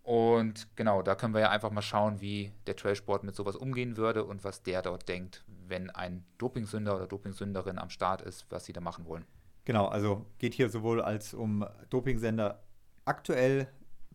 Und 0.03 0.69
genau, 0.77 1.03
da 1.03 1.15
können 1.15 1.33
wir 1.33 1.41
ja 1.41 1.51
einfach 1.51 1.71
mal 1.71 1.83
schauen, 1.83 2.21
wie 2.21 2.53
der 2.67 2.77
Trailsport 2.77 3.25
mit 3.25 3.35
sowas 3.35 3.57
umgehen 3.57 3.97
würde 3.97 4.25
und 4.25 4.45
was 4.45 4.63
der 4.63 4.83
dort 4.83 5.09
denkt, 5.09 5.45
wenn 5.67 5.89
ein 5.91 6.25
Dopingsünder 6.37 6.95
oder 6.97 7.07
Dopingsünderin 7.07 7.79
am 7.79 7.89
Start 7.89 8.21
ist, 8.21 8.45
was 8.51 8.67
sie 8.67 8.75
da 8.75 8.83
machen 8.83 9.07
wollen. 9.07 9.25
Genau, 9.65 9.87
also 9.87 10.27
geht 10.39 10.53
hier 10.53 10.69
sowohl 10.69 11.01
als 11.01 11.33
um 11.33 11.67
Dopingsender 11.89 12.63
aktuell 13.07 13.69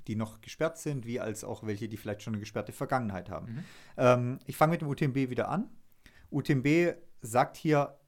die 0.08 0.16
noch 0.16 0.42
gesperrt 0.42 0.78
sind, 0.78 1.06
wie 1.06 1.20
als 1.20 1.44
auch 1.44 1.66
welche, 1.66 1.88
die 1.90 1.98
vielleicht 1.98 2.24
schon 2.24 2.34
eine 2.34 2.40
gesperrte 2.40 2.72
Vergangenheit 2.72 3.30
haben. 3.30 3.54
Mhm. 3.54 3.64
Ähm, 3.98 4.40
ich 4.46 4.58
fange 4.58 4.72
mit 4.72 4.82
dem 4.82 4.88
UTMB 4.88 5.30
wieder 5.30 5.50
an. 5.50 5.70
UTMB 6.32 6.96
sagt 7.22 7.58
hier 7.58 8.00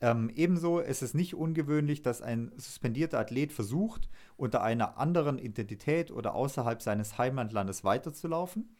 ähm, 0.00 0.30
ebenso, 0.34 0.80
es 0.80 1.02
ist 1.02 1.14
nicht 1.14 1.34
ungewöhnlich, 1.34 2.02
dass 2.02 2.20
ein 2.20 2.52
suspendierter 2.56 3.18
Athlet 3.18 3.52
versucht, 3.52 4.10
unter 4.36 4.62
einer 4.62 4.98
anderen 4.98 5.38
Identität 5.38 6.10
oder 6.10 6.34
außerhalb 6.34 6.82
seines 6.82 7.16
Heimatlandes 7.16 7.84
weiterzulaufen. 7.84 8.76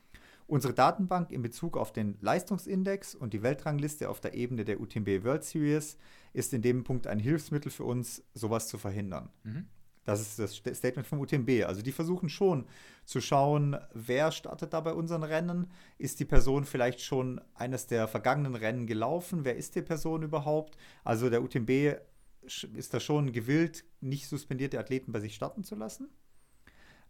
Unsere 0.46 0.74
Datenbank 0.74 1.30
in 1.30 1.40
Bezug 1.40 1.78
auf 1.78 1.92
den 1.92 2.18
Leistungsindex 2.20 3.14
und 3.14 3.32
die 3.32 3.42
Weltrangliste 3.42 4.10
auf 4.10 4.20
der 4.20 4.34
Ebene 4.34 4.64
der 4.64 4.80
UTMB 4.80 5.24
World 5.24 5.44
Series 5.44 5.96
ist 6.34 6.52
in 6.52 6.60
dem 6.60 6.84
Punkt 6.84 7.06
ein 7.06 7.18
Hilfsmittel 7.18 7.70
für 7.70 7.84
uns, 7.84 8.22
sowas 8.34 8.68
zu 8.68 8.76
verhindern. 8.76 9.30
Mhm. 9.44 9.66
Das 10.04 10.20
ist 10.20 10.38
das 10.38 10.56
Statement 10.56 11.06
vom 11.06 11.20
UTMB. 11.20 11.64
Also 11.66 11.82
die 11.82 11.92
versuchen 11.92 12.28
schon 12.28 12.66
zu 13.04 13.20
schauen, 13.20 13.76
wer 13.94 14.32
startet 14.32 14.72
da 14.72 14.80
bei 14.80 14.92
unseren 14.92 15.22
Rennen? 15.22 15.70
Ist 15.98 16.20
die 16.20 16.26
Person 16.26 16.64
vielleicht 16.64 17.00
schon 17.00 17.40
eines 17.54 17.86
der 17.86 18.06
vergangenen 18.06 18.54
Rennen 18.54 18.86
gelaufen? 18.86 19.44
Wer 19.44 19.56
ist 19.56 19.74
die 19.74 19.82
Person 19.82 20.22
überhaupt? 20.22 20.76
Also 21.04 21.30
der 21.30 21.42
UTMB 21.42 21.98
ist 22.42 22.92
da 22.92 23.00
schon 23.00 23.32
gewillt, 23.32 23.84
nicht 24.00 24.28
suspendierte 24.28 24.78
Athleten 24.78 25.12
bei 25.12 25.20
sich 25.20 25.34
starten 25.34 25.64
zu 25.64 25.74
lassen. 25.74 26.08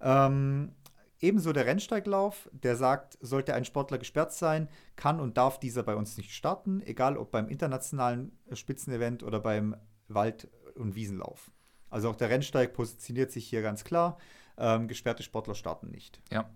Ähm, 0.00 0.72
ebenso 1.20 1.52
der 1.52 1.66
Rennsteiglauf, 1.66 2.48
der 2.52 2.76
sagt, 2.76 3.18
sollte 3.20 3.54
ein 3.54 3.64
Sportler 3.64 3.98
gesperrt 3.98 4.32
sein, 4.32 4.68
kann 4.94 5.20
und 5.20 5.36
darf 5.36 5.58
dieser 5.58 5.82
bei 5.82 5.96
uns 5.96 6.16
nicht 6.16 6.32
starten, 6.32 6.80
egal 6.82 7.16
ob 7.16 7.32
beim 7.32 7.48
internationalen 7.48 8.38
Spitzenevent 8.52 9.24
oder 9.24 9.40
beim 9.40 9.76
Wald- 10.06 10.48
und 10.76 10.94
Wiesenlauf. 10.94 11.50
Also 11.94 12.10
auch 12.10 12.16
der 12.16 12.28
Rennsteig 12.28 12.72
positioniert 12.72 13.30
sich 13.30 13.46
hier 13.46 13.62
ganz 13.62 13.84
klar. 13.84 14.18
Ähm, 14.58 14.88
gesperrte 14.88 15.22
Sportler 15.22 15.54
starten 15.54 15.92
nicht. 15.92 16.20
Ja. 16.32 16.50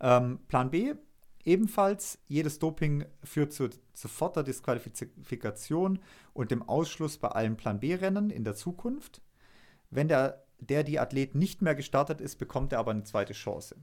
Ähm, 0.00 0.38
Plan 0.48 0.70
B, 0.70 0.94
ebenfalls, 1.44 2.18
jedes 2.26 2.58
Doping 2.58 3.04
führt 3.22 3.52
zu 3.52 3.68
soforter 3.92 4.42
Disqualifikation 4.42 5.98
und 6.32 6.50
dem 6.50 6.66
Ausschluss 6.66 7.18
bei 7.18 7.28
allen 7.28 7.58
Plan 7.58 7.80
B-Rennen 7.80 8.30
in 8.30 8.44
der 8.44 8.54
Zukunft. 8.54 9.20
Wenn 9.90 10.08
der, 10.08 10.46
der 10.58 10.84
die 10.84 10.98
Athlet 10.98 11.34
nicht 11.34 11.60
mehr 11.60 11.74
gestartet 11.74 12.22
ist, 12.22 12.36
bekommt 12.36 12.72
er 12.72 12.78
aber 12.78 12.92
eine 12.92 13.04
zweite 13.04 13.34
Chance. 13.34 13.76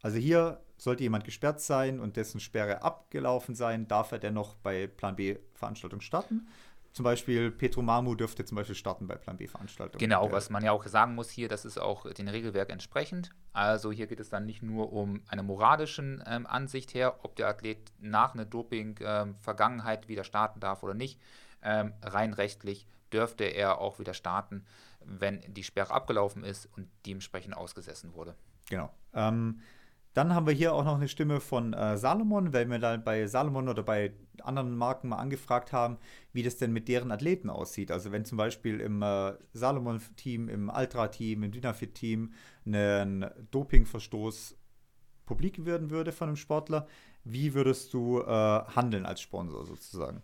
Also 0.00 0.16
hier 0.18 0.60
sollte 0.78 1.02
jemand 1.02 1.24
gesperrt 1.24 1.60
sein 1.60 1.98
und 1.98 2.16
dessen 2.16 2.38
Sperre 2.38 2.82
abgelaufen 2.82 3.56
sein, 3.56 3.88
darf 3.88 4.12
er 4.12 4.20
dennoch 4.20 4.54
bei 4.54 4.86
Plan 4.86 5.16
B-Veranstaltungen 5.16 6.02
starten 6.02 6.46
zum 6.92 7.04
Beispiel 7.04 7.50
Petro 7.50 7.80
Mamu 7.80 8.14
dürfte 8.14 8.44
zum 8.44 8.56
Beispiel 8.56 8.74
starten 8.74 9.06
bei 9.06 9.14
Plan 9.14 9.38
B-Veranstaltungen. 9.38 9.98
Genau, 9.98 10.30
was 10.30 10.50
man 10.50 10.62
ja 10.62 10.72
auch 10.72 10.86
sagen 10.86 11.14
muss 11.14 11.30
hier, 11.30 11.48
das 11.48 11.64
ist 11.64 11.78
auch 11.78 12.10
den 12.12 12.28
Regelwerk 12.28 12.70
entsprechend. 12.70 13.30
Also 13.52 13.90
hier 13.92 14.06
geht 14.06 14.20
es 14.20 14.28
dann 14.28 14.44
nicht 14.44 14.62
nur 14.62 14.92
um 14.92 15.22
eine 15.26 15.42
moralische 15.42 16.22
ähm, 16.26 16.46
Ansicht 16.46 16.92
her, 16.92 17.20
ob 17.22 17.36
der 17.36 17.48
Athlet 17.48 17.92
nach 17.98 18.34
einer 18.34 18.44
Doping-Vergangenheit 18.44 20.02
ähm, 20.04 20.08
wieder 20.08 20.24
starten 20.24 20.60
darf 20.60 20.82
oder 20.82 20.94
nicht. 20.94 21.18
Ähm, 21.62 21.94
rein 22.02 22.34
rechtlich 22.34 22.86
dürfte 23.12 23.44
er 23.44 23.78
auch 23.78 23.98
wieder 23.98 24.14
starten, 24.14 24.64
wenn 25.00 25.40
die 25.48 25.64
Sperre 25.64 25.92
abgelaufen 25.92 26.44
ist 26.44 26.66
und 26.76 26.88
dementsprechend 27.06 27.56
ausgesessen 27.56 28.14
wurde. 28.14 28.34
Genau. 28.68 28.90
Ähm, 29.14 29.60
dann 30.14 30.34
haben 30.34 30.46
wir 30.46 30.52
hier 30.52 30.74
auch 30.74 30.84
noch 30.84 30.96
eine 30.96 31.08
Stimme 31.08 31.40
von 31.40 31.72
äh, 31.72 31.96
Salomon, 31.96 32.52
weil 32.52 32.68
wir 32.68 32.78
dann 32.78 33.02
bei 33.02 33.26
Salomon 33.26 33.68
oder 33.68 33.82
bei 33.82 34.12
anderen 34.42 34.76
Marken 34.76 35.08
mal 35.08 35.16
angefragt 35.16 35.72
haben, 35.72 35.98
wie 36.32 36.42
das 36.42 36.56
denn 36.56 36.72
mit 36.72 36.88
deren 36.88 37.10
Athleten 37.10 37.48
aussieht. 37.48 37.90
Also 37.90 38.12
wenn 38.12 38.24
zum 38.24 38.38
Beispiel 38.38 38.80
im 38.80 39.02
äh, 39.02 39.32
Salomon-Team, 39.52 40.48
im 40.48 40.68
Ultra-Team, 40.68 41.42
im 41.42 41.52
Dynafit-Team 41.52 42.32
ein 42.66 43.30
Dopingverstoß 43.50 44.56
publik 45.24 45.64
werden 45.64 45.90
würde 45.90 46.12
von 46.12 46.28
einem 46.28 46.36
Sportler, 46.36 46.86
wie 47.24 47.54
würdest 47.54 47.94
du 47.94 48.20
äh, 48.20 48.26
handeln 48.26 49.06
als 49.06 49.20
Sponsor 49.20 49.64
sozusagen? 49.64 50.22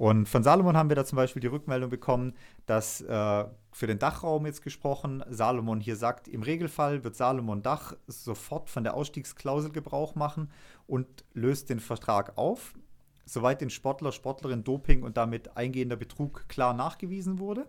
Und 0.00 0.30
von 0.30 0.42
Salomon 0.42 0.78
haben 0.78 0.88
wir 0.88 0.96
da 0.96 1.04
zum 1.04 1.16
Beispiel 1.16 1.40
die 1.40 1.46
Rückmeldung 1.46 1.90
bekommen, 1.90 2.32
dass 2.64 3.02
äh, 3.02 3.44
für 3.70 3.86
den 3.86 3.98
Dachraum 3.98 4.46
jetzt 4.46 4.62
gesprochen, 4.62 5.22
Salomon 5.28 5.78
hier 5.78 5.94
sagt, 5.94 6.26
im 6.26 6.42
Regelfall 6.42 7.04
wird 7.04 7.16
Salomon 7.16 7.62
Dach 7.62 7.94
sofort 8.06 8.70
von 8.70 8.82
der 8.82 8.94
Ausstiegsklausel 8.94 9.72
Gebrauch 9.72 10.14
machen 10.14 10.50
und 10.86 11.06
löst 11.34 11.68
den 11.68 11.80
Vertrag 11.80 12.38
auf, 12.38 12.72
soweit 13.26 13.60
den 13.60 13.68
Sportler, 13.68 14.10
Sportlerin 14.10 14.64
Doping 14.64 15.02
und 15.02 15.18
damit 15.18 15.58
eingehender 15.58 15.96
Betrug 15.96 16.48
klar 16.48 16.72
nachgewiesen 16.72 17.38
wurde. 17.38 17.66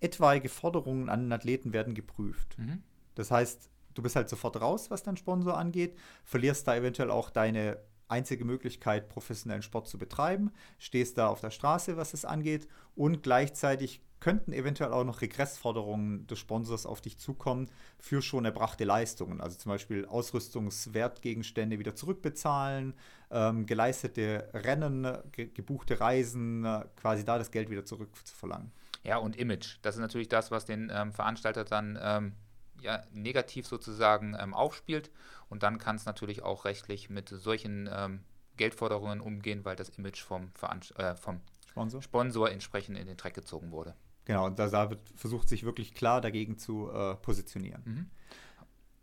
Etwaige 0.00 0.48
Forderungen 0.48 1.08
an 1.08 1.26
den 1.26 1.32
Athleten 1.32 1.72
werden 1.72 1.94
geprüft. 1.94 2.58
Mhm. 2.58 2.82
Das 3.14 3.30
heißt, 3.30 3.70
du 3.94 4.02
bist 4.02 4.16
halt 4.16 4.28
sofort 4.28 4.60
raus, 4.60 4.90
was 4.90 5.04
dein 5.04 5.16
Sponsor 5.16 5.56
angeht, 5.56 5.96
verlierst 6.24 6.66
da 6.66 6.74
eventuell 6.74 7.12
auch 7.12 7.30
deine 7.30 7.78
einzige 8.08 8.44
Möglichkeit, 8.44 9.08
professionellen 9.08 9.62
Sport 9.62 9.88
zu 9.88 9.98
betreiben, 9.98 10.50
stehst 10.78 11.18
da 11.18 11.28
auf 11.28 11.40
der 11.40 11.50
Straße, 11.50 11.96
was 11.96 12.14
es 12.14 12.24
angeht, 12.24 12.68
und 12.94 13.22
gleichzeitig 13.22 14.02
könnten 14.20 14.52
eventuell 14.52 14.92
auch 14.92 15.04
noch 15.04 15.20
Regressforderungen 15.20 16.26
des 16.26 16.38
Sponsors 16.38 16.86
auf 16.86 17.00
dich 17.00 17.18
zukommen 17.18 17.70
für 17.98 18.20
schon 18.20 18.44
erbrachte 18.44 18.84
Leistungen. 18.84 19.40
Also 19.40 19.56
zum 19.56 19.70
Beispiel 19.70 20.06
Ausrüstungswertgegenstände 20.06 21.78
wieder 21.78 21.94
zurückbezahlen, 21.94 22.94
ähm, 23.30 23.66
geleistete 23.66 24.48
Rennen, 24.52 25.06
ge 25.32 25.48
gebuchte 25.52 26.00
Reisen, 26.00 26.64
äh, 26.64 26.84
quasi 26.96 27.24
da 27.24 27.38
das 27.38 27.50
Geld 27.50 27.70
wieder 27.70 27.84
zurückzuverlangen. 27.84 28.72
Ja, 29.04 29.18
und 29.18 29.36
Image. 29.36 29.78
Das 29.82 29.94
ist 29.94 30.00
natürlich 30.00 30.28
das, 30.28 30.50
was 30.50 30.64
den 30.64 30.90
ähm, 30.92 31.12
Veranstalter 31.12 31.64
dann 31.64 31.98
ähm, 32.02 32.32
ja, 32.80 33.02
negativ 33.12 33.66
sozusagen 33.66 34.36
ähm, 34.38 34.54
aufspielt. 34.54 35.10
Und 35.48 35.62
dann 35.62 35.78
kann 35.78 35.96
es 35.96 36.04
natürlich 36.04 36.42
auch 36.42 36.64
rechtlich 36.64 37.10
mit 37.10 37.28
solchen 37.28 37.88
ähm, 37.92 38.24
Geldforderungen 38.56 39.20
umgehen, 39.20 39.64
weil 39.64 39.76
das 39.76 39.88
Image 39.90 40.22
vom, 40.22 40.50
Veranst 40.54 40.98
äh, 40.98 41.16
vom 41.16 41.40
Sponsor? 41.68 42.02
Sponsor 42.02 42.50
entsprechend 42.50 42.98
in 42.98 43.06
den 43.06 43.16
Dreck 43.16 43.34
gezogen 43.34 43.70
wurde. 43.70 43.94
Genau, 44.24 44.44
und 44.44 44.58
da 44.58 44.90
wird 44.90 45.00
versucht, 45.14 45.48
sich 45.48 45.64
wirklich 45.64 45.94
klar 45.94 46.20
dagegen 46.20 46.58
zu 46.58 46.90
äh, 46.90 47.14
positionieren. 47.16 47.82
Mhm. 47.84 48.10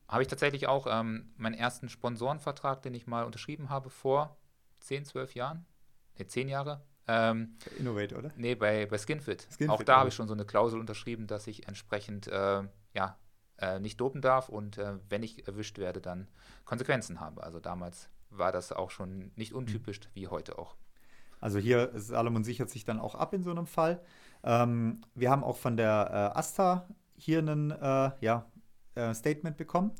Habe 0.07 0.21
ich 0.21 0.27
tatsächlich 0.27 0.67
auch 0.67 0.85
ähm, 0.87 1.31
meinen 1.37 1.55
ersten 1.55 1.89
Sponsorenvertrag, 1.89 2.83
den 2.83 2.93
ich 2.93 3.07
mal 3.07 3.25
unterschrieben 3.25 3.69
habe 3.69 3.89
vor 3.89 4.37
10, 4.81 5.05
12 5.05 5.33
Jahren, 5.33 5.65
ne, 6.19 6.27
10 6.27 6.47
Jahre. 6.47 6.83
Ähm, 7.07 7.57
Innovate, 7.79 8.15
oder? 8.15 8.31
Nee, 8.35 8.55
bei, 8.55 8.85
bei 8.85 8.97
Skinfit. 8.97 9.47
Skinfit 9.51 9.69
auch 9.69 9.83
da 9.83 9.97
habe 9.97 10.09
ich 10.09 10.15
schon 10.15 10.27
so 10.27 10.33
eine 10.33 10.45
Klausel 10.45 10.79
unterschrieben, 10.79 11.25
dass 11.27 11.47
ich 11.47 11.67
entsprechend 11.67 12.27
äh, 12.27 12.63
ja, 12.93 13.17
äh, 13.59 13.79
nicht 13.79 13.99
dopen 14.01 14.21
darf 14.21 14.49
und 14.49 14.77
äh, 14.77 14.95
wenn 15.09 15.23
ich 15.23 15.47
erwischt 15.47 15.77
werde, 15.77 16.01
dann 16.01 16.27
Konsequenzen 16.65 17.19
habe. 17.19 17.43
Also 17.43 17.59
damals 17.59 18.09
war 18.29 18.51
das 18.51 18.71
auch 18.71 18.91
schon 18.91 19.31
nicht 19.35 19.51
mhm. 19.51 19.59
untypisch 19.59 19.99
wie 20.13 20.27
heute 20.27 20.57
auch. 20.57 20.75
Also 21.39 21.59
hier, 21.59 21.91
Salomon 21.93 22.43
sichert 22.43 22.69
sich 22.69 22.85
dann 22.85 22.99
auch 22.99 23.15
ab 23.15 23.33
in 23.33 23.43
so 23.43 23.51
einem 23.51 23.67
Fall. 23.67 24.01
Ähm, 24.43 25.01
wir 25.13 25.29
haben 25.29 25.43
auch 25.43 25.57
von 25.57 25.77
der 25.77 26.33
äh, 26.35 26.37
Asta 26.37 26.87
hier 27.15 27.39
ein 27.39 27.71
äh, 27.71 28.11
ja, 28.21 28.45
äh, 28.95 29.13
Statement 29.13 29.57
bekommen. 29.57 29.91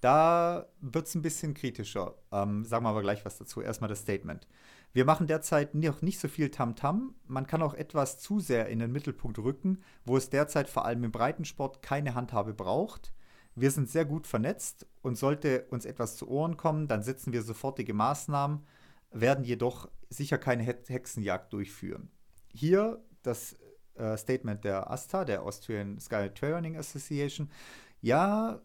Da 0.00 0.66
wird 0.80 1.06
es 1.06 1.14
ein 1.14 1.22
bisschen 1.22 1.54
kritischer. 1.54 2.14
Ähm, 2.32 2.64
sagen 2.64 2.84
wir 2.84 2.90
aber 2.90 3.02
gleich 3.02 3.24
was 3.24 3.36
dazu. 3.38 3.60
Erstmal 3.60 3.88
das 3.88 4.00
Statement. 4.00 4.48
Wir 4.92 5.04
machen 5.04 5.26
derzeit 5.26 5.74
noch 5.74 6.02
nicht 6.02 6.18
so 6.18 6.28
viel 6.28 6.50
Tamtam. 6.50 6.96
-Tam. 6.96 7.14
Man 7.26 7.46
kann 7.46 7.62
auch 7.62 7.74
etwas 7.74 8.18
zu 8.18 8.40
sehr 8.40 8.68
in 8.68 8.80
den 8.80 8.90
Mittelpunkt 8.90 9.38
rücken, 9.38 9.82
wo 10.04 10.16
es 10.16 10.30
derzeit 10.30 10.68
vor 10.68 10.84
allem 10.84 11.04
im 11.04 11.12
Breitensport 11.12 11.82
keine 11.82 12.14
Handhabe 12.14 12.54
braucht. 12.54 13.12
Wir 13.54 13.70
sind 13.70 13.88
sehr 13.88 14.04
gut 14.04 14.26
vernetzt 14.26 14.86
und 15.02 15.16
sollte 15.16 15.66
uns 15.70 15.84
etwas 15.84 16.16
zu 16.16 16.28
Ohren 16.28 16.56
kommen, 16.56 16.88
dann 16.88 17.02
setzen 17.02 17.32
wir 17.32 17.42
sofortige 17.42 17.94
Maßnahmen, 17.94 18.64
werden 19.12 19.44
jedoch 19.44 19.88
sicher 20.08 20.38
keine 20.38 20.62
Hexenjagd 20.62 21.52
durchführen. 21.52 22.10
Hier 22.52 23.02
das 23.22 23.56
äh, 23.94 24.16
Statement 24.16 24.64
der 24.64 24.90
ASTA, 24.90 25.24
der 25.24 25.42
Austrian 25.42 25.98
Sky 25.98 26.30
Training 26.30 26.76
Association. 26.76 27.50
Ja, 28.00 28.60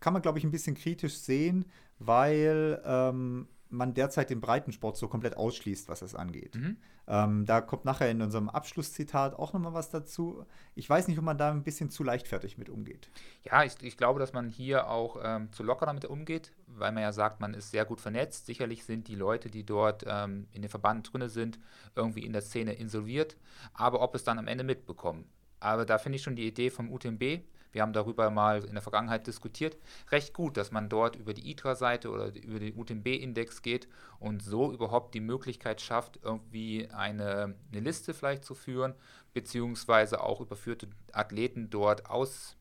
kann 0.00 0.12
man, 0.12 0.22
glaube 0.22 0.38
ich, 0.38 0.44
ein 0.44 0.50
bisschen 0.50 0.74
kritisch 0.74 1.18
sehen, 1.18 1.66
weil 1.98 2.80
ähm, 2.84 3.48
man 3.70 3.94
derzeit 3.94 4.30
den 4.30 4.40
Breitensport 4.40 4.96
so 4.96 5.08
komplett 5.08 5.36
ausschließt, 5.36 5.88
was 5.88 6.02
es 6.02 6.14
angeht. 6.14 6.54
Mhm. 6.54 6.76
Ähm, 7.06 7.46
da 7.46 7.60
kommt 7.60 7.84
nachher 7.84 8.10
in 8.10 8.22
unserem 8.22 8.48
Abschlusszitat 8.48 9.34
auch 9.34 9.52
nochmal 9.52 9.74
was 9.74 9.90
dazu. 9.90 10.44
Ich 10.74 10.88
weiß 10.88 11.08
nicht, 11.08 11.18
ob 11.18 11.24
man 11.24 11.38
da 11.38 11.50
ein 11.50 11.62
bisschen 11.62 11.90
zu 11.90 12.04
leichtfertig 12.04 12.58
mit 12.58 12.68
umgeht. 12.68 13.10
Ja, 13.44 13.64
ich, 13.64 13.74
ich 13.82 13.96
glaube, 13.96 14.20
dass 14.20 14.32
man 14.32 14.48
hier 14.48 14.88
auch 14.88 15.18
ähm, 15.22 15.52
zu 15.52 15.62
locker 15.62 15.86
damit 15.86 16.04
umgeht, 16.04 16.52
weil 16.66 16.92
man 16.92 17.02
ja 17.02 17.12
sagt, 17.12 17.40
man 17.40 17.54
ist 17.54 17.70
sehr 17.70 17.84
gut 17.84 18.00
vernetzt. 18.00 18.46
Sicherlich 18.46 18.84
sind 18.84 19.08
die 19.08 19.14
Leute, 19.14 19.50
die 19.50 19.64
dort 19.64 20.04
ähm, 20.06 20.48
in 20.52 20.62
den 20.62 20.70
Verbanden 20.70 21.02
drin 21.02 21.28
sind, 21.28 21.58
irgendwie 21.94 22.24
in 22.24 22.32
der 22.32 22.42
Szene 22.42 22.74
insolviert. 22.74 23.36
Aber 23.74 24.00
ob 24.00 24.14
es 24.14 24.24
dann 24.24 24.38
am 24.38 24.46
Ende 24.46 24.64
mitbekommen. 24.64 25.26
Aber 25.60 25.84
da 25.84 25.98
finde 25.98 26.16
ich 26.16 26.22
schon 26.22 26.36
die 26.36 26.46
Idee 26.46 26.70
vom 26.70 26.92
UTMB, 26.92 27.42
wir 27.72 27.82
haben 27.82 27.92
darüber 27.92 28.30
mal 28.30 28.64
in 28.64 28.72
der 28.72 28.82
Vergangenheit 28.82 29.26
diskutiert, 29.26 29.76
recht 30.10 30.32
gut, 30.32 30.56
dass 30.56 30.70
man 30.70 30.88
dort 30.88 31.16
über 31.16 31.34
die 31.34 31.50
ITRA-Seite 31.50 32.10
oder 32.10 32.34
über 32.34 32.58
den 32.58 32.78
UTMB-Index 32.78 33.62
geht 33.62 33.88
und 34.18 34.42
so 34.42 34.72
überhaupt 34.72 35.14
die 35.14 35.20
Möglichkeit 35.20 35.80
schafft, 35.80 36.18
irgendwie 36.22 36.88
eine, 36.90 37.54
eine 37.72 37.80
Liste 37.80 38.14
vielleicht 38.14 38.44
zu 38.44 38.54
führen, 38.54 38.94
beziehungsweise 39.34 40.22
auch 40.22 40.40
überführte 40.40 40.88
Athleten 41.12 41.70
dort 41.70 42.08
aus 42.08 42.58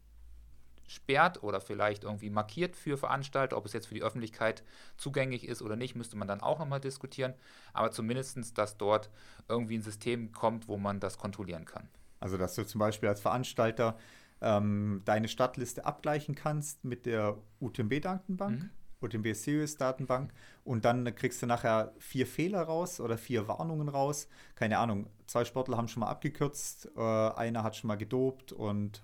sperrt 0.88 1.44
oder 1.44 1.60
vielleicht 1.60 2.06
irgendwie 2.06 2.30
markiert 2.30 2.76
für 2.76 2.98
Veranstalter, 2.98 3.58
ob 3.58 3.66
es 3.66 3.74
jetzt 3.74 3.88
für 3.88 3.94
die 3.94 4.04
Öffentlichkeit 4.04 4.64
zugänglich 4.96 5.48
ist 5.48 5.62
oder 5.62 5.76
nicht, 5.76 5.96
müsste 5.96 6.18
man 6.18 6.28
dann 6.28 6.42
auch 6.42 6.60
nochmal 6.60 6.80
diskutieren. 6.80 7.34
Aber 7.74 7.92
zumindest, 7.92 8.58
dass 8.58 8.78
dort 8.78 9.10
irgendwie 9.50 9.78
ein 9.78 9.82
System 9.82 10.32
kommt, 10.32 10.68
wo 10.68 10.78
man 10.78 11.00
das 11.00 11.18
kontrollieren 11.18 11.66
kann. 11.66 11.90
Also, 12.20 12.38
dass 12.38 12.56
du 12.56 12.66
zum 12.66 12.80
Beispiel 12.80 13.10
als 13.10 13.22
Veranstalter 13.22 13.98
ähm, 14.42 15.02
deine 15.06 15.28
Stadtliste 15.28 15.86
abgleichen 15.86 16.36
kannst 16.36 16.84
mit 16.84 17.06
der 17.06 17.38
UTMB-Datenbank, 17.60 18.64
mhm. 18.64 18.70
UTMB 19.02 19.34
Series 19.34 19.78
Datenbank 19.78 20.34
und 20.64 20.86
dann 20.86 21.14
kriegst 21.16 21.42
du 21.42 21.46
nachher 21.46 21.94
vier 22.00 22.26
Fehler 22.26 22.64
raus 22.64 23.00
oder 23.00 23.18
vier 23.18 23.48
Warnungen 23.48 23.90
raus. 23.90 24.28
Keine 24.56 24.80
Ahnung, 24.80 25.08
zwei 25.28 25.46
Sportler 25.46 25.78
haben 25.78 25.88
schon 25.88 26.02
mal 26.02 26.10
abgekürzt, 26.10 26.90
äh, 26.96 27.02
einer 27.02 27.64
hat 27.64 27.76
schon 27.76 27.88
mal 27.88 27.98
gedopt 27.98 28.52
und 28.52 29.04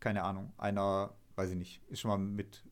keine 0.00 0.22
Ahnung, 0.22 0.52
einer, 0.58 1.14
weiß 1.36 1.50
ich 1.50 1.56
nicht, 1.56 1.82
ist 1.88 2.00
schon 2.00 2.10
mal 2.10 2.18
mit 2.18 2.64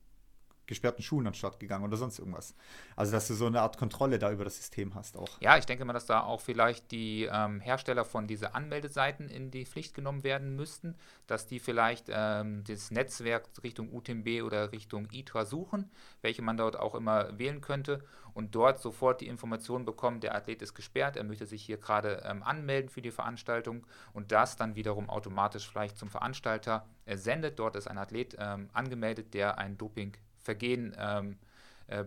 gesperrten 0.67 1.03
Schuhen 1.03 1.27
anstatt 1.27 1.61
gegangen 1.61 1.85
oder 1.85 1.97
sonst 1.97 2.19
irgendwas. 2.19 2.55
Also, 2.97 3.13
dass 3.13 3.29
du 3.29 3.35
so 3.35 3.47
eine 3.47 3.61
Art 3.61 3.79
Kontrolle 3.79 4.19
da 4.19 4.31
über 4.31 4.45
das 4.45 4.57
System 4.57 4.95
hast 4.95 5.17
auch. 5.17 5.41
Ja, 5.41 5.57
ich 5.59 5.67
denke 5.67 5.85
mal, 5.85 5.93
dass 5.93 6.07
da 6.07 6.23
auch 6.23 6.41
vielleicht 6.41 6.91
die 6.91 7.29
ähm, 7.31 7.61
Hersteller 7.61 8.05
von 8.05 8.27
diesen 8.27 8.49
Anmeldeseiten 8.49 9.29
in 9.29 9.51
die 9.51 9.67
Pflicht 9.67 9.95
genommen 9.95 10.25
werden 10.25 10.57
müssten, 10.57 10.95
dass 11.27 11.47
die 11.47 11.59
vielleicht 11.59 12.07
ähm, 12.09 12.65
das 12.67 12.91
Netzwerk 12.91 13.49
Richtung 13.63 13.93
UTMB 13.93 14.43
oder 14.43 14.73
Richtung 14.73 15.09
ITRA 15.13 15.45
suchen, 15.45 15.91
welche 16.23 16.43
man 16.43 16.57
dort 16.57 16.77
auch 16.77 16.95
immer 16.95 17.39
wählen 17.39 17.61
könnte 17.61 18.03
und 18.33 18.55
dort 18.55 18.81
sofort 18.81 19.21
die 19.21 19.29
Information 19.29 19.85
bekommen, 19.85 20.21
der 20.21 20.35
Athlet 20.35 20.63
ist 20.63 20.75
gesperrt, 20.75 21.17
er 21.17 21.25
möchte 21.25 21.47
sich 21.47 21.63
hier 21.63 21.77
gerade 21.77 22.23
ähm, 22.25 22.43
anmelden 22.43 22.91
für 22.91 23.03
die 23.03 23.13
Veranstaltung 23.13 23.87
und 24.13 24.33
das 24.33 24.57
dann 24.57 24.75
wiederum 24.75 25.09
automatisch 25.09 25.69
vielleicht 25.69 25.97
zum 25.97 26.11
Veranstalter 26.11 26.87
sendet. 27.07 27.59
Dort 27.59 27.77
ist 27.77 27.87
ein 27.87 27.99
Athlet 27.99 28.37
ähm, 28.39 28.69
angemeldet, 28.73 29.35
der 29.35 29.59
ein 29.59 29.79
Doping 29.79 30.17
Vergehen 30.45 30.95
ähm, 30.99 31.39
äh, 31.87 32.05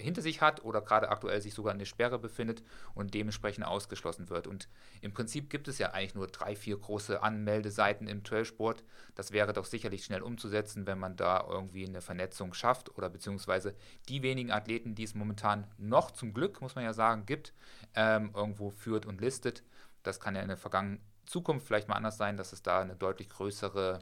hinter 0.00 0.22
sich 0.22 0.40
hat 0.40 0.64
oder 0.64 0.80
gerade 0.80 1.10
aktuell 1.10 1.40
sich 1.40 1.54
sogar 1.54 1.72
in 1.72 1.78
der 1.78 1.86
Sperre 1.86 2.18
befindet 2.18 2.62
und 2.94 3.14
dementsprechend 3.14 3.64
ausgeschlossen 3.66 4.30
wird. 4.30 4.46
Und 4.46 4.68
im 5.00 5.12
Prinzip 5.12 5.50
gibt 5.50 5.68
es 5.68 5.78
ja 5.78 5.90
eigentlich 5.90 6.14
nur 6.14 6.26
drei, 6.26 6.56
vier 6.56 6.78
große 6.78 7.22
Anmeldeseiten 7.22 8.08
im 8.08 8.24
Trailsport. 8.24 8.82
Das 9.14 9.32
wäre 9.32 9.52
doch 9.52 9.64
sicherlich 9.64 10.04
schnell 10.04 10.22
umzusetzen, 10.22 10.86
wenn 10.86 10.98
man 10.98 11.16
da 11.16 11.46
irgendwie 11.48 11.86
eine 11.86 12.00
Vernetzung 12.00 12.54
schafft 12.54 12.96
oder 12.96 13.10
beziehungsweise 13.10 13.74
die 14.08 14.22
wenigen 14.22 14.50
Athleten, 14.50 14.94
die 14.94 15.04
es 15.04 15.14
momentan 15.14 15.66
noch 15.78 16.10
zum 16.10 16.34
Glück, 16.34 16.60
muss 16.60 16.74
man 16.74 16.84
ja 16.84 16.92
sagen, 16.92 17.26
gibt, 17.26 17.52
ähm, 17.94 18.30
irgendwo 18.34 18.70
führt 18.70 19.06
und 19.06 19.20
listet. 19.20 19.62
Das 20.02 20.18
kann 20.18 20.34
ja 20.34 20.42
in 20.42 20.48
der 20.48 20.56
vergangenen 20.56 21.00
Zukunft 21.26 21.66
vielleicht 21.66 21.88
mal 21.88 21.96
anders 21.96 22.16
sein, 22.16 22.36
dass 22.36 22.52
es 22.52 22.62
da 22.62 22.80
eine 22.80 22.96
deutlich 22.96 23.28
größere 23.28 24.00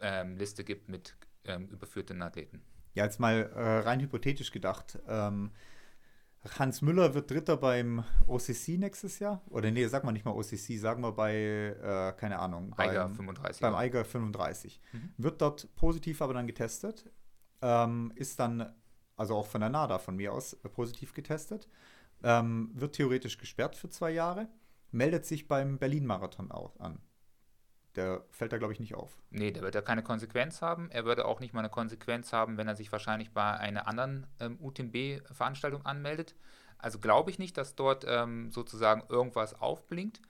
ähm, 0.00 0.36
Liste 0.36 0.62
gibt 0.62 0.88
mit 0.88 1.16
ähm, 1.48 1.68
überführten 1.68 2.22
Athleten. 2.22 2.62
Ja, 2.94 3.04
jetzt 3.04 3.20
mal 3.20 3.50
äh, 3.54 3.78
rein 3.80 4.00
hypothetisch 4.00 4.50
gedacht. 4.50 4.98
Ähm, 5.06 5.50
Hans 6.58 6.82
Müller 6.82 7.14
wird 7.14 7.30
Dritter 7.30 7.56
beim 7.56 8.04
OCC 8.26 8.78
nächstes 8.78 9.18
Jahr. 9.18 9.42
Oder 9.50 9.70
nee, 9.70 9.86
sag 9.86 10.04
mal 10.04 10.12
nicht 10.12 10.24
mal 10.24 10.32
OCC, 10.32 10.78
sagen 10.78 11.02
wir 11.02 11.12
bei, 11.12 11.34
äh, 11.34 12.12
keine 12.18 12.38
Ahnung. 12.38 12.74
Eiger 12.76 13.08
35. 13.08 13.60
Beim 13.60 13.74
Eiger 13.74 14.04
35. 14.04 14.80
Mhm. 14.92 15.12
Wird 15.16 15.40
dort 15.42 15.74
positiv 15.74 16.22
aber 16.22 16.34
dann 16.34 16.46
getestet. 16.46 17.10
Ähm, 17.60 18.12
ist 18.14 18.38
dann, 18.38 18.72
also 19.16 19.34
auch 19.34 19.46
von 19.46 19.60
der 19.60 19.70
NADA 19.70 19.98
von 19.98 20.16
mir 20.16 20.32
aus, 20.32 20.54
äh, 20.54 20.68
positiv 20.68 21.12
getestet. 21.12 21.68
Ähm, 22.22 22.70
wird 22.74 22.94
theoretisch 22.94 23.38
gesperrt 23.38 23.76
für 23.76 23.88
zwei 23.88 24.10
Jahre. 24.10 24.48
Meldet 24.90 25.26
sich 25.26 25.48
beim 25.48 25.78
Berlin-Marathon 25.78 26.50
an 26.50 27.00
der 27.98 28.22
fällt 28.30 28.52
da, 28.52 28.58
glaube 28.58 28.72
ich, 28.72 28.78
nicht 28.78 28.94
auf. 28.94 29.18
Nee, 29.30 29.50
der 29.50 29.62
wird 29.62 29.74
da 29.74 29.82
keine 29.82 30.04
Konsequenz 30.04 30.62
haben. 30.62 30.88
Er 30.90 31.04
würde 31.04 31.24
auch 31.24 31.40
nicht 31.40 31.52
mal 31.52 31.60
eine 31.60 31.68
Konsequenz 31.68 32.32
haben, 32.32 32.56
wenn 32.56 32.68
er 32.68 32.76
sich 32.76 32.92
wahrscheinlich 32.92 33.32
bei 33.32 33.52
einer 33.54 33.88
anderen 33.88 34.26
ähm, 34.38 34.56
UTMB-Veranstaltung 34.60 35.84
anmeldet. 35.84 36.36
Also 36.78 37.00
glaube 37.00 37.30
ich 37.30 37.40
nicht, 37.40 37.56
dass 37.58 37.74
dort 37.74 38.04
ähm, 38.08 38.52
sozusagen 38.52 39.02
irgendwas 39.08 39.60
aufblinkt, 39.60 40.20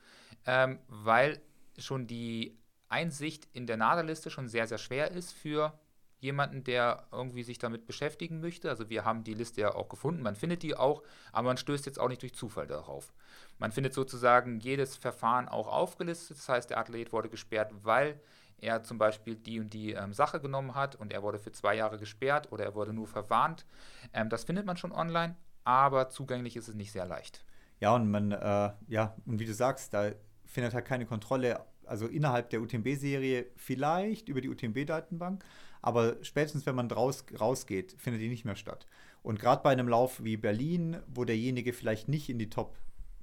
ähm, 0.46 0.78
weil 0.88 1.42
schon 1.76 2.06
die 2.06 2.58
Einsicht 2.88 3.46
in 3.52 3.66
der 3.66 3.76
NADA-Liste 3.76 4.30
schon 4.30 4.48
sehr, 4.48 4.66
sehr 4.66 4.78
schwer 4.78 5.10
ist 5.10 5.32
für 5.34 5.78
jemanden, 6.20 6.64
der 6.64 7.06
irgendwie 7.12 7.42
sich 7.42 7.58
damit 7.58 7.86
beschäftigen 7.86 8.40
möchte. 8.40 8.68
Also 8.68 8.90
wir 8.90 9.04
haben 9.04 9.24
die 9.24 9.34
Liste 9.34 9.60
ja 9.60 9.74
auch 9.74 9.88
gefunden, 9.88 10.22
man 10.22 10.36
findet 10.36 10.62
die 10.62 10.76
auch, 10.76 11.02
aber 11.32 11.48
man 11.48 11.56
stößt 11.56 11.86
jetzt 11.86 12.00
auch 12.00 12.08
nicht 12.08 12.22
durch 12.22 12.34
Zufall 12.34 12.66
darauf. 12.66 13.12
Man 13.58 13.72
findet 13.72 13.94
sozusagen 13.94 14.60
jedes 14.60 14.96
Verfahren 14.96 15.48
auch 15.48 15.68
aufgelistet, 15.68 16.38
das 16.38 16.48
heißt, 16.48 16.70
der 16.70 16.78
Athlet 16.78 17.12
wurde 17.12 17.28
gesperrt, 17.28 17.72
weil 17.82 18.20
er 18.60 18.82
zum 18.82 18.98
Beispiel 18.98 19.36
die 19.36 19.60
und 19.60 19.72
die 19.72 19.92
ähm, 19.92 20.12
Sache 20.12 20.40
genommen 20.40 20.74
hat 20.74 20.96
und 20.96 21.12
er 21.12 21.22
wurde 21.22 21.38
für 21.38 21.52
zwei 21.52 21.76
Jahre 21.76 21.98
gesperrt 21.98 22.50
oder 22.50 22.64
er 22.64 22.74
wurde 22.74 22.92
nur 22.92 23.06
verwarnt. 23.06 23.64
Ähm, 24.12 24.28
das 24.28 24.44
findet 24.44 24.66
man 24.66 24.76
schon 24.76 24.92
online, 24.92 25.36
aber 25.64 26.08
zugänglich 26.08 26.56
ist 26.56 26.68
es 26.68 26.74
nicht 26.74 26.92
sehr 26.92 27.06
leicht. 27.06 27.44
Ja, 27.80 27.94
und 27.94 28.10
man, 28.10 28.32
äh, 28.32 28.72
ja, 28.88 29.14
und 29.26 29.38
wie 29.38 29.46
du 29.46 29.54
sagst, 29.54 29.94
da 29.94 30.10
findet 30.44 30.74
halt 30.74 30.84
keine 30.84 31.06
Kontrolle, 31.06 31.64
also 31.86 32.06
innerhalb 32.06 32.50
der 32.50 32.60
UTMB-Serie 32.60 33.46
vielleicht 33.56 34.28
über 34.28 34.40
die 34.40 34.48
UTMB-Datenbank, 34.48 35.44
aber 35.82 36.16
spätestens, 36.22 36.66
wenn 36.66 36.74
man 36.74 36.88
draus, 36.88 37.24
rausgeht, 37.38 37.94
findet 37.98 38.22
die 38.22 38.28
nicht 38.28 38.44
mehr 38.44 38.56
statt. 38.56 38.86
Und 39.22 39.38
gerade 39.38 39.62
bei 39.62 39.70
einem 39.70 39.88
Lauf 39.88 40.22
wie 40.22 40.36
Berlin, 40.36 40.98
wo 41.06 41.24
derjenige 41.24 41.72
vielleicht 41.72 42.08
nicht 42.08 42.28
in 42.28 42.38
die 42.38 42.50
Top 42.50 42.76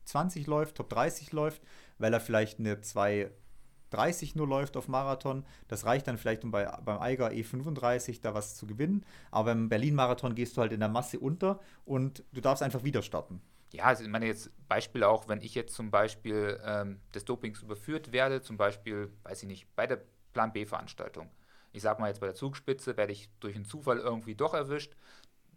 20 0.06 0.48
läuft, 0.48 0.76
Top 0.76 0.90
30 0.90 1.32
läuft, 1.32 1.62
weil 1.98 2.14
er 2.14 2.20
vielleicht 2.20 2.60
eine 2.60 2.82
230 2.82 4.36
nur 4.36 4.48
läuft 4.48 4.78
auf 4.78 4.88
Marathon. 4.88 5.46
Das 5.68 5.86
reicht 5.86 6.08
dann 6.08 6.18
vielleicht, 6.18 6.44
um 6.44 6.52
bei, 6.52 6.66
beim 6.84 7.00
Eiger 7.00 7.30
E35 7.30 8.22
da 8.22 8.34
was 8.34 8.56
zu 8.56 8.68
gewinnen. 8.68 9.06
Aber 9.32 9.52
beim 9.52 9.70
Berlin-Marathon 9.70 10.36
gehst 10.36 10.58
du 10.58 10.62
halt 10.62 10.74
in 10.74 10.80
der 10.80 10.90
Masse 10.90 11.20
unter 11.20 11.60
und 11.86 12.24
du 12.34 12.42
darfst 12.42 12.62
einfach 12.62 12.84
wieder 12.84 13.02
starten. 13.02 13.42
Ja, 13.74 13.86
also 13.86 14.04
ich 14.04 14.10
meine 14.10 14.28
jetzt 14.28 14.52
Beispiele 14.68 15.08
auch, 15.08 15.28
wenn 15.28 15.42
ich 15.42 15.56
jetzt 15.56 15.76
zum 15.76 15.92
Beispiel 15.92 16.62
ähm, 16.64 17.00
des 17.14 17.26
Dopings 17.26 17.62
überführt 17.62 18.12
werde, 18.12 18.42
zum 18.42 18.58
Beispiel, 18.58 19.12
weiß 19.24 19.42
ich 19.44 19.48
nicht, 19.48 19.76
bei 19.76 19.88
der 19.88 20.02
Plan 20.34 20.54
B-Veranstaltung 20.54 21.30
ich 21.76 21.82
sage 21.82 22.02
mal 22.02 22.08
jetzt 22.08 22.22
bei 22.22 22.28
der 22.28 22.36
Zugspitze, 22.36 22.98
werde 22.98 23.12
ich 23.12 23.30
durch 23.40 23.56
einen 23.56 23.66
Zufall 23.66 24.00
irgendwie 24.00 24.36
doch 24.36 24.54
erwischt, 24.54 24.96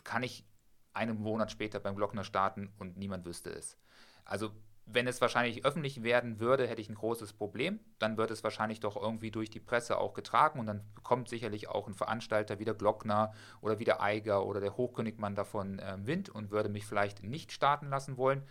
kann 0.05 0.23
ich 0.23 0.45
einen 0.93 1.21
Monat 1.21 1.53
später 1.53 1.79
beim 1.79 1.95
Glockner 1.95 2.25
starten 2.25 2.73
und 2.79 2.97
niemand 2.97 3.25
wüsste 3.25 3.51
es. 3.51 3.77
Also 4.25 4.51
wenn 4.85 5.07
es 5.07 5.21
wahrscheinlich 5.21 5.65
öffentlich 5.65 6.03
werden 6.03 6.41
würde, 6.41 6.67
hätte 6.67 6.81
ich 6.81 6.89
ein 6.89 6.95
großes 6.95 7.35
Problem. 7.35 7.79
Dann 7.99 8.17
wird 8.17 8.31
es 8.31 8.43
wahrscheinlich 8.43 8.81
doch 8.81 8.97
irgendwie 8.97 9.31
durch 9.31 9.51
die 9.51 9.61
Presse 9.61 9.99
auch 9.99 10.15
getragen 10.15 10.59
und 10.59 10.67
dann 10.67 10.83
bekommt 10.95 11.29
sicherlich 11.29 11.69
auch 11.69 11.87
ein 11.87 11.95
Veranstalter 11.95 12.59
wie 12.59 12.65
der 12.65 12.75
Glockner 12.75 13.33
oder 13.61 13.79
wie 13.79 13.85
der 13.85 14.01
Eiger 14.03 14.47
oder 14.47 14.61
der 14.61 14.77
Hochkönigmann 14.77 15.35
davon 15.35 15.79
äh, 15.79 15.99
Wind 16.01 16.31
und 16.31 16.51
würde 16.51 16.71
mich 16.71 16.87
vielleicht 16.87 17.23
nicht 17.23 17.53
starten 17.53 17.91
lassen 17.91 18.17
wollen. 18.17 18.43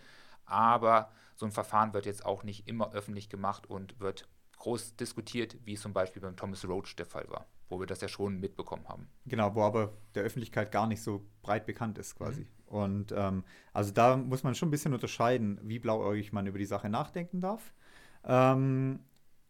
Aber 0.44 1.10
so 1.34 1.44
ein 1.44 1.52
Verfahren 1.52 1.92
wird 1.92 2.06
jetzt 2.06 2.24
auch 2.24 2.44
nicht 2.44 2.68
immer 2.68 2.92
öffentlich 2.92 3.28
gemacht 3.28 3.68
und 3.68 3.98
wird 4.00 4.28
groß 4.58 4.96
diskutiert, 4.96 5.56
wie 5.64 5.74
es 5.74 5.82
zum 5.82 5.92
Beispiel 5.92 6.22
beim 6.22 6.36
Thomas 6.36 6.64
Roach 6.66 6.94
der 6.96 7.06
Fall 7.06 7.28
war 7.28 7.46
wo 7.68 7.78
wir 7.78 7.86
das 7.86 8.00
ja 8.00 8.08
schon 8.08 8.40
mitbekommen 8.40 8.88
haben. 8.88 9.08
Genau, 9.26 9.54
wo 9.54 9.62
aber 9.62 9.92
der 10.14 10.22
Öffentlichkeit 10.22 10.72
gar 10.72 10.86
nicht 10.86 11.02
so 11.02 11.26
breit 11.42 11.66
bekannt 11.66 11.98
ist 11.98 12.16
quasi. 12.16 12.42
Mhm. 12.42 12.46
Und 12.66 13.14
ähm, 13.16 13.44
also 13.72 13.92
da 13.92 14.16
muss 14.16 14.42
man 14.42 14.54
schon 14.54 14.68
ein 14.68 14.70
bisschen 14.70 14.94
unterscheiden, 14.94 15.58
wie 15.62 15.78
blauäugig 15.78 16.32
man 16.32 16.46
über 16.46 16.58
die 16.58 16.66
Sache 16.66 16.88
nachdenken 16.88 17.40
darf. 17.40 17.72
Ähm, 18.24 19.00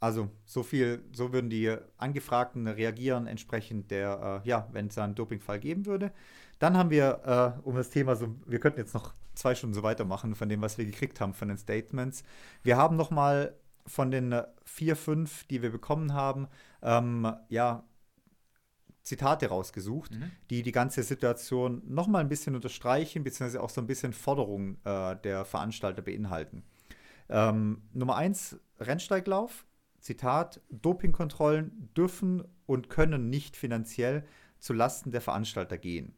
also 0.00 0.30
so 0.44 0.62
viel, 0.62 1.04
so 1.12 1.32
würden 1.32 1.50
die 1.50 1.76
Angefragten 1.96 2.68
reagieren 2.68 3.26
entsprechend 3.26 3.90
der, 3.90 4.42
äh, 4.44 4.48
ja, 4.48 4.68
wenn 4.72 4.86
es 4.86 4.98
einen 4.98 5.16
Dopingfall 5.16 5.58
geben 5.58 5.86
würde. 5.86 6.12
Dann 6.60 6.76
haben 6.76 6.90
wir 6.90 7.56
äh, 7.64 7.68
um 7.68 7.74
das 7.74 7.90
Thema 7.90 8.14
so, 8.14 8.34
wir 8.46 8.60
könnten 8.60 8.78
jetzt 8.78 8.94
noch 8.94 9.14
zwei 9.34 9.54
Stunden 9.54 9.74
so 9.74 9.82
weitermachen 9.82 10.34
von 10.34 10.48
dem, 10.48 10.62
was 10.62 10.78
wir 10.78 10.84
gekriegt 10.84 11.20
haben 11.20 11.34
von 11.34 11.48
den 11.48 11.58
Statements. 11.58 12.22
Wir 12.62 12.76
haben 12.76 12.96
noch 12.96 13.10
mal 13.10 13.54
von 13.86 14.10
den 14.10 14.34
vier, 14.64 14.96
fünf, 14.96 15.44
die 15.44 15.62
wir 15.62 15.70
bekommen 15.70 16.12
haben, 16.12 16.48
ähm, 16.82 17.32
ja, 17.48 17.84
Zitate 19.08 19.48
rausgesucht, 19.48 20.12
mhm. 20.12 20.30
die 20.50 20.62
die 20.62 20.72
ganze 20.72 21.02
Situation 21.02 21.82
noch 21.86 22.06
mal 22.06 22.20
ein 22.20 22.28
bisschen 22.28 22.54
unterstreichen, 22.54 23.24
beziehungsweise 23.24 23.62
auch 23.62 23.70
so 23.70 23.80
ein 23.80 23.86
bisschen 23.86 24.12
Forderungen 24.12 24.78
äh, 24.84 25.16
der 25.16 25.44
Veranstalter 25.44 26.02
beinhalten. 26.02 26.62
Ähm, 27.28 27.82
Nummer 27.92 28.16
eins, 28.16 28.58
Rennsteiglauf. 28.78 29.64
Zitat, 30.00 30.60
Dopingkontrollen 30.70 31.90
dürfen 31.96 32.44
und 32.66 32.88
können 32.88 33.30
nicht 33.30 33.56
finanziell 33.56 34.24
zu 34.60 34.72
Lasten 34.72 35.10
der 35.10 35.20
Veranstalter 35.20 35.76
gehen. 35.76 36.14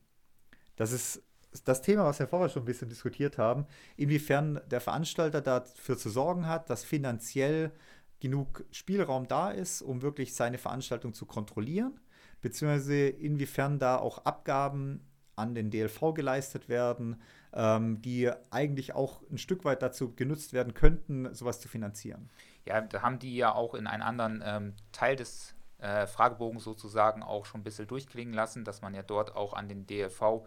Das 0.76 0.92
ist 0.92 1.22
das 1.64 1.80
Thema, 1.80 2.04
was 2.04 2.18
wir 2.18 2.28
vorher 2.28 2.50
schon 2.50 2.62
ein 2.62 2.66
bisschen 2.66 2.90
diskutiert 2.90 3.38
haben, 3.38 3.66
inwiefern 3.96 4.60
der 4.70 4.82
Veranstalter 4.82 5.40
dafür 5.40 5.96
zu 5.96 6.10
sorgen 6.10 6.46
hat, 6.46 6.68
dass 6.68 6.84
finanziell 6.84 7.72
genug 8.20 8.64
Spielraum 8.70 9.26
da 9.26 9.50
ist, 9.50 9.80
um 9.80 10.02
wirklich 10.02 10.34
seine 10.34 10.58
Veranstaltung 10.58 11.14
zu 11.14 11.24
kontrollieren 11.24 11.98
beziehungsweise 12.40 13.08
inwiefern 13.08 13.78
da 13.78 13.96
auch 13.96 14.24
Abgaben 14.24 15.06
an 15.36 15.54
den 15.54 15.70
DLV 15.70 16.14
geleistet 16.14 16.68
werden, 16.68 17.20
ähm, 17.52 18.00
die 18.02 18.30
eigentlich 18.50 18.94
auch 18.94 19.22
ein 19.30 19.38
Stück 19.38 19.64
weit 19.64 19.82
dazu 19.82 20.14
genutzt 20.14 20.52
werden 20.52 20.74
könnten, 20.74 21.34
sowas 21.34 21.60
zu 21.60 21.68
finanzieren. 21.68 22.30
Ja, 22.66 22.80
da 22.80 23.02
haben 23.02 23.18
die 23.18 23.34
ja 23.34 23.54
auch 23.54 23.74
in 23.74 23.86
einem 23.86 24.02
anderen 24.02 24.42
ähm, 24.44 24.74
Teil 24.92 25.16
des 25.16 25.54
äh, 25.78 26.06
Fragebogens 26.06 26.62
sozusagen 26.62 27.22
auch 27.22 27.46
schon 27.46 27.62
ein 27.62 27.64
bisschen 27.64 27.86
durchklingen 27.86 28.34
lassen, 28.34 28.64
dass 28.64 28.82
man 28.82 28.94
ja 28.94 29.02
dort 29.02 29.34
auch 29.34 29.54
an 29.54 29.68
den 29.68 29.86
DLV 29.86 30.46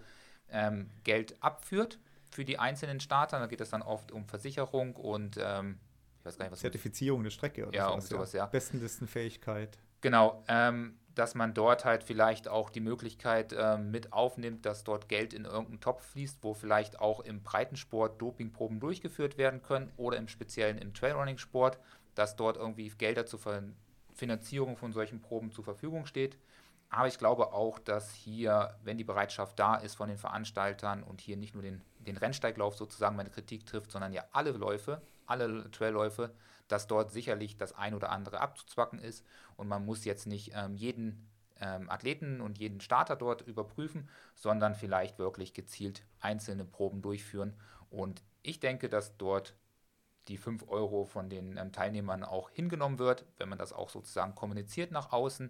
ähm, 0.50 0.90
Geld 1.04 1.42
abführt 1.42 2.00
für 2.30 2.46
die 2.46 2.60
einzelnen 2.60 3.00
Starter. 3.00 3.40
Da 3.40 3.48
geht 3.48 3.62
es 3.62 3.72
dann 3.72 3.82
oft 3.82 4.12
um 4.12 4.26
Versicherung 4.26 4.96
und 4.96 5.38
ähm, 5.42 5.80
ich 6.20 6.26
weiß 6.26 6.38
gar 6.38 6.46
nicht, 6.46 6.54
was 6.54 6.60
Zertifizierung 6.60 7.24
der 7.24 7.32
Strecke 7.32 7.68
oder 7.68 7.76
ja, 7.76 7.90
sowas, 7.90 8.10
sowas 8.10 8.34
ja. 8.34 8.46
Bestenlistenfähigkeit. 8.46 9.78
Genau. 10.02 10.44
Ähm, 10.48 10.98
dass 11.16 11.36
man 11.36 11.54
dort 11.54 11.86
halt 11.86 12.04
vielleicht 12.04 12.48
auch 12.48 12.70
die 12.70 12.80
Möglichkeit 12.80 13.54
äh, 13.54 13.78
mit 13.78 14.14
aufnimmt, 14.14 14.66
dass 14.66 14.84
dort 14.84 15.10
Geld 15.10 15.34
in 15.34 15.46
irgendeinen 15.46 15.80
Topf 15.80 16.04
fließt, 16.12 16.40
wo 16.42 16.54
vielleicht 16.54 17.00
auch 17.00 17.20
im 17.20 17.44
Breitensport 17.44 18.22
Dopingproben 18.22 18.80
durchgeführt 18.80 19.38
werden 19.38 19.62
können 19.62 19.92
oder 19.98 20.18
im 20.18 20.28
Speziellen 20.28 20.78
im 20.78 20.94
Trailrunning-Sport, 20.94 21.78
dass 22.16 22.36
dort 22.36 22.58
irgendwie 22.58 22.90
Gelder 22.90 23.26
zur 23.26 23.40
Finanzierung 24.16 24.76
von 24.76 24.92
solchen 24.92 25.22
Proben 25.22 25.52
zur 25.52 25.64
Verfügung 25.64 26.06
steht. 26.06 26.38
Aber 26.90 27.08
ich 27.08 27.18
glaube 27.18 27.54
auch, 27.54 27.80
dass 27.80 28.14
hier, 28.14 28.76
wenn 28.84 28.98
die 28.98 29.04
Bereitschaft 29.04 29.58
da 29.58 29.76
ist 29.76 29.96
von 29.96 30.10
den 30.10 30.20
Veranstaltern 30.20 31.02
und 31.04 31.22
hier 31.22 31.38
nicht 31.38 31.56
nur 31.56 31.64
den, 31.64 31.82
den 32.00 32.18
Rennsteiglauf 32.18 32.76
sozusagen 32.76 33.16
meine 33.16 33.32
Kritik 33.32 33.66
trifft, 33.66 33.92
sondern 33.92 34.14
ja 34.14 34.24
alle 34.32 34.52
Läufe, 34.52 35.02
alle 35.26 35.72
Trailläufe, 35.72 36.32
dass 36.68 36.88
dort 36.88 37.12
sicherlich 37.12 37.58
das 37.58 37.74
ein 37.74 37.96
oder 37.96 38.12
andere 38.12 38.42
abzuzwacken 38.42 39.00
ist 39.00 39.26
und 39.58 39.68
man 39.68 39.86
muss 39.86 40.06
jetzt 40.06 40.28
nicht 40.28 40.52
ähm, 40.56 40.76
jeden 40.76 41.30
ähm, 41.60 41.90
Athleten 41.90 42.42
und 42.42 42.58
jeden 42.58 42.82
Starter 42.82 43.16
dort 43.16 43.42
überprüfen, 43.42 44.10
sondern 44.36 44.76
vielleicht 44.76 45.20
wirklich 45.20 45.54
gezielt 45.54 46.04
einzelne 46.20 46.66
Proben 46.66 47.02
durchführen. 47.02 47.54
Und 47.90 48.24
ich 48.42 48.60
denke, 48.60 48.90
dass 48.90 49.18
dort 49.18 49.56
die 50.28 50.38
5 50.38 50.68
Euro 50.68 51.06
von 51.06 51.30
den 51.30 51.58
ähm, 51.58 51.72
Teilnehmern 51.72 52.24
auch 52.24 52.50
hingenommen 52.50 53.00
wird, 53.00 53.26
wenn 53.38 53.50
man 53.50 53.58
das 53.58 53.74
auch 53.74 53.90
sozusagen 53.90 54.36
kommuniziert 54.36 54.92
nach 54.92 55.12
außen. 55.12 55.50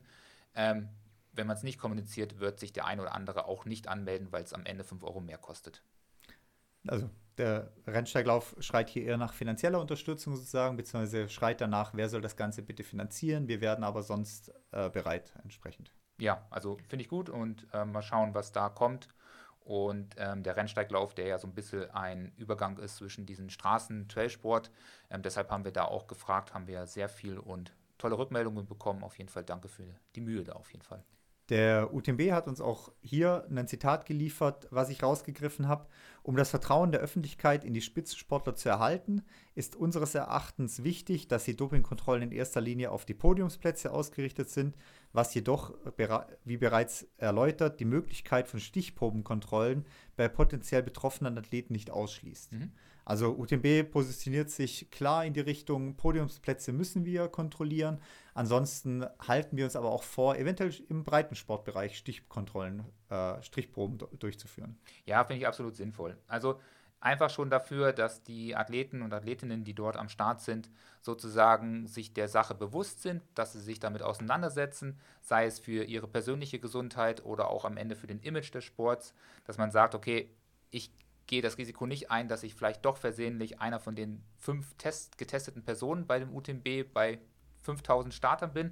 Ähm, 0.56 0.90
wenn 1.32 1.48
man 1.48 1.58
es 1.58 1.64
nicht 1.64 1.80
kommuniziert, 1.80 2.40
wird 2.40 2.60
sich 2.60 2.74
der 2.74 2.86
ein 2.86 3.00
oder 3.00 3.16
andere 3.16 3.46
auch 3.46 3.66
nicht 3.66 3.88
anmelden, 3.88 4.32
weil 4.32 4.44
es 4.44 4.54
am 4.54 4.66
Ende 4.66 4.84
5 4.84 5.04
Euro 5.04 5.20
mehr 5.20 5.38
kostet. 5.38 5.82
Also 6.88 7.10
der 7.38 7.72
Rennsteiglauf 7.88 8.56
schreit 8.60 8.90
hier 8.90 9.04
eher 9.06 9.18
nach 9.18 9.34
finanzieller 9.34 9.80
Unterstützung 9.80 10.36
sozusagen, 10.36 10.78
beziehungsweise 10.78 11.30
schreit 11.30 11.62
danach, 11.62 11.94
wer 11.94 12.10
soll 12.10 12.22
das 12.22 12.36
Ganze 12.36 12.62
bitte 12.62 12.84
finanzieren. 12.84 13.48
Wir 13.48 13.62
werden 13.62 13.84
aber 13.84 14.04
sonst 14.04 14.52
äh, 14.72 14.90
bereit 14.90 15.34
entsprechend. 15.42 15.92
Ja, 16.20 16.46
also 16.50 16.78
finde 16.88 17.04
ich 17.04 17.10
gut 17.10 17.30
und 17.30 17.68
äh, 17.74 17.86
mal 17.86 18.02
schauen, 18.02 18.34
was 18.34 18.52
da 18.52 18.70
kommt. 18.70 19.10
Und 19.60 20.16
ähm, 20.18 20.44
der 20.44 20.58
Rennsteiglauf, 20.58 21.14
der 21.14 21.28
ja 21.28 21.38
so 21.38 21.48
ein 21.48 21.54
bisschen 21.54 21.90
ein 21.92 22.34
Übergang 22.38 22.78
ist 22.78 22.98
zwischen 22.98 23.26
diesen 23.26 23.50
Straßen-Trailsport. 23.50 24.72
Ähm, 25.10 25.22
deshalb 25.22 25.50
haben 25.52 25.64
wir 25.64 25.72
da 25.72 25.86
auch 25.86 26.08
gefragt, 26.08 26.54
haben 26.54 26.68
wir 26.68 26.86
sehr 26.86 27.08
viel 27.08 27.38
und 27.38 27.74
tolle 27.98 28.18
Rückmeldungen 28.18 28.66
bekommen. 28.66 29.04
Auf 29.04 29.18
jeden 29.18 29.30
Fall 29.30 29.44
danke 29.44 29.70
für 29.70 29.86
die 30.16 30.22
Mühe 30.22 30.44
da 30.44 30.54
auf 30.54 30.72
jeden 30.72 30.84
Fall. 30.84 31.04
Der 31.49 31.94
UTMB 31.94 32.32
hat 32.32 32.48
uns 32.48 32.61
auch 32.61 32.91
hier 33.02 33.45
ein 33.49 33.68
Zitat 33.68 34.06
geliefert, 34.06 34.68
was 34.72 34.90
ich 34.90 35.03
rausgegriffen 35.03 35.68
habe. 35.68 35.88
Um 36.22 36.38
das 36.38 36.49
Vertrauen 36.49 36.94
der 36.94 37.02
Öffentlichkeit 37.02 37.65
in 37.65 37.74
die 37.74 37.82
Spitzensportler 37.82 38.56
zu 38.56 38.70
erhalten, 38.70 39.24
ist 39.53 39.76
unseres 39.76 40.15
Erachtens 40.15 40.86
wichtig, 40.86 41.28
dass 41.28 41.44
die 41.44 41.57
Dopingkontrollen 41.57 42.24
in 42.24 42.32
erster 42.32 42.61
Linie 42.61 42.91
auf 42.91 43.03
die 43.03 43.14
Podiumsplätze 43.14 43.91
ausgerichtet 43.91 44.49
sind, 44.49 44.78
was 45.11 45.34
jedoch, 45.34 45.74
wie 46.45 46.57
bereits 46.57 47.07
erläutert, 47.18 47.82
die 47.82 47.86
Möglichkeit 47.86 48.48
von 48.48 48.61
Stichprobenkontrollen 48.61 49.86
bei 50.15 50.30
potenziell 50.30 50.82
betroffenen 50.82 51.38
Athleten 51.38 51.74
nicht 51.74 51.91
ausschließt. 51.91 52.53
Mhm. 52.53 52.72
Also 53.06 53.36
UTMB 53.36 53.92
positioniert 53.92 54.50
sich 54.50 54.90
klar 54.92 55.26
in 55.26 55.34
die 55.34 55.42
Richtung, 55.42 55.96
Podiumsplätze 55.96 56.72
müssen 56.72 57.06
wir 57.06 57.28
kontrollieren. 57.28 58.02
Ansonsten 58.34 59.06
halten 59.20 59.58
wir 59.58 59.66
uns 59.66 59.76
aber 59.76 59.92
auch 59.92 60.04
vor, 60.04 60.38
eventuell 60.38 60.74
im 60.90 61.04
Breitensportbereich 61.04 61.98
Stichkontrollen, 61.98 62.84
äh, 63.10 63.42
Strichproben 63.42 64.00
durchzuführen. 64.20 64.78
Ja, 65.06 65.24
finde 65.24 65.42
ich 65.42 65.48
absolut 65.48 65.76
sinnvoll. 65.76 66.18
Also 66.28 66.60
Einfach 67.04 67.30
schon 67.30 67.50
dafür, 67.50 67.92
dass 67.92 68.24
die 68.24 68.56
Athleten 68.56 69.02
und 69.02 69.14
Athletinnen, 69.14 69.66
die 69.66 69.74
dort 69.74 69.98
am 69.98 70.08
Start 70.08 70.40
sind, 70.40 70.70
sozusagen 71.02 71.86
sich 71.86 72.14
der 72.14 72.30
Sache 72.30 72.56
bewusst 72.56 73.02
sind, 73.02 73.22
dass 73.36 73.52
sie 73.52 73.60
sich 73.60 73.82
damit 73.82 74.02
auseinandersetzen, 74.02 74.98
sei 75.20 75.46
es 75.46 75.60
für 75.60 75.84
ihre 75.84 76.08
persönliche 76.08 76.60
Gesundheit 76.60 77.26
oder 77.26 77.50
auch 77.50 77.66
am 77.66 77.76
Ende 77.76 77.98
für 77.98 78.08
den 78.08 78.22
Image 78.22 78.54
des 78.56 78.64
Sports, 78.64 79.14
dass 79.44 79.58
man 79.58 79.70
sagt, 79.70 79.96
okay, 79.96 80.30
ich 80.72 80.92
gehe 81.34 81.42
das 81.42 81.58
Risiko 81.58 81.88
nicht 81.88 82.12
ein, 82.12 82.28
dass 82.28 82.44
ich 82.44 82.54
vielleicht 82.54 82.86
doch 82.86 82.96
versehentlich 82.96 83.60
einer 83.60 83.80
von 83.80 83.96
den 83.96 84.24
fünf 84.38 84.76
Test 84.76 85.18
getesteten 85.18 85.64
Personen 85.64 86.06
bei 86.06 86.20
dem 86.20 86.32
UTMB 86.32 86.94
bei 86.94 87.18
5000 87.64 88.14
Startern 88.14 88.54
bin, 88.54 88.72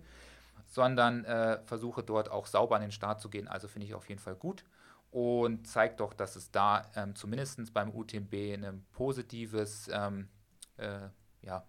sondern 0.68 1.26
äh, 1.26 1.58
versuche 1.64 2.04
dort 2.04 2.30
auch 2.30 2.46
sauber 2.46 2.76
an 2.76 2.84
den 2.84 2.92
Start 2.92 3.20
zu 3.20 3.32
gehen. 3.32 3.48
Also 3.48 3.68
finde 3.68 3.88
ich 3.88 3.96
auf 3.96 4.08
jeden 4.10 4.22
Fall 4.22 4.36
gut 4.36 4.64
und 5.10 5.66
zeigt 5.66 6.02
doch, 6.02 6.14
dass 6.14 6.36
es 6.36 6.52
da 6.52 6.86
ähm, 6.96 7.16
zumindest 7.16 7.74
beim 7.74 7.90
UTMB 7.90 8.32
ein 8.32 8.86
positives 8.92 9.90
ähm, 9.92 10.30
äh, 10.78 11.10
ja, 11.42 11.66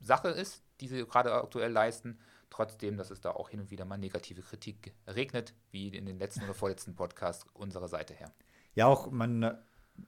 Sache 0.00 0.28
ist, 0.28 0.62
die 0.82 0.88
sie 0.88 1.06
gerade 1.06 1.32
aktuell 1.32 1.72
leisten. 1.72 2.18
Trotzdem, 2.50 2.98
dass 2.98 3.10
es 3.10 3.22
da 3.22 3.30
auch 3.30 3.48
hin 3.48 3.60
und 3.60 3.70
wieder 3.70 3.86
mal 3.86 3.96
negative 3.96 4.42
Kritik 4.42 4.92
regnet, 5.06 5.54
wie 5.70 5.88
in 5.88 6.04
den 6.04 6.18
letzten 6.18 6.44
oder 6.44 6.52
vorletzten 6.52 6.94
Podcasts 6.94 7.46
unserer 7.54 7.88
Seite 7.88 8.12
her. 8.12 8.30
Ja, 8.74 8.84
auch 8.84 9.10
man 9.10 9.56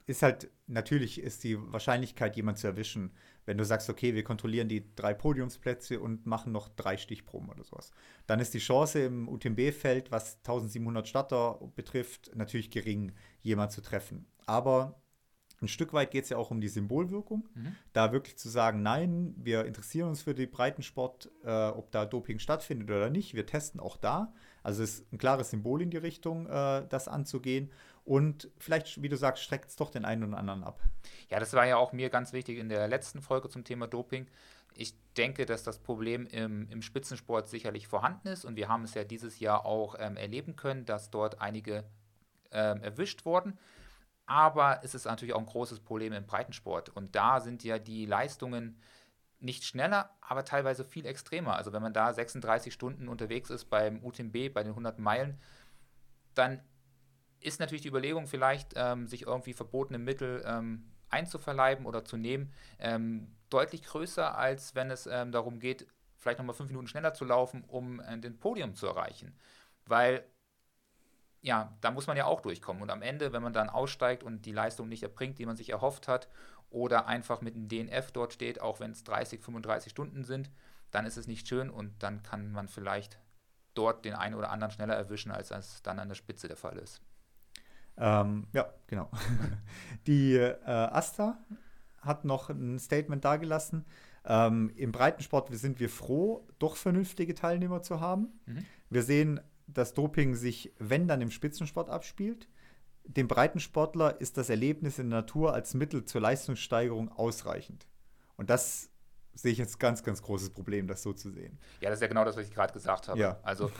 ist 0.06 0.22
halt, 0.22 0.50
natürlich 0.66 1.20
ist 1.20 1.44
die 1.44 1.58
Wahrscheinlichkeit, 1.72 2.36
jemanden 2.36 2.60
zu 2.60 2.66
erwischen, 2.66 3.12
wenn 3.44 3.58
du 3.58 3.64
sagst, 3.64 3.90
okay, 3.90 4.14
wir 4.14 4.24
kontrollieren 4.24 4.68
die 4.68 4.94
drei 4.94 5.14
Podiumsplätze 5.14 6.00
und 6.00 6.26
machen 6.26 6.52
noch 6.52 6.68
drei 6.68 6.96
Stichproben 6.96 7.48
oder 7.48 7.64
sowas. 7.64 7.90
Dann 8.26 8.40
ist 8.40 8.54
die 8.54 8.58
Chance 8.58 9.04
im 9.04 9.28
UTMB-Feld, 9.28 10.10
was 10.10 10.36
1700 10.38 11.08
Starter 11.08 11.58
betrifft, 11.74 12.30
natürlich 12.34 12.70
gering, 12.70 13.12
jemanden 13.42 13.72
zu 13.72 13.80
treffen. 13.80 14.26
Aber 14.46 15.02
ein 15.62 15.68
Stück 15.68 15.92
weit 15.92 16.10
geht 16.10 16.24
es 16.24 16.30
ja 16.30 16.36
auch 16.36 16.50
um 16.50 16.60
die 16.60 16.68
Symbolwirkung. 16.68 17.48
Mhm. 17.54 17.76
Da 17.92 18.12
wirklich 18.12 18.36
zu 18.36 18.48
sagen, 18.48 18.82
nein, 18.82 19.34
wir 19.38 19.64
interessieren 19.64 20.08
uns 20.08 20.20
für 20.20 20.34
den 20.34 20.50
Breitensport, 20.50 21.30
äh, 21.44 21.68
ob 21.68 21.92
da 21.92 22.04
Doping 22.04 22.40
stattfindet 22.40 22.90
oder 22.90 23.10
nicht. 23.10 23.34
Wir 23.34 23.46
testen 23.46 23.80
auch 23.80 23.96
da. 23.96 24.34
Also 24.64 24.82
es 24.82 24.94
ist 24.94 25.12
ein 25.12 25.18
klares 25.18 25.50
Symbol 25.50 25.80
in 25.82 25.90
die 25.90 25.98
Richtung, 25.98 26.46
äh, 26.46 26.86
das 26.88 27.06
anzugehen. 27.06 27.70
Und 28.04 28.50
vielleicht, 28.58 29.00
wie 29.00 29.08
du 29.08 29.16
sagst, 29.16 29.42
streckt 29.42 29.70
es 29.70 29.76
doch 29.76 29.90
den 29.90 30.04
einen 30.04 30.24
oder 30.24 30.38
anderen 30.38 30.64
ab. 30.64 30.80
Ja, 31.30 31.38
das 31.38 31.52
war 31.52 31.66
ja 31.66 31.76
auch 31.76 31.92
mir 31.92 32.10
ganz 32.10 32.32
wichtig 32.32 32.58
in 32.58 32.68
der 32.68 32.88
letzten 32.88 33.22
Folge 33.22 33.48
zum 33.48 33.64
Thema 33.64 33.86
Doping. 33.86 34.26
Ich 34.74 34.94
denke, 35.16 35.46
dass 35.46 35.62
das 35.62 35.78
Problem 35.78 36.26
im, 36.26 36.68
im 36.68 36.82
Spitzensport 36.82 37.48
sicherlich 37.48 37.86
vorhanden 37.86 38.28
ist 38.28 38.44
und 38.44 38.56
wir 38.56 38.68
haben 38.68 38.84
es 38.84 38.94
ja 38.94 39.04
dieses 39.04 39.38
Jahr 39.38 39.66
auch 39.66 39.94
ähm, 39.98 40.16
erleben 40.16 40.56
können, 40.56 40.84
dass 40.84 41.10
dort 41.10 41.40
einige 41.40 41.84
ähm, 42.50 42.82
erwischt 42.82 43.24
wurden. 43.24 43.58
Aber 44.26 44.80
es 44.82 44.94
ist 44.94 45.04
natürlich 45.04 45.34
auch 45.34 45.40
ein 45.40 45.46
großes 45.46 45.80
Problem 45.80 46.12
im 46.12 46.26
Breitensport 46.26 46.88
und 46.88 47.14
da 47.14 47.40
sind 47.40 47.62
ja 47.64 47.78
die 47.78 48.06
Leistungen 48.06 48.80
nicht 49.40 49.64
schneller, 49.64 50.10
aber 50.20 50.44
teilweise 50.44 50.84
viel 50.84 51.04
extremer. 51.04 51.56
Also 51.56 51.72
wenn 51.72 51.82
man 51.82 51.92
da 51.92 52.12
36 52.12 52.72
Stunden 52.72 53.08
unterwegs 53.08 53.50
ist 53.50 53.66
beim 53.66 54.02
UTMB, 54.02 54.54
bei 54.54 54.62
den 54.62 54.70
100 54.70 54.98
Meilen, 54.98 55.38
dann 56.34 56.62
ist 57.44 57.60
natürlich 57.60 57.82
die 57.82 57.88
Überlegung 57.88 58.26
vielleicht, 58.26 58.72
ähm, 58.76 59.06
sich 59.06 59.22
irgendwie 59.22 59.52
verbotene 59.52 59.98
Mittel 59.98 60.42
ähm, 60.46 60.84
einzuverleiben 61.10 61.86
oder 61.86 62.04
zu 62.04 62.16
nehmen, 62.16 62.52
ähm, 62.78 63.28
deutlich 63.50 63.82
größer, 63.82 64.36
als 64.36 64.74
wenn 64.74 64.90
es 64.90 65.06
ähm, 65.06 65.32
darum 65.32 65.58
geht, 65.58 65.86
vielleicht 66.16 66.38
nochmal 66.38 66.54
fünf 66.54 66.70
Minuten 66.70 66.86
schneller 66.86 67.14
zu 67.14 67.24
laufen, 67.24 67.64
um 67.64 68.00
äh, 68.00 68.18
den 68.18 68.38
Podium 68.38 68.74
zu 68.74 68.86
erreichen. 68.86 69.36
Weil, 69.86 70.24
ja, 71.40 71.76
da 71.80 71.90
muss 71.90 72.06
man 72.06 72.16
ja 72.16 72.24
auch 72.24 72.40
durchkommen. 72.40 72.82
Und 72.82 72.90
am 72.90 73.02
Ende, 73.02 73.32
wenn 73.32 73.42
man 73.42 73.52
dann 73.52 73.68
aussteigt 73.68 74.22
und 74.22 74.46
die 74.46 74.52
Leistung 74.52 74.88
nicht 74.88 75.02
erbringt, 75.02 75.38
die 75.38 75.46
man 75.46 75.56
sich 75.56 75.70
erhofft 75.70 76.08
hat, 76.08 76.28
oder 76.72 77.06
einfach 77.06 77.40
mit 77.40 77.54
einem 77.54 77.68
DNF 77.68 78.12
dort 78.12 78.32
steht, 78.32 78.60
auch 78.60 78.80
wenn 78.80 78.92
es 78.92 79.04
30, 79.04 79.40
35 79.40 79.90
Stunden 79.90 80.24
sind, 80.24 80.50
dann 80.90 81.06
ist 81.06 81.16
es 81.16 81.26
nicht 81.26 81.46
schön 81.46 81.70
und 81.70 82.02
dann 82.02 82.22
kann 82.22 82.52
man 82.52 82.68
vielleicht 82.68 83.18
dort 83.74 84.04
den 84.04 84.14
einen 84.14 84.34
oder 84.34 84.50
anderen 84.50 84.72
schneller 84.72 84.94
erwischen, 84.94 85.30
als 85.30 85.50
es 85.50 85.82
dann 85.82 85.98
an 85.98 86.08
der 86.08 86.14
Spitze 86.14 86.48
der 86.48 86.56
Fall 86.56 86.78
ist. 86.78 87.00
Ähm, 87.96 88.46
ja, 88.52 88.72
genau. 88.86 89.10
Die 90.06 90.34
äh, 90.34 90.56
Asta 90.66 91.38
hat 92.00 92.24
noch 92.24 92.50
ein 92.50 92.78
Statement 92.78 93.24
dargelassen. 93.24 93.84
Ähm, 94.24 94.70
Im 94.76 94.92
Breitensport 94.92 95.48
sind 95.54 95.80
wir 95.80 95.88
froh, 95.88 96.46
doch 96.58 96.76
vernünftige 96.76 97.34
Teilnehmer 97.34 97.82
zu 97.82 98.00
haben. 98.00 98.28
Mhm. 98.46 98.66
Wir 98.90 99.02
sehen, 99.02 99.40
dass 99.66 99.94
Doping 99.94 100.34
sich, 100.34 100.72
wenn 100.78 101.08
dann 101.08 101.20
im 101.20 101.30
Spitzensport 101.30 101.90
abspielt. 101.90 102.48
Dem 103.04 103.26
Breitensportler 103.26 104.20
ist 104.20 104.36
das 104.36 104.48
Erlebnis 104.48 104.98
in 104.98 105.10
der 105.10 105.20
Natur 105.20 105.54
als 105.54 105.74
Mittel 105.74 106.04
zur 106.04 106.20
Leistungssteigerung 106.20 107.10
ausreichend. 107.10 107.86
Und 108.36 108.48
das 108.50 108.91
sehe 109.34 109.52
ich 109.52 109.58
jetzt 109.58 109.78
ganz, 109.78 110.02
ganz 110.02 110.22
großes 110.22 110.50
Problem, 110.50 110.86
das 110.86 111.02
so 111.02 111.12
zu 111.12 111.30
sehen. 111.30 111.58
Ja, 111.80 111.90
das 111.90 111.98
ist 111.98 112.02
ja 112.02 112.08
genau 112.08 112.24
das, 112.24 112.36
was 112.36 112.46
ich 112.46 112.54
gerade 112.54 112.72
gesagt 112.72 113.08
habe. 113.08 113.18
Ja. 113.18 113.38
Also 113.42 113.70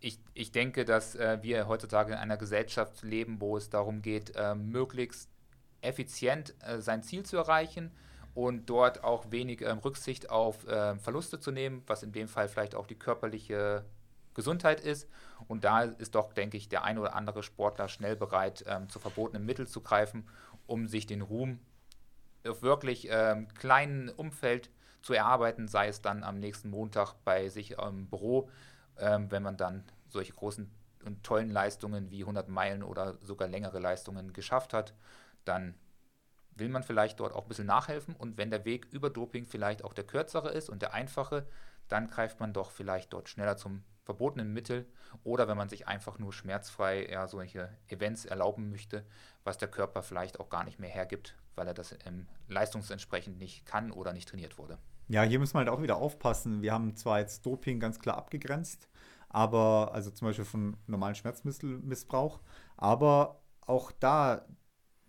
ich, 0.00 0.20
ich 0.34 0.52
denke, 0.52 0.84
dass 0.84 1.14
äh, 1.14 1.38
wir 1.42 1.66
heutzutage 1.66 2.12
in 2.12 2.18
einer 2.18 2.36
Gesellschaft 2.36 3.02
leben, 3.02 3.40
wo 3.40 3.56
es 3.56 3.70
darum 3.70 4.02
geht, 4.02 4.36
äh, 4.36 4.54
möglichst 4.54 5.30
effizient 5.80 6.54
äh, 6.62 6.80
sein 6.80 7.02
Ziel 7.02 7.24
zu 7.24 7.36
erreichen 7.36 7.92
und 8.34 8.66
dort 8.66 9.02
auch 9.02 9.30
wenig 9.30 9.62
ähm, 9.62 9.78
Rücksicht 9.78 10.30
auf 10.30 10.66
ähm, 10.68 11.00
Verluste 11.00 11.40
zu 11.40 11.50
nehmen, 11.50 11.82
was 11.86 12.02
in 12.02 12.12
dem 12.12 12.28
Fall 12.28 12.48
vielleicht 12.48 12.74
auch 12.74 12.86
die 12.86 12.94
körperliche 12.94 13.84
Gesundheit 14.34 14.80
ist. 14.80 15.08
Und 15.48 15.64
da 15.64 15.82
ist 15.82 16.14
doch, 16.14 16.32
denke 16.32 16.56
ich, 16.56 16.68
der 16.68 16.84
ein 16.84 16.98
oder 16.98 17.14
andere 17.14 17.42
Sportler 17.42 17.88
schnell 17.88 18.14
bereit, 18.14 18.64
ähm, 18.68 18.88
zu 18.88 18.98
verbotenen 18.98 19.44
Mitteln 19.44 19.66
zu 19.66 19.80
greifen, 19.80 20.28
um 20.66 20.86
sich 20.86 21.06
den 21.06 21.22
Ruhm 21.22 21.58
auf 22.46 22.62
wirklich 22.62 23.08
ähm, 23.10 23.48
kleinen 23.54 24.08
Umfeld 24.10 24.70
zu 25.02 25.12
erarbeiten, 25.12 25.68
sei 25.68 25.88
es 25.88 26.02
dann 26.02 26.24
am 26.24 26.38
nächsten 26.38 26.70
Montag 26.70 27.14
bei 27.24 27.48
sich 27.48 27.72
im 27.78 28.08
Büro 28.08 28.48
ähm, 28.98 29.30
wenn 29.30 29.42
man 29.42 29.56
dann 29.56 29.84
solche 30.08 30.32
großen 30.32 30.70
und 31.04 31.22
tollen 31.22 31.50
Leistungen 31.50 32.10
wie 32.10 32.22
100 32.22 32.48
Meilen 32.48 32.82
oder 32.82 33.16
sogar 33.20 33.48
längere 33.48 33.78
Leistungen 33.78 34.32
geschafft 34.32 34.74
hat, 34.74 34.94
dann 35.44 35.74
will 36.54 36.68
man 36.68 36.82
vielleicht 36.82 37.20
dort 37.20 37.32
auch 37.32 37.42
ein 37.42 37.48
bisschen 37.48 37.66
nachhelfen. 37.66 38.16
Und 38.16 38.36
wenn 38.36 38.50
der 38.50 38.64
Weg 38.64 38.86
über 38.90 39.10
Doping 39.10 39.46
vielleicht 39.46 39.84
auch 39.84 39.92
der 39.92 40.04
kürzere 40.04 40.50
ist 40.50 40.68
und 40.68 40.82
der 40.82 40.92
einfache, 40.92 41.46
dann 41.86 42.08
greift 42.08 42.40
man 42.40 42.52
doch 42.52 42.72
vielleicht 42.72 43.12
dort 43.12 43.28
schneller 43.28 43.56
zum 43.56 43.84
verbotenen 44.02 44.52
Mittel. 44.52 44.86
Oder 45.22 45.46
wenn 45.46 45.56
man 45.56 45.68
sich 45.68 45.86
einfach 45.86 46.18
nur 46.18 46.32
schmerzfrei 46.32 47.08
ja, 47.08 47.28
solche 47.28 47.70
Events 47.86 48.24
erlauben 48.24 48.70
möchte, 48.70 49.06
was 49.44 49.56
der 49.56 49.68
Körper 49.68 50.02
vielleicht 50.02 50.40
auch 50.40 50.50
gar 50.50 50.64
nicht 50.64 50.80
mehr 50.80 50.90
hergibt, 50.90 51.36
weil 51.58 51.66
er 51.66 51.74
das 51.74 51.94
ähm, 52.06 52.26
leistungsentsprechend 52.48 53.38
nicht 53.38 53.66
kann 53.66 53.90
oder 53.90 54.12
nicht 54.12 54.28
trainiert 54.28 54.58
wurde. 54.58 54.78
Ja, 55.08 55.22
hier 55.22 55.38
müssen 55.38 55.54
wir 55.54 55.60
halt 55.60 55.68
auch 55.68 55.82
wieder 55.82 55.96
aufpassen. 55.96 56.62
Wir 56.62 56.72
haben 56.72 56.94
zwar 56.96 57.18
jetzt 57.18 57.44
Doping 57.44 57.80
ganz 57.80 57.98
klar 57.98 58.16
abgegrenzt, 58.16 58.88
aber, 59.28 59.90
also 59.92 60.10
zum 60.10 60.28
Beispiel 60.28 60.44
von 60.44 60.76
normalen 60.86 61.14
Schmerzmittelmissbrauch, 61.14 62.40
aber 62.76 63.40
auch 63.60 63.92
da 63.92 64.46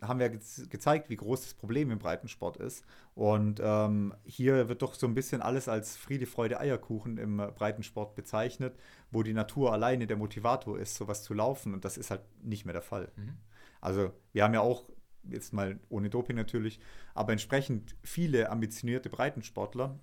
haben 0.02 0.20
wir 0.20 0.30
ge 0.30 0.40
gezeigt, 0.70 1.10
wie 1.10 1.18
groß 1.18 1.42
das 1.42 1.54
Problem 1.54 1.92
im 1.92 2.00
Breitensport 2.00 2.58
ist. 2.58 2.86
Und 3.16 3.60
ähm, 3.62 4.14
hier 4.24 4.70
wird 4.70 4.82
doch 4.82 4.94
so 4.94 5.06
ein 5.08 5.14
bisschen 5.14 5.42
alles 5.42 5.68
als 5.68 5.98
Friede, 5.98 6.26
Freude, 6.26 6.60
Eierkuchen 6.60 7.18
im 7.18 7.38
Breitensport 7.38 8.16
bezeichnet, 8.16 8.78
wo 9.12 9.24
die 9.24 9.34
Natur 9.34 9.74
alleine 9.74 10.08
der 10.08 10.16
Motivator 10.16 10.80
ist, 10.80 10.96
sowas 10.96 11.24
zu 11.24 11.34
laufen. 11.34 11.74
Und 11.74 11.84
das 11.84 11.98
ist 11.98 12.12
halt 12.12 12.22
nicht 12.42 12.66
mehr 12.66 12.74
der 12.74 12.82
Fall. 12.82 13.12
Mhm. 13.18 13.36
Also 13.82 14.14
wir 14.32 14.46
haben 14.46 14.54
ja 14.54 14.62
auch 14.62 14.90
jetzt 15.24 15.54
mal 15.54 15.80
ohne 15.90 16.10
Doping 16.10 16.36
natürlich, 16.36 16.80
aber 17.14 17.32
entsprechend 17.32 17.96
viele 18.04 18.50
ambitionierte 18.50 19.10
Breitensportler, 19.10 20.00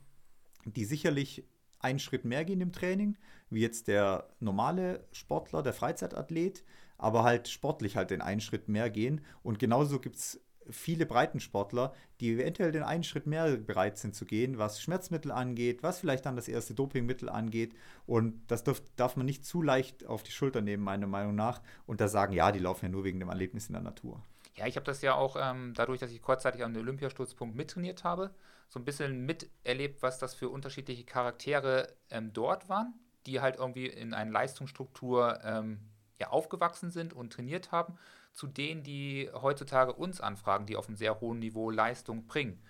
die 0.64 0.84
sicherlich 0.84 1.44
einen 1.78 1.98
Schritt 1.98 2.24
mehr 2.24 2.44
gehen 2.44 2.60
im 2.60 2.72
Training, 2.72 3.16
wie 3.50 3.60
jetzt 3.60 3.88
der 3.88 4.28
normale 4.40 5.06
Sportler, 5.12 5.62
der 5.62 5.72
Freizeitathlet, 5.72 6.64
aber 6.98 7.22
halt 7.24 7.48
sportlich 7.48 7.96
halt 7.96 8.10
den 8.10 8.22
einen 8.22 8.40
Schritt 8.40 8.68
mehr 8.68 8.90
gehen. 8.90 9.20
Und 9.42 9.58
genauso 9.58 10.00
gibt 10.00 10.16
es 10.16 10.40
viele 10.70 11.06
Breitensportler, 11.06 11.94
die 12.20 12.32
eventuell 12.32 12.72
den 12.72 12.82
einen 12.82 13.04
Schritt 13.04 13.26
mehr 13.26 13.56
bereit 13.56 13.98
sind 13.98 14.14
zu 14.14 14.24
gehen, 14.24 14.58
was 14.58 14.82
Schmerzmittel 14.82 15.30
angeht, 15.30 15.82
was 15.82 16.00
vielleicht 16.00 16.26
dann 16.26 16.36
das 16.36 16.48
erste 16.48 16.74
Dopingmittel 16.74 17.28
angeht. 17.28 17.74
Und 18.06 18.40
das 18.48 18.64
darf, 18.64 18.82
darf 18.96 19.16
man 19.16 19.26
nicht 19.26 19.44
zu 19.44 19.62
leicht 19.62 20.06
auf 20.06 20.22
die 20.22 20.32
Schulter 20.32 20.62
nehmen, 20.62 20.82
meiner 20.82 21.06
Meinung 21.06 21.34
nach, 21.34 21.62
und 21.86 22.00
da 22.00 22.08
sagen, 22.08 22.32
ja, 22.32 22.52
die 22.52 22.58
laufen 22.58 22.86
ja 22.86 22.90
nur 22.90 23.04
wegen 23.04 23.20
dem 23.20 23.28
Erlebnis 23.28 23.68
in 23.68 23.74
der 23.74 23.82
Natur. 23.82 24.22
Ja, 24.56 24.66
ich 24.66 24.76
habe 24.76 24.86
das 24.86 25.02
ja 25.02 25.14
auch 25.14 25.36
ähm, 25.38 25.74
dadurch, 25.74 26.00
dass 26.00 26.10
ich 26.10 26.22
kurzzeitig 26.22 26.64
am 26.64 26.74
Olympiastützpunkt 26.74 27.54
mittrainiert 27.56 28.04
habe, 28.04 28.34
so 28.68 28.80
ein 28.80 28.84
bisschen 28.84 29.26
miterlebt, 29.26 30.02
was 30.02 30.18
das 30.18 30.34
für 30.34 30.48
unterschiedliche 30.48 31.04
Charaktere 31.04 31.92
ähm, 32.10 32.32
dort 32.32 32.68
waren, 32.68 32.94
die 33.26 33.40
halt 33.40 33.56
irgendwie 33.56 33.86
in 33.86 34.14
einer 34.14 34.30
Leistungsstruktur 34.30 35.40
ähm, 35.44 35.80
ja, 36.18 36.28
aufgewachsen 36.28 36.90
sind 36.90 37.12
und 37.12 37.32
trainiert 37.32 37.70
haben, 37.70 37.98
zu 38.32 38.46
denen, 38.46 38.82
die 38.82 39.30
heutzutage 39.32 39.92
uns 39.92 40.20
anfragen, 40.20 40.66
die 40.66 40.76
auf 40.76 40.88
einem 40.88 40.96
sehr 40.96 41.20
hohen 41.20 41.38
Niveau 41.38 41.70
Leistung 41.70 42.26
bringen. 42.26 42.62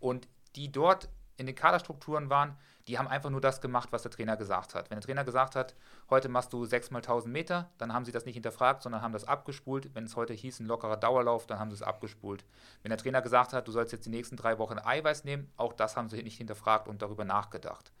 Und 0.00 0.28
die 0.56 0.70
dort 0.70 1.08
in 1.36 1.46
den 1.46 1.54
Kaderstrukturen 1.54 2.30
waren, 2.30 2.56
die 2.88 2.98
haben 2.98 3.06
einfach 3.06 3.28
nur 3.28 3.42
das 3.42 3.60
gemacht, 3.60 3.92
was 3.92 4.02
der 4.02 4.10
Trainer 4.10 4.36
gesagt 4.36 4.74
hat. 4.74 4.90
Wenn 4.90 4.96
der 4.96 5.04
Trainer 5.06 5.24
gesagt 5.24 5.54
hat, 5.54 5.74
heute 6.08 6.30
machst 6.30 6.52
du 6.54 6.64
6 6.64 6.90
mal 6.90 6.98
1000 6.98 7.32
Meter, 7.32 7.70
dann 7.76 7.92
haben 7.92 8.06
sie 8.06 8.12
das 8.12 8.24
nicht 8.24 8.34
hinterfragt, 8.34 8.82
sondern 8.82 9.02
haben 9.02 9.12
das 9.12 9.24
abgespult. 9.24 9.94
Wenn 9.94 10.04
es 10.04 10.16
heute 10.16 10.32
hieß, 10.32 10.60
ein 10.60 10.66
lockerer 10.66 10.96
Dauerlauf, 10.96 11.46
dann 11.46 11.58
haben 11.58 11.70
sie 11.70 11.76
es 11.76 11.82
abgespult. 11.82 12.46
Wenn 12.82 12.88
der 12.88 12.98
Trainer 12.98 13.20
gesagt 13.20 13.52
hat, 13.52 13.68
du 13.68 13.72
sollst 13.72 13.92
jetzt 13.92 14.06
die 14.06 14.10
nächsten 14.10 14.36
drei 14.36 14.58
Wochen 14.58 14.78
Eiweiß 14.78 15.24
nehmen, 15.24 15.52
auch 15.58 15.74
das 15.74 15.96
haben 15.96 16.08
sie 16.08 16.22
nicht 16.22 16.38
hinterfragt 16.38 16.88
und 16.88 17.02
darüber 17.02 17.24
nachgedacht. 17.24 17.92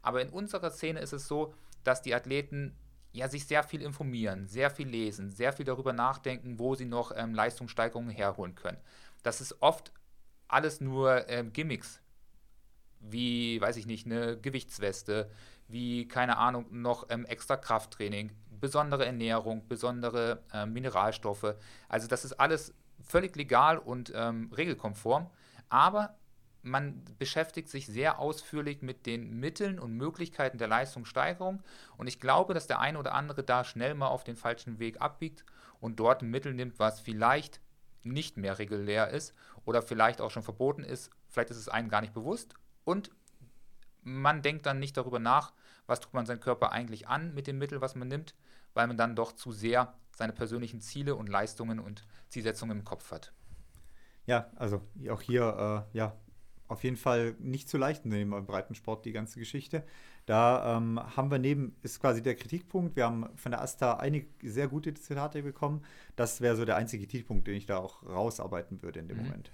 Aber 0.00 0.22
in 0.22 0.28
unserer 0.28 0.70
Szene 0.70 1.00
ist 1.00 1.12
es 1.12 1.26
so, 1.26 1.52
dass 1.82 2.02
die 2.02 2.14
Athleten 2.14 2.76
ja, 3.12 3.28
sich 3.28 3.46
sehr 3.46 3.64
viel 3.64 3.82
informieren, 3.82 4.46
sehr 4.46 4.70
viel 4.70 4.86
lesen, 4.88 5.30
sehr 5.30 5.52
viel 5.52 5.64
darüber 5.64 5.92
nachdenken, 5.92 6.60
wo 6.60 6.76
sie 6.76 6.84
noch 6.84 7.12
ähm, 7.16 7.34
Leistungssteigerungen 7.34 8.10
herholen 8.10 8.54
können. 8.54 8.78
Das 9.24 9.40
ist 9.40 9.60
oft 9.60 9.92
alles 10.46 10.80
nur 10.80 11.28
ähm, 11.28 11.52
Gimmicks, 11.52 12.00
wie, 13.10 13.60
weiß 13.60 13.76
ich 13.76 13.86
nicht, 13.86 14.06
eine 14.06 14.38
Gewichtsweste, 14.38 15.30
wie, 15.68 16.06
keine 16.08 16.38
Ahnung, 16.38 16.66
noch 16.70 17.06
ähm, 17.10 17.24
extra 17.26 17.56
Krafttraining, 17.56 18.32
besondere 18.60 19.06
Ernährung, 19.06 19.66
besondere 19.68 20.42
äh, 20.52 20.66
Mineralstoffe. 20.66 21.54
Also 21.88 22.06
das 22.08 22.24
ist 22.24 22.34
alles 22.34 22.74
völlig 23.02 23.36
legal 23.36 23.78
und 23.78 24.12
ähm, 24.14 24.50
regelkonform, 24.56 25.30
aber 25.68 26.16
man 26.62 27.04
beschäftigt 27.18 27.68
sich 27.68 27.86
sehr 27.86 28.18
ausführlich 28.18 28.82
mit 28.82 29.06
den 29.06 29.38
Mitteln 29.38 29.78
und 29.78 29.92
Möglichkeiten 29.92 30.58
der 30.58 30.66
Leistungssteigerung 30.66 31.62
und 31.96 32.08
ich 32.08 32.18
glaube, 32.18 32.54
dass 32.54 32.66
der 32.66 32.80
eine 32.80 32.98
oder 32.98 33.14
andere 33.14 33.44
da 33.44 33.62
schnell 33.62 33.94
mal 33.94 34.08
auf 34.08 34.24
den 34.24 34.36
falschen 34.36 34.80
Weg 34.80 35.00
abbiegt 35.00 35.44
und 35.80 36.00
dort 36.00 36.22
ein 36.22 36.30
Mittel 36.30 36.54
nimmt, 36.54 36.80
was 36.80 37.00
vielleicht 37.00 37.60
nicht 38.02 38.36
mehr 38.36 38.58
regulär 38.58 39.10
ist 39.10 39.34
oder 39.64 39.82
vielleicht 39.82 40.20
auch 40.20 40.30
schon 40.30 40.42
verboten 40.42 40.82
ist. 40.82 41.10
Vielleicht 41.28 41.50
ist 41.50 41.56
es 41.56 41.68
einem 41.68 41.88
gar 41.88 42.00
nicht 42.00 42.14
bewusst 42.14 42.56
und 42.86 43.10
man 44.02 44.40
denkt 44.40 44.64
dann 44.64 44.78
nicht 44.78 44.96
darüber 44.96 45.18
nach, 45.18 45.52
was 45.86 46.00
tut 46.00 46.14
man 46.14 46.24
seinem 46.24 46.40
Körper 46.40 46.70
eigentlich 46.70 47.08
an 47.08 47.34
mit 47.34 47.48
dem 47.48 47.58
Mittel, 47.58 47.80
was 47.80 47.96
man 47.96 48.08
nimmt, 48.08 48.34
weil 48.72 48.86
man 48.86 48.96
dann 48.96 49.16
doch 49.16 49.32
zu 49.32 49.50
sehr 49.52 49.92
seine 50.14 50.32
persönlichen 50.32 50.80
Ziele 50.80 51.16
und 51.16 51.28
Leistungen 51.28 51.80
und 51.80 52.06
Zielsetzungen 52.28 52.78
im 52.78 52.84
Kopf 52.84 53.10
hat. 53.10 53.32
Ja, 54.26 54.50
also 54.54 54.82
auch 55.10 55.20
hier, 55.20 55.86
äh, 55.92 55.96
ja, 55.98 56.16
auf 56.68 56.84
jeden 56.84 56.96
Fall 56.96 57.34
nicht 57.38 57.68
zu 57.68 57.76
leicht 57.76 58.06
nehmen 58.06 58.32
im 58.32 58.46
Breitensport, 58.46 59.04
die 59.04 59.12
ganze 59.12 59.38
Geschichte. 59.40 59.84
Da 60.24 60.76
ähm, 60.76 61.00
haben 61.16 61.30
wir 61.30 61.38
neben, 61.38 61.76
ist 61.82 62.00
quasi 62.00 62.22
der 62.22 62.36
Kritikpunkt, 62.36 62.96
wir 62.96 63.04
haben 63.04 63.28
von 63.36 63.52
der 63.52 63.62
ASTA 63.62 63.94
einige 63.94 64.28
sehr 64.48 64.68
gute 64.68 64.94
Zitate 64.94 65.42
bekommen. 65.42 65.84
Das 66.14 66.40
wäre 66.40 66.56
so 66.56 66.64
der 66.64 66.76
einzige 66.76 67.06
Kritikpunkt, 67.06 67.46
den 67.46 67.54
ich 67.54 67.66
da 67.66 67.78
auch 67.78 68.04
rausarbeiten 68.04 68.82
würde 68.82 69.00
in 69.00 69.08
dem 69.08 69.18
mhm. 69.18 69.24
Moment. 69.24 69.52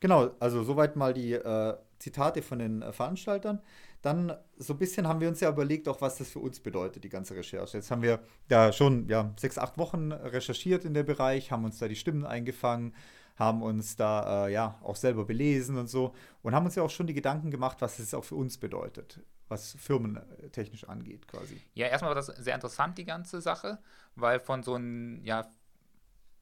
Genau, 0.00 0.30
also 0.40 0.62
soweit 0.62 0.96
mal 0.96 1.14
die 1.14 1.32
äh, 1.32 1.76
Zitate 1.98 2.42
von 2.42 2.58
den 2.58 2.82
äh, 2.82 2.92
Veranstaltern. 2.92 3.60
Dann 4.02 4.32
so 4.56 4.72
ein 4.72 4.78
bisschen 4.78 5.06
haben 5.06 5.20
wir 5.20 5.28
uns 5.28 5.40
ja 5.40 5.50
überlegt, 5.50 5.86
auch 5.86 6.00
was 6.00 6.16
das 6.16 6.30
für 6.30 6.38
uns 6.38 6.58
bedeutet, 6.60 7.04
die 7.04 7.10
ganze 7.10 7.36
Recherche. 7.36 7.76
Jetzt 7.76 7.90
haben 7.90 8.02
wir 8.02 8.20
da 8.48 8.72
schon 8.72 9.08
ja, 9.08 9.32
sechs, 9.38 9.58
acht 9.58 9.76
Wochen 9.76 10.12
recherchiert 10.12 10.84
in 10.86 10.94
dem 10.94 11.04
Bereich, 11.04 11.52
haben 11.52 11.64
uns 11.64 11.78
da 11.78 11.86
die 11.86 11.96
Stimmen 11.96 12.24
eingefangen, 12.24 12.94
haben 13.36 13.62
uns 13.62 13.96
da 13.96 14.46
äh, 14.46 14.52
ja 14.52 14.78
auch 14.82 14.96
selber 14.96 15.26
belesen 15.26 15.76
und 15.76 15.88
so 15.88 16.14
und 16.42 16.54
haben 16.54 16.64
uns 16.64 16.76
ja 16.76 16.82
auch 16.82 16.90
schon 16.90 17.06
die 17.06 17.14
Gedanken 17.14 17.50
gemacht, 17.50 17.78
was 17.80 17.98
es 17.98 18.14
auch 18.14 18.24
für 18.24 18.36
uns 18.36 18.56
bedeutet, 18.56 19.20
was 19.48 19.72
firmentechnisch 19.78 20.84
angeht 20.84 21.28
quasi. 21.28 21.60
Ja, 21.74 21.86
erstmal 21.88 22.10
war 22.10 22.14
das 22.14 22.26
sehr 22.26 22.54
interessant, 22.54 22.96
die 22.96 23.04
ganze 23.04 23.42
Sache, 23.42 23.78
weil 24.14 24.40
von 24.40 24.62
so 24.62 24.74
einem 24.74 25.22
ja, 25.24 25.46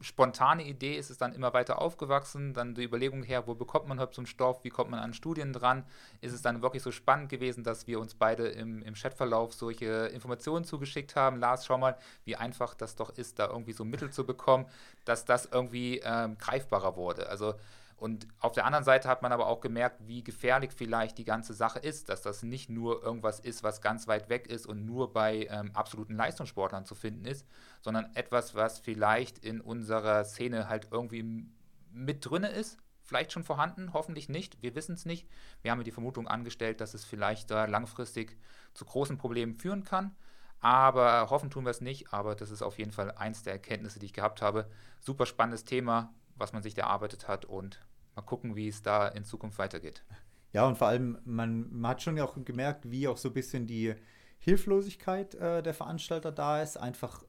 spontane 0.01 0.65
Idee 0.65 0.97
ist 0.97 1.11
es 1.11 1.19
dann 1.19 1.33
immer 1.33 1.53
weiter 1.53 1.81
aufgewachsen. 1.81 2.55
Dann 2.55 2.75
die 2.75 2.85
Überlegung 2.85 3.23
her, 3.23 3.47
wo 3.47 3.55
bekommt 3.55 3.89
man 3.89 3.99
überhaupt 3.99 4.15
so 4.15 4.21
einen 4.21 4.27
Stoff, 4.27 4.63
wie 4.65 4.71
kommt 4.71 4.91
man 4.91 5.01
an 5.01 5.13
Studien 5.13 5.53
dran, 5.53 5.85
ist 6.21 6.33
es 6.33 6.43
dann 6.43 6.63
wirklich 6.63 6.83
so 6.83 6.93
spannend 6.93 7.29
gewesen, 7.29 7.65
dass 7.65 7.87
wir 7.87 7.99
uns 7.99 8.15
beide 8.15 8.49
im, 8.49 8.83
im 8.83 8.95
Chatverlauf 8.95 9.55
solche 9.55 10.07
Informationen 10.07 10.65
zugeschickt 10.65 11.17
haben. 11.17 11.39
Lars, 11.39 11.67
schau 11.67 11.79
mal, 11.79 11.97
wie 12.25 12.37
einfach 12.37 12.75
das 12.75 12.97
doch 12.97 13.11
ist, 13.11 13.39
da 13.39 13.49
irgendwie 13.49 13.73
so 13.73 13.85
Mittel 13.85 14.11
zu 14.11 14.25
bekommen, 14.25 14.67
dass 15.05 15.25
das 15.25 15.47
irgendwie 15.47 16.01
ähm, 16.05 16.39
greifbarer 16.39 16.97
wurde. 16.97 17.29
Also 17.29 17.55
und 17.99 18.29
auf 18.39 18.53
der 18.53 18.65
anderen 18.65 18.85
Seite 18.85 19.09
hat 19.09 19.23
man 19.23 19.33
aber 19.33 19.49
auch 19.49 19.61
gemerkt, 19.61 20.07
wie 20.07 20.23
gefährlich 20.23 20.71
vielleicht 20.73 21.19
die 21.19 21.25
ganze 21.25 21.53
Sache 21.53 21.81
ist, 21.81 22.09
dass 22.09 22.23
das 22.23 22.45
nicht 22.45 22.71
nur 22.71 23.03
irgendwas 23.03 23.41
ist, 23.41 23.65
was 23.65 23.81
ganz 23.81 24.07
weit 24.07 24.29
weg 24.29 24.47
ist 24.47 24.67
und 24.67 24.87
nur 24.87 25.13
bei 25.13 25.49
ähm, 25.51 25.73
absoluten 25.75 26.15
Leistungssportlern 26.15 26.85
zu 26.85 26.95
finden 26.95 27.25
ist, 27.25 27.45
sondern 27.83 28.15
etwas, 28.15 28.55
was 28.55 28.79
vielleicht 28.79 29.39
in 29.39 29.61
unserer 29.61 30.25
Szene 30.25 30.69
halt 30.69 30.89
irgendwie 30.91 31.47
mit 31.91 32.29
drinne 32.29 32.49
ist, 32.49 32.79
vielleicht 33.03 33.33
schon 33.33 33.45
vorhanden, 33.45 33.93
hoffentlich 33.93 34.29
nicht, 34.29 34.63
wir 34.63 34.75
wissen 34.75 34.95
es 34.95 35.07
nicht. 35.07 35.27
Wir 35.63 35.71
haben 35.71 35.83
die 35.83 35.91
Vermutung 35.91 36.29
angestellt, 36.29 36.81
dass 36.81 36.95
es 36.95 37.05
vielleicht 37.05 37.51
da 37.51 37.65
langfristig 37.65 38.37
zu 38.75 38.85
großen 38.85 39.17
Problemen 39.17 39.55
führen 39.55 39.85
kann. 39.85 40.15
Aber 40.61 41.31
hoffen 41.31 41.51
tun 41.51 41.65
wir 41.65 41.71
es 41.71 41.81
nicht, 41.81 42.13
aber 42.13 42.35
das 42.35 42.51
ist 42.51 42.63
auf 42.63 42.79
jeden 42.79 42.93
Fall 42.93 43.13
eins 43.13 43.43
der 43.43 43.55
Erkenntnisse, 43.55 43.99
die 43.99 44.07
ich 44.07 44.13
gehabt 44.13 44.43
habe. 44.43 44.69
Super 45.01 45.25
spannendes 45.25 45.65
Thema, 45.65 46.13
was 46.35 46.53
man 46.53 46.63
sich 46.63 46.77
erarbeitet 46.77 47.29
hat 47.29 47.45
und 47.45 47.81
mal 48.15 48.23
gucken, 48.23 48.57
wie 48.57 48.69
es 48.69 48.83
da 48.83 49.09
in 49.09 49.25
Zukunft 49.25 49.59
weitergeht. 49.59 50.05
Ja, 50.53 50.67
und 50.67 50.77
vor 50.77 50.89
allem, 50.89 51.19
man, 51.25 51.71
man 51.73 51.93
hat 51.93 52.03
schon 52.03 52.19
auch 52.21 52.37
gemerkt, 52.45 52.91
wie 52.91 53.07
auch 53.07 53.17
so 53.17 53.29
ein 53.29 53.35
bisschen 53.35 53.67
die 53.67 53.95
Hilflosigkeit 54.39 55.35
äh, 55.35 55.63
der 55.63 55.75
Veranstalter 55.75 56.33
da 56.33 56.63
ist, 56.63 56.77
einfach 56.77 57.23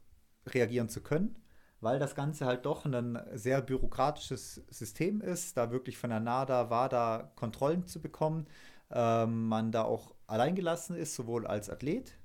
reagieren 0.54 0.90
zu 0.90 1.02
können, 1.02 1.36
weil 1.82 2.00
das 2.00 2.16
Ganze 2.16 2.46
halt 2.46 2.66
doch 2.66 2.86
ein 2.86 3.20
sehr 3.34 3.62
bürokratisches 3.62 4.64
System 4.70 5.22
ist, 5.22 5.58
da 5.58 5.72
wirklich 5.72 5.98
von 5.98 6.10
der 6.10 6.20
NADA, 6.20 6.70
WADA 6.70 7.32
Kontrollen 7.36 7.86
zu 7.86 8.02
bekommen, 8.02 8.48
ähm, 8.92 9.48
man 9.48 9.72
da 9.72 9.84
auch 9.84 10.14
alleingelassen 10.28 10.96
ist, 10.96 11.16
sowohl 11.16 11.48
als 11.48 11.70
Athlet, 11.70 12.18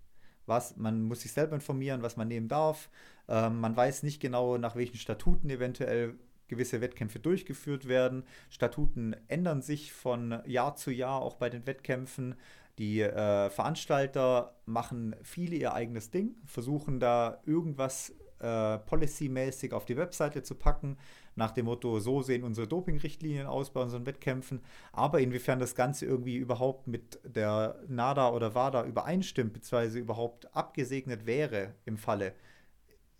was 0.46 0.76
man 0.76 1.02
muss 1.02 1.20
sich 1.20 1.32
selber 1.32 1.54
informieren, 1.54 2.02
was 2.02 2.16
man 2.16 2.28
nehmen 2.28 2.48
darf. 2.48 2.90
Ähm, 3.28 3.60
man 3.60 3.76
weiß 3.76 4.02
nicht 4.02 4.20
genau, 4.20 4.58
nach 4.58 4.76
welchen 4.76 4.96
Statuten 4.96 5.48
eventuell 5.50 6.18
gewisse 6.48 6.80
Wettkämpfe 6.80 7.18
durchgeführt 7.18 7.88
werden. 7.88 8.24
Statuten 8.50 9.16
ändern 9.28 9.62
sich 9.62 9.92
von 9.92 10.40
Jahr 10.46 10.76
zu 10.76 10.90
Jahr 10.90 11.22
auch 11.22 11.36
bei 11.36 11.48
den 11.48 11.66
Wettkämpfen. 11.66 12.34
Die 12.78 13.00
äh, 13.00 13.50
Veranstalter 13.50 14.56
machen 14.66 15.14
viele 15.22 15.56
ihr 15.56 15.74
eigenes 15.74 16.10
Ding, 16.10 16.34
versuchen 16.44 16.98
da 16.98 17.40
irgendwas 17.46 18.12
äh, 18.40 18.78
policymäßig 18.78 19.72
auf 19.72 19.84
die 19.84 19.96
Webseite 19.96 20.42
zu 20.42 20.56
packen, 20.56 20.98
nach 21.36 21.52
dem 21.52 21.66
Motto, 21.66 21.98
so 22.00 22.22
sehen 22.22 22.44
unsere 22.44 22.66
Dopingrichtlinien 22.66 23.46
aus 23.46 23.72
bei 23.72 23.80
unseren 23.80 24.06
Wettkämpfen. 24.06 24.60
Aber 24.92 25.20
inwiefern 25.20 25.58
das 25.58 25.74
Ganze 25.74 26.06
irgendwie 26.06 26.36
überhaupt 26.36 26.86
mit 26.86 27.20
der 27.24 27.80
NADA 27.88 28.30
oder 28.30 28.54
WADA 28.54 28.84
übereinstimmt, 28.84 29.52
beziehungsweise 29.52 29.98
überhaupt 29.98 30.54
abgesegnet 30.54 31.26
wäre 31.26 31.74
im 31.84 31.96
Falle 31.96 32.34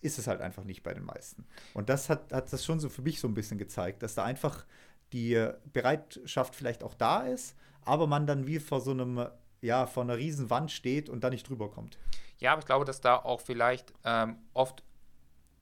ist 0.01 0.19
es 0.19 0.27
halt 0.27 0.43
einfach 0.43 0.65
nicht 0.65 0.83
bei 0.83 0.93
den 0.93 1.05
meisten. 1.05 1.47
Und 1.73 1.89
das 1.89 2.11
hat, 2.11 2.31
hat 2.31 2.53
das 2.53 2.63
schon 2.63 2.79
so 2.79 2.91
für 2.91 3.01
mich 3.01 3.21
so 3.21 3.27
ein 3.27 3.33
bisschen 3.33 3.57
gezeigt, 3.57 4.03
dass 4.03 4.15
da 4.15 4.23
einfach 4.23 4.67
die 5.15 5.49
Bereitschaft 5.73 6.55
vielleicht 6.55 6.85
auch 6.85 6.93
da 6.93 7.23
ist, 7.23 7.57
aber 7.87 8.07
man 8.07 8.27
dann 8.27 8.47
wie 8.47 8.59
vor 8.59 8.83
so 8.83 8.91
einem, 8.91 9.27
ja, 9.65 9.87
vor 9.87 10.03
einer 10.03 10.19
riesen 10.19 10.51
Wand 10.51 10.71
steht 10.71 11.09
und 11.09 11.25
da 11.25 11.31
nicht 11.31 11.49
drüber 11.49 11.71
kommt. 11.71 11.99
Ja, 12.39 12.53
aber 12.53 12.61
ich 12.61 12.67
glaube, 12.67 12.85
dass 12.85 13.01
da 13.01 13.17
auch 13.17 13.41
vielleicht 13.41 13.95
ähm, 14.05 14.37
oft, 14.53 14.83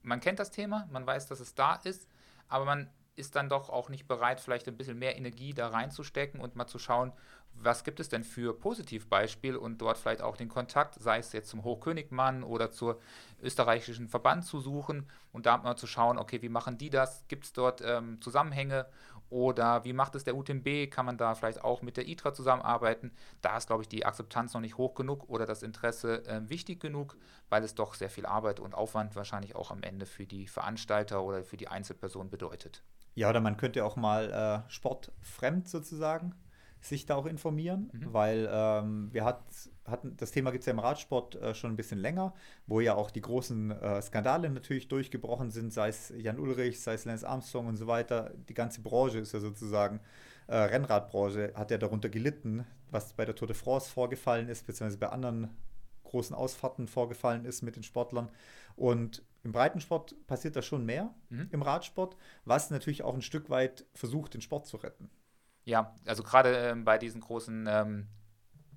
man 0.01 0.19
kennt 0.19 0.39
das 0.39 0.51
Thema, 0.51 0.87
man 0.91 1.07
weiß, 1.07 1.27
dass 1.27 1.39
es 1.39 1.55
da 1.55 1.75
ist, 1.75 2.09
aber 2.49 2.65
man 2.65 2.89
ist 3.15 3.35
dann 3.35 3.47
doch 3.47 3.69
auch 3.69 3.87
nicht 3.87 4.07
bereit, 4.07 4.41
vielleicht 4.41 4.67
ein 4.67 4.75
bisschen 4.75 4.99
mehr 4.99 5.15
Energie 5.15 5.53
da 5.53 5.69
reinzustecken 5.69 6.41
und 6.41 6.55
mal 6.57 6.67
zu 6.67 6.79
schauen, 6.79 7.13
was 7.53 7.83
gibt 7.83 7.99
es 7.99 8.09
denn 8.09 8.23
für 8.23 8.53
Positivbeispiele 8.53 9.57
und 9.57 9.77
dort 9.77 9.97
vielleicht 9.97 10.21
auch 10.21 10.35
den 10.35 10.49
Kontakt, 10.49 10.95
sei 10.95 11.19
es 11.19 11.31
jetzt 11.31 11.49
zum 11.49 11.63
Hochkönigmann 11.63 12.43
oder 12.43 12.71
zur 12.71 12.99
österreichischen 13.41 14.09
Verband 14.09 14.43
zu 14.43 14.59
suchen 14.59 15.07
und 15.31 15.45
da 15.45 15.57
mal 15.57 15.77
zu 15.77 15.87
schauen, 15.87 16.17
okay, 16.17 16.41
wie 16.41 16.49
machen 16.49 16.77
die 16.77 16.89
das? 16.89 17.23
Gibt 17.27 17.45
es 17.45 17.53
dort 17.53 17.81
ähm, 17.85 18.19
Zusammenhänge 18.21 18.87
oder 19.33 19.83
wie 19.83 19.93
macht 19.93 20.13
es 20.13 20.23
der 20.23 20.37
UTMB? 20.37 20.91
Kann 20.91 21.07
man 21.07 21.17
da 21.17 21.33
vielleicht 21.33 21.63
auch 21.63 21.81
mit 21.81 21.97
der 21.97 22.07
ITRA 22.07 22.33
zusammenarbeiten? 22.33 23.11
Da 23.41 23.57
ist, 23.57 23.65
glaube 23.65 23.81
ich, 23.81 23.89
die 23.89 24.05
Akzeptanz 24.05 24.53
noch 24.53 24.61
nicht 24.61 24.77
hoch 24.77 24.93
genug 24.93 25.27
oder 25.27 25.47
das 25.47 25.63
Interesse 25.63 26.23
äh, 26.27 26.47
wichtig 26.49 26.79
genug, 26.79 27.17
weil 27.49 27.63
es 27.63 27.73
doch 27.73 27.95
sehr 27.95 28.11
viel 28.11 28.27
Arbeit 28.27 28.59
und 28.59 28.75
Aufwand 28.75 29.15
wahrscheinlich 29.15 29.55
auch 29.55 29.71
am 29.71 29.81
Ende 29.81 30.05
für 30.05 30.27
die 30.27 30.47
Veranstalter 30.47 31.23
oder 31.23 31.43
für 31.43 31.57
die 31.57 31.67
Einzelperson 31.67 32.29
bedeutet. 32.29 32.83
Ja, 33.15 33.29
oder 33.29 33.41
man 33.41 33.57
könnte 33.57 33.83
auch 33.83 33.95
mal 33.95 34.63
äh, 34.67 34.71
sportfremd 34.71 35.67
sozusagen 35.67 36.35
sich 36.83 37.05
da 37.05 37.15
auch 37.15 37.25
informieren, 37.25 37.89
mhm. 37.93 38.13
weil 38.13 38.49
ähm, 38.51 39.09
wir 39.13 39.23
hat, 39.23 39.41
hatten, 39.85 40.17
das 40.17 40.31
Thema 40.31 40.51
gibt 40.51 40.63
es 40.63 40.65
ja 40.65 40.73
im 40.73 40.79
Radsport 40.79 41.35
äh, 41.35 41.55
schon 41.55 41.71
ein 41.71 41.75
bisschen 41.77 41.99
länger, 41.99 42.33
wo 42.67 42.81
ja 42.81 42.95
auch 42.95 43.09
die 43.09 43.21
großen 43.21 43.71
äh, 43.71 44.01
Skandale 44.01 44.49
natürlich 44.49 44.89
durchgebrochen 44.89 45.49
sind, 45.49 45.71
sei 45.71 45.87
es 45.87 46.13
Jan 46.17 46.39
Ulrich, 46.39 46.81
sei 46.81 46.95
es 46.95 47.05
Lance 47.05 47.27
Armstrong 47.27 47.67
und 47.67 47.77
so 47.77 47.87
weiter. 47.87 48.33
Die 48.49 48.53
ganze 48.53 48.81
Branche 48.81 49.19
ist 49.19 49.33
ja 49.33 49.39
sozusagen, 49.39 50.01
äh, 50.47 50.57
Rennradbranche 50.57 51.53
hat 51.55 51.71
ja 51.71 51.77
darunter 51.77 52.09
gelitten, 52.09 52.65
was 52.91 53.13
bei 53.13 53.23
der 53.23 53.35
Tour 53.35 53.47
de 53.47 53.55
France 53.55 53.89
vorgefallen 53.89 54.49
ist, 54.49 54.67
beziehungsweise 54.67 54.99
bei 54.99 55.09
anderen 55.09 55.49
großen 56.03 56.35
Ausfahrten 56.35 56.87
vorgefallen 56.87 57.45
ist 57.45 57.61
mit 57.61 57.77
den 57.77 57.83
Sportlern. 57.83 58.29
Und 58.75 59.23
im 59.43 59.53
Breitensport 59.53 60.15
passiert 60.27 60.55
da 60.55 60.61
schon 60.61 60.85
mehr, 60.85 61.13
mhm. 61.29 61.47
im 61.51 61.61
Radsport, 61.61 62.17
was 62.45 62.69
natürlich 62.71 63.03
auch 63.03 63.13
ein 63.15 63.21
Stück 63.21 63.49
weit 63.49 63.85
versucht, 63.93 64.33
den 64.33 64.41
Sport 64.41 64.67
zu 64.67 64.77
retten. 64.77 65.09
Ja, 65.65 65.95
also 66.05 66.23
gerade 66.23 66.55
ähm, 66.55 66.83
bei 66.83 66.97
diesen 66.97 67.21
großen 67.21 67.67
ähm, 67.67 68.07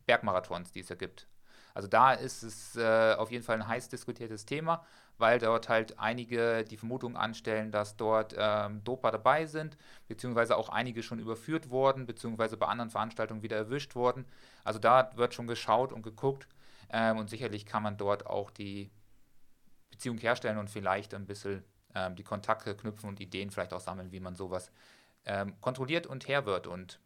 Bergmarathons, 0.07 0.73
die 0.73 0.81
es 0.81 0.89
ja 0.89 0.97
gibt. 0.97 1.29
Also 1.75 1.89
da 1.89 2.13
ist 2.13 2.43
es 2.43 2.77
äh, 2.77 3.15
auf 3.19 3.31
jeden 3.31 3.45
Fall 3.45 3.57
ein 3.57 3.69
heiß 3.69 3.91
diskutiertes 3.91 4.47
Thema, 4.47 4.83
weil 5.19 5.39
dort 5.39 5.69
halt 5.69 5.99
einige 5.99 6.65
die 6.65 6.79
Vermutung 6.79 7.17
anstellen, 7.17 7.71
dass 7.71 7.97
dort 7.97 8.35
ähm, 8.39 8.83
Doper 8.83 9.11
dabei 9.11 9.45
sind, 9.45 9.77
beziehungsweise 10.09 10.57
auch 10.57 10.71
einige 10.71 11.03
schon 11.03 11.19
überführt 11.19 11.69
wurden, 11.69 12.07
beziehungsweise 12.07 12.57
bei 12.57 12.67
anderen 12.67 12.89
Veranstaltungen 12.91 13.43
wieder 13.43 13.57
erwischt 13.57 13.95
wurden. 13.95 14.25
Also 14.65 14.79
da 14.79 15.11
wird 15.17 15.35
schon 15.35 15.47
geschaut 15.47 15.93
und 15.93 16.03
geguckt 16.03 16.49
ähm, 16.89 17.19
und 17.19 17.29
sicherlich 17.29 17.67
kann 17.67 17.83
man 17.83 17.99
dort 17.99 18.27
auch 18.27 18.51
die 18.51 18.91
Beziehung 19.91 20.17
herstellen 20.19 20.59
und 20.59 20.71
vielleicht 20.71 21.13
ein 21.13 21.27
bisschen 21.27 21.63
ähm, 21.95 22.17
die 22.17 22.25
Kontakte 22.25 22.75
knüpfen 22.75 23.09
und 23.09 23.21
Ideen 23.21 23.51
vielleicht 23.51 23.75
auch 23.75 23.81
sammeln, 23.81 24.13
wie 24.13 24.21
man 24.21 24.35
sowas 24.35 24.71
ähm, 25.27 25.61
kontrolliert 25.61 26.07
und 26.07 26.29
her 26.29 26.47
wird. 26.47 26.67
Und 26.67 27.01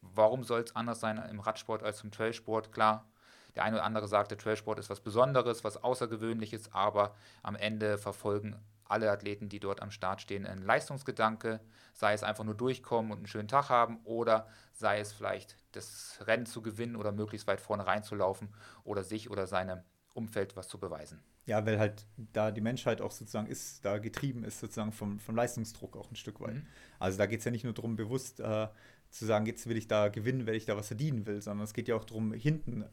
warum 0.00 0.44
soll 0.44 0.60
es 0.60 0.76
anders 0.76 1.00
sein 1.00 1.18
im 1.30 1.40
Radsport 1.40 1.82
als 1.82 2.02
im 2.04 2.10
Trailsport? 2.10 2.72
Klar, 2.72 3.06
der 3.54 3.64
eine 3.64 3.76
oder 3.76 3.84
andere 3.84 4.06
sagt, 4.06 4.30
der 4.30 4.38
Trailsport 4.38 4.78
ist 4.78 4.90
was 4.90 5.00
Besonderes, 5.00 5.64
was 5.64 5.82
Außergewöhnliches, 5.82 6.72
aber 6.72 7.14
am 7.42 7.56
Ende 7.56 7.98
verfolgen 7.98 8.56
alle 8.88 9.10
Athleten, 9.10 9.48
die 9.48 9.60
dort 9.60 9.82
am 9.82 9.90
Start 9.90 10.20
stehen, 10.20 10.46
einen 10.46 10.62
Leistungsgedanke, 10.62 11.60
sei 11.92 12.12
es 12.12 12.22
einfach 12.22 12.44
nur 12.44 12.54
durchkommen 12.54 13.10
und 13.10 13.18
einen 13.18 13.26
schönen 13.26 13.48
Tag 13.48 13.68
haben 13.68 13.98
oder 14.04 14.46
sei 14.72 15.00
es 15.00 15.12
vielleicht 15.12 15.56
das 15.72 16.18
Rennen 16.26 16.46
zu 16.46 16.62
gewinnen 16.62 16.96
oder 16.96 17.12
möglichst 17.12 17.46
weit 17.46 17.60
vorne 17.60 17.86
reinzulaufen 17.86 18.54
oder 18.84 19.02
sich 19.02 19.30
oder 19.30 19.46
seinem 19.46 19.82
Umfeld 20.14 20.56
was 20.56 20.68
zu 20.68 20.78
beweisen. 20.78 21.22
Ja, 21.46 21.64
weil 21.64 21.78
halt 21.78 22.06
da 22.16 22.50
die 22.50 22.60
Menschheit 22.60 23.00
auch 23.00 23.12
sozusagen 23.12 23.46
ist, 23.46 23.84
da 23.84 23.98
getrieben 23.98 24.42
ist 24.42 24.58
sozusagen 24.58 24.90
vom, 24.92 25.20
vom 25.20 25.36
Leistungsdruck 25.36 25.96
auch 25.96 26.10
ein 26.10 26.16
Stück 26.16 26.40
weit. 26.40 26.56
Mhm. 26.56 26.66
Also 26.98 27.18
da 27.18 27.26
geht 27.26 27.38
es 27.38 27.44
ja 27.44 27.52
nicht 27.52 27.62
nur 27.62 27.72
darum, 27.72 27.94
bewusst 27.94 28.40
äh, 28.40 28.68
zu 29.10 29.26
sagen, 29.26 29.46
jetzt 29.46 29.68
will 29.68 29.76
ich 29.76 29.86
da 29.86 30.08
gewinnen, 30.08 30.46
weil 30.46 30.56
ich 30.56 30.66
da 30.66 30.76
was 30.76 30.88
verdienen 30.88 31.24
will, 31.24 31.40
sondern 31.40 31.64
es 31.64 31.72
geht 31.72 31.86
ja 31.86 31.94
auch 31.94 32.04
darum, 32.04 32.32
hinten 32.32 32.84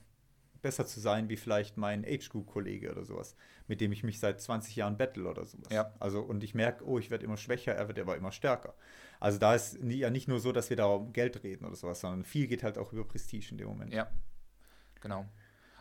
besser 0.61 0.85
zu 0.85 0.99
sein 0.99 1.29
wie 1.29 1.35
vielleicht 1.35 1.77
mein 1.77 2.05
Age-Group-Kollege 2.05 2.91
oder 2.91 3.03
sowas, 3.03 3.35
mit 3.67 3.81
dem 3.81 3.91
ich 3.91 4.03
mich 4.03 4.19
seit 4.19 4.39
20 4.39 4.75
Jahren 4.75 4.97
battle 4.97 5.27
oder 5.27 5.45
sowas. 5.45 5.67
Ja. 5.71 5.91
Also 5.99 6.21
und 6.21 6.43
ich 6.43 6.53
merke, 6.53 6.85
oh, 6.85 6.99
ich 6.99 7.09
werde 7.09 7.25
immer 7.25 7.37
schwächer, 7.37 7.73
er 7.73 7.87
wird 7.87 7.99
aber 7.99 8.15
immer 8.15 8.31
stärker. 8.31 8.75
Also 9.19 9.39
da 9.39 9.55
ist 9.55 9.81
nie, 9.81 9.95
ja 9.95 10.11
nicht 10.11 10.27
nur 10.27 10.39
so, 10.39 10.51
dass 10.51 10.69
wir 10.69 10.77
da 10.77 10.85
um 10.85 11.11
Geld 11.11 11.43
reden 11.43 11.65
oder 11.65 11.75
sowas, 11.75 11.99
sondern 11.99 12.23
viel 12.23 12.47
geht 12.47 12.63
halt 12.63 12.77
auch 12.77 12.93
über 12.93 13.03
Prestige 13.03 13.47
in 13.51 13.57
dem 13.57 13.67
Moment. 13.67 13.93
Ja, 13.93 14.09
genau. 15.01 15.25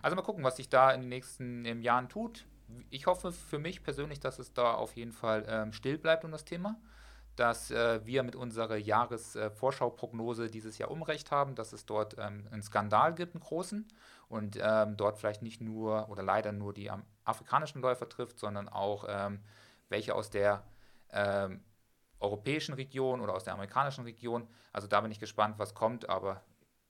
Also 0.00 0.16
mal 0.16 0.22
gucken, 0.22 0.42
was 0.42 0.56
sich 0.56 0.68
da 0.68 0.90
in 0.90 1.02
den 1.02 1.10
nächsten 1.10 1.82
Jahren 1.82 2.08
tut 2.08 2.46
ich 2.90 3.06
hoffe 3.06 3.32
für 3.32 3.58
mich 3.58 3.82
persönlich, 3.82 4.20
dass 4.20 4.38
es 4.38 4.52
da 4.52 4.74
auf 4.74 4.96
jeden 4.96 5.12
Fall 5.12 5.44
ähm, 5.48 5.72
still 5.72 5.98
bleibt 5.98 6.24
um 6.24 6.30
das 6.30 6.44
Thema, 6.44 6.80
dass 7.36 7.70
äh, 7.70 8.04
wir 8.04 8.22
mit 8.22 8.36
unserer 8.36 8.76
Jahresvorschauprognose 8.76 10.46
äh, 10.46 10.50
dieses 10.50 10.78
Jahr 10.78 10.90
umrecht 10.90 11.30
haben, 11.30 11.54
dass 11.54 11.72
es 11.72 11.86
dort 11.86 12.16
ähm, 12.18 12.46
einen 12.50 12.62
Skandal 12.62 13.14
gibt, 13.14 13.34
einen 13.34 13.42
großen, 13.42 13.88
und 14.28 14.58
ähm, 14.60 14.96
dort 14.96 15.18
vielleicht 15.18 15.42
nicht 15.42 15.60
nur 15.60 16.08
oder 16.08 16.22
leider 16.22 16.52
nur 16.52 16.72
die 16.72 16.90
afrikanischen 17.24 17.82
Läufer 17.82 18.08
trifft, 18.08 18.38
sondern 18.38 18.68
auch 18.68 19.04
ähm, 19.06 19.40
welche 19.90 20.14
aus 20.14 20.30
der 20.30 20.64
ähm, 21.10 21.60
europäischen 22.18 22.74
Region 22.74 23.20
oder 23.20 23.34
aus 23.34 23.44
der 23.44 23.52
amerikanischen 23.52 24.04
Region. 24.04 24.48
Also 24.72 24.88
da 24.88 25.00
bin 25.02 25.10
ich 25.10 25.20
gespannt, 25.20 25.58
was 25.58 25.74
kommt, 25.74 26.08
aber 26.08 26.42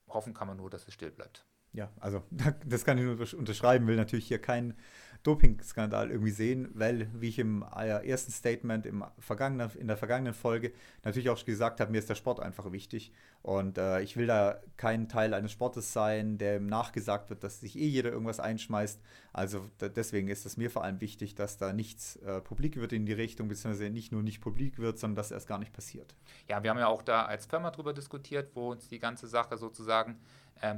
hoffen 0.09 0.35
kann 0.35 0.47
man 0.47 0.57
nur, 0.57 0.71
dass 0.71 0.87
es 0.87 0.95
still 0.95 1.11
bleibt. 1.11 1.45
Ja, 1.73 1.91
also 1.99 2.23
das 2.65 2.85
kann 2.85 2.99
ich 2.99 3.05
nur 3.05 3.19
unterschreiben, 3.39 3.87
will 3.87 3.97
natürlich 3.97 4.29
hier 4.29 4.41
keinen 4.41 4.79
Doping-Skandal 5.23 6.11
irgendwie 6.11 6.33
sehen, 6.33 6.71
weil, 6.75 7.09
wie 7.15 7.29
ich 7.29 7.39
im 7.39 7.65
äh, 7.77 8.09
ersten 8.09 8.33
Statement 8.33 8.87
im 8.87 9.05
vergangenen, 9.19 9.71
in 9.79 9.87
der 9.87 9.97
vergangenen 9.97 10.35
Folge 10.35 10.73
natürlich 11.05 11.31
auch 11.31 11.45
gesagt 11.45 11.81
habe, 11.81 11.93
mir 11.93 11.99
ist 11.99 12.09
der 12.09 12.15
Sport 12.15 12.41
einfach 12.41 12.73
wichtig. 12.73 13.13
Und 13.43 13.79
äh, 13.79 14.03
ich 14.03 14.17
will 14.17 14.27
da 14.27 14.61
kein 14.77 15.09
Teil 15.09 15.35
eines 15.35 15.53
Sportes 15.53 15.93
sein, 15.93 16.39
der 16.39 16.61
nachgesagt 16.61 17.31
wird, 17.31 17.43
dass 17.43 17.61
sich 17.61 17.77
eh 17.77 17.87
jeder 17.87 18.11
irgendwas 18.11 18.41
einschmeißt. 18.41 19.01
Also 19.33 19.69
deswegen 19.81 20.29
ist 20.29 20.47
es 20.47 20.57
mir 20.57 20.71
vor 20.71 20.85
allem 20.85 21.01
wichtig, 21.01 21.35
dass 21.35 21.57
da 21.57 21.73
nichts 21.73 22.17
äh, 22.17 22.41
publik 22.41 22.77
wird 22.77 22.93
in 22.93 23.07
die 23.07 23.13
Richtung, 23.13 23.49
beziehungsweise 23.49 23.91
nicht 23.91 24.13
nur 24.13 24.23
nicht 24.23 24.41
publik 24.41 24.79
wird, 24.79 24.99
sondern 24.99 25.17
dass 25.17 25.31
erst 25.31 25.49
gar 25.49 25.59
nicht 25.59 25.73
passiert. 25.73 26.15
Ja, 26.49 26.63
wir 26.63 26.71
haben 26.71 26.79
ja 26.79 26.87
auch 26.87 27.03
da 27.03 27.25
als 27.25 27.47
Firma 27.47 27.71
drüber 27.71 27.93
diskutiert, 27.93 28.51
wo 28.55 28.71
uns 28.71 28.89
die 28.89 28.99
ganze 28.99 29.27
Sache 29.27 29.57
sozusagen 29.57 30.19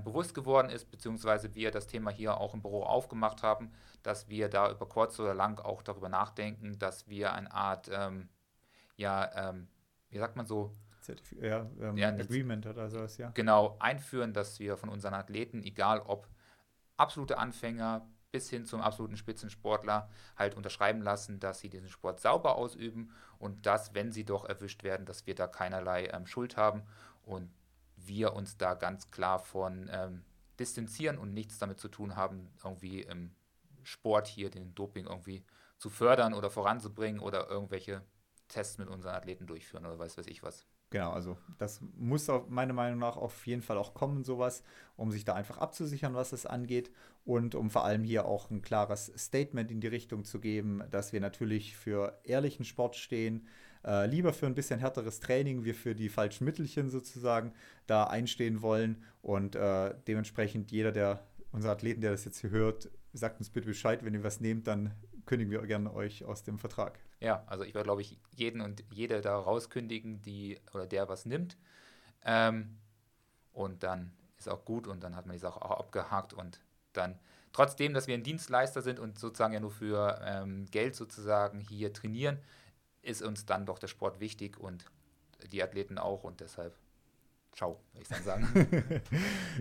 bewusst 0.02 0.34
geworden 0.34 0.70
ist, 0.70 0.90
beziehungsweise 0.90 1.54
wir 1.54 1.70
das 1.70 1.86
Thema 1.86 2.10
hier 2.10 2.38
auch 2.38 2.54
im 2.54 2.62
Büro 2.62 2.84
aufgemacht 2.84 3.42
haben, 3.42 3.70
dass 4.02 4.28
wir 4.28 4.48
da 4.48 4.70
über 4.70 4.86
kurz 4.86 5.20
oder 5.20 5.34
lang 5.34 5.60
auch 5.60 5.82
darüber 5.82 6.08
nachdenken, 6.08 6.78
dass 6.78 7.08
wir 7.08 7.32
eine 7.34 7.52
Art, 7.52 7.90
ähm, 7.92 8.28
ja, 8.96 9.50
ähm, 9.50 9.68
wie 10.08 10.18
sagt 10.18 10.36
man 10.36 10.46
so, 10.46 10.74
Zertif 11.00 11.32
ja, 11.42 11.66
ähm, 11.80 11.98
ja, 11.98 12.08
Agreement 12.08 12.66
oder 12.66 12.88
sowas, 12.88 13.18
ja. 13.18 13.30
Genau, 13.34 13.76
einführen, 13.78 14.32
dass 14.32 14.58
wir 14.58 14.78
von 14.78 14.88
unseren 14.88 15.12
Athleten, 15.12 15.62
egal 15.62 16.00
ob 16.00 16.28
absolute 16.96 17.36
Anfänger 17.36 18.06
bis 18.30 18.50
hin 18.50 18.64
zum 18.64 18.80
absoluten 18.80 19.16
Spitzensportler, 19.16 20.08
halt 20.36 20.56
unterschreiben 20.56 21.02
lassen, 21.02 21.40
dass 21.40 21.60
sie 21.60 21.68
diesen 21.68 21.88
Sport 21.88 22.20
sauber 22.20 22.56
ausüben 22.56 23.10
und 23.38 23.66
dass, 23.66 23.94
wenn 23.94 24.12
sie 24.12 24.24
doch 24.24 24.44
erwischt 24.44 24.82
werden, 24.82 25.06
dass 25.06 25.26
wir 25.26 25.34
da 25.34 25.46
keinerlei 25.46 26.06
ähm, 26.06 26.26
Schuld 26.26 26.56
haben 26.56 26.82
und 27.22 27.50
wir 28.06 28.34
uns 28.34 28.56
da 28.56 28.74
ganz 28.74 29.10
klar 29.10 29.38
von 29.38 29.88
ähm, 29.92 30.24
distanzieren 30.58 31.18
und 31.18 31.34
nichts 31.34 31.58
damit 31.58 31.80
zu 31.80 31.88
tun 31.88 32.16
haben, 32.16 32.52
irgendwie 32.62 33.02
im 33.02 33.34
Sport 33.82 34.26
hier 34.26 34.50
den 34.50 34.74
Doping 34.74 35.06
irgendwie 35.06 35.44
zu 35.78 35.90
fördern 35.90 36.34
oder 36.34 36.50
voranzubringen 36.50 37.20
oder 37.20 37.48
irgendwelche 37.48 38.02
Tests 38.48 38.78
mit 38.78 38.88
unseren 38.88 39.14
Athleten 39.14 39.46
durchführen 39.46 39.86
oder 39.86 39.98
weiß 39.98 40.16
weiß 40.18 40.26
ich 40.26 40.42
was. 40.42 40.66
Genau, 40.94 41.10
also 41.10 41.36
das 41.58 41.80
muss 41.98 42.30
meiner 42.46 42.72
Meinung 42.72 43.00
nach 43.00 43.16
auf 43.16 43.48
jeden 43.48 43.62
Fall 43.62 43.78
auch 43.78 43.94
kommen, 43.94 44.22
sowas, 44.22 44.62
um 44.96 45.10
sich 45.10 45.24
da 45.24 45.34
einfach 45.34 45.58
abzusichern, 45.58 46.14
was 46.14 46.30
es 46.30 46.46
angeht 46.46 46.92
und 47.24 47.56
um 47.56 47.68
vor 47.68 47.84
allem 47.84 48.04
hier 48.04 48.26
auch 48.26 48.48
ein 48.48 48.62
klares 48.62 49.12
Statement 49.18 49.72
in 49.72 49.80
die 49.80 49.88
Richtung 49.88 50.22
zu 50.22 50.38
geben, 50.38 50.84
dass 50.92 51.12
wir 51.12 51.20
natürlich 51.20 51.76
für 51.76 52.16
ehrlichen 52.22 52.64
Sport 52.64 52.94
stehen, 52.94 53.48
äh, 53.84 54.06
lieber 54.06 54.32
für 54.32 54.46
ein 54.46 54.54
bisschen 54.54 54.78
härteres 54.78 55.18
Training, 55.18 55.64
wir 55.64 55.74
für 55.74 55.96
die 55.96 56.08
falschen 56.08 56.44
Mittelchen 56.44 56.88
sozusagen 56.90 57.54
da 57.88 58.04
einstehen 58.04 58.62
wollen 58.62 59.02
und 59.20 59.56
äh, 59.56 59.96
dementsprechend 60.06 60.70
jeder 60.70 60.92
der 60.92 61.26
unser 61.50 61.72
Athleten, 61.72 62.02
der 62.02 62.12
das 62.12 62.24
jetzt 62.24 62.38
hier 62.38 62.50
hört, 62.50 62.88
sagt 63.12 63.40
uns 63.40 63.50
bitte 63.50 63.66
Bescheid, 63.66 64.04
wenn 64.04 64.14
ihr 64.14 64.22
was 64.22 64.38
nehmt, 64.38 64.68
dann 64.68 64.94
kündigen 65.26 65.50
wir 65.50 65.60
gerne 65.66 65.92
euch 65.92 66.24
aus 66.24 66.44
dem 66.44 66.60
Vertrag. 66.60 67.00
Ja, 67.20 67.44
also 67.46 67.64
ich 67.64 67.74
werde, 67.74 67.86
glaube 67.86 68.02
ich, 68.02 68.18
jeden 68.34 68.60
und 68.60 68.84
jede 68.90 69.20
da 69.20 69.36
rauskündigen, 69.36 70.22
die 70.22 70.60
oder 70.72 70.86
der 70.86 71.08
was 71.08 71.26
nimmt. 71.26 71.56
Ähm, 72.24 72.78
und 73.52 73.82
dann 73.82 74.12
ist 74.38 74.48
auch 74.48 74.64
gut 74.64 74.86
und 74.86 75.02
dann 75.02 75.16
hat 75.16 75.26
man 75.26 75.34
die 75.34 75.40
Sache 75.40 75.62
auch 75.62 75.78
abgehakt 75.78 76.32
und 76.32 76.60
dann 76.92 77.18
trotzdem, 77.52 77.94
dass 77.94 78.06
wir 78.06 78.14
ein 78.14 78.22
Dienstleister 78.22 78.82
sind 78.82 78.98
und 78.98 79.18
sozusagen 79.18 79.54
ja 79.54 79.60
nur 79.60 79.70
für 79.70 80.20
ähm, 80.24 80.66
Geld 80.70 80.94
sozusagen 80.94 81.60
hier 81.60 81.92
trainieren, 81.92 82.38
ist 83.02 83.22
uns 83.22 83.46
dann 83.46 83.66
doch 83.66 83.78
der 83.78 83.88
Sport 83.88 84.20
wichtig 84.20 84.58
und 84.58 84.86
die 85.52 85.62
Athleten 85.62 85.98
auch 85.98 86.24
und 86.24 86.40
deshalb 86.40 86.74
ciao, 87.54 87.80
würde 87.92 88.02
ich 88.02 88.08
dann 88.08 88.22
sagen. 88.22 88.48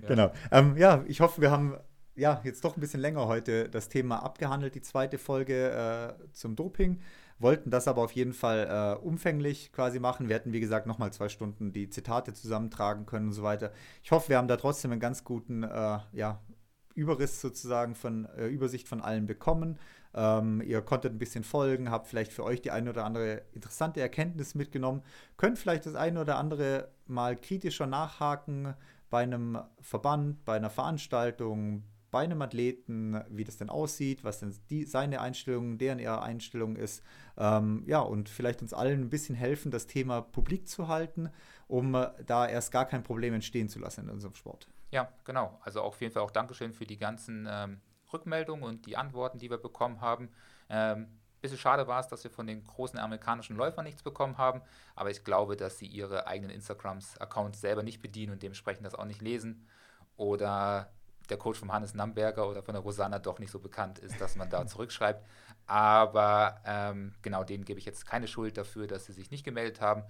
ja. 0.02 0.08
Genau. 0.08 0.34
Ähm, 0.52 0.76
ja, 0.78 1.04
ich 1.08 1.22
hoffe, 1.22 1.42
wir 1.42 1.52
haben 1.52 1.78
ja 2.16 2.42
jetzt 2.44 2.64
doch 2.64 2.76
ein 2.76 2.80
bisschen 2.80 3.00
länger 3.00 3.28
heute 3.28 3.70
das 3.70 3.90
Thema 3.90 4.24
abgehandelt, 4.24 4.76
die 4.76 4.82
zweite 4.82 5.18
Folge 5.18 6.18
äh, 6.20 6.32
zum 6.34 6.56
Doping. 6.56 7.02
Wollten 7.40 7.70
das 7.70 7.88
aber 7.88 8.04
auf 8.04 8.12
jeden 8.14 8.34
Fall 8.34 8.98
äh, 9.00 9.04
umfänglich 9.04 9.72
quasi 9.72 10.00
machen. 10.00 10.30
Wir 10.30 10.36
hätten, 10.36 10.54
wie 10.54 10.60
gesagt, 10.60 10.88
nochmal 10.88 11.12
zwei 11.12 11.30
Stunden 11.30 11.74
die 11.74 11.90
Zitate 11.90 12.34
zusammentragen 12.34 13.06
können 13.06 13.28
und 13.28 13.34
so 13.34 13.44
weiter. 13.44 13.72
Ich 14.04 14.12
hoffe, 14.12 14.30
wir 14.30 14.38
haben 14.38 14.48
da 14.48 14.58
trotzdem 14.58 14.92
einen 14.92 15.02
ganz 15.02 15.24
guten 15.24 15.64
äh, 15.64 16.00
ja, 16.14 16.42
Überriss 16.96 17.42
sozusagen 17.42 17.96
von 17.96 18.26
äh, 18.38 18.48
Übersicht 18.48 18.88
von 18.88 19.02
allen 19.02 19.26
bekommen. 19.26 19.80
Ähm, 20.14 20.62
ihr 20.62 20.82
konntet 20.82 21.14
ein 21.14 21.20
bisschen 21.20 21.44
folgen, 21.44 21.90
habt 21.90 22.08
vielleicht 22.08 22.32
für 22.32 22.44
euch 22.44 22.62
die 22.62 22.72
eine 22.72 22.92
oder 22.92 23.04
andere 23.04 23.44
interessante 23.54 24.00
Erkenntnis 24.00 24.54
mitgenommen, 24.54 25.02
könnt 25.38 25.58
vielleicht 25.58 25.86
das 25.86 25.96
eine 25.96 26.22
oder 26.22 26.38
andere 26.38 26.92
mal 27.08 27.36
kritischer 27.36 27.88
nachhaken 27.88 28.76
bei 29.10 29.24
einem 29.24 29.60
Verband, 29.82 30.46
bei 30.46 30.56
einer 30.56 30.70
Veranstaltung, 30.70 31.84
bei 32.14 32.24
einem 32.24 32.42
Athleten, 32.44 33.22
wie 33.28 33.44
das 33.44 33.58
denn 33.58 33.72
aussieht, 33.72 34.24
was 34.24 34.40
denn 34.40 34.56
die, 34.70 34.86
seine 34.86 35.20
Einstellung, 35.20 35.80
deren 35.80 35.98
ihre 35.98 36.22
Einstellung 36.22 36.76
ist. 36.76 37.04
Ähm, 37.38 37.84
ja, 37.88 38.00
und 38.00 38.30
vielleicht 38.30 38.62
uns 38.62 38.72
allen 38.72 39.02
ein 39.02 39.10
bisschen 39.10 39.34
helfen, 39.34 39.72
das 39.72 39.88
Thema 39.88 40.22
publik 40.22 40.68
zu 40.68 40.88
halten, 40.88 41.32
um 41.68 41.96
äh, 41.96 42.12
da 42.26 42.48
erst 42.48 42.72
gar 42.72 42.86
kein 42.86 43.04
Problem 43.04 43.34
entstehen 43.34 43.68
zu 43.68 43.80
lassen 43.80 44.02
in 44.02 44.10
unserem 44.12 44.36
Sport. 44.36 44.68
Ja, 44.92 45.12
genau. 45.24 45.60
Also 45.64 45.82
auf 45.82 46.00
jeden 46.02 46.14
Fall 46.14 46.22
auch 46.22 46.30
Dankeschön 46.30 46.72
für 46.72 46.86
die 46.86 46.98
ganzen 46.98 47.48
ähm, 47.50 47.82
Rückmeldungen 48.14 48.64
und 48.64 48.86
die 48.86 48.96
Antworten, 48.96 49.40
die 49.40 49.50
wir 49.50 49.58
bekommen 49.58 50.00
haben. 50.00 50.30
Ähm, 50.70 51.08
bisschen 51.42 51.58
schade 51.58 51.88
war 51.88 52.00
es, 52.00 52.08
dass 52.08 52.24
wir 52.24 52.32
von 52.32 52.46
den 52.46 52.64
großen 52.64 52.98
amerikanischen 53.00 53.58
Läufern 53.58 53.86
nichts 53.86 54.04
bekommen 54.04 54.38
haben, 54.38 54.62
aber 54.96 55.10
ich 55.10 55.24
glaube, 55.24 55.58
dass 55.58 55.80
sie 55.80 55.88
ihre 55.88 56.28
eigenen 56.28 56.52
Instagrams-Accounts 56.52 57.60
selber 57.60 57.82
nicht 57.82 58.02
bedienen 58.02 58.34
und 58.34 58.44
dementsprechend 58.44 58.86
das 58.86 58.96
auch 58.96 59.06
nicht 59.06 59.22
lesen. 59.22 59.68
Oder 60.16 60.94
der 61.30 61.38
Coach 61.38 61.60
von 61.60 61.72
Hannes 61.72 61.94
Namberger 61.94 62.50
oder 62.50 62.64
von 62.64 62.74
der 62.74 62.84
Rosanna 62.84 63.20
doch 63.20 63.40
nicht 63.40 63.52
so 63.52 63.60
bekannt 63.60 64.00
ist, 64.00 64.20
dass 64.20 64.36
man 64.36 64.50
da 64.50 64.66
zurückschreibt. 64.68 65.26
Aber 65.66 66.62
ähm, 66.66 67.14
genau, 67.22 67.44
denen 67.44 67.66
gebe 67.66 67.80
ich 67.80 67.86
jetzt 67.86 68.06
keine 68.06 68.28
Schuld 68.28 68.58
dafür, 68.58 68.88
dass 68.88 69.06
sie 69.06 69.14
sich 69.14 69.32
nicht 69.32 69.44
gemeldet 69.44 69.82
haben 69.82 70.04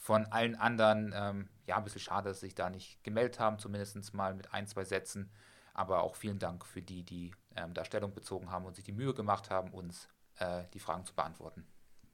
von 0.00 0.26
allen 0.26 0.56
anderen, 0.56 1.12
ähm, 1.14 1.48
ja, 1.66 1.76
ein 1.76 1.84
bisschen 1.84 2.00
schade, 2.00 2.30
dass 2.30 2.40
sie 2.40 2.46
sich 2.46 2.54
da 2.54 2.70
nicht 2.70 3.02
gemeldet 3.04 3.38
haben, 3.38 3.58
zumindest 3.58 4.14
mal 4.14 4.34
mit 4.34 4.52
ein, 4.52 4.66
zwei 4.66 4.84
Sätzen. 4.84 5.30
Aber 5.74 6.02
auch 6.02 6.16
vielen 6.16 6.38
Dank 6.38 6.64
für 6.64 6.82
die, 6.82 7.04
die 7.04 7.34
ähm, 7.56 7.74
da 7.74 7.84
Stellung 7.84 8.12
bezogen 8.12 8.50
haben 8.50 8.64
und 8.64 8.74
sich 8.74 8.84
die 8.84 8.92
Mühe 8.92 9.14
gemacht 9.14 9.50
haben, 9.50 9.70
uns 9.70 10.08
äh, 10.38 10.64
die 10.74 10.80
Fragen 10.80 11.04
zu 11.04 11.14
beantworten. 11.14 11.66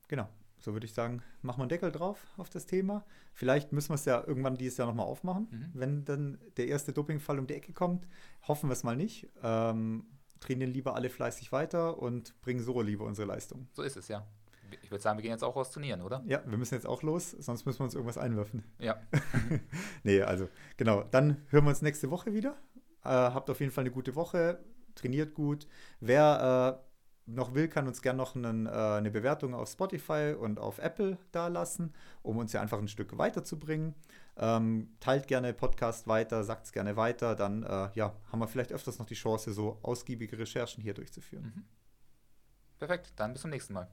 Genau. 0.09 0.28
So 0.66 0.72
würde 0.72 0.84
ich 0.84 0.94
sagen, 0.94 1.22
machen 1.43 1.59
wir 1.59 1.62
einen 1.62 1.68
Deckel 1.68 1.93
drauf 1.93 2.26
auf 2.36 2.51
das 2.51 2.66
Thema. 2.66 3.05
Vielleicht 3.32 3.72
müssen 3.72 3.90
wir 3.90 3.94
es 3.94 4.05
ja 4.05 4.24
irgendwann 4.26 4.56
dieses 4.56 4.78
Jahr 4.78 4.88
nochmal 4.88 5.06
aufmachen, 5.06 5.47
mhm. 5.48 5.70
wenn 5.74 6.05
dann 6.05 6.38
der 6.56 6.66
erste 6.66 6.93
Dopingfall 6.93 7.38
um 7.38 7.47
die 7.47 7.55
Ecke 7.55 7.72
kommt. 7.72 8.09
Hoffen 8.48 8.68
wir 8.68 8.72
es 8.72 8.82
mal 8.82 8.97
nicht. 8.97 9.28
Ähm, 9.44 10.06
trainieren 10.40 10.72
lieber 10.72 10.97
alle 10.97 11.09
fleißig 11.09 11.52
weiter 11.52 12.02
und 12.02 12.34
bringen 12.40 12.59
so 12.59 12.82
lieber 12.82 13.05
unsere 13.05 13.28
Leistung. 13.28 13.68
So 13.74 13.82
ist 13.84 13.97
es, 13.97 14.09
ja. 14.09 14.26
Ich 14.82 14.90
würde 14.90 15.02
sagen, 15.02 15.18
wir 15.18 15.22
gehen 15.22 15.30
jetzt 15.30 15.44
auch 15.44 15.55
raus 15.55 15.70
trainieren, 15.70 16.02
oder? 16.02 16.24
Ja, 16.26 16.43
wir 16.44 16.59
müssen 16.59 16.74
jetzt 16.74 16.88
auch 16.88 17.05
los, 17.05 17.30
sonst 17.30 17.64
müssen 17.64 17.78
wir 17.78 17.84
uns 17.84 17.94
irgendwas 17.94 18.18
einwerfen. 18.18 18.64
Ja. 18.80 19.01
nee, 20.02 20.20
also 20.20 20.48
genau. 20.76 21.05
Dann 21.12 21.47
hören 21.51 21.64
wir 21.64 21.70
uns 21.70 21.82
nächste 21.82 22.10
Woche 22.10 22.32
wieder. 22.32 22.56
Äh, 23.05 23.10
habt 23.10 23.48
auf 23.51 23.60
jeden 23.60 23.70
Fall 23.70 23.82
eine 23.82 23.93
gute 23.93 24.16
Woche. 24.16 24.59
Trainiert 24.97 25.32
gut. 25.34 25.68
Wer 26.01 26.80
äh, 26.82 26.86
noch 27.27 27.55
will, 27.55 27.69
kann 27.69 27.86
uns 27.86 28.03
gerne 28.03 28.19
noch 28.19 28.36
einen, 28.36 28.66
äh, 28.66 28.70
eine 28.70 29.11
Bewertung 29.11 29.55
auf 29.55 29.69
Spotify 29.69 30.35
und 30.39 30.59
auf 30.59 30.78
Apple 30.78 31.19
da 31.32 31.48
lassen, 31.48 31.93
um 32.23 32.39
uns 32.39 32.53
ja 32.53 32.61
einfach 32.61 32.78
ein 32.78 32.89
Stück 32.89 33.19
weiterzubringen. 33.19 33.94
Ähm, 34.36 34.97
teilt 35.01 35.27
gerne 35.27 35.53
Podcast 35.53 36.07
weiter, 36.07 36.44
sagt 36.44 36.66
es 36.66 36.73
gerne 36.73 36.97
weiter, 36.97 37.35
dann 37.35 37.62
äh, 37.62 37.90
ja, 37.94 38.15
haben 38.31 38.39
wir 38.39 38.48
vielleicht 38.48 38.73
öfters 38.73 38.98
noch 38.98 39.07
die 39.07 39.15
Chance, 39.15 39.53
so 39.53 39.78
ausgiebige 39.82 40.39
Recherchen 40.39 40.82
hier 40.82 40.94
durchzuführen. 40.94 41.53
Mhm. 41.55 41.65
Perfekt, 42.78 43.12
dann 43.16 43.32
bis 43.32 43.43
zum 43.43 43.51
nächsten 43.51 43.73
Mal. 43.73 43.89